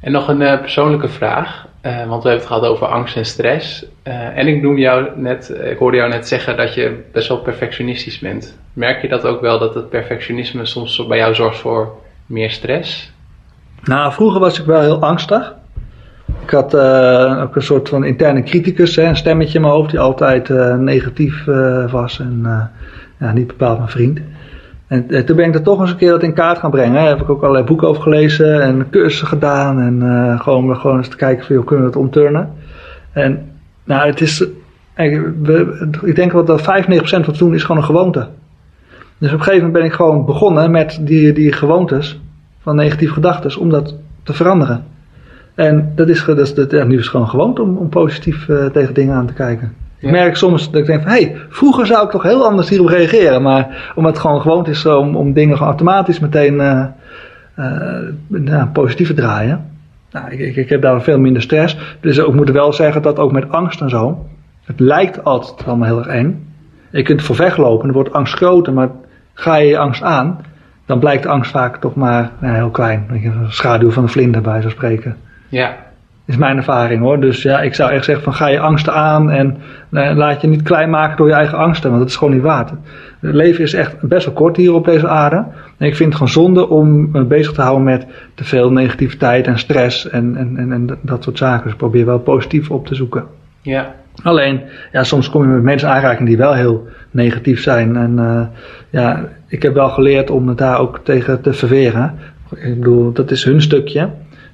En 0.00 0.12
nog 0.12 0.28
een 0.28 0.40
uh, 0.40 0.60
persoonlijke 0.60 1.08
vraag, 1.08 1.66
want 1.82 2.22
we 2.22 2.28
hebben 2.28 2.32
het 2.32 2.46
gehad 2.46 2.64
over 2.64 2.86
angst 2.86 3.16
en 3.16 3.24
stress. 3.24 3.86
en 4.02 4.46
ik 4.46 4.62
noem 4.62 4.78
jou 4.78 5.08
net, 5.16 5.54
ik 5.70 5.78
hoorde 5.78 5.96
jou 5.96 6.10
net 6.10 6.28
zeggen 6.28 6.56
dat 6.56 6.74
je 6.74 7.04
best 7.12 7.28
wel 7.28 7.38
perfectionistisch 7.38 8.18
bent. 8.18 8.58
Merk 8.72 9.02
je 9.02 9.08
dat 9.08 9.24
ook 9.24 9.40
wel, 9.40 9.58
dat 9.58 9.74
het 9.74 9.88
perfectionisme 9.88 10.66
soms 10.66 11.06
bij 11.06 11.18
jou 11.18 11.34
zorgt 11.34 11.58
voor 11.58 11.92
meer 12.26 12.50
stress? 12.50 13.12
Nou, 13.82 14.12
vroeger 14.12 14.40
was 14.40 14.60
ik 14.60 14.66
wel 14.66 14.80
heel 14.80 15.00
angstig. 15.00 15.54
Ik 16.48 16.54
had 16.54 16.74
uh, 16.74 17.42
ook 17.42 17.56
een 17.56 17.62
soort 17.62 17.88
van 17.88 18.04
interne 18.04 18.42
criticus, 18.42 18.96
hè, 18.96 19.04
een 19.04 19.16
stemmetje 19.16 19.54
in 19.54 19.60
mijn 19.60 19.72
hoofd 19.72 19.90
die 19.90 20.00
altijd 20.00 20.48
uh, 20.48 20.74
negatief 20.74 21.46
uh, 21.46 21.92
was 21.92 22.20
en 22.20 22.46
ja, 23.18 23.32
niet 23.32 23.46
bepaald 23.46 23.78
mijn 23.78 23.90
vriend. 23.90 24.20
En, 24.86 25.24
toen 25.24 25.36
ben 25.36 25.48
ik 25.48 25.54
er 25.54 25.62
toch 25.62 25.80
eens 25.80 25.90
een 25.90 25.96
keer 25.96 26.10
dat 26.10 26.22
in 26.22 26.32
kaart 26.32 26.58
gaan 26.58 26.70
brengen. 26.70 27.00
Hè. 27.00 27.08
Heb 27.08 27.20
ik 27.20 27.30
ook 27.30 27.40
allerlei 27.42 27.64
boeken 27.64 27.88
over 27.88 28.02
gelezen 28.02 28.62
en 28.62 28.90
cursussen 28.90 29.26
gedaan 29.26 29.80
en 29.80 30.38
gewoon, 30.40 30.76
gewoon 30.76 30.96
eens 30.96 31.08
te 31.08 31.16
kijken 31.16 31.54
hoe 31.54 31.64
kunnen 31.64 31.84
we 31.84 31.90
het 31.90 32.00
omturnen. 32.00 32.52
En 33.12 33.50
nou, 33.84 34.06
het 34.06 34.20
is, 34.20 34.46
ik 36.02 36.14
denk 36.14 36.32
wel 36.32 36.44
dat 36.44 36.60
95% 36.60 36.64
van 36.64 37.22
het 37.22 37.38
doen 37.38 37.54
is 37.54 37.62
gewoon 37.62 37.76
een 37.76 37.88
gewoonte. 37.88 38.28
Dus 39.18 39.32
op 39.32 39.38
een 39.38 39.44
gegeven 39.44 39.66
moment 39.66 39.72
ben 39.72 39.84
ik 39.84 39.92
gewoon 39.92 40.24
begonnen 40.24 40.70
met 40.70 40.98
die, 41.00 41.32
die 41.32 41.52
gewoontes 41.52 42.20
van 42.62 42.76
negatieve 42.76 43.12
gedachten 43.12 43.60
om 43.60 43.70
dat 43.70 43.94
te 44.22 44.32
veranderen. 44.32 44.84
En 45.58 45.92
dat 45.94 46.08
is, 46.08 46.24
dat 46.24 46.38
is, 46.38 46.54
dat, 46.54 46.70
ja, 46.70 46.84
nu 46.84 46.94
is 46.94 47.00
het 47.00 47.10
gewoon 47.10 47.28
gewoon 47.28 47.58
om, 47.58 47.76
om 47.76 47.88
positief 47.88 48.48
uh, 48.48 48.64
tegen 48.66 48.94
dingen 48.94 49.14
aan 49.14 49.26
te 49.26 49.32
kijken. 49.32 49.74
Ik 49.98 50.10
merk 50.10 50.36
soms 50.36 50.70
dat 50.70 50.80
ik 50.80 50.86
denk 50.86 51.02
van, 51.02 51.10
hé, 51.10 51.22
hey, 51.22 51.36
vroeger 51.48 51.86
zou 51.86 52.04
ik 52.04 52.10
toch 52.10 52.22
heel 52.22 52.46
anders 52.46 52.68
hierop 52.68 52.88
reageren. 52.88 53.42
Maar 53.42 53.92
omdat 53.94 54.12
het 54.12 54.20
gewoon 54.20 54.40
gewoon 54.40 54.66
is 54.66 54.86
om, 54.86 55.16
om 55.16 55.32
dingen 55.32 55.56
gewoon 55.56 55.68
automatisch 55.68 56.18
meteen 56.18 56.54
uh, 56.54 56.84
uh, 58.30 58.62
positief 58.72 59.06
te 59.06 59.14
draaien. 59.14 59.64
Nou, 60.10 60.30
ik, 60.30 60.38
ik, 60.38 60.56
ik, 60.56 60.68
heb 60.68 60.82
daar 60.82 61.02
veel 61.02 61.18
minder 61.18 61.42
stress. 61.42 61.76
Dus 62.00 62.18
ik 62.18 62.34
moet 62.34 62.50
wel 62.50 62.72
zeggen 62.72 63.02
dat 63.02 63.18
ook 63.18 63.32
met 63.32 63.50
angst 63.50 63.80
en 63.80 63.90
zo. 63.90 64.26
Het 64.64 64.80
lijkt 64.80 65.24
altijd 65.24 65.66
allemaal 65.66 65.88
heel 65.88 65.98
erg 65.98 66.06
eng. 66.06 66.52
Je 66.90 67.02
kunt 67.02 67.22
voor 67.22 67.36
weglopen, 67.36 67.84
dan 67.84 67.94
wordt 67.94 68.12
angst 68.12 68.34
groter. 68.34 68.72
Maar 68.72 68.90
ga 69.34 69.56
je 69.56 69.68
je 69.68 69.78
angst 69.78 70.02
aan, 70.02 70.40
dan 70.86 70.98
blijkt 70.98 71.22
de 71.22 71.28
angst 71.28 71.50
vaak 71.50 71.76
toch 71.76 71.94
maar 71.94 72.30
nou, 72.40 72.54
heel 72.54 72.70
klein. 72.70 73.06
Een 73.08 73.52
schaduw 73.52 73.90
van 73.90 74.02
een 74.02 74.08
vlinder 74.08 74.40
bij 74.40 74.62
zo 74.62 74.68
spreken. 74.68 75.16
Ja. 75.48 75.76
Is 76.24 76.36
mijn 76.36 76.56
ervaring 76.56 77.00
hoor. 77.00 77.20
Dus 77.20 77.42
ja, 77.42 77.60
ik 77.60 77.74
zou 77.74 77.90
echt 77.90 78.04
zeggen 78.04 78.24
van 78.24 78.34
ga 78.34 78.46
je 78.46 78.60
angsten 78.60 78.94
aan 78.94 79.30
en 79.30 79.56
eh, 79.90 80.16
laat 80.16 80.40
je 80.40 80.46
niet 80.46 80.62
klein 80.62 80.90
maken 80.90 81.16
door 81.16 81.26
je 81.28 81.32
eigen 81.32 81.58
angsten, 81.58 81.88
want 81.88 82.02
dat 82.02 82.10
is 82.10 82.16
gewoon 82.16 82.34
niet 82.34 82.42
waard. 82.42 82.70
Het 83.20 83.34
leven 83.34 83.64
is 83.64 83.74
echt 83.74 84.00
best 84.00 84.24
wel 84.24 84.34
kort 84.34 84.56
hier 84.56 84.72
op 84.72 84.84
deze 84.84 85.08
aarde. 85.08 85.44
En 85.76 85.86
ik 85.86 85.96
vind 85.96 86.08
het 86.08 86.12
gewoon 86.12 86.28
zonde 86.28 86.68
om 86.68 87.10
me 87.10 87.24
bezig 87.24 87.52
te 87.52 87.62
houden 87.62 87.84
met 87.84 88.06
te 88.34 88.44
veel 88.44 88.72
negativiteit 88.72 89.46
en 89.46 89.58
stress 89.58 90.08
en, 90.08 90.36
en, 90.36 90.56
en, 90.56 90.72
en 90.72 90.98
dat 91.02 91.22
soort 91.22 91.38
zaken. 91.38 91.62
Dus 91.62 91.72
ik 91.72 91.78
probeer 91.78 92.06
wel 92.06 92.18
positief 92.18 92.70
op 92.70 92.86
te 92.86 92.94
zoeken. 92.94 93.24
Ja. 93.62 93.94
Alleen, 94.22 94.60
ja, 94.92 95.04
soms 95.04 95.30
kom 95.30 95.42
je 95.42 95.48
met 95.48 95.62
mensen 95.62 95.88
aanraking 95.88 96.28
die 96.28 96.36
wel 96.36 96.54
heel 96.54 96.88
negatief 97.10 97.62
zijn. 97.62 97.96
En 97.96 98.12
uh, 98.18 98.46
ja, 98.90 99.28
ik 99.46 99.62
heb 99.62 99.74
wel 99.74 99.88
geleerd 99.88 100.30
om 100.30 100.48
het 100.48 100.58
daar 100.58 100.78
ook 100.78 101.00
tegen 101.02 101.40
te 101.40 101.52
verweren. 101.52 102.14
Ik 102.56 102.78
bedoel, 102.78 103.12
dat 103.12 103.30
is 103.30 103.44
hun 103.44 103.62
stukje. 103.62 104.08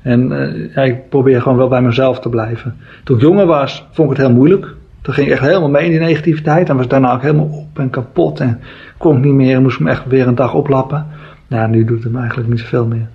En 0.05 0.33
uh, 0.33 0.75
ja, 0.75 0.83
ik 0.83 1.09
probeer 1.09 1.43
gewoon 1.43 1.59
wel 1.59 1.69
bij 1.69 1.83
mezelf 1.83 2.21
te 2.21 2.29
blijven. 2.29 2.77
Toen 3.05 3.17
ik 3.17 3.23
jonger 3.23 3.47
was, 3.47 3.87
vond 3.91 4.11
ik 4.11 4.17
het 4.17 4.27
heel 4.27 4.37
moeilijk. 4.37 4.67
Toen 5.03 5.15
ging 5.15 5.27
ik 5.27 5.33
echt 5.33 5.43
helemaal 5.43 5.69
mee 5.69 5.85
in 5.85 5.91
die 5.91 6.01
negativiteit. 6.01 6.69
En 6.69 6.77
was 6.77 6.89
daarna 6.89 7.13
ook 7.13 7.23
helemaal 7.23 7.49
op 7.49 7.79
en 7.79 7.91
kapot. 7.91 8.41
En 8.41 8.61
kon 8.99 9.17
ik 9.17 9.25
niet 9.25 9.35
meer. 9.35 9.57
En 9.57 9.63
moest 9.63 9.81
me 9.81 9.91
echt 9.91 10.07
weer 10.07 10.27
een 10.27 10.35
dag 10.35 10.55
oplappen. 10.55 11.07
Nou, 11.47 11.69
nu 11.69 11.85
doet 11.85 12.03
het 12.03 12.13
me 12.13 12.19
eigenlijk 12.19 12.49
niet 12.49 12.61
zoveel 12.61 12.87
meer. 12.87 13.09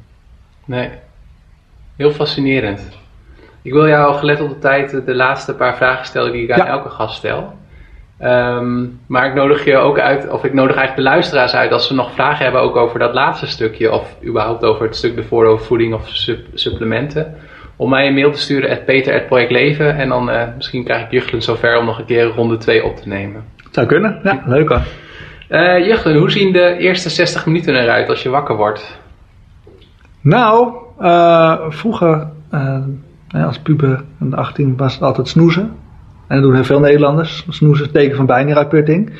Nee. 0.65 0.89
Heel 1.95 2.11
fascinerend. 2.11 2.97
Ik 3.61 3.73
wil 3.73 3.87
jou, 3.87 4.15
gelet 4.15 4.41
op 4.41 4.49
de 4.49 4.59
tijd, 4.59 5.01
de 5.05 5.15
laatste 5.15 5.53
paar 5.53 5.75
vragen 5.75 6.05
stellen 6.05 6.31
die 6.31 6.43
ik 6.43 6.51
aan 6.51 6.67
elke 6.67 6.89
gast 6.89 7.15
stel. 7.15 7.53
Um, 8.23 8.99
maar 9.07 9.27
ik 9.27 9.33
nodig 9.33 9.65
je 9.65 9.77
ook 9.77 9.99
uit, 9.99 10.29
of 10.29 10.43
ik 10.43 10.53
nodig 10.53 10.75
eigenlijk 10.75 11.07
de 11.07 11.13
luisteraars 11.13 11.53
uit 11.53 11.71
als 11.71 11.87
ze 11.87 11.93
nog 11.93 12.13
vragen 12.13 12.43
hebben 12.43 12.61
ook 12.61 12.75
over 12.75 12.99
dat 12.99 13.13
laatste 13.13 13.47
stukje, 13.47 13.91
of 13.91 14.15
überhaupt 14.25 14.63
over 14.63 14.85
het 14.85 14.95
stuk 14.95 15.15
de 15.15 15.57
voeding 15.57 15.93
of 15.93 16.07
supplementen, 16.53 17.35
om 17.75 17.89
mij 17.89 18.07
een 18.07 18.13
mail 18.13 18.31
te 18.31 18.39
sturen 18.39 18.69
at 18.69 18.85
peter.projectleven. 18.85 19.95
En 19.95 20.09
dan 20.09 20.29
uh, 20.29 20.43
misschien 20.55 20.83
krijg 20.83 21.05
ik 21.05 21.11
Juchtelen 21.11 21.41
zover 21.41 21.77
om 21.77 21.85
nog 21.85 21.99
een 21.99 22.05
keer 22.05 22.25
ronde 22.25 22.57
2 22.57 22.83
op 22.83 22.95
te 22.95 23.07
nemen. 23.07 23.43
Zou 23.71 23.87
kunnen, 23.87 24.19
ja, 24.23 24.43
leuk 24.45 24.69
hoor. 24.69 24.81
Uh, 25.49 25.97
hoe 26.03 26.31
zien 26.31 26.53
de 26.53 26.77
eerste 26.77 27.09
60 27.09 27.45
minuten 27.45 27.75
eruit 27.75 28.09
als 28.09 28.23
je 28.23 28.29
wakker 28.29 28.55
wordt? 28.55 28.99
Nou, 30.21 30.73
uh, 31.01 31.55
vroeger 31.69 32.27
als 33.31 33.59
puber 33.59 34.03
en 34.19 34.33
18 34.33 34.77
was 34.77 34.93
het 34.93 35.03
altijd 35.03 35.27
snoezen. 35.27 35.77
En 36.29 36.35
dat 36.35 36.43
doen 36.43 36.53
heel 36.53 36.63
veel 36.63 36.79
Nederlanders. 36.79 37.45
Snoezen 37.49 37.85
is 37.85 37.91
het 37.91 38.01
teken 38.01 38.15
van 38.15 38.25
bijnieruitputting. 38.25 39.11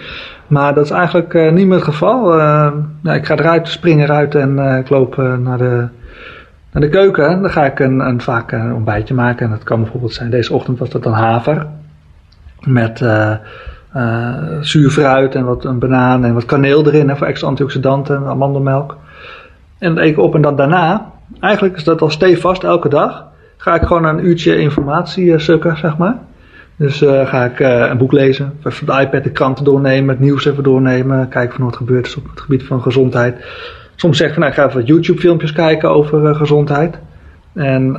Maar 0.48 0.74
dat 0.74 0.86
is 0.86 0.92
eigenlijk 0.92 1.34
uh, 1.34 1.52
niet 1.52 1.68
meer 1.68 1.76
het 1.76 1.84
geval. 1.84 2.38
Ja, 3.04 3.14
ik 3.14 3.26
ga 3.26 3.36
eruit, 3.36 3.68
spring 3.68 4.02
eruit 4.02 4.36
en 4.36 4.58
uh, 4.58 4.78
ik 4.78 4.90
loop 4.90 5.18
naar, 5.18 5.58
de, 5.58 5.88
naar 6.72 6.82
de 6.82 6.90
keuken. 6.90 7.28
En 7.28 7.42
dan 7.42 7.52
ga 7.52 7.66
ik 7.66 7.80
een, 7.80 8.00
een, 8.00 8.22
vaak 8.22 8.52
een 8.52 8.74
ontbijtje 8.74 9.14
maken. 9.14 9.46
En 9.46 9.52
dat 9.52 9.64
kan 9.64 9.82
bijvoorbeeld 9.82 10.14
zijn, 10.14 10.30
deze 10.30 10.54
ochtend 10.54 10.80
was 10.80 10.90
dat 10.90 11.04
dan 11.04 11.14
haver. 11.14 11.68
Met 12.60 13.06
zuur 14.62 14.90
fruit 14.90 15.36
en 15.36 15.46
wat 15.46 15.66
een 15.66 15.80
banaan 15.80 16.26
en 16.26 16.34
wat 16.34 16.46
kaneel 16.46 16.86
erin 16.86 17.16
voor 17.16 17.28
extra 17.28 17.48
antioxidanten, 17.48 18.26
amandelmelk. 18.26 18.98
En 19.78 19.96
dat 19.96 20.04
eet 20.04 20.12
ik 20.12 20.20
op 20.20 20.36
en 20.36 20.42
dan 20.42 20.56
daarna, 20.56 21.12
eigenlijk 21.40 21.76
is 21.76 21.84
dat 21.84 22.02
al 22.02 22.10
stevast 22.10 22.64
elke 22.64 22.90
dag, 22.90 23.26
ga 23.58 23.76
ik 23.76 23.82
gewoon 23.82 24.06
een 24.06 24.26
uurtje 24.26 24.58
informatie 24.58 25.40
sukken, 25.40 25.78
zeg 25.78 25.98
maar. 25.98 26.18
Dus 26.80 27.02
uh, 27.02 27.28
ga 27.28 27.46
ik 27.46 27.60
uh, 27.60 27.88
een 27.90 27.98
boek 27.98 28.12
lezen, 28.12 28.54
even 28.64 28.86
de 28.86 29.02
iPad 29.02 29.24
de 29.24 29.32
kranten 29.32 29.66
doornemen, 29.66 30.10
het 30.10 30.20
nieuws 30.20 30.46
even 30.46 30.64
doornemen, 30.64 31.28
kijken 31.28 31.56
van 31.56 31.66
wat 31.66 31.76
gebeurt 31.76 32.06
is 32.06 32.16
op 32.16 32.30
het 32.30 32.42
gebied 32.42 32.64
van 32.64 32.82
gezondheid. 32.82 33.46
Soms 33.96 34.18
zeg 34.18 34.28
ik 34.28 34.34
van 34.34 34.42
nou, 34.42 34.54
ik 34.54 34.60
ga 34.60 34.68
even 34.68 34.86
YouTube 34.86 35.20
filmpjes 35.20 35.52
kijken 35.52 35.90
over 35.90 36.24
uh, 36.24 36.36
gezondheid. 36.36 37.00
En 37.54 37.96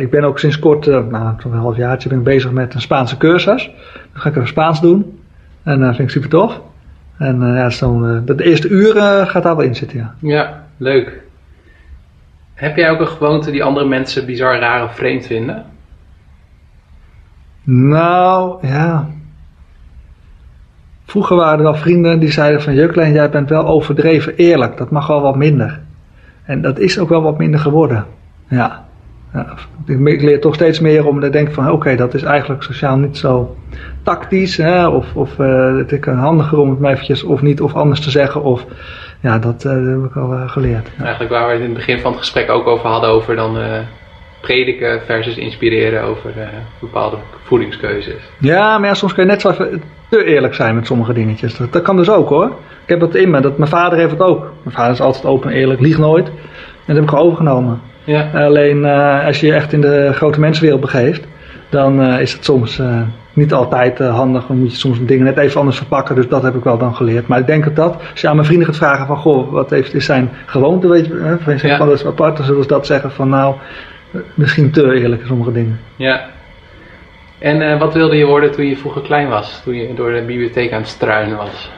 ik 0.00 0.10
ben 0.10 0.24
ook 0.24 0.38
sinds 0.38 0.58
kort, 0.58 0.86
nou 0.86 1.34
een 1.44 1.52
half 1.52 1.76
jaartje 1.76 2.08
ben 2.08 2.18
ik 2.18 2.24
bezig 2.24 2.50
met 2.50 2.74
een 2.74 2.80
Spaanse 2.80 3.16
cursus. 3.16 3.70
Dan 4.12 4.22
ga 4.22 4.28
ik 4.28 4.36
even 4.36 4.48
Spaans 4.48 4.80
doen. 4.80 5.20
En 5.62 5.80
dat 5.80 5.96
vind 5.96 6.08
ik 6.08 6.14
super 6.14 6.28
tof. 6.28 6.60
En 7.18 7.40
ja, 7.40 7.70
zo, 7.70 8.22
de 8.24 8.44
eerste 8.44 8.68
uur 8.68 8.94
gaat 9.26 9.42
daar 9.42 9.56
wel 9.56 9.66
in 9.66 9.74
zitten, 9.74 9.98
ja. 9.98 10.14
Ja, 10.18 10.66
leuk. 10.76 11.22
Heb 12.54 12.76
jij 12.76 12.90
ook 12.90 13.00
een 13.00 13.08
gewoonte 13.08 13.50
die 13.50 13.64
andere 13.64 13.86
mensen 13.86 14.26
bizar 14.26 14.58
raar 14.58 14.84
of 14.84 14.94
vreemd 14.94 15.26
vinden? 15.26 15.64
Nou, 17.64 18.66
ja. 18.66 19.08
Vroeger 21.04 21.36
waren 21.36 21.58
er 21.58 21.64
wel 21.64 21.74
vrienden 21.74 22.18
die 22.18 22.30
zeiden 22.30 22.62
van 22.62 22.74
Jukleen, 22.74 23.12
jij 23.12 23.30
bent 23.30 23.48
wel 23.48 23.66
overdreven 23.66 24.36
eerlijk. 24.36 24.76
Dat 24.76 24.90
mag 24.90 25.06
wel 25.06 25.20
wat 25.20 25.36
minder. 25.36 25.80
En 26.44 26.62
dat 26.62 26.78
is 26.78 26.98
ook 26.98 27.08
wel 27.08 27.22
wat 27.22 27.38
minder 27.38 27.60
geworden. 27.60 28.06
Ja. 28.48 28.84
ja. 29.32 29.46
Ik 29.86 30.22
leer 30.22 30.40
toch 30.40 30.54
steeds 30.54 30.80
meer 30.80 31.06
om 31.06 31.20
te 31.20 31.30
denken 31.30 31.54
van 31.54 31.70
oké, 31.70 31.96
dat 31.96 32.14
is 32.14 32.22
eigenlijk 32.22 32.62
sociaal 32.62 32.96
niet 32.96 33.16
zo 33.16 33.56
tactisch. 34.02 34.56
Hè? 34.56 34.86
Of, 34.86 35.14
of 35.14 35.38
uh, 35.38 35.76
het 35.76 35.92
is 35.92 36.04
handiger 36.04 36.58
om 36.58 36.70
het 36.70 36.82
eventjes 36.82 37.22
of 37.22 37.42
niet 37.42 37.60
of 37.60 37.74
anders 37.74 38.00
te 38.00 38.10
zeggen. 38.10 38.42
Of 38.42 38.66
ja, 39.20 39.38
dat, 39.38 39.64
uh, 39.64 39.72
heb 39.72 40.04
ik 40.04 40.16
al 40.16 40.32
uh, 40.32 40.48
geleerd. 40.48 40.88
Eigenlijk 41.00 41.32
waar 41.32 41.46
we 41.46 41.52
het 41.52 41.60
in 41.60 41.68
het 41.68 41.76
begin 41.76 42.00
van 42.00 42.10
het 42.10 42.20
gesprek 42.20 42.50
ook 42.50 42.66
over 42.66 42.88
hadden, 42.88 43.10
over 43.10 43.36
dan 43.36 43.56
prediken 44.42 45.00
versus 45.06 45.36
inspireren 45.36 46.02
over 46.02 46.30
uh, 46.36 46.44
bepaalde 46.78 47.16
voedingskeuzes. 47.42 48.30
Ja, 48.38 48.78
maar 48.78 48.88
ja, 48.88 48.94
soms 48.94 49.14
kun 49.14 49.24
je 49.24 49.30
net 49.30 49.40
zo 49.40 49.50
even 49.50 49.82
te 50.08 50.24
eerlijk 50.24 50.54
zijn 50.54 50.74
met 50.74 50.86
sommige 50.86 51.12
dingetjes. 51.12 51.56
Dat, 51.56 51.72
dat 51.72 51.82
kan 51.82 51.96
dus 51.96 52.10
ook 52.10 52.28
hoor. 52.28 52.46
Ik 52.82 52.88
heb 52.88 53.00
dat 53.00 53.14
in 53.14 53.30
me. 53.30 53.40
Dat, 53.40 53.58
mijn 53.58 53.70
vader 53.70 53.98
heeft 53.98 54.10
het 54.10 54.20
ook. 54.20 54.52
Mijn 54.62 54.76
vader 54.76 54.92
is 54.92 55.00
altijd 55.00 55.24
open 55.24 55.50
en 55.50 55.56
eerlijk, 55.56 55.80
liegt 55.80 55.98
nooit. 55.98 56.26
En 56.26 56.34
dat 56.86 56.96
heb 56.96 57.04
ik 57.04 57.14
overgenomen. 57.14 57.80
Ja. 58.04 58.30
Alleen 58.34 58.78
uh, 58.78 59.26
als 59.26 59.40
je 59.40 59.46
je 59.46 59.54
echt 59.54 59.72
in 59.72 59.80
de 59.80 60.10
grote 60.12 60.40
mensenwereld 60.40 60.80
begeeft, 60.80 61.24
dan 61.68 62.00
uh, 62.00 62.20
is 62.20 62.32
het 62.32 62.44
soms 62.44 62.80
niet 63.32 63.52
altijd 63.52 63.98
handig. 63.98 64.46
Dan 64.46 64.58
moet 64.58 64.72
je 64.72 64.78
soms 64.78 65.04
dingen 65.04 65.24
net 65.24 65.38
even 65.38 65.58
anders 65.58 65.78
verpakken. 65.78 66.14
Dus 66.14 66.28
dat 66.28 66.42
heb 66.42 66.54
ik 66.54 66.64
wel 66.64 66.78
dan 66.78 66.94
geleerd. 66.94 67.26
Maar 67.26 67.38
ik 67.38 67.46
denk 67.46 67.64
dat 67.64 67.76
dat, 67.76 67.96
als 68.10 68.20
je 68.20 68.28
aan 68.28 68.34
mijn 68.34 68.46
vrienden 68.46 68.66
gaat 68.66 68.76
vragen 68.76 69.06
van, 69.06 69.16
goh, 69.16 69.52
wat 69.52 69.70
heeft, 69.70 69.94
is 69.94 70.04
zijn 70.04 70.30
gewoonte, 70.46 70.88
weet 70.88 71.06
je, 71.06 71.14
hè, 71.14 71.68
ja. 71.68 71.76
van, 71.76 71.92
is 71.92 72.06
apart, 72.06 72.36
dan 72.36 72.46
zullen 72.46 72.62
ze 72.62 72.68
dat 72.68 72.86
zeggen 72.86 73.10
van, 73.12 73.28
nou, 73.28 73.54
misschien 74.34 74.70
te 74.70 74.94
eerlijk 74.94 75.26
sommige 75.26 75.52
dingen. 75.52 75.80
Ja. 75.96 76.30
En 77.38 77.60
uh, 77.60 77.78
wat 77.78 77.94
wilde 77.94 78.16
je 78.16 78.26
worden 78.26 78.52
toen 78.52 78.66
je 78.66 78.76
vroeger 78.76 79.02
klein 79.02 79.28
was? 79.28 79.60
Toen 79.64 79.74
je 79.74 79.94
door 79.94 80.12
de 80.12 80.24
bibliotheek 80.26 80.72
aan 80.72 80.80
het 80.80 80.88
struinen 80.88 81.36
was? 81.36 81.70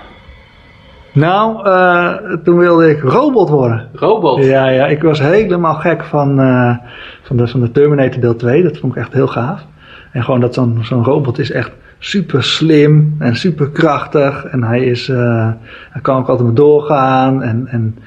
Nou, 1.13 1.69
uh, 1.69 2.15
toen 2.45 2.59
wilde 2.59 2.91
ik 2.91 3.03
robot 3.03 3.49
worden. 3.49 3.89
Robot? 3.93 4.45
Ja, 4.45 4.69
ja 4.69 4.87
ik 4.87 5.03
was 5.03 5.21
helemaal 5.21 5.75
gek 5.75 6.05
van, 6.05 6.41
uh, 6.41 6.77
van, 7.23 7.37
de, 7.37 7.49
van 7.49 7.61
de 7.61 7.71
Terminator 7.71 8.21
deel 8.21 8.37
2. 8.37 8.63
Dat 8.63 8.79
vond 8.79 8.97
ik 8.97 9.03
echt 9.03 9.13
heel 9.13 9.27
gaaf. 9.27 9.67
En 10.13 10.25
gewoon 10.25 10.41
dat 10.41 10.55
zo'n 10.55 10.79
zo'n 10.83 11.05
robot 11.05 11.39
is 11.39 11.51
echt 11.51 11.73
super 11.99 12.43
slim 12.43 13.17
en 13.19 13.37
super 13.37 13.71
krachtig. 13.71 14.45
En 14.45 14.63
hij, 14.63 14.85
is, 14.85 15.07
hij 15.07 16.01
kan 16.03 16.17
ook 16.17 16.29
altijd 16.29 16.47
maar 16.47 16.57
doorgaan. 16.57 17.43
En, 17.43 17.67
en 17.67 17.99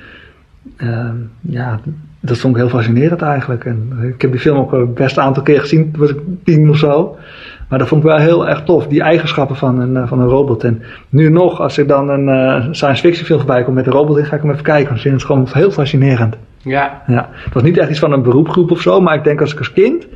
ja, 1.42 1.80
dat 2.20 2.38
vond 2.38 2.56
ik 2.56 2.62
heel 2.62 2.70
fascinerend 2.70 3.22
eigenlijk. 3.22 3.66
En 3.66 4.00
ik 4.16 4.22
heb 4.22 4.32
die 4.32 4.40
film 4.40 4.58
ook 4.58 4.94
best 4.94 5.18
een 5.18 5.24
aantal 5.24 5.44
keer 5.44 5.60
gezien, 5.60 5.92
toen 5.92 6.02
was 6.02 6.10
ik 6.10 6.20
tien 6.44 6.70
of 6.70 6.78
zo. 6.78 7.18
Maar 7.70 7.80
dat 7.80 7.88
vond 7.88 8.04
ik 8.04 8.10
wel 8.10 8.18
heel 8.18 8.48
erg 8.48 8.64
tof, 8.64 8.88
die 8.88 9.02
eigenschappen 9.02 9.56
van 9.56 9.80
een, 9.80 9.98
eh, 9.98 10.08
van 10.08 10.20
een 10.20 10.28
robot. 10.28 10.64
En 10.64 10.84
nu 11.10 11.30
nog, 11.30 11.62
als 11.62 11.78
er 11.78 11.88
dan 11.88 12.10
een 12.10 12.28
uh, 12.28 12.68
science 12.72 13.02
fiction 13.02 13.26
film 13.26 13.40
voorbij 13.40 13.64
komt 13.64 13.76
met 13.76 13.86
een 13.86 13.92
robot 13.92 14.18
in, 14.18 14.26
ga 14.26 14.36
ik 14.36 14.42
hem 14.42 14.52
even 14.52 14.64
kijken. 14.64 14.86
Want 14.86 14.96
ik 14.96 15.02
vind 15.02 15.16
het 15.16 15.26
gewoon 15.26 15.48
heel 15.52 15.72
fascinerend. 15.72 16.36
Ja. 16.58 17.02
ja. 17.08 17.30
Het 17.32 17.54
was 17.54 17.64
niet 17.64 17.78
echt 17.78 17.90
iets 17.90 18.00
van 18.00 18.12
een 18.12 18.22
beroepgroep 18.22 18.72
of 18.72 18.82
zo, 18.82 19.02
maar 19.02 19.16
ik 19.16 19.24
denk 19.24 19.42
als 19.42 19.52
ik 19.52 19.58
als 19.58 19.74
kind, 19.74 20.08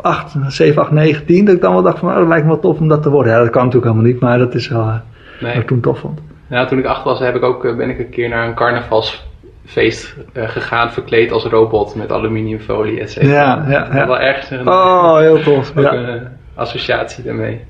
8, 0.00 0.36
7, 0.48 0.82
8, 0.82 0.90
9, 0.90 1.26
10, 1.26 1.44
dat 1.44 1.54
ik 1.54 1.60
dan 1.60 1.72
wel 1.72 1.82
dacht 1.82 1.98
van, 1.98 2.08
oh, 2.08 2.16
dat 2.16 2.28
lijkt 2.28 2.44
me 2.44 2.50
wel 2.50 2.60
tof 2.60 2.78
om 2.78 2.88
dat 2.88 3.02
te 3.02 3.10
worden. 3.10 3.32
Ja, 3.32 3.38
dat 3.38 3.50
kan 3.50 3.64
natuurlijk 3.64 3.92
helemaal 3.92 4.12
niet, 4.12 4.20
maar 4.20 4.38
dat 4.38 4.54
is 4.54 4.68
wel 4.68 4.86
uh, 4.86 4.94
nee. 5.40 5.52
wat 5.52 5.62
ik 5.62 5.68
toen 5.68 5.80
tof 5.80 5.98
vond. 5.98 6.20
Ja, 6.46 6.64
toen 6.64 6.78
ik 6.78 6.84
acht 6.84 7.04
was, 7.04 7.18
heb 7.18 7.36
ik 7.36 7.42
ook, 7.42 7.76
ben 7.76 7.90
ik 7.90 7.98
een 7.98 8.10
keer 8.10 8.28
naar 8.28 8.46
een 8.46 8.54
carnavals 8.54 9.29
feest 9.70 10.16
uh, 10.32 10.48
gegaan 10.48 10.92
verkleed 10.92 11.32
als 11.32 11.44
robot 11.44 11.94
met 11.94 12.12
aluminiumfolie, 12.12 13.00
et 13.00 13.10
cetera. 13.10 13.32
Ja, 13.32 13.70
ja, 13.70 13.88
ja. 13.94 14.06
Wel 14.06 14.18
erg. 14.18 14.50
Een, 14.50 14.68
oh, 14.68 15.18
heel 15.18 15.42
tof. 15.42 15.76
Ook 15.76 15.84
ja. 15.84 15.92
een 15.92 16.28
associatie 16.54 17.24
daarmee. 17.24 17.60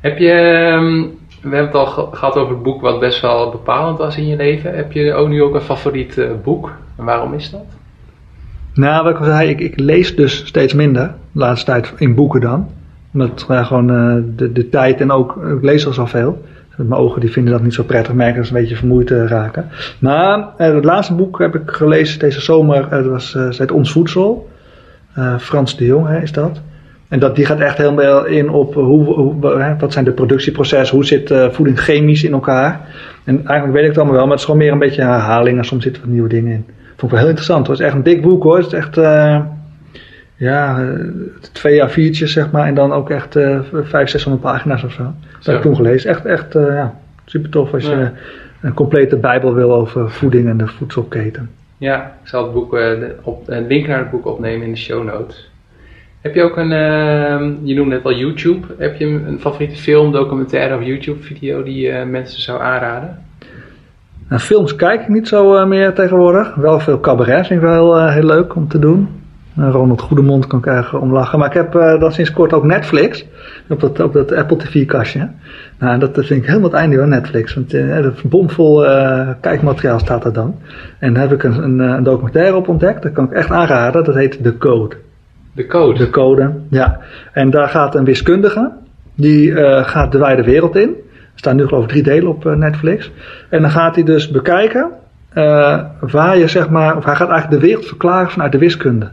Heb 0.00 0.18
je, 0.18 0.32
um, 0.72 1.18
we 1.42 1.56
hebben 1.56 1.66
het 1.66 1.74
al 1.74 1.86
ge 1.86 2.06
gehad 2.10 2.36
over 2.36 2.54
het 2.54 2.62
boek 2.62 2.80
wat 2.80 3.00
best 3.00 3.20
wel 3.20 3.50
bepalend 3.50 3.98
was 3.98 4.16
in 4.16 4.26
je 4.26 4.36
leven. 4.36 4.74
Heb 4.74 4.92
je 4.92 5.14
ook 5.14 5.28
nu 5.28 5.42
ook 5.42 5.54
een 5.54 5.60
favoriet 5.60 6.16
uh, 6.16 6.30
boek? 6.42 6.72
En 6.98 7.04
waarom 7.04 7.34
is 7.34 7.50
dat? 7.50 7.66
Nou, 8.74 9.04
wat 9.04 9.12
ik 9.12 9.18
al 9.18 9.24
zei, 9.24 9.48
ik, 9.48 9.60
ik 9.60 9.80
lees 9.80 10.16
dus 10.16 10.46
steeds 10.46 10.74
minder. 10.74 11.14
De 11.32 11.38
laatste 11.38 11.70
tijd 11.70 11.94
in 11.96 12.14
boeken 12.14 12.40
dan. 12.40 12.68
Omdat 13.12 13.44
ja, 13.48 13.62
gewoon 13.62 13.90
uh, 13.90 14.22
de, 14.36 14.52
de 14.52 14.68
tijd 14.68 15.00
en 15.00 15.10
ook, 15.10 15.36
ik 15.36 15.62
lees 15.62 15.86
al 15.86 15.92
zoveel. 15.92 16.44
Mijn 16.76 17.00
ogen 17.00 17.20
die 17.20 17.30
vinden 17.30 17.52
dat 17.52 17.62
niet 17.62 17.74
zo 17.74 17.82
prettig, 17.82 18.14
merken 18.14 18.36
dat 18.36 18.46
ze 18.46 18.54
een 18.54 18.60
beetje 18.60 18.76
vermoeid 18.76 19.10
uh, 19.10 19.26
raken. 19.26 19.68
Maar 19.98 20.38
uh, 20.38 20.74
het 20.74 20.84
laatste 20.84 21.14
boek 21.14 21.38
heb 21.38 21.54
ik 21.54 21.70
gelezen 21.70 22.18
deze 22.18 22.40
zomer, 22.40 22.84
uh, 22.84 22.90
dat 22.90 23.06
was 23.06 23.36
het 23.58 23.70
Ons 23.70 23.92
Voedsel. 23.92 24.48
Frans 25.38 25.76
de 25.76 25.84
Jong 25.84 26.06
hè, 26.06 26.20
is 26.22 26.32
dat. 26.32 26.60
En 27.08 27.18
dat, 27.18 27.36
die 27.36 27.46
gaat 27.46 27.60
echt 27.60 27.78
helemaal 27.78 28.24
in 28.24 28.50
op 28.50 28.74
hoe, 28.74 29.04
hoe, 29.04 29.76
wat 29.78 29.92
zijn 29.92 30.04
de 30.04 30.12
productieprocessen, 30.12 30.96
hoe 30.96 31.06
zit 31.06 31.34
voeding 31.50 31.80
chemisch 31.80 32.24
in 32.24 32.32
elkaar. 32.32 32.80
En 33.24 33.36
eigenlijk 33.46 33.72
weet 33.72 33.82
ik 33.82 33.88
het 33.88 33.98
allemaal 33.98 34.14
wel, 34.14 34.22
maar 34.22 34.32
het 34.32 34.40
is 34.40 34.44
gewoon 34.44 34.60
meer 34.60 34.72
een 34.72 34.78
beetje 34.78 35.02
herhaling 35.02 35.58
en 35.58 35.64
soms 35.64 35.82
zitten 35.82 36.02
er 36.02 36.08
nieuwe 36.08 36.28
dingen 36.28 36.52
in. 36.52 36.64
Vond 36.86 37.02
ik 37.02 37.10
wel 37.10 37.18
heel 37.18 37.28
interessant. 37.28 37.66
Het 37.66 37.78
was 37.78 37.86
echt 37.86 37.94
een 37.94 38.02
dik 38.02 38.22
boek 38.22 38.42
hoor. 38.42 38.56
Het 38.56 38.66
is 38.66 38.72
echt 38.72 38.96
ja, 40.36 40.92
twee 41.52 41.82
a 41.82 41.88
viertjes 41.88 42.32
zeg 42.32 42.50
maar. 42.50 42.66
En 42.66 42.74
dan 42.74 42.92
ook 42.92 43.10
echt 43.10 43.36
uh, 43.36 43.60
vijf, 43.72 44.08
zeshonderd 44.08 44.44
pagina's 44.44 44.82
of 44.84 44.92
zo. 44.92 45.12
Dat 45.36 45.46
heb 45.46 45.56
ik 45.56 45.62
toen 45.62 45.76
gelezen. 45.76 46.10
Echt, 46.10 46.24
echt 46.24 46.54
uh, 46.54 46.66
ja, 46.66 46.94
super 47.24 47.50
tof 47.50 47.72
als 47.72 47.84
je 47.84 48.10
een 48.60 48.74
complete 48.74 49.16
bijbel 49.16 49.54
wil 49.54 49.74
over 49.74 50.10
voeding 50.10 50.48
en 50.48 50.56
de 50.56 50.66
voedselketen. 50.66 51.50
Ja, 51.78 52.16
ik 52.22 52.28
zal 52.28 52.42
het 52.42 52.52
boek, 52.52 52.74
uh, 52.74 52.90
op, 53.22 53.48
een 53.48 53.66
link 53.66 53.86
naar 53.86 53.98
het 53.98 54.10
boek 54.10 54.26
opnemen 54.26 54.66
in 54.66 54.72
de 54.72 54.78
show 54.78 55.04
notes. 55.04 55.50
Heb 56.20 56.34
je 56.34 56.42
ook 56.42 56.56
een, 56.56 56.70
uh, 56.70 57.50
je 57.62 57.74
noemde 57.74 57.94
net 57.94 58.04
al 58.04 58.14
YouTube. 58.14 58.66
Heb 58.78 58.96
je 58.96 59.06
een 59.06 59.40
favoriete 59.40 59.76
film, 59.76 60.12
documentaire 60.12 60.76
of 60.76 60.82
YouTube 60.82 61.22
video 61.22 61.62
die 61.62 61.80
je 61.80 62.04
mensen 62.04 62.42
zou 62.42 62.60
aanraden? 62.60 63.18
Nou, 64.28 64.40
films 64.40 64.76
kijk 64.76 65.00
ik 65.00 65.08
niet 65.08 65.28
zo 65.28 65.66
meer 65.66 65.92
tegenwoordig. 65.92 66.54
Wel 66.54 66.80
veel 66.80 67.00
cabaret 67.00 67.46
vind 67.46 67.60
ik 67.60 67.66
wel 67.66 68.08
heel 68.08 68.26
leuk 68.26 68.54
om 68.54 68.68
te 68.68 68.78
doen. 68.78 69.15
Ronald 69.56 70.00
Goedemond 70.00 70.46
kan 70.46 70.58
ik 70.58 70.66
eigenlijk 70.66 71.04
om 71.04 71.12
lachen. 71.12 71.38
Maar 71.38 71.48
ik 71.48 71.54
heb 71.54 71.74
uh, 71.74 72.00
dan 72.00 72.12
sinds 72.12 72.32
kort 72.32 72.52
ook 72.52 72.64
Netflix. 72.64 73.26
Op 73.68 73.80
dat, 73.80 74.00
op 74.00 74.12
dat 74.12 74.32
Apple 74.32 74.56
TV 74.56 74.86
kastje. 74.86 75.30
Nou, 75.78 75.98
dat 75.98 76.10
vind 76.14 76.30
ik 76.42 76.46
helemaal 76.46 76.70
het 76.70 76.78
einde 76.78 76.98
van 76.98 77.08
Netflix. 77.08 77.54
Want 77.54 77.74
uh, 77.74 78.06
bomvol 78.24 78.84
uh, 78.84 79.28
kijkmateriaal 79.40 79.98
staat 79.98 80.24
er 80.24 80.32
dan. 80.32 80.54
En 80.98 81.12
daar 81.12 81.22
heb 81.22 81.32
ik 81.32 81.42
een, 81.42 81.62
een, 81.62 81.78
een, 81.78 82.02
documentaire 82.02 82.56
op 82.56 82.68
ontdekt. 82.68 83.02
Dat 83.02 83.12
kan 83.12 83.24
ik 83.24 83.32
echt 83.32 83.50
aanraden. 83.50 84.04
Dat 84.04 84.14
heet 84.14 84.44
De 84.44 84.58
Code. 84.58 84.96
De 85.52 85.66
Code? 85.66 85.98
De 85.98 86.10
Code, 86.10 86.52
ja. 86.70 87.00
En 87.32 87.50
daar 87.50 87.68
gaat 87.68 87.94
een 87.94 88.04
wiskundige. 88.04 88.72
Die 89.14 89.56
gaat 89.84 90.12
de 90.12 90.18
wijde 90.18 90.42
wereld 90.42 90.76
in. 90.76 90.88
Er 90.88 91.42
staan 91.42 91.56
nu 91.56 91.66
geloof 91.66 91.82
ik 91.82 91.88
drie 91.88 92.02
delen 92.02 92.28
op 92.28 92.44
Netflix. 92.44 93.12
En 93.48 93.60
dan 93.60 93.70
gaat 93.70 93.94
hij 93.94 94.04
dus 94.04 94.30
bekijken... 94.30 94.90
waar 96.00 96.38
je 96.38 96.48
zeg 96.48 96.70
maar... 96.70 96.96
Of 96.96 97.04
hij 97.04 97.14
gaat 97.14 97.28
eigenlijk 97.28 97.60
de 97.60 97.66
wereld 97.66 97.86
verklaren 97.86 98.30
vanuit 98.30 98.52
de 98.52 98.58
wiskunde. 98.58 99.08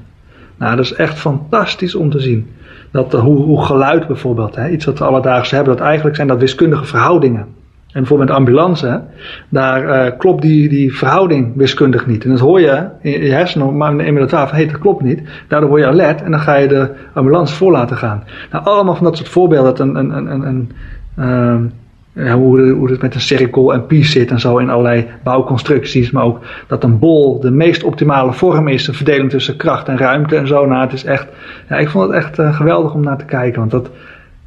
Nou, 0.58 0.76
dat 0.76 0.86
is 0.86 0.94
echt 0.94 1.20
fantastisch 1.20 1.96
om 1.96 2.10
te 2.10 2.20
zien. 2.20 2.48
Dat, 2.92 3.14
hoe, 3.14 3.38
hoe 3.38 3.66
geluid 3.66 4.08
bijvoorbeeld, 4.08 4.56
hè, 4.56 4.70
iets 4.70 4.86
wat 4.86 5.00
we 5.00 5.06
alledaags 5.06 5.52
hebben, 5.52 5.76
dat 5.76 5.86
eigenlijk 5.86 6.16
zijn 6.16 6.28
dat 6.28 6.40
wiskundige 6.40 6.86
verhoudingen. 6.86 7.46
En 7.94 8.00
bijvoorbeeld 8.00 8.30
met 8.30 8.38
de 8.38 8.44
ambulance, 8.46 9.02
daar 9.50 10.06
uh, 10.06 10.18
klopt 10.18 10.42
die, 10.42 10.70
die 10.70 10.96
verhouding 10.96 11.52
wiskundig 11.56 12.08
niet. 12.08 12.24
En 12.24 12.30
dat 12.30 12.40
hoor 12.40 12.62
je 12.62 12.88
in 13.02 13.12
je 13.12 13.32
hersenen, 13.32 13.78
maar 13.78 14.00
in 14.00 14.16
de 14.16 14.26
12, 14.26 14.52
hey, 14.52 14.66
dat 14.66 14.80
klopt 14.80 15.04
niet. 15.04 15.22
Daardoor 15.48 15.70
word 15.70 15.82
je 15.82 15.88
alert 15.88 16.22
en 16.22 16.32
dan 16.32 16.40
ga 16.40 16.56
je 16.56 16.68
de 16.68 16.90
ambulance 17.14 17.56
voor 17.56 17.72
laten 17.72 17.98
gaan. 17.98 18.24
Nou, 18.52 18.66
allemaal 18.66 18.96
van 18.96 19.04
dat 19.04 19.18
soort 19.18 19.30
voorbeelden, 19.30 19.76
dat 19.76 19.80
een, 19.80 19.96
een, 19.96 20.18
een, 20.18 20.48
een, 20.48 20.72
een 21.16 21.72
ja, 21.76 21.83
hoe, 22.14 22.72
hoe 22.72 22.92
het 22.92 23.02
met 23.02 23.16
een 23.16 23.22
cirkel 23.22 23.74
en 23.74 23.86
pies 23.86 24.12
zit 24.12 24.32
en 24.32 24.40
zo 24.40 24.58
in 24.58 24.70
allerlei 24.70 25.08
bouwconstructies. 25.24 26.12
Maar 26.12 26.24
ook 26.24 26.40
dat 26.68 26.84
een 26.84 27.00
bol 27.00 27.40
de 27.40 27.52
meest 27.52 27.84
optimale 27.84 28.34
vorm 28.34 28.68
is. 28.68 28.86
De 28.86 28.94
verdeling 28.94 29.30
tussen 29.30 29.56
kracht 29.56 29.88
en 29.88 29.98
ruimte 29.98 30.36
en 30.36 30.48
zo. 30.48 30.66
Nou, 30.66 30.82
het 30.82 30.94
is 30.94 31.04
echt, 31.04 31.28
ja, 31.70 31.78
ik 31.78 31.90
vond 31.90 32.08
het 32.08 32.16
echt 32.16 32.40
uh, 32.40 32.56
geweldig 32.56 32.94
om 32.94 33.04
naar 33.04 33.18
te 33.18 33.26
kijken. 33.26 33.60
Want 33.60 33.72
dat, 33.72 33.90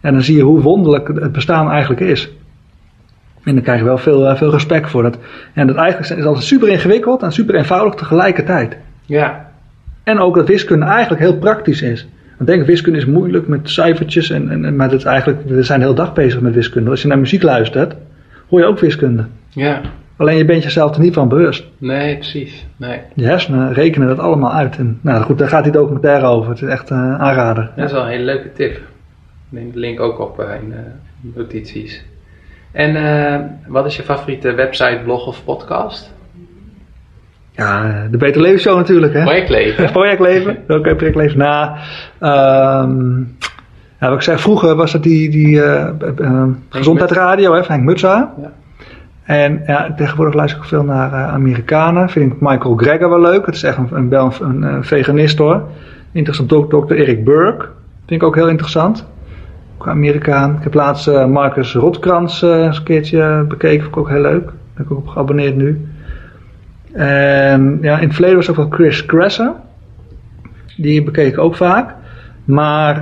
en 0.00 0.12
dan 0.12 0.22
zie 0.22 0.36
je 0.36 0.42
hoe 0.42 0.60
wonderlijk 0.60 1.08
het 1.08 1.32
bestaan 1.32 1.70
eigenlijk 1.70 2.00
is. 2.00 2.30
En 3.44 3.54
dan 3.54 3.62
krijg 3.62 3.78
je 3.78 3.84
wel 3.84 3.98
veel, 3.98 4.30
uh, 4.30 4.36
veel 4.36 4.50
respect 4.50 4.90
voor. 4.90 5.02
Dat, 5.02 5.18
en 5.52 5.66
dat 5.66 5.76
eigenlijk 5.76 6.18
is 6.18 6.26
altijd 6.26 6.44
super 6.44 6.68
ingewikkeld 6.68 7.22
en 7.22 7.32
super 7.32 7.54
eenvoudig 7.54 7.94
tegelijkertijd. 7.94 8.76
Ja. 9.04 9.50
En 10.04 10.18
ook 10.18 10.34
dat 10.34 10.48
wiskunde 10.48 10.86
eigenlijk 10.86 11.22
heel 11.22 11.38
praktisch 11.38 11.82
is. 11.82 12.08
Want 12.37 12.49
denk, 12.49 12.66
wiskunde 12.66 12.99
is 12.99 13.07
moeilijk 13.07 13.49
met 13.49 13.70
cijfertjes, 13.70 14.30
en, 14.30 14.64
en, 14.64 14.76
maar 14.76 14.89
dat 14.91 14.99
is 14.99 15.05
eigenlijk, 15.05 15.43
we 15.49 15.62
zijn 15.62 15.78
de 15.78 15.84
hele 15.84 15.97
dag 15.97 16.12
bezig 16.12 16.41
met 16.41 16.55
wiskunde. 16.55 16.91
Als 16.91 17.03
je 17.03 17.09
naar 17.09 17.18
muziek 17.18 17.43
luistert, 17.43 17.95
hoor 18.49 18.61
je 18.61 18.66
ook 18.66 18.78
wiskunde. 18.78 19.24
Ja. 19.49 19.80
Alleen 20.16 20.37
je 20.37 20.45
bent 20.45 20.62
jezelf 20.62 20.95
er 20.95 21.01
niet 21.01 21.14
van 21.14 21.28
bewust. 21.28 21.64
Nee, 21.78 22.14
precies. 22.14 22.66
Nee. 22.76 23.01
Je 23.14 23.24
hersenen 23.24 23.72
rekenen 23.72 24.09
dat 24.09 24.18
allemaal 24.18 24.53
uit. 24.53 24.76
En, 24.76 24.99
nou 25.01 25.22
goed, 25.22 25.39
daar 25.39 25.49
gaat 25.49 25.64
die 25.64 25.72
documentaire 25.72 26.26
over. 26.26 26.51
Het 26.51 26.62
is 26.62 26.68
echt 26.68 26.91
een 26.91 26.97
uh, 26.97 27.20
aanrader. 27.20 27.70
Dat 27.76 27.84
is 27.84 27.93
wel 27.93 28.03
een 28.03 28.09
hele 28.09 28.24
leuke 28.24 28.53
tip. 28.53 28.72
Ik 28.76 28.82
neem 29.49 29.72
de 29.72 29.78
link 29.78 30.01
ook 30.01 30.20
op 30.20 30.41
uh, 30.41 30.62
in 30.62 30.68
uh, 30.70 30.76
notities. 31.34 32.05
En 32.72 32.97
eh, 32.97 33.41
wat 33.66 33.87
is 33.87 33.97
je 33.97 34.03
favoriete 34.03 34.53
website, 34.53 35.01
blog 35.05 35.26
of 35.26 35.45
podcast? 35.45 36.14
Ja, 37.57 38.07
de 38.11 38.16
Beter 38.16 38.40
Leven 38.40 38.61
Show 38.61 38.76
natuurlijk. 38.76 39.12
Hè? 39.12 39.22
Projectleven. 39.22 39.92
projectleven. 39.92 40.57
Oké, 40.78 40.94
projectleven. 40.94 41.38
Nou, 41.38 41.70
um, 42.20 43.36
ja, 44.00 44.09
wat 44.09 44.16
ik 44.16 44.22
zei, 44.22 44.38
vroeger 44.38 44.74
was 44.74 44.92
het 44.92 45.02
die, 45.02 45.30
die 45.30 45.57
uh, 45.57 45.88
uh, 46.18 46.42
Gezondheid 46.68 47.11
Radio, 47.11 47.54
hè, 47.54 47.64
van 47.64 47.74
Henk 47.74 47.86
Mutsa. 47.86 48.32
Ja. 48.42 48.52
En 49.22 49.62
ja, 49.66 49.94
tegenwoordig 49.96 50.34
luister 50.34 50.61
ik 50.61 50.64
veel 50.64 50.84
naar 50.84 51.12
uh, 51.12 51.32
Amerikanen. 51.32 52.09
Vind 52.09 52.32
ik 52.32 52.40
Michael 52.40 52.76
Greger 52.76 53.09
wel 53.09 53.20
leuk. 53.20 53.46
Het 53.46 53.54
is 53.54 53.62
echt 53.62 53.76
een, 53.76 53.88
een, 53.92 54.32
een, 54.40 54.62
een 54.62 54.84
veganist 54.84 55.38
hoor. 55.38 55.62
Interessant 56.12 56.52
ook 56.52 56.70
Dr. 56.70 56.94
Erik 56.94 57.24
Burke. 57.24 57.66
Vind 58.07 58.20
ik 58.20 58.26
ook 58.26 58.34
heel 58.34 58.48
interessant. 58.48 59.07
Ook 59.78 59.88
Amerikaan. 59.88 60.57
Ik 60.57 60.62
heb 60.62 60.74
laatst 60.74 61.07
Marcus 61.07 61.74
Rotkrans 61.74 62.42
eens 62.42 62.78
een 62.78 62.84
keertje 62.84 63.44
bekeken. 63.48 63.80
Vind 63.80 63.94
ik 63.94 63.96
ook 63.96 64.09
heel 64.09 64.20
leuk. 64.20 64.44
Daar 64.44 64.54
ben 64.74 64.84
ik 64.84 64.90
ook 64.90 64.98
op 64.98 65.09
geabonneerd 65.09 65.57
nu. 65.57 65.88
En 66.97 67.78
ja, 67.82 67.99
in 67.99 68.05
het 68.07 68.12
verleden 68.12 68.36
was 68.36 68.51
ook 68.51 68.57
wel 68.57 68.68
Chris 68.68 69.07
Kresser. 69.07 69.53
Die 70.76 71.03
bekeek 71.03 71.32
ik 71.32 71.38
ook 71.38 71.57
vaak. 71.57 71.94
Maar 72.44 72.97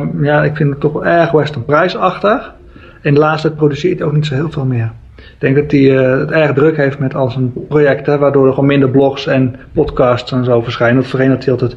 um, 0.00 0.24
ja, 0.24 0.44
ik 0.44 0.56
vind 0.56 0.70
het 0.70 0.80
toch 0.80 0.92
wel 0.92 1.06
erg 1.06 1.30
Western 1.30 1.64
prijsachtig. 1.64 2.54
En 3.02 3.14
de 3.14 3.20
laatste 3.20 3.46
tijd 3.46 3.58
produceert 3.58 3.98
hij 3.98 4.08
ook 4.08 4.14
niet 4.14 4.26
zo 4.26 4.34
heel 4.34 4.50
veel 4.50 4.64
meer. 4.64 4.92
Ik 5.16 5.36
denk 5.38 5.56
dat 5.56 5.70
hij 5.70 5.80
uh, 5.80 6.18
het 6.18 6.30
erg 6.30 6.52
druk 6.52 6.76
heeft 6.76 6.98
met 6.98 7.14
al 7.14 7.30
zijn 7.30 7.52
projecten, 7.68 8.18
waardoor 8.18 8.46
er 8.46 8.52
gewoon 8.52 8.68
minder 8.68 8.90
blogs 8.90 9.26
en 9.26 9.56
podcasts 9.72 10.32
en 10.32 10.44
zo 10.44 10.60
verschijnen. 10.60 10.96
Dat 10.96 11.10
voorheen 11.10 11.30
hij 11.30 11.50
altijd 11.50 11.76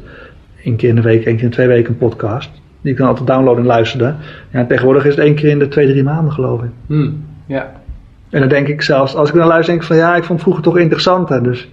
één 0.64 0.76
keer 0.76 0.88
in 0.88 0.94
de 0.94 1.02
week, 1.02 1.24
één 1.24 1.34
keer 1.34 1.44
in 1.44 1.50
twee 1.50 1.66
weken 1.66 1.90
een 1.90 1.98
podcast. 1.98 2.50
Die 2.80 2.92
ik 2.92 2.98
dan 2.98 3.08
altijd 3.08 3.26
downloaden 3.26 3.60
en 3.60 3.66
luisterde. 3.66 4.14
Ja, 4.50 4.64
tegenwoordig 4.64 5.04
is 5.04 5.14
het 5.14 5.24
één 5.24 5.34
keer 5.34 5.50
in 5.50 5.58
de 5.58 5.68
twee, 5.68 5.86
drie 5.86 6.02
maanden 6.02 6.32
geloof 6.32 6.62
ik. 6.62 6.70
Hmm, 6.86 7.24
ja. 7.46 7.70
En 8.30 8.40
dan 8.40 8.48
denk 8.48 8.68
ik 8.68 8.82
zelfs, 8.82 9.14
als 9.14 9.28
ik 9.28 9.34
naar 9.34 9.46
luister, 9.46 9.74
denk 9.74 9.80
ik 9.80 9.86
van 9.88 9.96
ja, 9.96 10.16
ik 10.16 10.24
vond 10.24 10.28
het 10.28 10.40
vroeger 10.40 10.62
toch 10.62 10.78
interessanter. 10.78 11.42
Dus 11.42 11.68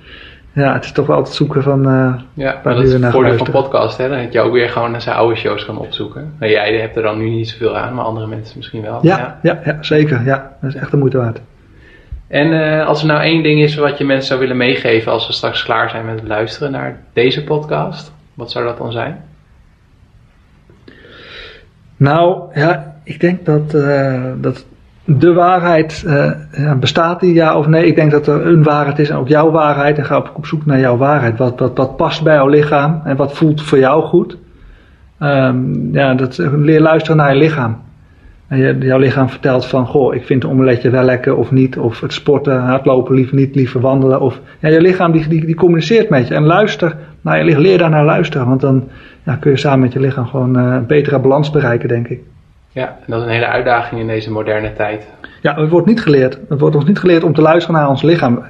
ja, 0.53 0.73
het 0.73 0.83
is 0.83 0.91
toch 0.91 1.07
wel 1.07 1.15
altijd 1.15 1.35
zoeken 1.35 1.63
van 1.63 1.89
uh, 1.89 2.13
ja, 2.33 2.59
dat 2.63 2.79
is 2.79 2.93
het 2.93 3.05
voordeel 3.05 3.37
van 3.37 3.51
podcast, 3.51 3.97
hè? 3.97 4.09
Dan 4.09 4.17
heb 4.17 4.31
je 4.31 4.39
ook 4.39 4.53
weer 4.53 4.69
gewoon 4.69 4.91
naar 4.91 5.01
zijn 5.01 5.15
oude 5.15 5.35
shows 5.35 5.63
gaan 5.63 5.77
opzoeken. 5.77 6.33
Nou, 6.39 6.51
jij 6.51 6.79
hebt 6.79 6.95
er 6.95 7.01
dan 7.01 7.17
nu 7.17 7.29
niet 7.29 7.49
zoveel 7.49 7.77
aan, 7.77 7.93
maar 7.93 8.05
andere 8.05 8.27
mensen 8.27 8.57
misschien 8.57 8.81
wel. 8.81 8.99
Ja, 9.01 9.17
ja. 9.17 9.39
ja, 9.41 9.59
ja 9.65 9.83
zeker. 9.83 10.25
Ja, 10.25 10.57
dat 10.61 10.69
is 10.69 10.81
echt 10.81 10.91
de 10.91 10.97
moeite 10.97 11.17
waard. 11.17 11.41
En 12.27 12.51
uh, 12.51 12.87
als 12.87 13.01
er 13.01 13.07
nou 13.07 13.21
één 13.21 13.43
ding 13.43 13.61
is 13.61 13.75
wat 13.75 13.97
je 13.97 14.05
mensen 14.05 14.27
zou 14.27 14.39
willen 14.39 14.57
meegeven 14.57 15.11
als 15.11 15.27
we 15.27 15.33
straks 15.33 15.63
klaar 15.63 15.89
zijn 15.89 16.05
met 16.05 16.19
het 16.19 16.27
luisteren 16.27 16.71
naar 16.71 16.99
deze 17.13 17.43
podcast, 17.43 18.13
wat 18.33 18.51
zou 18.51 18.65
dat 18.65 18.77
dan 18.77 18.91
zijn? 18.91 19.23
Nou, 21.97 22.41
ja, 22.53 22.95
ik 23.03 23.19
denk 23.19 23.45
dat, 23.45 23.73
uh, 23.73 24.31
dat 24.37 24.65
de 25.05 25.33
waarheid, 25.33 26.03
uh, 26.07 26.73
bestaat 26.79 27.19
die 27.19 27.33
ja 27.33 27.57
of 27.57 27.67
nee? 27.67 27.85
Ik 27.85 27.95
denk 27.95 28.11
dat 28.11 28.27
er 28.27 28.47
een 28.47 28.63
waarheid 28.63 28.99
is 28.99 29.09
en 29.09 29.17
ook 29.17 29.27
jouw 29.27 29.51
waarheid. 29.51 29.97
En 29.97 30.05
ga 30.05 30.17
op, 30.17 30.31
op 30.33 30.45
zoek 30.45 30.65
naar 30.65 30.79
jouw 30.79 30.97
waarheid. 30.97 31.37
Wat, 31.37 31.71
wat, 31.75 31.97
past 31.97 32.23
bij 32.23 32.35
jouw 32.35 32.47
lichaam 32.47 33.01
en 33.03 33.15
wat 33.15 33.33
voelt 33.33 33.61
voor 33.61 33.77
jou 33.77 34.03
goed? 34.03 34.37
Um, 35.19 35.89
ja, 35.91 36.13
dat, 36.13 36.37
leer 36.37 36.81
luisteren 36.81 37.17
naar 37.17 37.33
je 37.33 37.39
lichaam. 37.39 37.77
En 38.47 38.57
je, 38.57 38.77
jouw 38.79 38.97
lichaam 38.97 39.29
vertelt 39.29 39.65
van, 39.65 39.87
goh, 39.87 40.15
ik 40.15 40.25
vind 40.25 40.43
een 40.43 40.49
omeletje 40.49 40.89
wel 40.89 41.03
lekker 41.03 41.35
of 41.35 41.51
niet. 41.51 41.77
Of 41.77 41.99
het 41.99 42.13
sporten, 42.13 42.59
hardlopen 42.59 43.15
liever 43.15 43.35
niet, 43.35 43.55
liever 43.55 43.81
wandelen. 43.81 44.21
Of, 44.21 44.39
ja, 44.59 44.69
je 44.69 44.81
lichaam 44.81 45.11
die, 45.11 45.27
die, 45.27 45.45
die 45.45 45.55
communiceert 45.55 46.09
met 46.09 46.27
je. 46.27 46.33
En 46.33 46.43
luister 46.43 46.95
naar 47.21 47.37
je 47.37 47.43
lichaam, 47.43 47.61
leer 47.61 47.77
daar 47.77 47.89
naar 47.89 48.05
luisteren. 48.05 48.47
Want 48.47 48.61
dan 48.61 48.83
ja, 49.23 49.35
kun 49.35 49.51
je 49.51 49.57
samen 49.57 49.79
met 49.79 49.93
je 49.93 49.99
lichaam 49.99 50.25
gewoon 50.25 50.57
uh, 50.57 50.73
een 50.73 50.85
betere 50.85 51.19
balans 51.19 51.51
bereiken, 51.51 51.87
denk 51.87 52.07
ik. 52.07 52.19
Ja, 52.75 52.87
en 52.87 53.05
dat 53.07 53.19
is 53.19 53.25
een 53.25 53.33
hele 53.33 53.47
uitdaging 53.47 54.01
in 54.01 54.07
deze 54.07 54.31
moderne 54.31 54.73
tijd. 54.73 55.07
Ja, 55.41 55.55
het 55.55 55.69
wordt 55.69 55.87
niet 55.87 56.01
geleerd. 56.01 56.39
Het 56.49 56.59
wordt 56.59 56.75
ons 56.75 56.85
niet 56.85 56.99
geleerd 56.99 57.23
om 57.23 57.33
te 57.33 57.41
luisteren 57.41 57.79
naar 57.79 57.89
ons 57.89 58.01
lichaam. 58.01 58.43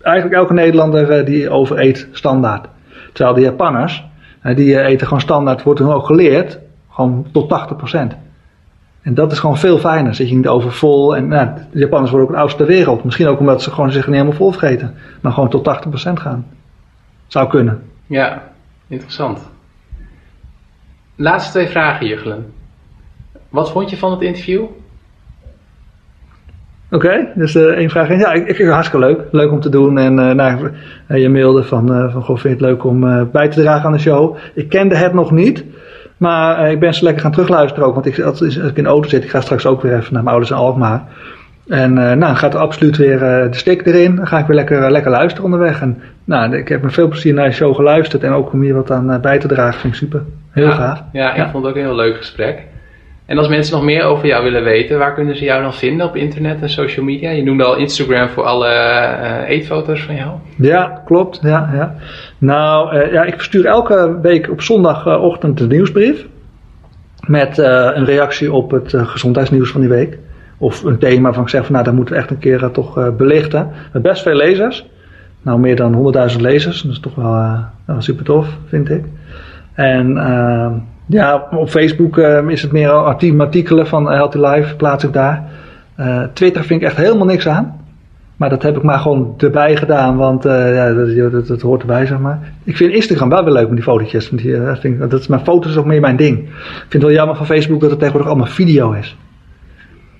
Eigenlijk 0.00 0.36
elke 0.36 0.52
Nederlander 0.52 1.24
die 1.24 1.50
overeet 1.50 2.08
standaard. 2.12 2.68
Terwijl 3.12 3.36
de 3.36 3.42
Japanners, 3.42 4.04
die 4.42 4.82
eten 4.82 5.06
gewoon 5.06 5.20
standaard, 5.20 5.62
wordt 5.62 5.80
hun 5.80 5.88
ook 5.88 6.06
geleerd, 6.06 6.58
gewoon 6.90 7.26
tot 7.32 7.48
80%. 7.94 8.16
En 9.02 9.14
dat 9.14 9.32
is 9.32 9.38
gewoon 9.38 9.58
veel 9.58 9.78
fijner. 9.78 10.14
Zit 10.14 10.28
je 10.28 10.36
niet 10.36 10.48
overvol. 10.48 11.16
En 11.16 11.28
nou, 11.28 11.48
de 11.72 11.78
Japanners 11.78 12.10
worden 12.10 12.28
ook 12.28 12.34
het 12.34 12.42
oudste 12.42 12.64
ter 12.64 12.74
wereld. 12.74 13.04
Misschien 13.04 13.26
ook 13.26 13.38
omdat 13.38 13.62
ze 13.62 13.70
gewoon 13.70 13.92
zich 13.92 14.06
niet 14.06 14.14
helemaal 14.14 14.36
vol 14.36 14.52
vreten. 14.52 14.94
Maar 15.20 15.32
gewoon 15.32 15.48
tot 15.48 15.84
80% 16.08 16.12
gaan. 16.12 16.46
Zou 17.26 17.48
kunnen. 17.48 17.82
Ja, 18.06 18.42
interessant. 18.88 19.50
Laatste 21.16 21.50
twee 21.50 21.68
vragen, 21.68 22.06
Juggelen. 22.06 22.60
Wat 23.52 23.70
vond 23.70 23.90
je 23.90 23.96
van 23.96 24.10
het 24.10 24.20
interview? 24.20 24.62
Oké, 26.90 27.06
okay, 27.06 27.28
dus 27.34 27.54
uh, 27.54 27.62
één 27.62 27.90
vraag. 27.90 28.08
Ja, 28.08 28.32
ik, 28.32 28.40
ik, 28.40 28.56
vind 28.56 28.58
het 28.58 28.68
hartstikke 28.68 29.06
leuk. 29.06 29.20
Leuk 29.30 29.50
om 29.50 29.60
te 29.60 29.68
doen. 29.68 29.98
En 29.98 30.18
uh, 30.18 30.30
nou, 30.30 30.70
je 31.06 31.28
mailde 31.28 31.64
van, 31.64 31.92
uh, 31.92 32.12
van 32.12 32.22
goh, 32.22 32.38
vind 32.38 32.42
je 32.58 32.64
het 32.64 32.72
leuk 32.72 32.84
om 32.84 33.30
bij 33.30 33.48
te 33.48 33.60
dragen 33.60 33.86
aan 33.86 33.92
de 33.92 33.98
show. 33.98 34.36
Ik 34.54 34.68
kende 34.68 34.96
het 34.96 35.12
nog 35.12 35.30
niet. 35.30 35.64
Maar 36.16 36.70
ik 36.70 36.80
ben 36.80 36.94
ze 36.94 37.04
lekker 37.04 37.22
gaan 37.22 37.32
terugluisteren 37.32 37.86
ook. 37.86 37.94
Want 37.94 38.06
ik, 38.06 38.20
als, 38.20 38.42
als 38.42 38.56
ik 38.56 38.76
in 38.76 38.82
de 38.82 38.88
auto 38.88 39.08
zit, 39.08 39.24
ik 39.24 39.30
ga 39.30 39.40
straks 39.40 39.66
ook 39.66 39.82
weer 39.82 39.96
even 39.96 40.12
naar 40.12 40.22
mijn 40.22 40.34
ouders 40.34 40.50
in 40.50 40.56
Alkmaar. 40.56 41.02
En 41.68 41.92
nou, 41.92 42.36
gaat 42.36 42.54
er 42.54 42.60
absoluut 42.60 42.96
weer 42.96 43.18
de 43.18 43.56
stick 43.56 43.86
erin. 43.86 44.16
Dan 44.16 44.26
ga 44.26 44.38
ik 44.38 44.46
weer 44.46 44.56
lekker, 44.56 44.90
lekker 44.90 45.10
luisteren 45.10 45.44
onderweg. 45.44 45.80
En 45.80 46.02
nou, 46.24 46.56
ik 46.56 46.68
heb 46.68 46.82
met 46.82 46.92
veel 46.92 47.08
plezier 47.08 47.34
naar 47.34 47.46
je 47.46 47.52
show 47.52 47.74
geluisterd. 47.74 48.22
En 48.22 48.32
ook 48.32 48.52
om 48.52 48.60
hier 48.62 48.74
wat 48.74 48.90
aan 48.90 49.20
bij 49.20 49.38
te 49.38 49.48
dragen, 49.48 49.80
vind 49.80 49.92
ik 49.92 49.98
super. 49.98 50.22
Heel 50.50 50.66
ja, 50.66 50.74
gaaf. 50.74 51.02
Ja, 51.12 51.30
ik 51.30 51.36
ja. 51.36 51.50
vond 51.50 51.64
het 51.64 51.72
ook 51.72 51.78
een 51.78 51.86
heel 51.86 51.96
leuk 51.96 52.16
gesprek. 52.16 52.70
En 53.26 53.38
als 53.38 53.48
mensen 53.48 53.74
nog 53.74 53.84
meer 53.84 54.04
over 54.04 54.26
jou 54.26 54.44
willen 54.44 54.64
weten, 54.64 54.98
waar 54.98 55.14
kunnen 55.14 55.36
ze 55.36 55.44
jou 55.44 55.62
dan 55.62 55.74
vinden 55.74 56.06
op 56.06 56.16
internet 56.16 56.62
en 56.62 56.70
social 56.70 57.04
media? 57.04 57.30
Je 57.30 57.42
noemde 57.42 57.64
al 57.64 57.76
Instagram 57.76 58.28
voor 58.28 58.42
alle 58.42 58.68
uh, 58.68 59.48
eetfoto's 59.48 60.02
van 60.02 60.14
jou. 60.14 60.30
Ja, 60.56 61.02
klopt. 61.04 61.40
Ja, 61.42 61.70
ja. 61.74 61.94
Nou, 62.38 62.96
uh, 62.96 63.12
ja, 63.12 63.22
ik 63.22 63.34
verstuur 63.34 63.64
elke 63.64 64.18
week 64.22 64.50
op 64.50 64.62
zondagochtend 64.62 65.60
een 65.60 65.68
nieuwsbrief. 65.68 66.26
Met 67.26 67.58
uh, 67.58 67.90
een 67.94 68.04
reactie 68.04 68.52
op 68.52 68.70
het 68.70 68.94
gezondheidsnieuws 68.96 69.70
van 69.70 69.80
die 69.80 69.90
week. 69.90 70.18
Of 70.58 70.84
een 70.84 70.98
thema 70.98 71.32
van 71.32 71.42
ik 71.42 71.48
zeg 71.48 71.64
van 71.64 71.72
nou, 71.72 71.84
dat 71.84 71.94
moeten 71.94 72.14
we 72.14 72.20
echt 72.20 72.30
een 72.30 72.38
keer 72.38 72.70
toch 72.70 73.16
belichten. 73.16 73.70
Met 73.92 74.02
best 74.02 74.22
veel 74.22 74.36
lezers. 74.36 74.86
Nou, 75.42 75.58
meer 75.58 75.76
dan 75.76 76.14
100.000 76.30 76.40
lezers. 76.40 76.82
Dat 76.82 76.92
is 76.92 77.00
toch 77.00 77.14
wel, 77.14 77.56
wel 77.84 78.00
super 78.00 78.24
tof, 78.24 78.48
vind 78.66 78.90
ik. 78.90 79.04
En 79.74 80.16
ja, 81.06 81.48
op 81.50 81.70
Facebook 81.70 82.16
uh, 82.16 82.48
is 82.48 82.62
het 82.62 82.72
meer 82.72 82.90
artikelen 82.90 83.86
van 83.86 84.10
Healthy 84.10 84.38
Life, 84.38 84.76
plaats 84.76 85.04
ik 85.04 85.12
daar. 85.12 85.50
Uh, 86.00 86.22
Twitter 86.32 86.64
vind 86.64 86.80
ik 86.80 86.86
echt 86.86 86.96
helemaal 86.96 87.26
niks 87.26 87.48
aan. 87.48 87.80
Maar 88.36 88.50
dat 88.50 88.62
heb 88.62 88.76
ik 88.76 88.82
maar 88.82 88.98
gewoon 88.98 89.34
erbij 89.38 89.76
gedaan, 89.76 90.16
want 90.16 90.46
uh, 90.46 90.74
ja, 90.74 91.28
dat, 91.28 91.46
dat, 91.46 91.60
hoort 91.60 91.80
erbij, 91.80 92.06
zeg 92.06 92.18
maar. 92.18 92.52
Ik 92.64 92.76
vind 92.76 92.92
Instagram 92.92 93.28
wel 93.28 93.44
weer 93.44 93.52
leuk 93.52 93.66
met 93.66 93.74
die 93.74 93.84
fotootjes. 93.84 94.30
Want 94.30 94.42
die, 94.42 94.98
dat, 94.98 95.10
dat 95.10 95.20
is, 95.20 95.26
mijn 95.26 95.44
foto's 95.44 95.76
ook 95.76 95.84
meer 95.84 96.00
mijn 96.00 96.16
ding. 96.16 96.38
Ik 96.38 96.46
vind 96.78 96.92
het 96.92 97.02
wel 97.02 97.12
jammer 97.12 97.36
van 97.36 97.46
Facebook 97.46 97.80
dat 97.80 97.90
het 97.90 97.98
tegenwoordig 97.98 98.30
allemaal 98.30 98.52
video 98.52 98.92
is. 98.92 99.16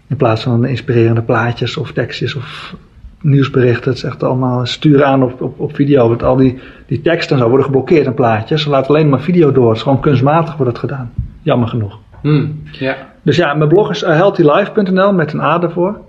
In 0.08 0.16
plaats 0.16 0.42
van 0.42 0.64
inspirerende 0.64 1.22
plaatjes 1.22 1.76
of 1.76 1.92
tekstjes 1.92 2.34
of 2.34 2.74
nieuwsberichten. 3.22 3.90
Het 3.90 3.98
is 3.98 4.04
echt 4.04 4.22
allemaal 4.22 4.66
sturen 4.66 5.06
aan 5.06 5.22
op, 5.22 5.40
op, 5.40 5.60
op 5.60 5.74
video. 5.74 6.08
Want 6.08 6.22
al 6.22 6.36
die, 6.36 6.60
die 6.86 7.00
teksten 7.00 7.36
en 7.36 7.42
zo 7.42 7.48
worden 7.48 7.66
geblokkeerd 7.66 8.06
in 8.06 8.14
plaatjes. 8.14 8.62
Ze 8.62 8.70
laten 8.70 8.88
alleen 8.88 9.08
maar 9.08 9.20
video 9.20 9.52
door. 9.52 9.68
Het 9.68 9.76
is 9.76 9.82
gewoon 9.82 10.00
kunstmatig 10.00 10.56
wordt 10.56 10.72
het 10.72 10.80
gedaan. 10.80 11.12
Jammer 11.42 11.68
genoeg. 11.68 11.98
Hmm, 12.20 12.62
ja. 12.70 12.96
Dus 13.22 13.36
ja, 13.36 13.54
mijn 13.54 13.68
blog 13.68 13.90
is 13.90 14.00
healthylife.nl 14.00 15.12
met 15.12 15.32
een 15.32 15.40
A 15.40 15.62
ervoor. 15.62 16.00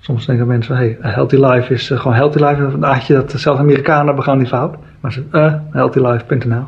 Soms 0.00 0.26
denken 0.26 0.46
mensen, 0.46 0.76
hey, 0.76 0.96
Healthy 1.00 1.36
Life 1.36 1.72
is 1.72 1.88
gewoon 1.88 2.14
Healthy 2.14 2.38
Life. 2.44 2.62
Een 2.62 2.86
aardje 2.86 3.14
dat 3.14 3.30
zelfs 3.30 3.60
Amerikanen 3.60 4.14
begaan 4.14 4.38
die 4.38 4.46
fout. 4.46 4.74
Maar 5.00 5.12
ze, 5.12 5.22
uh, 5.32 5.54
healthylife.nl. 5.70 6.64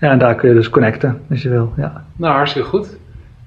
Ja, 0.00 0.10
en 0.10 0.18
daar 0.18 0.34
kun 0.34 0.48
je 0.48 0.54
dus 0.54 0.70
connecten 0.70 1.20
als 1.30 1.42
je 1.42 1.48
wil. 1.48 1.72
Ja. 1.76 2.04
Nou, 2.16 2.34
hartstikke 2.34 2.68
goed. 2.68 2.98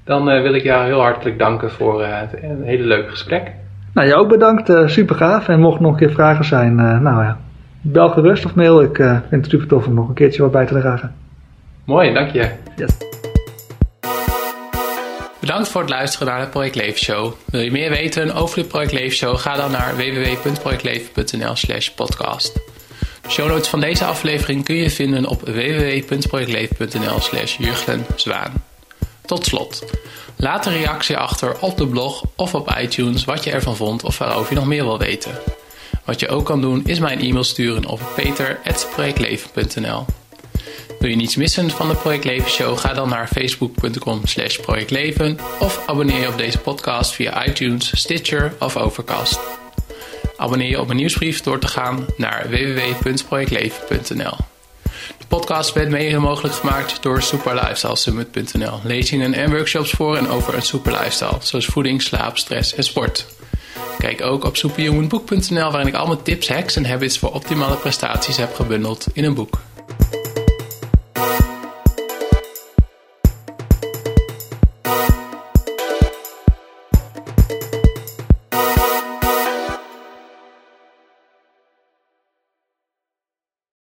Dan 0.03 0.31
uh, 0.31 0.41
wil 0.41 0.53
ik 0.53 0.63
jou 0.63 0.85
heel 0.85 1.01
hartelijk 1.01 1.39
danken 1.39 1.71
voor 1.71 2.05
het 2.05 2.43
een 2.43 2.63
hele 2.63 2.83
leuke 2.83 3.09
gesprek. 3.09 3.51
Nou, 3.93 4.07
jou 4.07 4.21
ook 4.21 4.29
bedankt. 4.29 4.69
Uh, 4.69 4.87
super 4.87 5.15
gaaf. 5.15 5.47
En 5.47 5.59
mocht 5.59 5.79
nog 5.79 5.91
een 5.91 5.97
keer 5.97 6.11
vragen 6.11 6.45
zijn, 6.45 6.75
nou 6.75 7.23
ja, 7.23 7.37
bel 7.81 8.09
gerust 8.09 8.45
of 8.45 8.55
mail. 8.55 8.81
Ik 8.81 8.95
vind 8.95 9.43
het 9.43 9.49
super 9.49 9.67
tof 9.67 9.87
om 9.87 9.93
nog 9.93 10.07
een 10.07 10.13
keertje 10.13 10.41
wat 10.41 10.51
bij 10.51 10.65
te 10.65 10.79
dragen. 10.79 11.13
Mooi, 11.85 12.13
dank 12.13 12.31
je. 12.31 12.49
Yes. 12.75 12.97
Bedankt 15.39 15.69
voor 15.69 15.81
het 15.81 15.89
luisteren 15.89 16.27
naar 16.27 16.41
de 16.41 16.47
Project 16.47 16.75
Leven 16.75 16.99
Show. 16.99 17.33
Wil 17.45 17.61
je 17.61 17.71
meer 17.71 17.89
weten 17.89 18.35
over 18.35 18.61
de 18.61 18.67
Project 18.67 18.91
Leven 18.91 19.17
Show? 19.17 19.37
Ga 19.37 19.55
dan 19.55 19.71
naar 19.71 19.95
www.projectleven.nl 19.95 21.55
slash 21.55 21.89
podcast. 21.89 22.53
De 23.21 23.29
show 23.29 23.47
notes 23.47 23.67
van 23.67 23.79
deze 23.79 24.05
aflevering 24.05 24.65
kun 24.65 24.75
je 24.75 24.89
vinden 24.89 25.25
op 25.25 25.41
www.projectleven.nl 25.41 27.19
slash 27.19 27.57
Zwaan. 28.15 28.51
Tot 29.25 29.45
slot, 29.45 29.85
laat 30.39 30.65
een 30.65 30.73
reactie 30.73 31.17
achter 31.17 31.59
op 31.59 31.77
de 31.77 31.87
blog 31.87 32.23
of 32.35 32.55
op 32.55 32.75
iTunes 32.77 33.25
wat 33.25 33.43
je 33.43 33.51
ervan 33.51 33.75
vond 33.75 34.03
of 34.03 34.17
waarover 34.17 34.53
je 34.53 34.59
nog 34.59 34.67
meer 34.67 34.83
wil 34.83 34.97
weten. 34.97 35.31
Wat 36.05 36.19
je 36.19 36.27
ook 36.27 36.45
kan 36.45 36.61
doen 36.61 36.81
is 36.85 36.99
mij 36.99 37.13
een 37.13 37.21
e-mail 37.21 37.43
sturen 37.43 37.85
op 37.85 38.01
peter.projectleven.nl 38.15 40.05
Wil 40.99 41.09
je 41.09 41.15
niets 41.15 41.35
missen 41.35 41.69
van 41.69 41.89
de 41.89 41.95
Project 41.95 42.23
Leven 42.23 42.51
Show? 42.51 42.77
Ga 42.77 42.93
dan 42.93 43.09
naar 43.09 43.27
facebook.com 43.27 44.25
slash 44.25 44.57
projectleven 44.57 45.39
of 45.59 45.83
abonneer 45.87 46.19
je 46.19 46.27
op 46.27 46.37
deze 46.37 46.57
podcast 46.57 47.11
via 47.11 47.45
iTunes, 47.45 47.91
Stitcher 47.99 48.53
of 48.59 48.77
Overcast. 48.77 49.39
Abonneer 50.37 50.69
je 50.69 50.79
op 50.79 50.85
mijn 50.85 50.99
nieuwsbrief 50.99 51.41
door 51.41 51.59
te 51.59 51.67
gaan 51.67 52.05
naar 52.17 52.49
www.projectleven.nl. 52.49 54.37
Podcast 55.29 55.73
werd 55.73 55.89
mede 55.89 56.17
mogelijk 56.17 56.55
gemaakt 56.55 57.03
door 57.03 57.21
superlifestylesummit.nl. 57.21 58.79
Lezingen 58.83 59.33
en 59.33 59.51
workshops 59.51 59.91
voor 59.91 60.17
en 60.17 60.27
over 60.27 60.53
een 60.53 60.61
super 60.61 60.91
lifestyle, 60.91 61.37
zoals 61.39 61.65
voeding, 61.65 62.01
slaap, 62.01 62.37
stress 62.37 62.73
en 62.73 62.83
sport. 62.83 63.25
Kijk 63.97 64.21
ook 64.21 64.43
op 64.43 64.57
superhumanboek.nl 64.57 65.71
waarin 65.71 65.87
ik 65.87 65.95
al 65.95 66.07
mijn 66.07 66.21
tips, 66.21 66.49
hacks 66.49 66.75
en 66.75 66.85
habits 66.85 67.17
voor 67.17 67.33
optimale 67.33 67.75
prestaties 67.75 68.37
heb 68.37 68.55
gebundeld 68.55 69.07
in 69.13 69.23
een 69.23 69.33
boek. 69.33 69.59